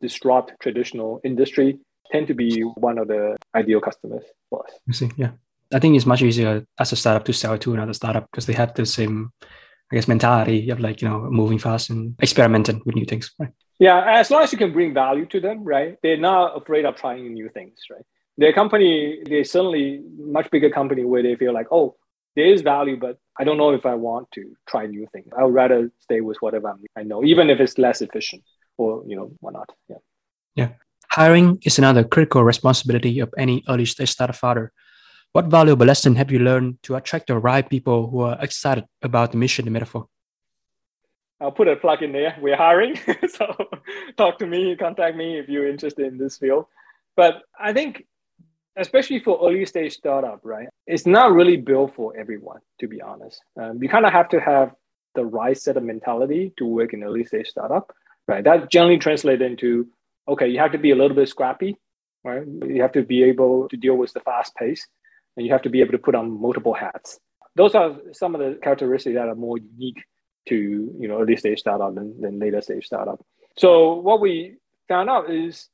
disrupt 0.00 0.52
traditional 0.60 1.20
industry 1.24 1.78
tend 2.10 2.26
to 2.28 2.34
be 2.34 2.62
one 2.62 2.98
of 2.98 3.08
the 3.08 3.36
ideal 3.54 3.80
customers 3.80 4.24
for 4.48 4.64
us. 4.64 4.72
I 4.88 4.92
see. 4.92 5.10
Yeah. 5.16 5.32
I 5.74 5.80
think 5.80 5.96
it's 5.96 6.06
much 6.06 6.22
easier 6.22 6.64
as 6.78 6.92
a 6.92 6.96
startup 6.96 7.24
to 7.24 7.32
sell 7.32 7.58
to 7.58 7.74
another 7.74 7.92
startup 7.92 8.30
because 8.30 8.46
they 8.46 8.52
have 8.52 8.74
the 8.74 8.86
same, 8.86 9.32
I 9.90 9.96
guess, 9.96 10.06
mentality 10.06 10.70
of 10.70 10.80
like, 10.80 11.02
you 11.02 11.08
know, 11.08 11.20
moving 11.30 11.58
fast 11.58 11.90
and 11.90 12.14
experimenting 12.22 12.82
with 12.86 12.94
new 12.94 13.04
things, 13.04 13.32
right? 13.38 13.50
Yeah, 13.78 14.04
as 14.06 14.30
long 14.30 14.42
as 14.44 14.52
you 14.52 14.58
can 14.58 14.72
bring 14.72 14.94
value 14.94 15.26
to 15.26 15.40
them, 15.40 15.64
right? 15.64 15.96
They're 16.02 16.16
not 16.16 16.56
afraid 16.56 16.84
of 16.84 16.94
trying 16.96 17.34
new 17.34 17.48
things, 17.48 17.78
right? 17.90 18.04
Their 18.38 18.52
company, 18.52 19.22
they're 19.24 19.44
certainly 19.44 20.02
much 20.18 20.50
bigger 20.50 20.70
company 20.70 21.04
where 21.04 21.22
they 21.22 21.36
feel 21.36 21.52
like, 21.52 21.68
oh, 21.70 21.96
there 22.34 22.46
is 22.46 22.60
value, 22.60 22.98
but 22.98 23.18
I 23.38 23.44
don't 23.44 23.56
know 23.56 23.72
if 23.72 23.86
I 23.86 23.94
want 23.94 24.30
to 24.32 24.54
try 24.66 24.86
new 24.86 25.06
things. 25.12 25.28
I 25.36 25.44
would 25.44 25.54
rather 25.54 25.90
stay 26.00 26.20
with 26.20 26.36
whatever 26.40 26.74
i 26.96 27.02
know, 27.02 27.24
even 27.24 27.48
if 27.48 27.60
it's 27.60 27.78
less 27.78 28.02
efficient 28.02 28.42
or 28.76 29.02
you 29.06 29.16
know 29.16 29.32
whatnot. 29.40 29.70
Yeah. 29.88 29.96
Yeah. 30.54 30.68
Hiring 31.10 31.58
is 31.62 31.78
another 31.78 32.04
critical 32.04 32.44
responsibility 32.44 33.20
of 33.20 33.32
any 33.38 33.64
early 33.68 33.86
stage 33.86 34.10
startup 34.10 34.36
founder. 34.36 34.72
What 35.32 35.46
valuable 35.46 35.86
lesson 35.86 36.16
have 36.16 36.30
you 36.30 36.38
learned 36.38 36.82
to 36.84 36.94
attract 36.96 37.28
the 37.28 37.38
right 37.38 37.68
people 37.68 38.10
who 38.10 38.20
are 38.20 38.38
excited 38.40 38.84
about 39.02 39.32
the 39.32 39.38
mission 39.38 39.66
in 39.66 39.72
Metaphor? 39.72 40.08
I'll 41.40 41.52
put 41.52 41.68
a 41.68 41.76
plug 41.76 42.02
in 42.02 42.12
there. 42.12 42.36
We're 42.40 42.56
hiring. 42.56 42.98
so 43.28 43.54
talk 44.16 44.38
to 44.38 44.46
me, 44.46 44.76
contact 44.76 45.16
me 45.16 45.38
if 45.38 45.48
you're 45.48 45.68
interested 45.68 46.06
in 46.06 46.18
this 46.18 46.38
field. 46.38 46.66
But 47.16 47.42
I 47.58 47.72
think, 47.72 48.06
especially 48.76 49.20
for 49.20 49.38
early 49.42 49.64
stage 49.66 49.94
startup, 49.94 50.40
right? 50.42 50.68
It's 50.86 51.06
not 51.06 51.32
really 51.32 51.56
built 51.56 51.94
for 51.94 52.16
everyone, 52.16 52.60
to 52.80 52.88
be 52.88 53.00
honest. 53.00 53.40
Um, 53.60 53.82
you 53.82 53.88
kind 53.88 54.06
of 54.06 54.12
have 54.12 54.28
to 54.30 54.40
have 54.40 54.72
the 55.14 55.24
right 55.24 55.56
set 55.56 55.76
of 55.76 55.82
mentality 55.82 56.52
to 56.58 56.66
work 56.66 56.92
in 56.92 57.02
early 57.02 57.24
stage 57.24 57.48
startup, 57.48 57.92
right? 58.28 58.44
That 58.44 58.70
generally 58.70 58.98
translates 58.98 59.42
into, 59.42 59.88
okay, 60.28 60.48
you 60.48 60.58
have 60.58 60.72
to 60.72 60.78
be 60.78 60.90
a 60.90 60.96
little 60.96 61.16
bit 61.16 61.28
scrappy, 61.28 61.76
right? 62.24 62.42
You 62.66 62.82
have 62.82 62.92
to 62.92 63.02
be 63.02 63.24
able 63.24 63.68
to 63.68 63.76
deal 63.76 63.96
with 63.96 64.12
the 64.12 64.20
fast 64.20 64.54
pace 64.56 64.86
and 65.36 65.46
you 65.46 65.52
have 65.52 65.62
to 65.62 65.70
be 65.70 65.80
able 65.80 65.92
to 65.92 65.98
put 65.98 66.14
on 66.14 66.40
multiple 66.40 66.74
hats. 66.74 67.18
Those 67.54 67.74
are 67.74 67.96
some 68.12 68.34
of 68.34 68.40
the 68.40 68.58
characteristics 68.62 69.14
that 69.14 69.28
are 69.28 69.34
more 69.34 69.58
unique 69.58 70.02
to 70.48 70.54
you 70.54 71.08
know 71.08 71.20
early 71.20 71.36
stage 71.36 71.58
startup 71.58 71.94
than, 71.94 72.20
than 72.20 72.38
later 72.38 72.60
stage 72.60 72.86
startup. 72.86 73.24
So 73.56 73.94
what 73.94 74.20
we 74.20 74.56
found 74.88 75.08
out 75.10 75.30
is, 75.30 75.68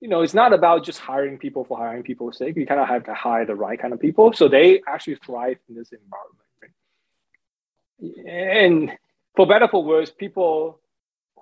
you 0.00 0.08
know, 0.08 0.22
it's 0.22 0.34
not 0.34 0.52
about 0.52 0.84
just 0.84 0.98
hiring 0.98 1.38
people 1.38 1.64
for 1.64 1.76
hiring 1.76 2.02
people's 2.02 2.38
sake. 2.38 2.56
You 2.56 2.66
kind 2.66 2.80
of 2.80 2.88
have 2.88 3.04
to 3.04 3.14
hire 3.14 3.44
the 3.44 3.54
right 3.54 3.80
kind 3.80 3.92
of 3.92 4.00
people, 4.00 4.32
so 4.32 4.48
they 4.48 4.82
actually 4.88 5.16
thrive 5.16 5.58
in 5.68 5.74
this 5.74 5.92
environment. 5.92 6.48
Right? 6.62 8.26
And 8.26 8.92
for 9.36 9.46
better 9.46 9.68
for 9.68 9.84
worse, 9.84 10.10
people 10.10 10.80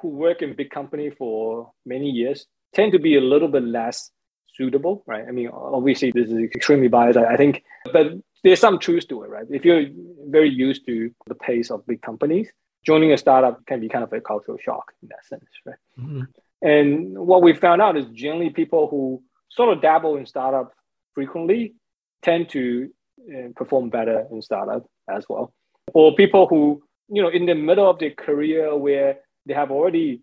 who 0.00 0.08
work 0.08 0.42
in 0.42 0.54
big 0.54 0.70
company 0.70 1.10
for 1.10 1.72
many 1.86 2.10
years 2.10 2.46
tend 2.74 2.92
to 2.92 2.98
be 2.98 3.16
a 3.16 3.20
little 3.20 3.48
bit 3.48 3.64
less 3.64 4.10
suitable, 4.54 5.02
right? 5.06 5.24
I 5.26 5.30
mean, 5.30 5.48
obviously 5.48 6.10
this 6.10 6.30
is 6.30 6.38
extremely 6.54 6.88
biased, 6.88 7.18
I 7.18 7.36
think, 7.36 7.62
but 7.92 8.12
there's 8.42 8.60
some 8.60 8.78
truth 8.78 9.08
to 9.08 9.22
it, 9.22 9.30
right? 9.30 9.46
If 9.50 9.64
you're 9.64 9.86
very 10.26 10.50
used 10.50 10.86
to 10.86 11.10
the 11.26 11.34
pace 11.34 11.70
of 11.70 11.86
big 11.86 12.02
companies, 12.02 12.48
joining 12.84 13.12
a 13.12 13.18
startup 13.18 13.64
can 13.66 13.80
be 13.80 13.88
kind 13.88 14.04
of 14.04 14.12
a 14.12 14.20
cultural 14.20 14.58
shock 14.58 14.92
in 15.02 15.08
that 15.08 15.24
sense, 15.26 15.44
right? 15.64 15.76
Mm-hmm. 15.98 16.22
And 16.62 17.16
what 17.18 17.42
we 17.42 17.54
found 17.54 17.80
out 17.80 17.96
is 17.96 18.06
generally 18.12 18.50
people 18.50 18.88
who 18.88 19.22
sort 19.50 19.76
of 19.76 19.82
dabble 19.82 20.16
in 20.16 20.26
startup 20.26 20.72
frequently 21.14 21.74
tend 22.22 22.48
to 22.50 22.90
uh, 23.32 23.48
perform 23.54 23.90
better 23.90 24.26
in 24.30 24.42
startup 24.42 24.84
as 25.08 25.24
well. 25.28 25.52
Or 25.94 26.14
people 26.14 26.46
who, 26.46 26.82
you 27.08 27.22
know, 27.22 27.28
in 27.28 27.46
the 27.46 27.54
middle 27.54 27.88
of 27.88 27.98
their 27.98 28.10
career 28.10 28.76
where 28.76 29.18
they 29.46 29.54
have 29.54 29.70
already 29.70 30.22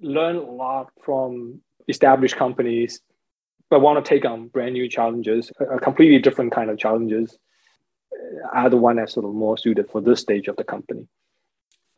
learned 0.00 0.38
a 0.38 0.42
lot 0.42 0.90
from 1.04 1.60
established 1.88 2.36
companies 2.36 3.00
but 3.70 3.80
want 3.80 4.02
to 4.02 4.08
take 4.08 4.24
on 4.24 4.48
brand 4.48 4.74
new 4.74 4.88
challenges, 4.88 5.50
a 5.60 5.78
completely 5.80 6.18
different 6.18 6.52
kind 6.52 6.70
of 6.70 6.78
challenges, 6.78 7.36
uh, 8.12 8.48
are 8.52 8.70
the 8.70 8.76
one 8.76 8.96
that's 8.96 9.14
sort 9.14 9.26
of 9.26 9.34
more 9.34 9.58
suited 9.58 9.90
for 9.90 10.00
this 10.00 10.20
stage 10.20 10.46
of 10.48 10.56
the 10.56 10.64
company. 10.64 11.08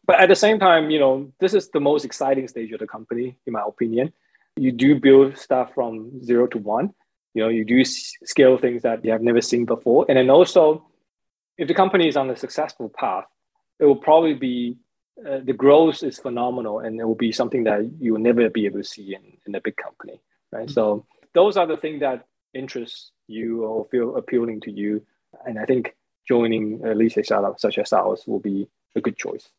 But 0.08 0.20
at 0.20 0.30
the 0.30 0.34
same 0.34 0.58
time, 0.58 0.88
you 0.88 0.98
know, 0.98 1.30
this 1.38 1.52
is 1.52 1.68
the 1.68 1.80
most 1.80 2.06
exciting 2.06 2.48
stage 2.48 2.72
of 2.72 2.80
the 2.80 2.86
company, 2.86 3.36
in 3.46 3.52
my 3.52 3.62
opinion. 3.64 4.14
You 4.56 4.72
do 4.72 4.98
build 4.98 5.36
stuff 5.36 5.74
from 5.74 6.24
zero 6.24 6.46
to 6.46 6.58
one. 6.58 6.94
You 7.34 7.42
know, 7.42 7.50
you 7.50 7.62
do 7.62 7.84
scale 7.84 8.56
things 8.56 8.82
that 8.84 9.04
you 9.04 9.12
have 9.12 9.20
never 9.20 9.42
seen 9.42 9.66
before. 9.66 10.06
And 10.08 10.16
then 10.16 10.30
also, 10.30 10.88
if 11.58 11.68
the 11.68 11.74
company 11.74 12.08
is 12.08 12.16
on 12.16 12.30
a 12.30 12.36
successful 12.36 12.88
path, 12.88 13.26
it 13.78 13.84
will 13.84 13.96
probably 13.96 14.32
be 14.32 14.78
uh, 15.28 15.40
the 15.44 15.52
growth 15.52 16.02
is 16.02 16.18
phenomenal 16.18 16.78
and 16.78 16.98
it 16.98 17.04
will 17.04 17.14
be 17.14 17.30
something 17.30 17.64
that 17.64 17.80
you 18.00 18.14
will 18.14 18.20
never 18.20 18.48
be 18.48 18.64
able 18.64 18.78
to 18.78 18.84
see 18.84 19.14
in, 19.14 19.36
in 19.46 19.54
a 19.54 19.60
big 19.60 19.76
company, 19.76 20.22
right? 20.52 20.68
Mm-hmm. 20.68 20.72
So 20.72 21.04
those 21.34 21.58
are 21.58 21.66
the 21.66 21.76
things 21.76 22.00
that 22.00 22.26
interest 22.54 23.12
you 23.26 23.64
or 23.64 23.86
feel 23.90 24.16
appealing 24.16 24.62
to 24.62 24.70
you. 24.70 25.04
And 25.44 25.58
I 25.58 25.66
think 25.66 25.94
joining 26.26 26.82
at 26.86 26.96
least 26.96 27.18
a 27.18 27.24
startup 27.24 27.60
such 27.60 27.76
as 27.76 27.92
ours 27.92 28.24
will 28.26 28.40
be 28.40 28.68
a 28.96 29.02
good 29.02 29.18
choice. 29.18 29.50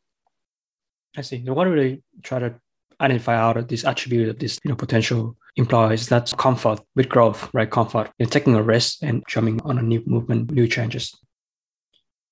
I 1.20 1.22
see. 1.22 1.43
So 1.45 1.53
what 1.53 1.65
do 1.65 1.76
they 1.76 2.01
try 2.24 2.39
to 2.39 2.55
identify 3.01 3.36
out 3.36 3.57
of 3.57 3.67
this 3.67 3.84
attribute 3.86 4.30
of 4.30 4.39
this 4.39 4.59
you 4.63 4.70
know 4.70 4.76
potential 4.76 5.36
employees 5.57 6.07
that's 6.07 6.34
comfort 6.34 6.80
with 6.95 7.07
growth 7.09 7.49
right 7.53 7.70
comfort 7.70 8.11
in 8.20 8.28
taking 8.28 8.55
a 8.55 8.63
risk 8.63 8.99
and 9.01 9.24
jumping 9.28 9.61
on 9.61 9.78
a 9.78 9.82
new 9.82 10.01
movement 10.05 10.51
new 10.51 10.67
changes 10.67 11.15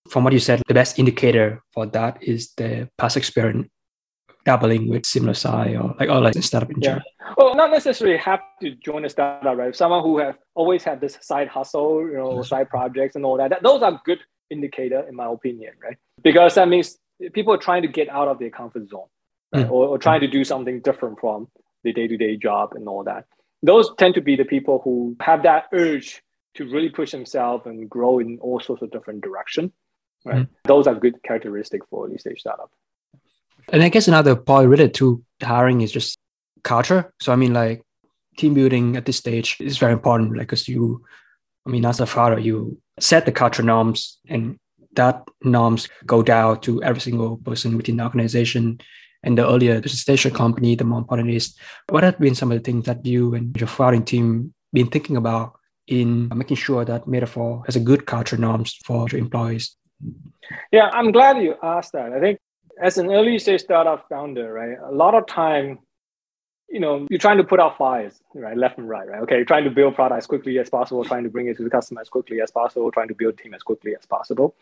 from 0.09 0.23
what 0.23 0.33
you 0.33 0.39
said 0.39 0.61
the 0.67 0.73
best 0.73 0.99
indicator 0.99 1.61
for 1.73 1.85
that 1.85 2.21
is 2.21 2.53
the 2.57 2.89
past 2.97 3.15
experience 3.15 3.67
dabbling 4.45 4.87
with 4.89 5.05
similar 5.05 5.33
size 5.33 5.75
or 5.75 5.93
like 5.99 6.09
or 6.09 6.21
like 6.21 6.35
a 6.35 6.41
startup 6.41 6.71
in 6.71 6.81
general? 6.81 7.03
Yeah. 7.19 7.33
Well, 7.37 7.55
not 7.55 7.69
necessarily 7.69 8.17
have 8.17 8.39
to 8.61 8.71
join 8.75 9.03
a 9.03 9.09
startup, 9.09 9.57
right? 9.57 9.75
Someone 9.75 10.03
who 10.03 10.19
have 10.19 10.37
always 10.55 10.83
had 10.85 11.01
this 11.01 11.17
side 11.21 11.49
hustle, 11.49 12.07
you 12.07 12.15
know, 12.15 12.41
side 12.43 12.69
projects 12.69 13.17
and 13.17 13.25
all 13.25 13.35
that, 13.37 13.49
that. 13.49 13.61
Those 13.61 13.81
are 13.81 14.01
good 14.05 14.19
indicator 14.49 15.05
in 15.09 15.15
my 15.15 15.27
opinion, 15.29 15.73
right? 15.83 15.97
Because 16.23 16.55
that 16.55 16.69
means 16.69 16.97
people 17.33 17.53
are 17.53 17.57
trying 17.57 17.81
to 17.81 17.87
get 17.87 18.09
out 18.09 18.27
of 18.27 18.39
their 18.39 18.49
comfort 18.49 18.89
zone, 18.89 19.07
right? 19.53 19.65
mm. 19.65 19.71
or, 19.71 19.87
or 19.87 19.97
trying 19.97 20.21
to 20.21 20.27
do 20.27 20.43
something 20.43 20.81
different 20.81 21.19
from 21.19 21.47
the 21.83 21.93
day-to-day 21.93 22.37
job 22.37 22.73
and 22.75 22.87
all 22.87 23.03
that. 23.03 23.25
Those 23.63 23.89
tend 23.97 24.15
to 24.15 24.21
be 24.21 24.35
the 24.35 24.45
people 24.45 24.81
who 24.83 25.15
have 25.19 25.43
that 25.43 25.65
urge 25.73 26.21
to 26.55 26.65
really 26.65 26.89
push 26.89 27.11
themselves 27.11 27.65
and 27.65 27.89
grow 27.89 28.19
in 28.19 28.39
all 28.39 28.59
sorts 28.59 28.81
of 28.81 28.91
different 28.91 29.21
direction. 29.21 29.71
Right. 30.25 30.43
Mm. 30.43 30.49
Those 30.65 30.87
are 30.87 30.95
good 30.95 31.21
characteristics 31.23 31.85
for 31.89 32.05
early 32.05 32.17
stage 32.17 32.39
startup. 32.39 32.71
And 33.71 33.83
I 33.83 33.89
guess 33.89 34.07
another 34.07 34.35
point 34.35 34.69
related 34.69 34.93
to 34.95 35.23
hiring 35.41 35.81
is 35.81 35.91
just 35.91 36.17
culture. 36.63 37.11
So 37.21 37.31
I 37.31 37.35
mean, 37.35 37.53
like 37.53 37.83
team 38.37 38.53
building 38.53 38.95
at 38.95 39.05
this 39.05 39.17
stage 39.17 39.57
is 39.59 39.77
very 39.77 39.93
important, 39.93 40.31
like 40.31 40.47
because 40.47 40.67
you, 40.67 41.03
I 41.65 41.69
mean, 41.69 41.85
as 41.85 41.99
a 41.99 42.05
founder, 42.05 42.39
you 42.39 42.79
set 42.99 43.25
the 43.25 43.31
culture 43.31 43.63
norms, 43.63 44.19
and 44.27 44.57
that 44.97 45.23
norms 45.43 45.87
go 46.05 46.21
down 46.21 46.59
to 46.61 46.83
every 46.83 47.01
single 47.01 47.37
person 47.37 47.77
within 47.77 47.97
the 47.97 48.03
organization. 48.03 48.79
And 49.23 49.37
the 49.37 49.47
earlier 49.47 49.81
the 49.81 49.89
stage 49.89 50.25
of 50.25 50.33
company, 50.33 50.75
the 50.75 50.83
more 50.83 50.99
important 50.99 51.31
is. 51.31 51.55
What 51.89 52.03
have 52.03 52.19
been 52.19 52.35
some 52.35 52.51
of 52.51 52.57
the 52.57 52.63
things 52.63 52.85
that 52.85 53.05
you 53.05 53.33
and 53.33 53.55
your 53.57 53.67
founding 53.67 54.05
team 54.05 54.53
been 54.73 54.87
thinking 54.87 55.17
about 55.17 55.57
in 55.87 56.29
making 56.35 56.57
sure 56.57 56.85
that 56.85 57.07
Metaphor 57.07 57.63
has 57.65 57.75
a 57.75 57.79
good 57.79 58.05
culture 58.05 58.37
norms 58.37 58.77
for 58.85 59.07
your 59.09 59.19
employees? 59.19 59.75
Yeah, 60.71 60.89
I'm 60.93 61.11
glad 61.11 61.41
you 61.41 61.55
asked 61.63 61.93
that. 61.93 62.13
I 62.13 62.19
think 62.19 62.39
as 62.79 62.97
an 62.97 63.11
early 63.11 63.39
stage 63.39 63.61
startup 63.61 64.07
founder, 64.07 64.53
right, 64.53 64.77
a 64.83 64.91
lot 64.91 65.15
of 65.15 65.25
time, 65.25 65.79
you 66.69 66.79
know, 66.79 67.07
you're 67.09 67.19
trying 67.19 67.37
to 67.37 67.43
put 67.43 67.59
out 67.59 67.77
fires, 67.77 68.21
right, 68.35 68.57
left 68.57 68.77
and 68.77 68.87
right, 68.87 69.07
right? 69.07 69.21
Okay, 69.23 69.37
you're 69.37 69.45
trying 69.45 69.63
to 69.63 69.71
build 69.71 69.95
product 69.95 70.19
as 70.19 70.27
quickly 70.27 70.59
as 70.59 70.69
possible, 70.69 71.03
trying 71.03 71.23
to 71.23 71.29
bring 71.29 71.47
it 71.47 71.57
to 71.57 71.63
the 71.63 71.69
customer 71.69 72.01
as 72.01 72.09
quickly 72.09 72.41
as 72.41 72.51
possible, 72.51 72.91
trying 72.91 73.07
to 73.07 73.15
build 73.15 73.37
team 73.37 73.53
as 73.53 73.63
quickly 73.63 73.95
as 73.97 74.05
possible. 74.05 74.55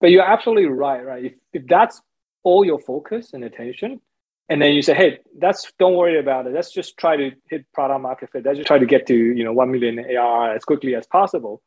But 0.00 0.10
you're 0.10 0.22
absolutely 0.24 0.66
right, 0.66 1.04
right? 1.04 1.24
If, 1.24 1.32
if 1.52 1.66
that's 1.66 2.00
all 2.42 2.64
your 2.64 2.78
focus 2.78 3.32
and 3.32 3.44
attention, 3.44 4.00
and 4.48 4.60
then 4.60 4.74
you 4.74 4.82
say, 4.82 4.94
hey, 4.94 5.20
that's 5.38 5.72
don't 5.78 5.94
worry 5.94 6.18
about 6.18 6.46
it. 6.46 6.52
Let's 6.52 6.70
just 6.70 6.98
try 6.98 7.16
to 7.16 7.30
hit 7.48 7.64
product 7.72 8.02
market 8.02 8.30
fit. 8.30 8.44
Let's 8.44 8.58
just 8.58 8.66
try 8.66 8.78
to 8.78 8.86
get 8.86 9.06
to 9.06 9.14
you 9.14 9.42
know 9.44 9.52
one 9.52 9.70
million 9.70 10.04
AR 10.16 10.54
as 10.54 10.64
quickly 10.64 10.94
as 10.94 11.06
possible, 11.06 11.62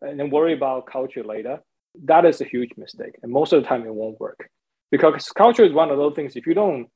and 0.00 0.18
then 0.18 0.30
worry 0.30 0.54
about 0.54 0.86
culture 0.86 1.22
later. 1.22 1.60
That 2.04 2.24
is 2.24 2.40
a 2.40 2.44
huge 2.44 2.70
mistake, 2.78 3.16
and 3.22 3.30
most 3.30 3.52
of 3.52 3.62
the 3.62 3.68
time 3.68 3.86
it 3.86 3.94
won't 3.94 4.18
work 4.18 4.48
because 4.90 5.28
culture 5.30 5.64
is 5.64 5.72
one 5.72 5.90
of 5.90 5.98
those 5.98 6.14
things. 6.14 6.36
If 6.36 6.46
you 6.46 6.54
don't 6.54 6.88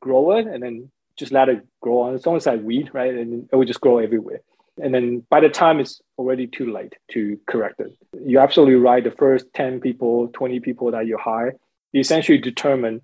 grow 0.00 0.36
it 0.38 0.46
and 0.46 0.62
then 0.62 0.90
just 1.16 1.32
let 1.32 1.48
it 1.48 1.66
grow 1.80 2.02
on 2.02 2.14
its 2.14 2.26
own, 2.26 2.36
it's 2.36 2.46
like 2.46 2.62
weed, 2.62 2.90
right? 2.92 3.12
And 3.12 3.48
it 3.50 3.56
will 3.56 3.64
just 3.64 3.80
grow 3.80 3.98
everywhere. 3.98 4.40
And 4.78 4.94
then 4.94 5.24
by 5.30 5.40
the 5.40 5.48
time 5.48 5.80
it's 5.80 6.00
already 6.18 6.46
too 6.46 6.72
late 6.72 6.94
to 7.12 7.38
correct 7.46 7.80
it, 7.80 7.96
you're 8.24 8.42
absolutely 8.42 8.74
right. 8.74 9.02
The 9.02 9.10
first 9.10 9.46
10 9.54 9.80
people, 9.80 10.28
20 10.28 10.60
people 10.60 10.90
that 10.90 11.06
you 11.06 11.16
hire, 11.16 11.54
you 11.92 12.00
essentially 12.00 12.38
determine 12.38 13.00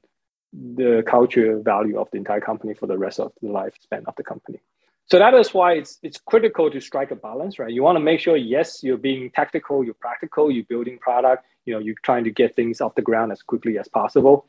the 0.52 1.02
culture 1.06 1.58
value 1.60 1.98
of 1.98 2.10
the 2.10 2.18
entire 2.18 2.40
company 2.40 2.74
for 2.74 2.86
the 2.86 2.98
rest 2.98 3.18
of 3.20 3.32
the 3.40 3.48
lifespan 3.48 4.04
of 4.06 4.14
the 4.16 4.22
company. 4.22 4.60
So 5.06 5.18
that 5.18 5.34
is 5.34 5.52
why 5.52 5.74
it's 5.74 5.98
it's 6.02 6.18
critical 6.18 6.70
to 6.70 6.80
strike 6.80 7.10
a 7.10 7.16
balance, 7.16 7.58
right? 7.58 7.72
You 7.72 7.82
want 7.82 7.96
to 7.96 8.00
make 8.00 8.20
sure, 8.20 8.36
yes, 8.36 8.82
you're 8.82 8.96
being 8.96 9.30
tactical, 9.30 9.82
you're 9.84 9.94
practical, 9.94 10.50
you're 10.50 10.64
building 10.64 10.98
product, 10.98 11.44
you 11.64 11.74
know, 11.74 11.80
you're 11.80 11.96
trying 12.02 12.24
to 12.24 12.30
get 12.30 12.54
things 12.54 12.80
off 12.80 12.94
the 12.94 13.02
ground 13.02 13.32
as 13.32 13.42
quickly 13.42 13.78
as 13.78 13.88
possible, 13.88 14.46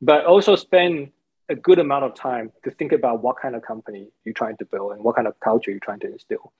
but 0.00 0.24
also 0.24 0.56
spend 0.56 1.10
a 1.48 1.54
good 1.54 1.78
amount 1.78 2.04
of 2.04 2.14
time 2.14 2.52
to 2.64 2.70
think 2.70 2.92
about 2.92 3.22
what 3.22 3.36
kind 3.40 3.54
of 3.54 3.62
company 3.62 4.08
you're 4.24 4.34
trying 4.34 4.56
to 4.56 4.64
build 4.64 4.92
and 4.92 5.02
what 5.02 5.16
kind 5.16 5.28
of 5.28 5.38
culture 5.40 5.70
you're 5.70 5.80
trying 5.80 6.00
to 6.00 6.10
instill. 6.10 6.52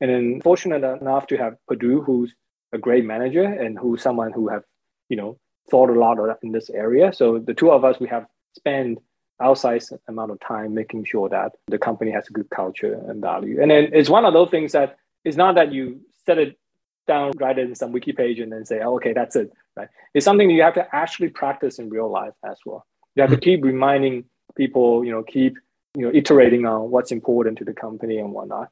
And 0.00 0.10
then 0.10 0.40
fortunate 0.42 0.84
enough 0.84 1.26
to 1.28 1.36
have 1.36 1.56
Pardhu, 1.70 2.04
who's 2.04 2.34
a 2.72 2.78
great 2.78 3.04
manager 3.04 3.42
and 3.44 3.78
who's 3.78 4.02
someone 4.02 4.32
who 4.32 4.48
have, 4.48 4.62
you 5.08 5.16
know, 5.16 5.38
thought 5.70 5.90
a 5.90 5.92
lot 5.92 6.18
in 6.42 6.52
this 6.52 6.70
area. 6.70 7.12
So 7.12 7.38
the 7.38 7.54
two 7.54 7.70
of 7.70 7.84
us, 7.84 8.00
we 8.00 8.08
have 8.08 8.26
spent 8.56 8.98
outsized 9.40 9.96
amount 10.08 10.30
of 10.30 10.40
time 10.40 10.74
making 10.74 11.04
sure 11.04 11.28
that 11.28 11.52
the 11.68 11.78
company 11.78 12.10
has 12.10 12.28
a 12.28 12.32
good 12.32 12.50
culture 12.50 13.00
and 13.08 13.20
value. 13.20 13.60
And 13.60 13.70
then 13.70 13.90
it's 13.92 14.10
one 14.10 14.24
of 14.24 14.32
those 14.32 14.50
things 14.50 14.72
that 14.72 14.96
it's 15.24 15.36
not 15.36 15.54
that 15.54 15.72
you 15.72 16.00
set 16.26 16.38
it 16.38 16.58
down, 17.06 17.32
write 17.38 17.58
it 17.58 17.68
in 17.68 17.74
some 17.74 17.92
wiki 17.92 18.12
page, 18.12 18.38
and 18.38 18.52
then 18.52 18.64
say, 18.64 18.80
oh, 18.80 18.96
okay, 18.96 19.12
that's 19.12 19.36
it. 19.36 19.50
Right? 19.76 19.88
It's 20.14 20.24
something 20.24 20.50
you 20.50 20.62
have 20.62 20.74
to 20.74 20.86
actually 20.94 21.28
practice 21.28 21.78
in 21.78 21.88
real 21.88 22.10
life 22.10 22.34
as 22.44 22.58
well. 22.64 22.86
You 23.14 23.22
have 23.22 23.30
to 23.30 23.36
keep 23.36 23.64
reminding 23.64 24.24
people, 24.56 25.04
you 25.04 25.10
know, 25.10 25.22
keep 25.22 25.56
you 25.96 26.02
know 26.06 26.12
iterating 26.14 26.66
on 26.66 26.90
what's 26.90 27.10
important 27.10 27.58
to 27.58 27.64
the 27.64 27.72
company 27.72 28.18
and 28.18 28.32
whatnot. 28.32 28.68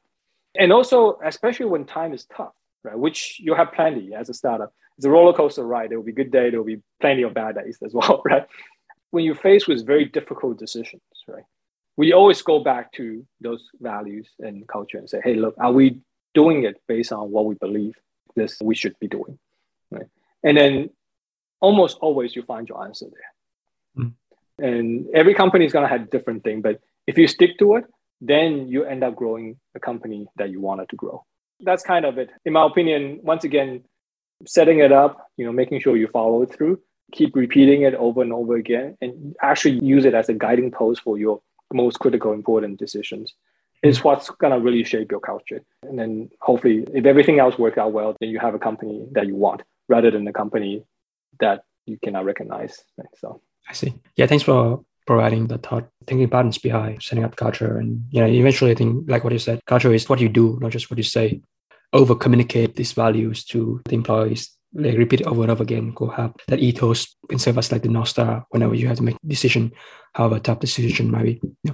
And 0.59 0.73
also, 0.73 1.17
especially 1.23 1.67
when 1.67 1.85
time 1.85 2.13
is 2.13 2.25
tough, 2.25 2.53
right? 2.83 2.99
Which 2.99 3.39
you 3.39 3.55
have 3.55 3.71
plenty 3.71 4.13
as 4.13 4.29
a 4.29 4.33
startup. 4.33 4.73
It's 4.97 5.05
a 5.05 5.09
roller 5.09 5.33
coaster 5.33 5.65
ride. 5.65 5.89
There 5.89 5.97
will 5.97 6.05
be 6.05 6.11
good 6.11 6.31
days, 6.31 6.51
there 6.51 6.59
will 6.59 6.67
be 6.67 6.81
plenty 6.99 7.23
of 7.23 7.33
bad 7.33 7.55
days 7.55 7.79
as 7.83 7.93
well, 7.99 8.21
right? 8.25 8.45
When 9.11 9.23
you're 9.23 9.35
faced 9.35 9.69
with 9.69 9.87
very 9.87 10.05
difficult 10.05 10.59
decisions, 10.59 11.01
right? 11.27 11.45
We 11.95 12.11
always 12.11 12.41
go 12.41 12.59
back 12.59 12.91
to 12.93 13.25
those 13.41 13.69
values 13.79 14.29
and 14.39 14.67
culture 14.67 14.97
and 14.97 15.09
say, 15.09 15.21
hey, 15.23 15.35
look, 15.35 15.55
are 15.57 15.71
we 15.71 16.01
doing 16.33 16.63
it 16.63 16.79
based 16.87 17.11
on 17.11 17.31
what 17.31 17.45
we 17.45 17.55
believe 17.55 17.95
this 18.35 18.57
we 18.61 18.75
should 18.75 18.97
be 18.99 19.07
doing, 19.07 19.39
right? 19.91 20.07
And 20.43 20.57
then 20.57 20.89
almost 21.61 21.97
always 22.01 22.35
you 22.35 22.43
find 22.43 22.67
your 22.67 22.83
answer 22.83 23.05
there. 23.05 24.05
Mm. 24.05 24.13
And 24.59 25.07
every 25.13 25.33
company 25.33 25.65
is 25.65 25.73
going 25.73 25.87
to 25.87 25.89
have 25.89 26.09
different 26.09 26.43
thing, 26.43 26.61
but 26.61 26.81
if 27.07 27.17
you 27.17 27.27
stick 27.27 27.57
to 27.59 27.75
it, 27.77 27.85
then 28.21 28.67
you 28.67 28.83
end 28.83 29.03
up 29.03 29.15
growing 29.15 29.57
a 29.75 29.79
company 29.79 30.27
that 30.37 30.49
you 30.49 30.59
wanted 30.59 30.89
to 30.89 30.95
grow. 30.95 31.23
That's 31.61 31.83
kind 31.83 32.05
of 32.05 32.17
it. 32.17 32.29
In 32.45 32.53
my 32.53 32.65
opinion, 32.65 33.19
once 33.23 33.43
again, 33.43 33.83
setting 34.45 34.79
it 34.79 34.91
up, 34.91 35.29
you 35.37 35.45
know, 35.45 35.51
making 35.51 35.81
sure 35.81 35.97
you 35.97 36.07
follow 36.07 36.41
it 36.43 36.53
through, 36.53 36.79
keep 37.11 37.35
repeating 37.35 37.81
it 37.81 37.95
over 37.95 38.21
and 38.21 38.31
over 38.31 38.55
again, 38.55 38.97
and 39.01 39.35
actually 39.41 39.83
use 39.83 40.05
it 40.05 40.13
as 40.13 40.29
a 40.29 40.33
guiding 40.33 40.71
post 40.71 41.01
for 41.01 41.17
your 41.17 41.41
most 41.73 41.99
critical, 41.99 42.33
important 42.33 42.79
decisions 42.79 43.33
is 43.83 43.99
hmm. 43.99 44.07
what's 44.07 44.29
going 44.29 44.53
to 44.53 44.59
really 44.59 44.83
shape 44.83 45.11
your 45.11 45.19
culture. 45.19 45.61
And 45.83 45.97
then 45.97 46.29
hopefully, 46.41 46.85
if 46.93 47.05
everything 47.05 47.39
else 47.39 47.57
works 47.57 47.77
out 47.77 47.93
well, 47.93 48.15
then 48.19 48.29
you 48.29 48.39
have 48.39 48.55
a 48.55 48.59
company 48.59 49.05
that 49.11 49.27
you 49.27 49.35
want 49.35 49.61
rather 49.87 50.11
than 50.11 50.27
a 50.27 50.33
company 50.33 50.83
that 51.39 51.63
you 51.85 51.97
cannot 52.03 52.25
recognize. 52.25 52.83
So 53.17 53.41
I 53.67 53.73
see. 53.73 53.93
Yeah, 54.15 54.27
thanks 54.27 54.43
for 54.43 54.83
providing 55.09 55.47
the 55.47 55.57
thought 55.57 55.89
thinking 56.05 56.29
patterns 56.29 56.59
behind 56.59 57.01
setting 57.01 57.23
up 57.23 57.35
culture. 57.35 57.79
And 57.79 58.05
you 58.11 58.21
know, 58.21 58.27
eventually 58.27 58.69
I 58.69 58.75
think 58.75 59.09
like 59.09 59.23
what 59.23 59.33
you 59.33 59.39
said, 59.39 59.59
culture 59.65 59.91
is 59.91 60.07
what 60.07 60.19
you 60.19 60.29
do, 60.29 60.59
not 60.61 60.71
just 60.71 60.91
what 60.91 60.99
you 60.99 61.03
say. 61.03 61.41
Over 61.93 62.13
communicate 62.13 62.75
these 62.75 62.93
values 62.93 63.43
to 63.45 63.81
the 63.85 63.95
employees. 63.95 64.51
Like 64.71 64.99
repeat 64.99 65.23
over 65.23 65.41
and 65.41 65.49
over 65.49 65.63
again. 65.63 65.93
Go 65.95 66.09
have 66.09 66.33
that 66.47 66.59
ethos 66.59 67.15
can 67.27 67.39
serve 67.39 67.57
as 67.57 67.71
like 67.71 67.81
the 67.81 67.89
North 67.89 68.09
Star 68.09 68.45
whenever 68.51 68.75
you 68.75 68.87
have 68.87 68.97
to 68.97 69.03
make 69.03 69.15
a 69.15 69.27
decision, 69.27 69.71
however 70.13 70.37
tough 70.37 70.59
decision 70.59 71.09
might 71.09 71.23
be. 71.23 71.41
Yeah. 71.63 71.73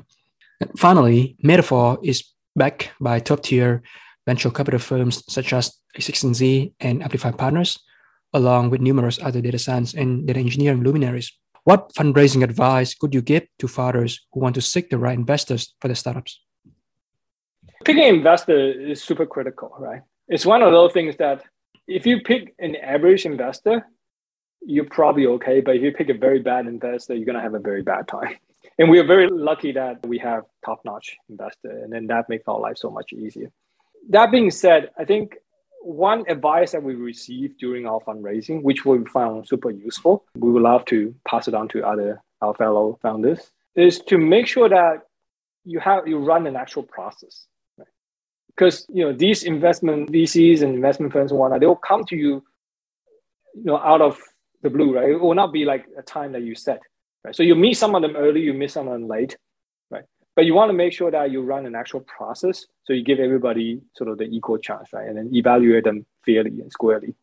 Finally, 0.78 1.36
Metaphor 1.44 2.00
is 2.02 2.24
backed 2.56 2.92
by 3.02 3.20
top 3.20 3.44
tier 3.44 3.84
venture 4.26 4.50
capital 4.50 4.80
firms 4.80 5.22
such 5.28 5.52
as 5.52 5.78
a16z 6.00 6.72
and 6.80 7.04
Amplify 7.04 7.32
Partners 7.32 7.80
along 8.32 8.70
with 8.70 8.80
numerous 8.80 9.20
other 9.22 9.42
data 9.42 9.60
science 9.60 9.94
and 9.94 10.26
data 10.26 10.40
engineering 10.40 10.84
luminaries. 10.84 11.32
What 11.66 11.94
fundraising 11.96 12.44
advice 12.44 12.94
could 12.94 13.16
you 13.16 13.24
give 13.24 13.48
to 13.58 13.68
founders 13.68 14.22
who 14.32 14.40
want 14.40 14.54
to 14.54 14.62
seek 14.62 14.92
the 14.92 15.00
right 15.00 15.18
investors 15.18 15.74
for 15.82 15.88
their 15.88 15.96
startups? 15.96 16.40
Picking 17.84 18.04
an 18.04 18.16
investor 18.16 18.56
is 18.56 19.04
super 19.04 19.26
critical, 19.26 19.74
right? 19.80 20.04
It's 20.28 20.46
one 20.46 20.62
of 20.62 20.72
those 20.72 20.94
things 20.94 21.18
that 21.18 21.42
if 21.88 22.06
you 22.06 22.22
pick 22.22 22.54
an 22.60 22.76
average 22.76 23.26
investor, 23.26 23.84
you're 24.62 24.86
probably 24.86 25.26
okay. 25.26 25.60
But 25.60 25.78
if 25.78 25.82
you 25.82 25.92
pick 25.92 26.10
a 26.10 26.14
very 26.14 26.40
bad 26.40 26.68
investor, 26.68 27.16
you're 27.16 27.26
going 27.26 27.36
to 27.36 27.42
have 27.42 27.56
a 27.56 27.60
very 27.60 27.82
bad 27.82 28.08
time. 28.08 28.36
And 28.78 28.90
we 28.90 29.00
are 29.00 29.06
very 29.06 29.30
lucky 29.30 29.72
that 29.74 30.06
we 30.06 30.18
have 30.18 30.44
top 30.66 30.82
notch 30.84 31.16
investor, 31.30 31.70
and 31.70 31.94
then 31.94 32.08
that 32.08 32.28
makes 32.28 32.44
our 32.48 32.60
life 32.60 32.78
so 32.78 32.90
much 32.90 33.14
easier. 33.14 33.50
That 34.10 34.32
being 34.32 34.52
said, 34.52 34.90
I 34.98 35.06
think 35.06 35.36
one 35.86 36.24
advice 36.28 36.72
that 36.72 36.82
we 36.82 36.96
received 36.96 37.60
during 37.60 37.86
our 37.86 38.00
fundraising, 38.02 38.64
which 38.64 38.86
we 38.86 39.06
found 39.06 39.48
super 39.48 39.70
useful, 39.70 40.24
we 40.36 40.50
would 40.50 40.64
love 40.64 40.84
to 40.86 41.14
pass 41.28 41.48
it 41.48 41.54
on 41.54 41.68
to 41.70 41.86
other 41.86 42.22
our 42.42 42.56
fellow 42.56 42.98
founders, 43.04 43.52
is 43.76 44.00
to 44.00 44.18
make 44.18 44.48
sure 44.48 44.68
that 44.68 45.04
you 45.64 45.80
have 45.80 46.08
you 46.08 46.18
run 46.18 46.48
an 46.48 46.56
actual 46.56 46.84
process. 46.84 47.46
Because 48.48 48.86
you 48.90 49.04
know 49.06 49.14
these 49.14 49.44
investment 49.44 50.12
VCs 50.12 50.64
and 50.64 50.74
investment 50.74 51.14
firms 51.14 51.32
and 51.32 51.40
whatnot, 51.40 51.60
they 51.60 51.68
will 51.68 51.76
come 51.76 52.04
to 52.06 52.16
you, 52.16 52.44
you 53.54 53.66
know, 53.66 53.78
out 53.78 54.02
of 54.02 54.20
the 54.64 54.70
blue, 54.72 54.96
right? 54.96 55.10
It 55.10 55.22
will 55.22 55.36
not 55.36 55.54
be 55.54 55.66
like 55.66 55.86
a 55.98 56.02
time 56.02 56.32
that 56.32 56.42
you 56.42 56.56
set. 56.56 56.82
Right? 57.24 57.36
So 57.36 57.44
you 57.44 57.54
meet 57.54 57.76
some 57.76 57.94
of 57.94 58.02
them 58.02 58.16
early, 58.16 58.42
you 58.42 58.54
meet 58.54 58.72
some 58.72 58.88
of 58.88 58.94
them 58.94 59.08
late, 59.08 59.38
but 60.36 60.46
you 60.46 60.54
want 60.54 60.70
to 60.70 60.74
make 60.74 60.94
sure 60.94 61.10
that 61.10 61.32
you 61.32 61.42
run 61.42 61.66
an 61.66 61.76
actual 61.76 62.02
process 62.02 62.66
so 62.84 62.94
you 62.94 63.04
give 63.04 63.20
everybody 63.20 63.82
sort 63.96 64.10
of 64.10 64.18
the 64.18 64.26
equal 64.26 64.58
chance 64.58 64.90
right? 64.94 65.08
And 65.08 65.18
then 65.18 65.30
evaluate 65.34 65.84
them 65.84 66.06
fairly 66.26 66.62
and 66.62 66.72
squarely 66.72 67.16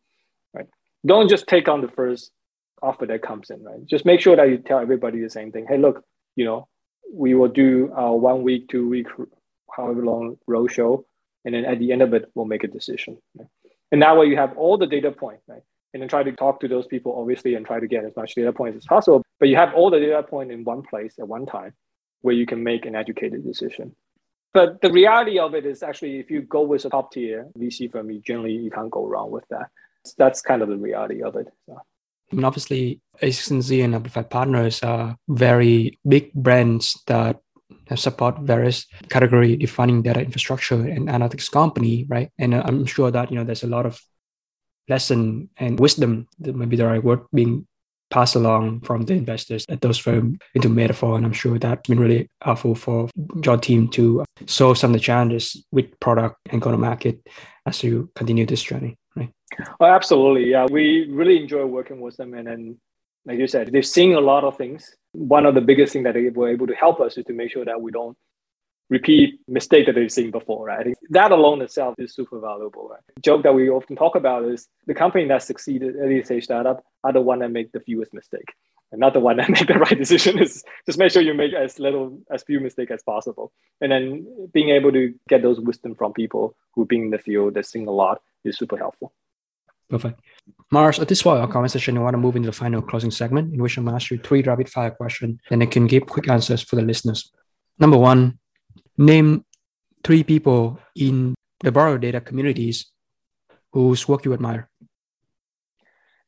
right? 0.53 0.67
Don't 1.05 1.29
just 1.29 1.47
take 1.47 1.67
on 1.67 1.81
the 1.81 1.87
first 1.87 2.31
offer 2.81 3.05
that 3.05 3.21
comes 3.21 3.49
in 3.49 3.63
right? 3.63 3.85
Just 3.85 4.05
make 4.05 4.19
sure 4.19 4.35
that 4.35 4.49
you 4.49 4.57
tell 4.57 4.79
everybody 4.79 5.21
the 5.21 5.29
same 5.29 5.51
thing. 5.51 5.65
Hey 5.67 5.77
look 5.77 6.03
you 6.35 6.45
know 6.45 6.67
we 7.11 7.33
will 7.35 7.47
do 7.47 7.87
one 7.93 8.43
week 8.43 8.67
two 8.69 8.89
week 8.89 9.07
however 9.75 10.03
long 10.03 10.37
road 10.47 10.71
show 10.71 11.05
and 11.45 11.53
then 11.53 11.65
at 11.65 11.79
the 11.79 11.91
end 11.91 12.01
of 12.01 12.13
it 12.13 12.25
we'll 12.33 12.45
make 12.45 12.63
a 12.63 12.67
decision 12.67 13.17
right? 13.35 13.47
and 13.91 14.01
that 14.01 14.17
way 14.17 14.25
you 14.25 14.35
have 14.35 14.57
all 14.57 14.77
the 14.77 14.87
data 14.87 15.11
points 15.11 15.43
right? 15.47 15.61
And 15.93 16.01
then 16.01 16.09
try 16.09 16.23
to 16.23 16.31
talk 16.31 16.59
to 16.61 16.67
those 16.67 16.87
people 16.87 17.15
obviously 17.19 17.53
and 17.53 17.63
try 17.63 17.79
to 17.79 17.85
get 17.85 18.03
as 18.03 18.15
much 18.15 18.33
data 18.33 18.51
points 18.51 18.77
as 18.77 18.85
possible. 18.85 19.21
But 19.39 19.49
you 19.49 19.55
have 19.57 19.75
all 19.75 19.91
the 19.91 19.99
data 19.99 20.23
point 20.23 20.51
in 20.51 20.63
one 20.63 20.81
place 20.81 21.13
at 21.19 21.27
one 21.27 21.45
time 21.45 21.73
where 22.23 22.33
you 22.33 22.45
can 22.45 22.63
make 22.63 22.85
an 22.85 22.95
educated 22.95 23.45
decision. 23.45 23.95
But 24.53 24.81
the 24.81 24.91
reality 24.91 25.39
of 25.39 25.53
it 25.55 25.65
is 25.65 25.83
actually, 25.83 26.19
if 26.19 26.31
you 26.31 26.41
go 26.41 26.61
with 26.61 26.85
a 26.85 26.89
top 26.89 27.11
tier 27.11 27.47
VC 27.57 27.91
firm, 27.91 28.09
you 28.09 28.21
generally 28.21 28.53
you 28.53 28.71
can't 28.71 28.91
go 28.91 29.05
wrong 29.05 29.29
with 29.31 29.45
that. 29.49 29.67
That's 30.17 30.41
kind 30.41 30.61
of 30.61 30.69
the 30.69 30.77
reality 30.77 31.21
of 31.23 31.35
it. 31.35 31.47
So. 31.65 31.79
I 32.31 32.35
mean, 32.35 32.45
obviously, 32.45 33.01
A16Z 33.21 33.83
and 33.83 33.95
Amplify 33.95 34.23
Partners 34.23 34.81
are 34.83 35.17
very 35.27 35.99
big 36.07 36.33
brands 36.33 37.01
that 37.07 37.39
support 37.95 38.39
various 38.39 38.85
category 39.09 39.55
defining 39.55 40.01
data 40.01 40.21
infrastructure 40.21 40.81
and 40.81 41.09
analytics 41.09 41.51
company, 41.51 42.05
right? 42.09 42.31
And 42.39 42.53
uh, 42.53 42.63
I'm 42.65 42.85
sure 42.85 43.11
that 43.11 43.29
you 43.31 43.37
know 43.37 43.43
there's 43.43 43.63
a 43.63 43.67
lot 43.67 43.85
of 43.85 43.99
lesson 44.87 45.49
and 45.57 45.79
wisdom 45.79 46.27
that 46.39 46.55
maybe 46.55 46.75
the 46.75 46.87
right 46.87 47.03
word 47.03 47.21
being 47.33 47.67
passed 48.13 48.35
along 48.35 48.79
from 48.81 49.01
the 49.05 49.13
investors 49.13 49.65
at 49.69 49.81
those 49.81 49.97
firms 49.97 50.37
into 50.53 50.69
Metaphor. 50.69 51.17
And 51.17 51.25
I'm 51.25 51.33
sure 51.33 51.57
that's 51.57 51.89
been 51.89 51.99
really 51.99 52.29
helpful 52.43 52.75
for 52.75 53.09
your 53.43 53.57
team 53.57 53.87
to 53.89 54.23
solve 54.45 54.77
some 54.77 54.91
of 54.91 54.93
the 54.93 54.99
challenges 54.99 55.65
with 55.71 55.99
product 55.99 56.37
and 56.51 56.61
go 56.61 56.69
to 56.69 56.77
market 56.77 57.27
as 57.65 57.83
you 57.83 58.11
continue 58.15 58.45
this 58.45 58.61
journey, 58.61 58.97
right? 59.15 59.31
Oh, 59.79 59.87
absolutely. 59.87 60.51
Yeah. 60.51 60.67
We 60.69 61.07
really 61.09 61.41
enjoy 61.41 61.65
working 61.65 62.01
with 62.01 62.15
them. 62.17 62.35
And 62.35 62.45
then, 62.45 62.77
like 63.25 63.39
you 63.39 63.47
said, 63.47 63.71
they've 63.71 63.83
seen 63.85 64.13
a 64.13 64.21
lot 64.21 64.43
of 64.43 64.57
things. 64.57 64.93
One 65.13 65.47
of 65.47 65.55
the 65.55 65.61
biggest 65.61 65.93
things 65.93 66.03
that 66.03 66.13
they 66.13 66.29
were 66.29 66.49
able 66.49 66.67
to 66.67 66.75
help 66.75 67.01
us 67.01 67.17
is 67.17 67.25
to 67.25 67.33
make 67.33 67.51
sure 67.51 67.65
that 67.65 67.81
we 67.81 67.91
don't 67.91 68.15
repeat 68.89 69.39
mistake 69.47 69.85
that 69.85 69.95
they've 69.95 70.11
seen 70.11 70.31
before, 70.31 70.65
right? 70.65 70.93
That 71.09 71.31
alone 71.31 71.61
itself 71.61 71.95
is 71.97 72.13
super 72.13 72.39
valuable. 72.39 72.89
Right? 72.89 73.01
Joke 73.21 73.43
that 73.43 73.53
we 73.53 73.69
often 73.69 73.95
talk 73.95 74.15
about 74.15 74.45
is 74.45 74.67
the 74.85 74.93
company 74.93 75.27
that 75.27 75.43
succeeded 75.43 75.95
early 75.99 76.23
stage 76.23 76.45
startup 76.45 76.83
are 77.03 77.13
the 77.13 77.21
one 77.21 77.39
that 77.39 77.49
make 77.49 77.71
the 77.71 77.79
fewest 77.79 78.13
mistake. 78.13 78.53
And 78.91 78.99
not 78.99 79.13
the 79.13 79.19
one 79.19 79.37
that 79.37 79.49
make 79.55 79.67
the 79.67 79.73
right 79.73 79.97
decision 79.97 80.39
is 80.39 80.63
just 80.85 80.99
make 80.99 81.11
sure 81.11 81.21
you 81.21 81.33
make 81.33 81.53
as 81.53 81.79
little 81.79 82.19
as 82.31 82.43
few 82.43 82.59
mistake 82.59 82.91
as 82.91 83.01
possible. 83.03 83.51
And 83.81 83.91
then 83.91 84.49
being 84.53 84.69
able 84.69 84.91
to 84.91 85.13
get 85.27 85.41
those 85.41 85.59
wisdom 85.59 85.95
from 85.95 86.13
people 86.13 86.55
who've 86.73 86.87
been 86.87 87.05
in 87.05 87.09
the 87.09 87.17
field 87.17 87.55
that 87.55 87.65
seen 87.65 87.87
a 87.87 87.91
lot 87.91 88.21
is 88.43 88.57
super 88.57 88.77
helpful. 88.77 89.13
Perfect. 89.89 90.19
Mars, 90.71 90.99
at 90.99 91.07
this 91.07 91.23
point 91.23 91.39
our 91.39 91.47
conversation, 91.47 91.97
I 91.97 92.01
want 92.01 92.13
to 92.13 92.17
move 92.19 92.35
into 92.35 92.47
the 92.47 92.53
final 92.53 92.81
closing 92.81 93.11
segment 93.11 93.53
in 93.53 93.61
which 93.61 93.77
I'm 93.77 93.87
ask 93.87 94.11
you 94.11 94.17
three 94.17 94.41
rapid 94.41 94.69
fire 94.69 94.91
questions 94.91 95.39
and 95.49 95.61
I 95.61 95.65
can 95.65 95.87
give 95.87 96.05
quick 96.05 96.29
answers 96.29 96.61
for 96.61 96.75
the 96.75 96.81
listeners. 96.81 97.31
Number 97.79 97.97
one, 97.97 98.39
Name 98.97 99.45
three 100.03 100.23
people 100.23 100.79
in 100.95 101.35
the 101.61 101.71
borrow 101.71 101.97
data 101.97 102.21
communities 102.21 102.85
whose 103.71 104.07
work 104.07 104.25
you 104.25 104.33
admire. 104.33 104.69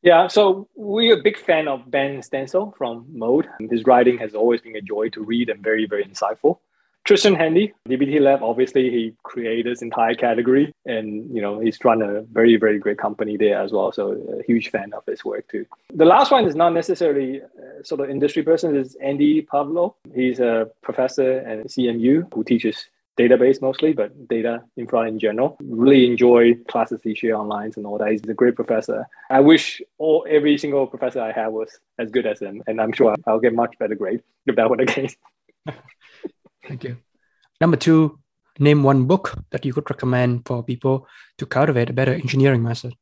Yeah, 0.02 0.28
so 0.28 0.68
we're 0.76 1.20
a 1.20 1.24
big 1.24 1.38
fan 1.38 1.68
of 1.68 1.90
Benn 1.90 2.20
Stancil 2.20 2.76
from 2.78 3.08
Mode. 3.12 3.48
His 3.72 3.86
writing 3.86 4.20
has 4.20 4.36
always 4.36 4.62
been 4.62 4.76
a 4.76 4.82
joy 4.82 5.10
to 5.10 5.24
read 5.24 5.50
and 5.50 5.64
very, 5.64 5.88
very 5.88 6.06
insightful. 6.06 6.60
Tristan 7.06 7.36
Handy, 7.36 7.72
DBT 7.88 8.20
Lab, 8.20 8.42
obviously 8.42 8.90
he 8.90 9.14
created 9.22 9.72
this 9.72 9.84
entire 9.84 10.16
category 10.16 10.74
and 10.88 11.34
you 11.34 11.40
know 11.40 11.60
he's 11.60 11.78
run 11.86 12.02
a 12.02 12.24
very, 12.24 12.58
very 12.58 12.80
great 12.80 12.98
company 12.98 13.38
there 13.38 13.62
as 13.62 13.72
well. 13.72 13.92
So 13.92 14.14
a 14.40 14.44
huge 14.44 14.72
fan 14.72 14.92
of 14.92 15.06
his 15.06 15.24
work 15.24 15.48
too. 15.48 15.68
The 15.94 16.06
last 16.06 16.32
one 16.32 16.46
is 16.46 16.56
not 16.56 16.74
necessarily 16.74 17.44
uh, 17.44 17.84
sort 17.84 18.02
of 18.02 18.10
industry 18.10 18.42
person, 18.42 18.76
is 18.76 18.96
Andy 18.96 19.44
Pavlo. 19.44 19.96
He's 20.16 20.40
a 20.40 20.68
professor 20.82 21.40
at 21.40 21.68
CMU 21.68 22.34
who 22.34 22.44
teaches 22.44 22.90
database 23.20 23.62
mostly, 23.62 23.94
but 23.94 24.28
data 24.28 24.64
infra 24.76 25.02
in 25.02 25.20
general. 25.20 25.58
Really 25.62 26.08
enjoy 26.08 26.56
classes 26.68 27.02
he 27.04 27.14
share 27.14 27.36
online 27.36 27.72
and 27.78 27.86
all 27.86 28.00
that. 28.00 28.10
He's 28.10 28.22
a 28.28 28.34
great 28.34 28.56
professor. 28.56 29.06
I 29.30 29.42
wish 29.42 29.80
all 30.00 30.26
every 30.28 30.58
single 30.58 30.88
professor 30.88 31.22
I 31.22 31.32
have 31.34 31.54
was 31.54 31.70
as 32.00 32.10
good 32.10 32.26
as 32.26 32.40
him, 32.42 32.64
and 32.66 32.82
I'm 32.82 32.94
sure 32.94 33.16
I'll 33.28 33.40
get 33.40 33.54
much 33.54 33.78
better 33.78 33.94
grade 33.94 34.24
if 34.48 34.56
that 34.56 34.72
were 34.72 34.78
the 34.78 34.88
case. 34.88 35.16
Thank 36.68 36.84
you. 36.84 36.98
Number 37.62 37.78
two, 37.78 38.20
name 38.60 38.84
one 38.84 39.06
book 39.06 39.38
that 39.52 39.66
you 39.66 39.74
could 39.74 39.90
recommend 39.90 40.46
for 40.46 40.64
people 40.64 41.08
to 41.38 41.46
cultivate 41.46 41.90
a 41.90 41.94
better 41.94 42.14
engineering 42.14 42.62
mindset. 42.62 42.94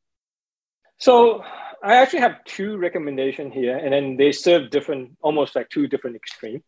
So 0.97 1.43
I 1.83 1.95
actually 1.95 2.19
have 2.19 2.43
two 2.45 2.77
recommendations 2.77 3.53
here, 3.53 3.77
and 3.77 3.91
then 3.93 4.17
they 4.17 4.31
serve 4.31 4.69
different, 4.69 5.11
almost 5.21 5.55
like 5.55 5.69
two 5.69 5.87
different 5.87 6.15
extremes. 6.15 6.61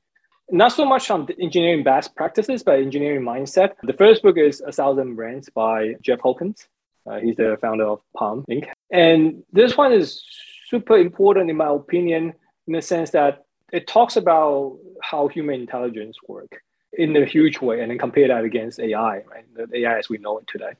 Not 0.51 0.73
so 0.73 0.85
much 0.85 1.09
on 1.09 1.27
engineering 1.41 1.83
best 1.83 2.15
practices, 2.15 2.61
but 2.61 2.79
engineering 2.79 3.23
mindset. 3.23 3.71
The 3.83 3.93
first 3.93 4.21
book 4.21 4.37
is 4.37 4.61
A 4.61 4.71
Thousand 4.71 5.15
Brains 5.15 5.49
by 5.49 5.95
Jeff 6.01 6.19
Hawkins. 6.19 6.67
Uh, 7.09 7.19
he's 7.19 7.35
the 7.35 7.57
founder 7.61 7.85
of 7.85 8.01
Palm 8.15 8.45
Inc. 8.49 8.67
And 8.91 9.43
this 9.51 9.77
one 9.77 9.91
is 9.93 10.23
super 10.67 10.97
important, 10.97 11.49
in 11.49 11.57
my 11.57 11.69
opinion, 11.69 12.33
in 12.67 12.73
the 12.73 12.81
sense 12.81 13.11
that 13.11 13.43
it 13.71 13.87
talks 13.87 14.17
about 14.17 14.77
how 15.01 15.27
human 15.27 15.61
intelligence 15.61 16.17
work 16.27 16.61
in 16.97 17.15
a 17.15 17.25
huge 17.25 17.61
way 17.61 17.81
and 17.81 17.91
then 17.91 17.97
compare 17.97 18.27
that 18.27 18.43
against 18.43 18.79
AI, 18.79 19.23
right? 19.31 19.45
The 19.55 19.79
AI 19.79 19.97
as 19.97 20.09
we 20.09 20.17
know 20.17 20.37
it 20.39 20.47
today. 20.47 20.71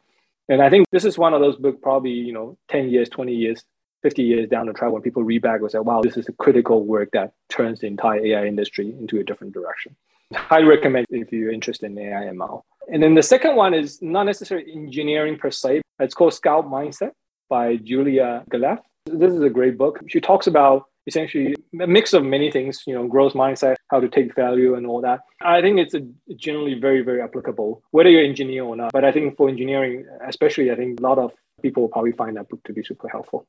And 0.47 0.61
I 0.61 0.69
think 0.69 0.87
this 0.91 1.05
is 1.05 1.17
one 1.17 1.33
of 1.33 1.41
those 1.41 1.55
books, 1.55 1.79
probably, 1.81 2.11
you 2.11 2.33
know, 2.33 2.57
10 2.69 2.89
years, 2.89 3.09
20 3.09 3.33
years, 3.33 3.63
50 4.03 4.21
years 4.21 4.49
down 4.49 4.67
the 4.67 4.73
track 4.73 4.91
when 4.91 5.01
people 5.01 5.23
read 5.23 5.41
back 5.41 5.61
and 5.61 5.71
say, 5.71 5.79
wow, 5.79 6.01
this 6.01 6.17
is 6.17 6.27
a 6.29 6.33
critical 6.33 6.85
work 6.85 7.09
that 7.13 7.33
turns 7.49 7.79
the 7.79 7.87
entire 7.87 8.23
AI 8.23 8.45
industry 8.45 8.93
into 8.99 9.19
a 9.19 9.23
different 9.23 9.53
direction. 9.53 9.95
Highly 10.33 10.65
recommend 10.65 11.07
if 11.09 11.31
you're 11.31 11.51
interested 11.51 11.87
in 11.87 11.97
AI 11.97 12.25
ML. 12.25 12.61
And 12.91 13.01
then 13.01 13.15
the 13.15 13.23
second 13.23 13.55
one 13.55 13.73
is 13.73 14.01
not 14.01 14.23
necessarily 14.23 14.71
engineering 14.71 15.37
per 15.37 15.49
se. 15.49 15.81
It's 15.99 16.13
called 16.13 16.33
Scout 16.33 16.65
Mindset 16.65 17.11
by 17.49 17.77
Julia 17.77 18.43
Galef. 18.51 18.79
This 19.07 19.33
is 19.33 19.41
a 19.41 19.49
great 19.49 19.77
book. 19.77 19.99
She 20.07 20.21
talks 20.21 20.45
about 20.45 20.85
essentially 21.07 21.55
a 21.79 21.87
mix 21.87 22.13
of 22.13 22.23
many 22.23 22.51
things, 22.51 22.83
you 22.87 22.93
know, 22.95 23.07
growth 23.07 23.33
mindset, 23.33 23.75
how 23.89 23.99
to 23.99 24.09
take 24.09 24.35
value 24.35 24.75
and 24.75 24.87
all 24.87 25.01
that. 25.01 25.21
I 25.41 25.61
think 25.61 25.79
it's 25.79 25.95
generally 26.35 26.75
very, 26.75 27.01
very 27.01 27.21
applicable, 27.21 27.83
whether 27.91 28.09
you're 28.09 28.23
an 28.23 28.29
engineer 28.29 28.63
or 28.63 28.75
not. 28.75 28.91
But 28.91 29.05
I 29.05 29.11
think 29.11 29.37
for 29.37 29.49
engineering, 29.49 30.05
especially, 30.27 30.71
I 30.71 30.75
think 30.75 30.99
a 30.99 31.03
lot 31.03 31.19
of 31.19 31.33
people 31.61 31.83
will 31.83 31.89
probably 31.89 32.13
find 32.13 32.37
that 32.37 32.49
book 32.49 32.63
to 32.65 32.73
be 32.73 32.83
super 32.83 33.07
helpful. 33.07 33.47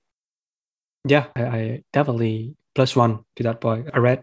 Yeah, 1.08 1.26
I, 1.34 1.42
I 1.42 1.82
definitely 1.92 2.56
plus 2.74 2.94
one 2.94 3.20
to 3.36 3.42
that 3.44 3.60
point. 3.60 3.88
I 3.94 3.98
read 3.98 4.22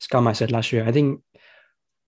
Scout 0.00 0.22
Mindset 0.22 0.50
last 0.50 0.72
year. 0.72 0.84
I 0.86 0.92
think 0.92 1.22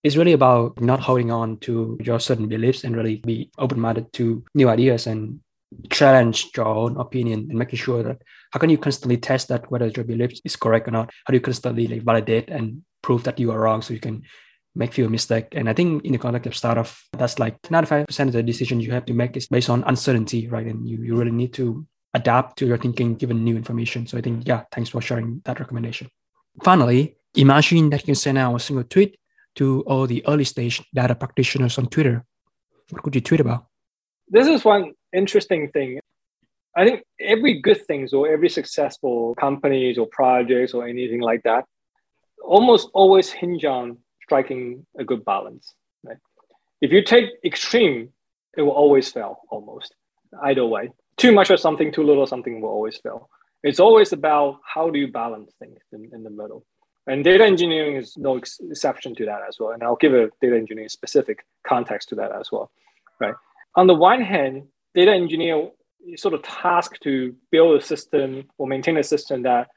it's 0.03 0.17
really 0.17 0.33
about 0.33 0.81
not 0.81 1.01
holding 1.01 1.31
on 1.31 1.59
to 1.59 1.99
your 2.01 2.19
certain 2.21 2.49
beliefs 2.49 2.85
and 2.85 2.97
really 2.97 3.17
be 3.17 3.51
open-minded 3.59 4.13
to 4.15 4.45
new 4.55 4.69
ideas 4.69 5.07
and 5.07 5.41
challenge 5.91 6.49
your 6.57 6.67
own 6.67 6.97
opinion 6.97 7.47
and 7.49 7.59
making 7.59 7.79
sure 7.79 8.03
that 8.03 8.23
how 8.53 8.59
can 8.59 8.71
you 8.71 8.79
constantly 8.79 9.17
test 9.17 9.49
that 9.49 9.71
whether 9.71 9.87
your 9.89 10.05
belief 10.05 10.33
is 10.45 10.57
correct 10.57 10.89
or 10.89 10.91
not? 10.91 11.11
How 11.25 11.33
do 11.33 11.37
you 11.37 11.41
constantly 11.41 11.87
like 11.87 12.03
validate 12.03 12.51
and 12.51 12.83
prove 13.03 13.25
that 13.25 13.39
you 13.39 13.53
are 13.53 13.61
wrong 13.61 13.83
so 13.83 13.95
you 13.95 14.01
can 14.01 14.23
make 14.75 14.93
fewer 14.93 15.09
mistake? 15.09 15.49
And 15.53 15.69
i 15.69 15.73
think 15.73 16.05
in 16.05 16.13
the 16.13 16.19
context 16.19 16.47
of 16.47 16.57
startup 16.57 16.89
that's 17.13 17.39
like 17.39 17.61
95% 17.63 18.27
of 18.27 18.33
the 18.33 18.43
decision 18.43 18.81
you 18.81 18.93
have 18.93 19.07
to 19.07 19.15
make 19.15 19.37
is 19.37 19.47
based 19.47 19.71
on 19.71 19.85
uncertainty 19.85 20.49
right? 20.49 20.67
And 20.67 20.89
you, 20.89 20.99
you 21.03 21.17
really 21.17 21.31
need 21.31 21.53
to 21.55 21.87
adapt 22.15 22.59
to 22.59 22.67
your 22.67 22.79
thinking 22.79 23.15
given 23.15 23.45
new 23.45 23.57
information. 23.57 24.07
So 24.07 24.19
i 24.19 24.21
think 24.21 24.47
yeah 24.47 24.65
thanks 24.73 24.91
for 24.91 25.01
sharing 25.01 25.43
that 25.45 25.61
recommendation. 25.61 26.09
Finally 26.65 27.17
imagine 27.35 27.91
that 27.91 28.01
you 28.01 28.07
can 28.07 28.15
send 28.17 28.39
out 28.39 28.57
a 28.57 28.59
single 28.59 28.85
tweet 28.85 29.17
to 29.55 29.83
all 29.83 30.07
the 30.07 30.27
early 30.27 30.45
stage 30.45 30.83
data 30.93 31.15
practitioners 31.15 31.79
on 31.79 31.87
twitter. 31.87 32.25
What 32.91 33.05
could 33.05 33.15
you 33.15 33.21
tweet 33.21 33.41
about? 33.41 33.67
This 34.29 34.49
is 34.49 34.65
one 34.65 34.95
interesting 35.13 35.69
thing. 35.71 36.01
I 36.77 36.85
think 36.85 37.03
every 37.21 37.61
good 37.61 37.85
things 37.87 38.13
or 38.13 38.29
every 38.29 38.49
successful 38.49 39.35
companies 39.35 39.99
or 39.99 40.07
projects 40.07 40.73
or 40.73 40.87
anything 40.87 41.21
like 41.21 41.43
that 41.43 41.65
almost 42.43 42.89
always 42.95 43.31
hinge 43.31 43.65
on 43.65 43.99
striking 44.23 44.87
a 44.99 45.05
good 45.05 45.25
balance. 45.25 45.75
Right? 46.05 46.19
If 46.81 46.93
you 46.93 47.03
take 47.03 47.31
extreme, 47.45 48.11
it 48.57 48.63
will 48.63 48.71
always 48.71 49.11
fail 49.11 49.41
almost 49.51 49.95
either 50.43 50.65
way. 50.65 50.91
Too 51.17 51.33
much 51.33 51.51
of 51.51 51.61
something, 51.61 51.93
too 51.93 52.03
little 52.03 52.23
of 52.23 52.29
something 52.29 52.61
will 52.61 52.71
always 52.71 52.97
fail. 52.99 53.29
It's 53.63 53.81
always 53.81 54.13
about 54.13 54.61
how 54.65 54.89
do 54.91 54.99
you 54.99 55.09
balance 55.09 55.53
things 55.59 55.81
in, 55.93 56.11
in 56.15 56.23
the 56.23 56.31
middle. 56.31 56.65
And 57.07 57.25
data 57.25 57.45
engineering 57.45 57.97
is 57.97 58.17
no 58.17 58.39
ex- 58.39 58.61
exception 58.71 59.15
to 59.17 59.27
that 59.27 59.41
as 59.47 59.57
well. 59.59 59.71
And 59.71 59.83
I'll 59.83 59.97
give 59.97 60.15
a 60.15 60.31
data 60.41 60.57
engineering 60.57 60.89
specific 60.89 61.45
context 61.67 62.09
to 62.11 62.15
that 62.17 62.33
as 62.33 62.51
well. 62.51 62.71
Right. 63.21 63.35
On 63.75 63.87
the 63.87 63.95
one 63.95 64.23
hand, 64.23 64.69
data 64.95 65.13
engineer 65.13 65.71
is 66.07 66.23
sort 66.23 66.35
of 66.35 66.43
tasked 66.43 67.03
to 67.03 67.35
build 67.51 67.81
a 67.81 67.85
system 67.85 68.45
or 68.59 68.67
maintain 68.67 68.97
a 68.97 69.03
system 69.03 69.43
that 69.43 69.69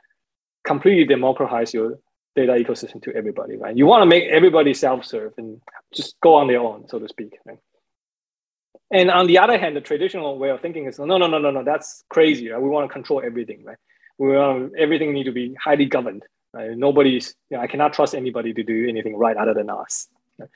completely 0.64 1.06
democratize 1.06 1.73
your 1.73 1.99
data 2.35 2.53
ecosystem 2.53 3.02
to 3.03 3.15
everybody, 3.15 3.57
right? 3.57 3.77
You 3.77 3.85
want 3.85 4.02
to 4.02 4.06
make 4.06 4.23
everybody 4.26 4.73
self-serve 4.73 5.34
and 5.38 5.61
just 5.94 6.15
go 6.22 6.35
on 6.35 6.48
their 6.48 6.60
own, 6.60 6.88
so 6.88 6.99
to 6.99 7.07
speak. 7.07 7.38
Right? 7.45 7.60
And 8.91 9.11
on 9.11 9.27
the 9.27 9.38
other 9.38 9.57
hand, 9.57 9.76
the 9.76 9.81
traditional 9.81 10.38
way 10.38 10.49
of 10.49 10.61
thinking 10.61 10.88
is 10.88 10.98
no, 10.98 11.18
no, 11.18 11.27
no, 11.27 11.38
no, 11.38 11.52
no, 11.52 11.64
that's 11.64 12.03
crazy. 12.10 12.49
Right? 12.49 12.61
We 12.61 12.69
want 12.69 12.90
to 12.90 12.94
control 12.94 13.22
everything, 13.23 13.64
right? 13.64 13.77
We 14.18 14.30
want 14.30 14.73
everything 14.77 15.14
need 15.14 15.26
to 15.26 15.31
be 15.31 15.56
highly 15.64 15.85
governed. 15.85 16.23
Right? 16.53 16.77
Nobody's, 16.77 17.35
you 17.49 17.57
know, 17.57 17.64
I 17.64 17.68
cannot 17.68 17.94
trust 17.94 18.15
anybody 18.15 18.53
to 18.53 18.64
do 18.64 18.88
anything 18.88 19.15
right 19.15 19.38
other 19.38 19.53
than 19.53 19.69
us. 19.69 20.07
Right? 20.40 20.49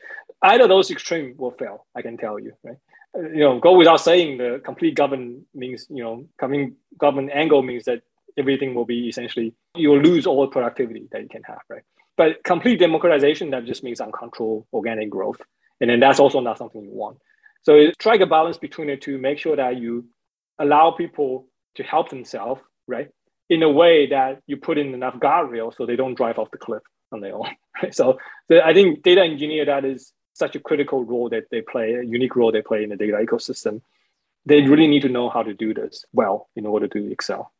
Either 0.43 0.67
those 0.67 0.91
extreme 0.91 1.35
will 1.37 1.51
fail, 1.51 1.85
I 1.95 2.01
can 2.01 2.17
tell 2.17 2.39
you, 2.39 2.53
right? 2.63 2.77
You 3.15 3.39
know, 3.39 3.59
go 3.59 3.77
without 3.77 4.01
saying 4.01 4.37
the 4.37 4.61
complete 4.63 4.95
govern 4.95 5.45
means, 5.53 5.87
you 5.89 6.03
know, 6.03 6.27
coming 6.39 6.75
government 6.97 7.31
angle 7.33 7.63
means 7.63 7.85
that 7.85 8.01
everything 8.37 8.75
will 8.75 8.85
be 8.85 9.07
essentially, 9.07 9.53
you 9.75 9.89
will 9.89 10.01
lose 10.01 10.27
all 10.27 10.47
productivity 10.47 11.07
that 11.11 11.21
you 11.21 11.29
can 11.29 11.43
have, 11.43 11.59
right? 11.69 11.83
But 12.15 12.43
complete 12.43 12.79
democratization, 12.79 13.51
that 13.51 13.65
just 13.65 13.83
means 13.83 14.01
uncontrolled 14.01 14.65
organic 14.73 15.09
growth. 15.09 15.41
And 15.79 15.89
then 15.89 15.99
that's 15.99 16.19
also 16.19 16.39
not 16.39 16.57
something 16.57 16.83
you 16.83 16.93
want. 16.93 17.17
So 17.63 17.91
strike 17.99 18.21
a 18.21 18.25
balance 18.25 18.57
between 18.57 18.87
the 18.87 18.97
two, 18.97 19.17
make 19.17 19.39
sure 19.39 19.55
that 19.55 19.77
you 19.77 20.07
allow 20.59 20.91
people 20.91 21.47
to 21.75 21.83
help 21.83 22.09
themselves, 22.09 22.61
right? 22.87 23.09
In 23.49 23.63
a 23.63 23.69
way 23.69 24.07
that 24.07 24.41
you 24.47 24.57
put 24.57 24.77
in 24.77 24.93
enough 24.93 25.15
guardrails 25.15 25.75
so 25.75 25.85
they 25.85 25.95
don't 25.95 26.15
drive 26.15 26.39
off 26.39 26.51
the 26.51 26.57
cliff 26.57 26.83
on 27.11 27.21
their 27.21 27.35
own. 27.35 27.49
Right? 27.83 27.93
So, 27.93 28.17
so 28.51 28.59
I 28.59 28.73
think 28.73 29.03
data 29.03 29.21
engineer 29.21 29.65
that 29.65 29.85
is 29.85 30.11
such 30.37 30.55
a 30.55 30.59
critical 30.59 31.03
role 31.03 31.29
that 31.29 31.49
they 31.49 31.61
play, 31.61 31.93
a 31.93 32.03
unique 32.03 32.35
role 32.35 32.51
they 32.51 32.61
play 32.61 32.83
in 32.83 32.89
the 32.89 32.95
data 32.95 33.17
ecosystem. 33.17 33.81
They 34.45 34.61
really 34.61 34.87
need 34.87 35.01
to 35.01 35.09
know 35.09 35.29
how 35.29 35.43
to 35.43 35.53
do 35.53 35.73
this 35.73 36.05
well 36.13 36.47
in 36.55 36.65
order 36.65 36.87
to 36.87 37.11
excel. 37.11 37.51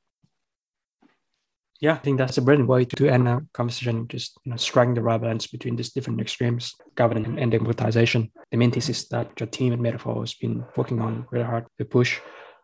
Yeah, 1.80 1.94
I 1.94 1.98
think 1.98 2.18
that's 2.18 2.40
a 2.40 2.42
brilliant 2.42 2.70
way 2.70 2.86
to 2.86 3.08
end 3.08 3.28
our 3.28 3.46
conversation, 3.54 4.08
just 4.08 4.40
you 4.44 4.52
know, 4.52 4.58
striking 4.58 4.96
the 4.96 5.04
right 5.04 5.22
balance 5.22 5.46
between 5.46 5.76
these 5.76 5.92
different 5.92 6.20
extremes, 6.20 6.74
governance 6.96 7.38
and 7.40 7.52
democratization. 7.52 8.32
The 8.52 8.58
main 8.58 8.72
thesis 8.72 9.08
that 9.10 9.40
your 9.40 9.48
team 9.48 9.74
at 9.74 9.80
Metaphor 9.80 10.22
has 10.22 10.34
been 10.34 10.66
working 10.76 11.02
on 11.02 11.28
really 11.30 11.46
hard 11.46 11.66
to 11.78 11.86
push. 11.86 12.20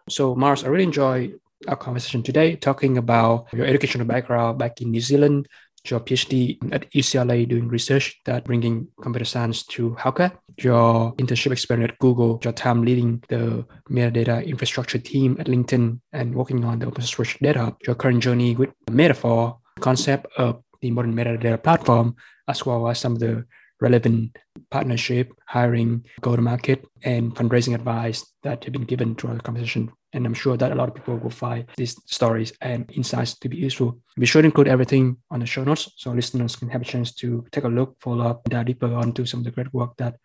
So, 0.09 0.35
Mars, 0.35 0.63
I 0.63 0.67
really 0.69 0.85
enjoy 0.85 1.33
our 1.67 1.75
conversation 1.75 2.23
today, 2.23 2.55
talking 2.55 2.97
about 2.97 3.53
your 3.53 3.67
educational 3.67 4.07
background 4.07 4.57
back 4.57 4.81
in 4.81 4.89
New 4.89 5.01
Zealand, 5.01 5.47
your 5.89 5.99
PhD 5.99 6.57
at 6.73 6.89
UCLA 6.91 7.47
doing 7.47 7.67
research 7.67 8.19
that 8.25 8.45
bringing 8.45 8.87
computer 9.01 9.25
science 9.25 9.63
to 9.67 9.91
healthcare, 9.99 10.31
your 10.57 11.13
internship 11.15 11.51
experience 11.51 11.91
at 11.91 11.99
Google, 11.99 12.39
your 12.43 12.53
time 12.53 12.83
leading 12.83 13.23
the 13.29 13.65
metadata 13.89 14.45
infrastructure 14.45 14.97
team 14.97 15.35
at 15.39 15.47
LinkedIn 15.47 15.99
and 16.13 16.35
working 16.35 16.63
on 16.63 16.79
the 16.79 16.85
open 16.85 17.03
source 17.03 17.35
data, 17.41 17.75
your 17.85 17.95
current 17.95 18.23
journey 18.23 18.55
with 18.55 18.69
Metaphor, 18.89 19.57
concept 19.79 20.27
of 20.37 20.63
the 20.81 20.91
modern 20.91 21.13
metadata 21.13 21.61
platform, 21.61 22.15
as 22.47 22.65
well 22.65 22.87
as 22.87 22.99
some 22.99 23.13
of 23.13 23.19
the 23.19 23.45
relevant 23.81 24.37
partnership, 24.71 25.33
hiring, 25.47 26.05
go 26.21 26.35
to 26.35 26.41
market, 26.41 26.85
and 27.03 27.35
fundraising 27.35 27.75
advice 27.75 28.25
that 28.43 28.63
have 28.63 28.71
been 28.71 28.85
given 28.85 29.15
throughout 29.15 29.37
the 29.37 29.43
conversation 29.43 29.91
and 30.13 30.25
I'm 30.25 30.33
sure 30.33 30.55
that 30.57 30.71
a 30.71 30.75
lot 30.75 30.89
of 30.89 30.95
people 30.95 31.17
will 31.17 31.29
find 31.29 31.65
these 31.75 31.95
stories 32.05 32.53
and 32.61 32.89
insights 32.91 33.37
to 33.39 33.49
be 33.49 33.57
useful. 33.57 33.99
Be 34.17 34.25
sure 34.25 34.41
to 34.41 34.45
include 34.45 34.67
everything 34.67 35.17
on 35.31 35.39
the 35.39 35.45
show 35.45 35.63
notes 35.63 35.91
so 35.97 36.11
listeners 36.11 36.55
can 36.55 36.69
have 36.69 36.81
a 36.81 36.85
chance 36.85 37.13
to 37.15 37.45
take 37.51 37.63
a 37.63 37.67
look, 37.67 37.95
follow 37.99 38.25
up, 38.25 38.43
dive 38.45 38.67
deeper 38.67 38.93
onto 38.93 39.25
some 39.25 39.39
of 39.39 39.43
the 39.45 39.51
great 39.51 39.73
work 39.73 39.97
that 39.97 40.17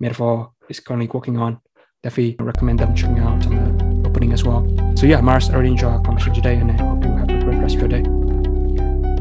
Metaphor 0.00 0.52
is 0.68 0.80
currently 0.80 1.08
working 1.12 1.38
on. 1.38 1.60
Definitely 2.02 2.36
recommend 2.44 2.80
them 2.80 2.94
checking 2.94 3.18
out 3.18 3.42
some 3.42 3.58
of 3.58 3.78
the 3.78 4.08
opening 4.08 4.32
as 4.32 4.44
well. 4.44 4.66
So 4.96 5.06
yeah, 5.06 5.20
Mars, 5.20 5.50
I 5.50 5.56
really 5.56 5.70
enjoyed 5.70 5.92
our 5.92 6.02
conversation 6.02 6.34
today 6.34 6.56
and 6.56 6.70
I 6.70 6.74
hope 6.74 7.04
you 7.04 7.10
have 7.12 7.28
a 7.28 7.44
great 7.44 7.58
rest 7.58 7.76
of 7.76 7.80
your 7.80 7.88
day. 7.88 8.02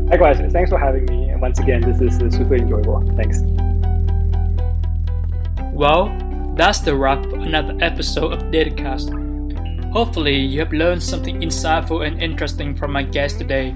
Likewise, 0.09 0.39
thanks 0.51 0.69
for 0.69 0.77
having 0.77 1.05
me. 1.05 1.29
And 1.29 1.41
once 1.41 1.59
again, 1.59 1.81
this 1.81 2.01
is 2.01 2.17
super 2.35 2.55
enjoyable. 2.55 3.01
Thanks. 3.15 3.39
Well, 5.73 6.15
that's 6.55 6.79
the 6.79 6.95
wrap 6.95 7.23
for 7.25 7.37
another 7.37 7.75
episode 7.81 8.33
of 8.33 8.39
Datacast. 8.43 9.22
Hopefully, 9.94 10.36
you 10.36 10.60
have 10.60 10.74
learned 10.74 11.02
something 11.03 11.41
insightful 11.41 12.06
and 12.06 12.20
interesting 12.20 12.76
from 12.76 12.91
my 12.91 13.03
guest 13.03 13.38
today. 13.38 13.76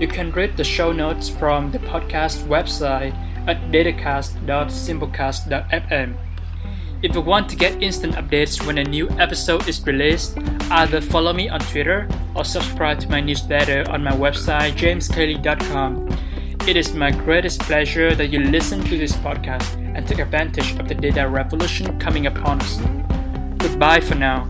You 0.00 0.08
can 0.08 0.32
read 0.32 0.56
the 0.56 0.64
show 0.64 0.90
notes 0.90 1.28
from 1.28 1.70
the 1.70 1.78
podcast 1.78 2.42
website 2.48 3.14
at 3.46 3.70
datacast.simplecast.fm. 3.70 6.16
If 7.02 7.14
you 7.14 7.20
want 7.20 7.48
to 7.50 7.56
get 7.56 7.80
instant 7.80 8.14
updates 8.14 8.66
when 8.66 8.78
a 8.78 8.84
new 8.84 9.08
episode 9.10 9.68
is 9.68 9.86
released, 9.86 10.36
either 10.72 11.00
follow 11.00 11.32
me 11.32 11.48
on 11.48 11.60
Twitter 11.60 12.08
or 12.34 12.44
subscribe 12.44 12.98
to 13.00 13.08
my 13.08 13.20
newsletter 13.20 13.88
on 13.88 14.02
my 14.02 14.10
website 14.10 14.72
jameskle.com. 14.72 16.08
It 16.66 16.76
is 16.76 16.92
my 16.92 17.12
greatest 17.12 17.60
pleasure 17.60 18.16
that 18.16 18.30
you 18.30 18.40
listen 18.40 18.82
to 18.82 18.98
this 18.98 19.12
podcast 19.12 19.76
and 19.94 20.08
take 20.08 20.18
advantage 20.18 20.76
of 20.80 20.88
the 20.88 20.96
data 20.96 21.28
revolution 21.28 21.96
coming 22.00 22.26
upon 22.26 22.60
us. 22.60 22.80
Goodbye 23.58 24.00
for 24.00 24.16
now. 24.16 24.48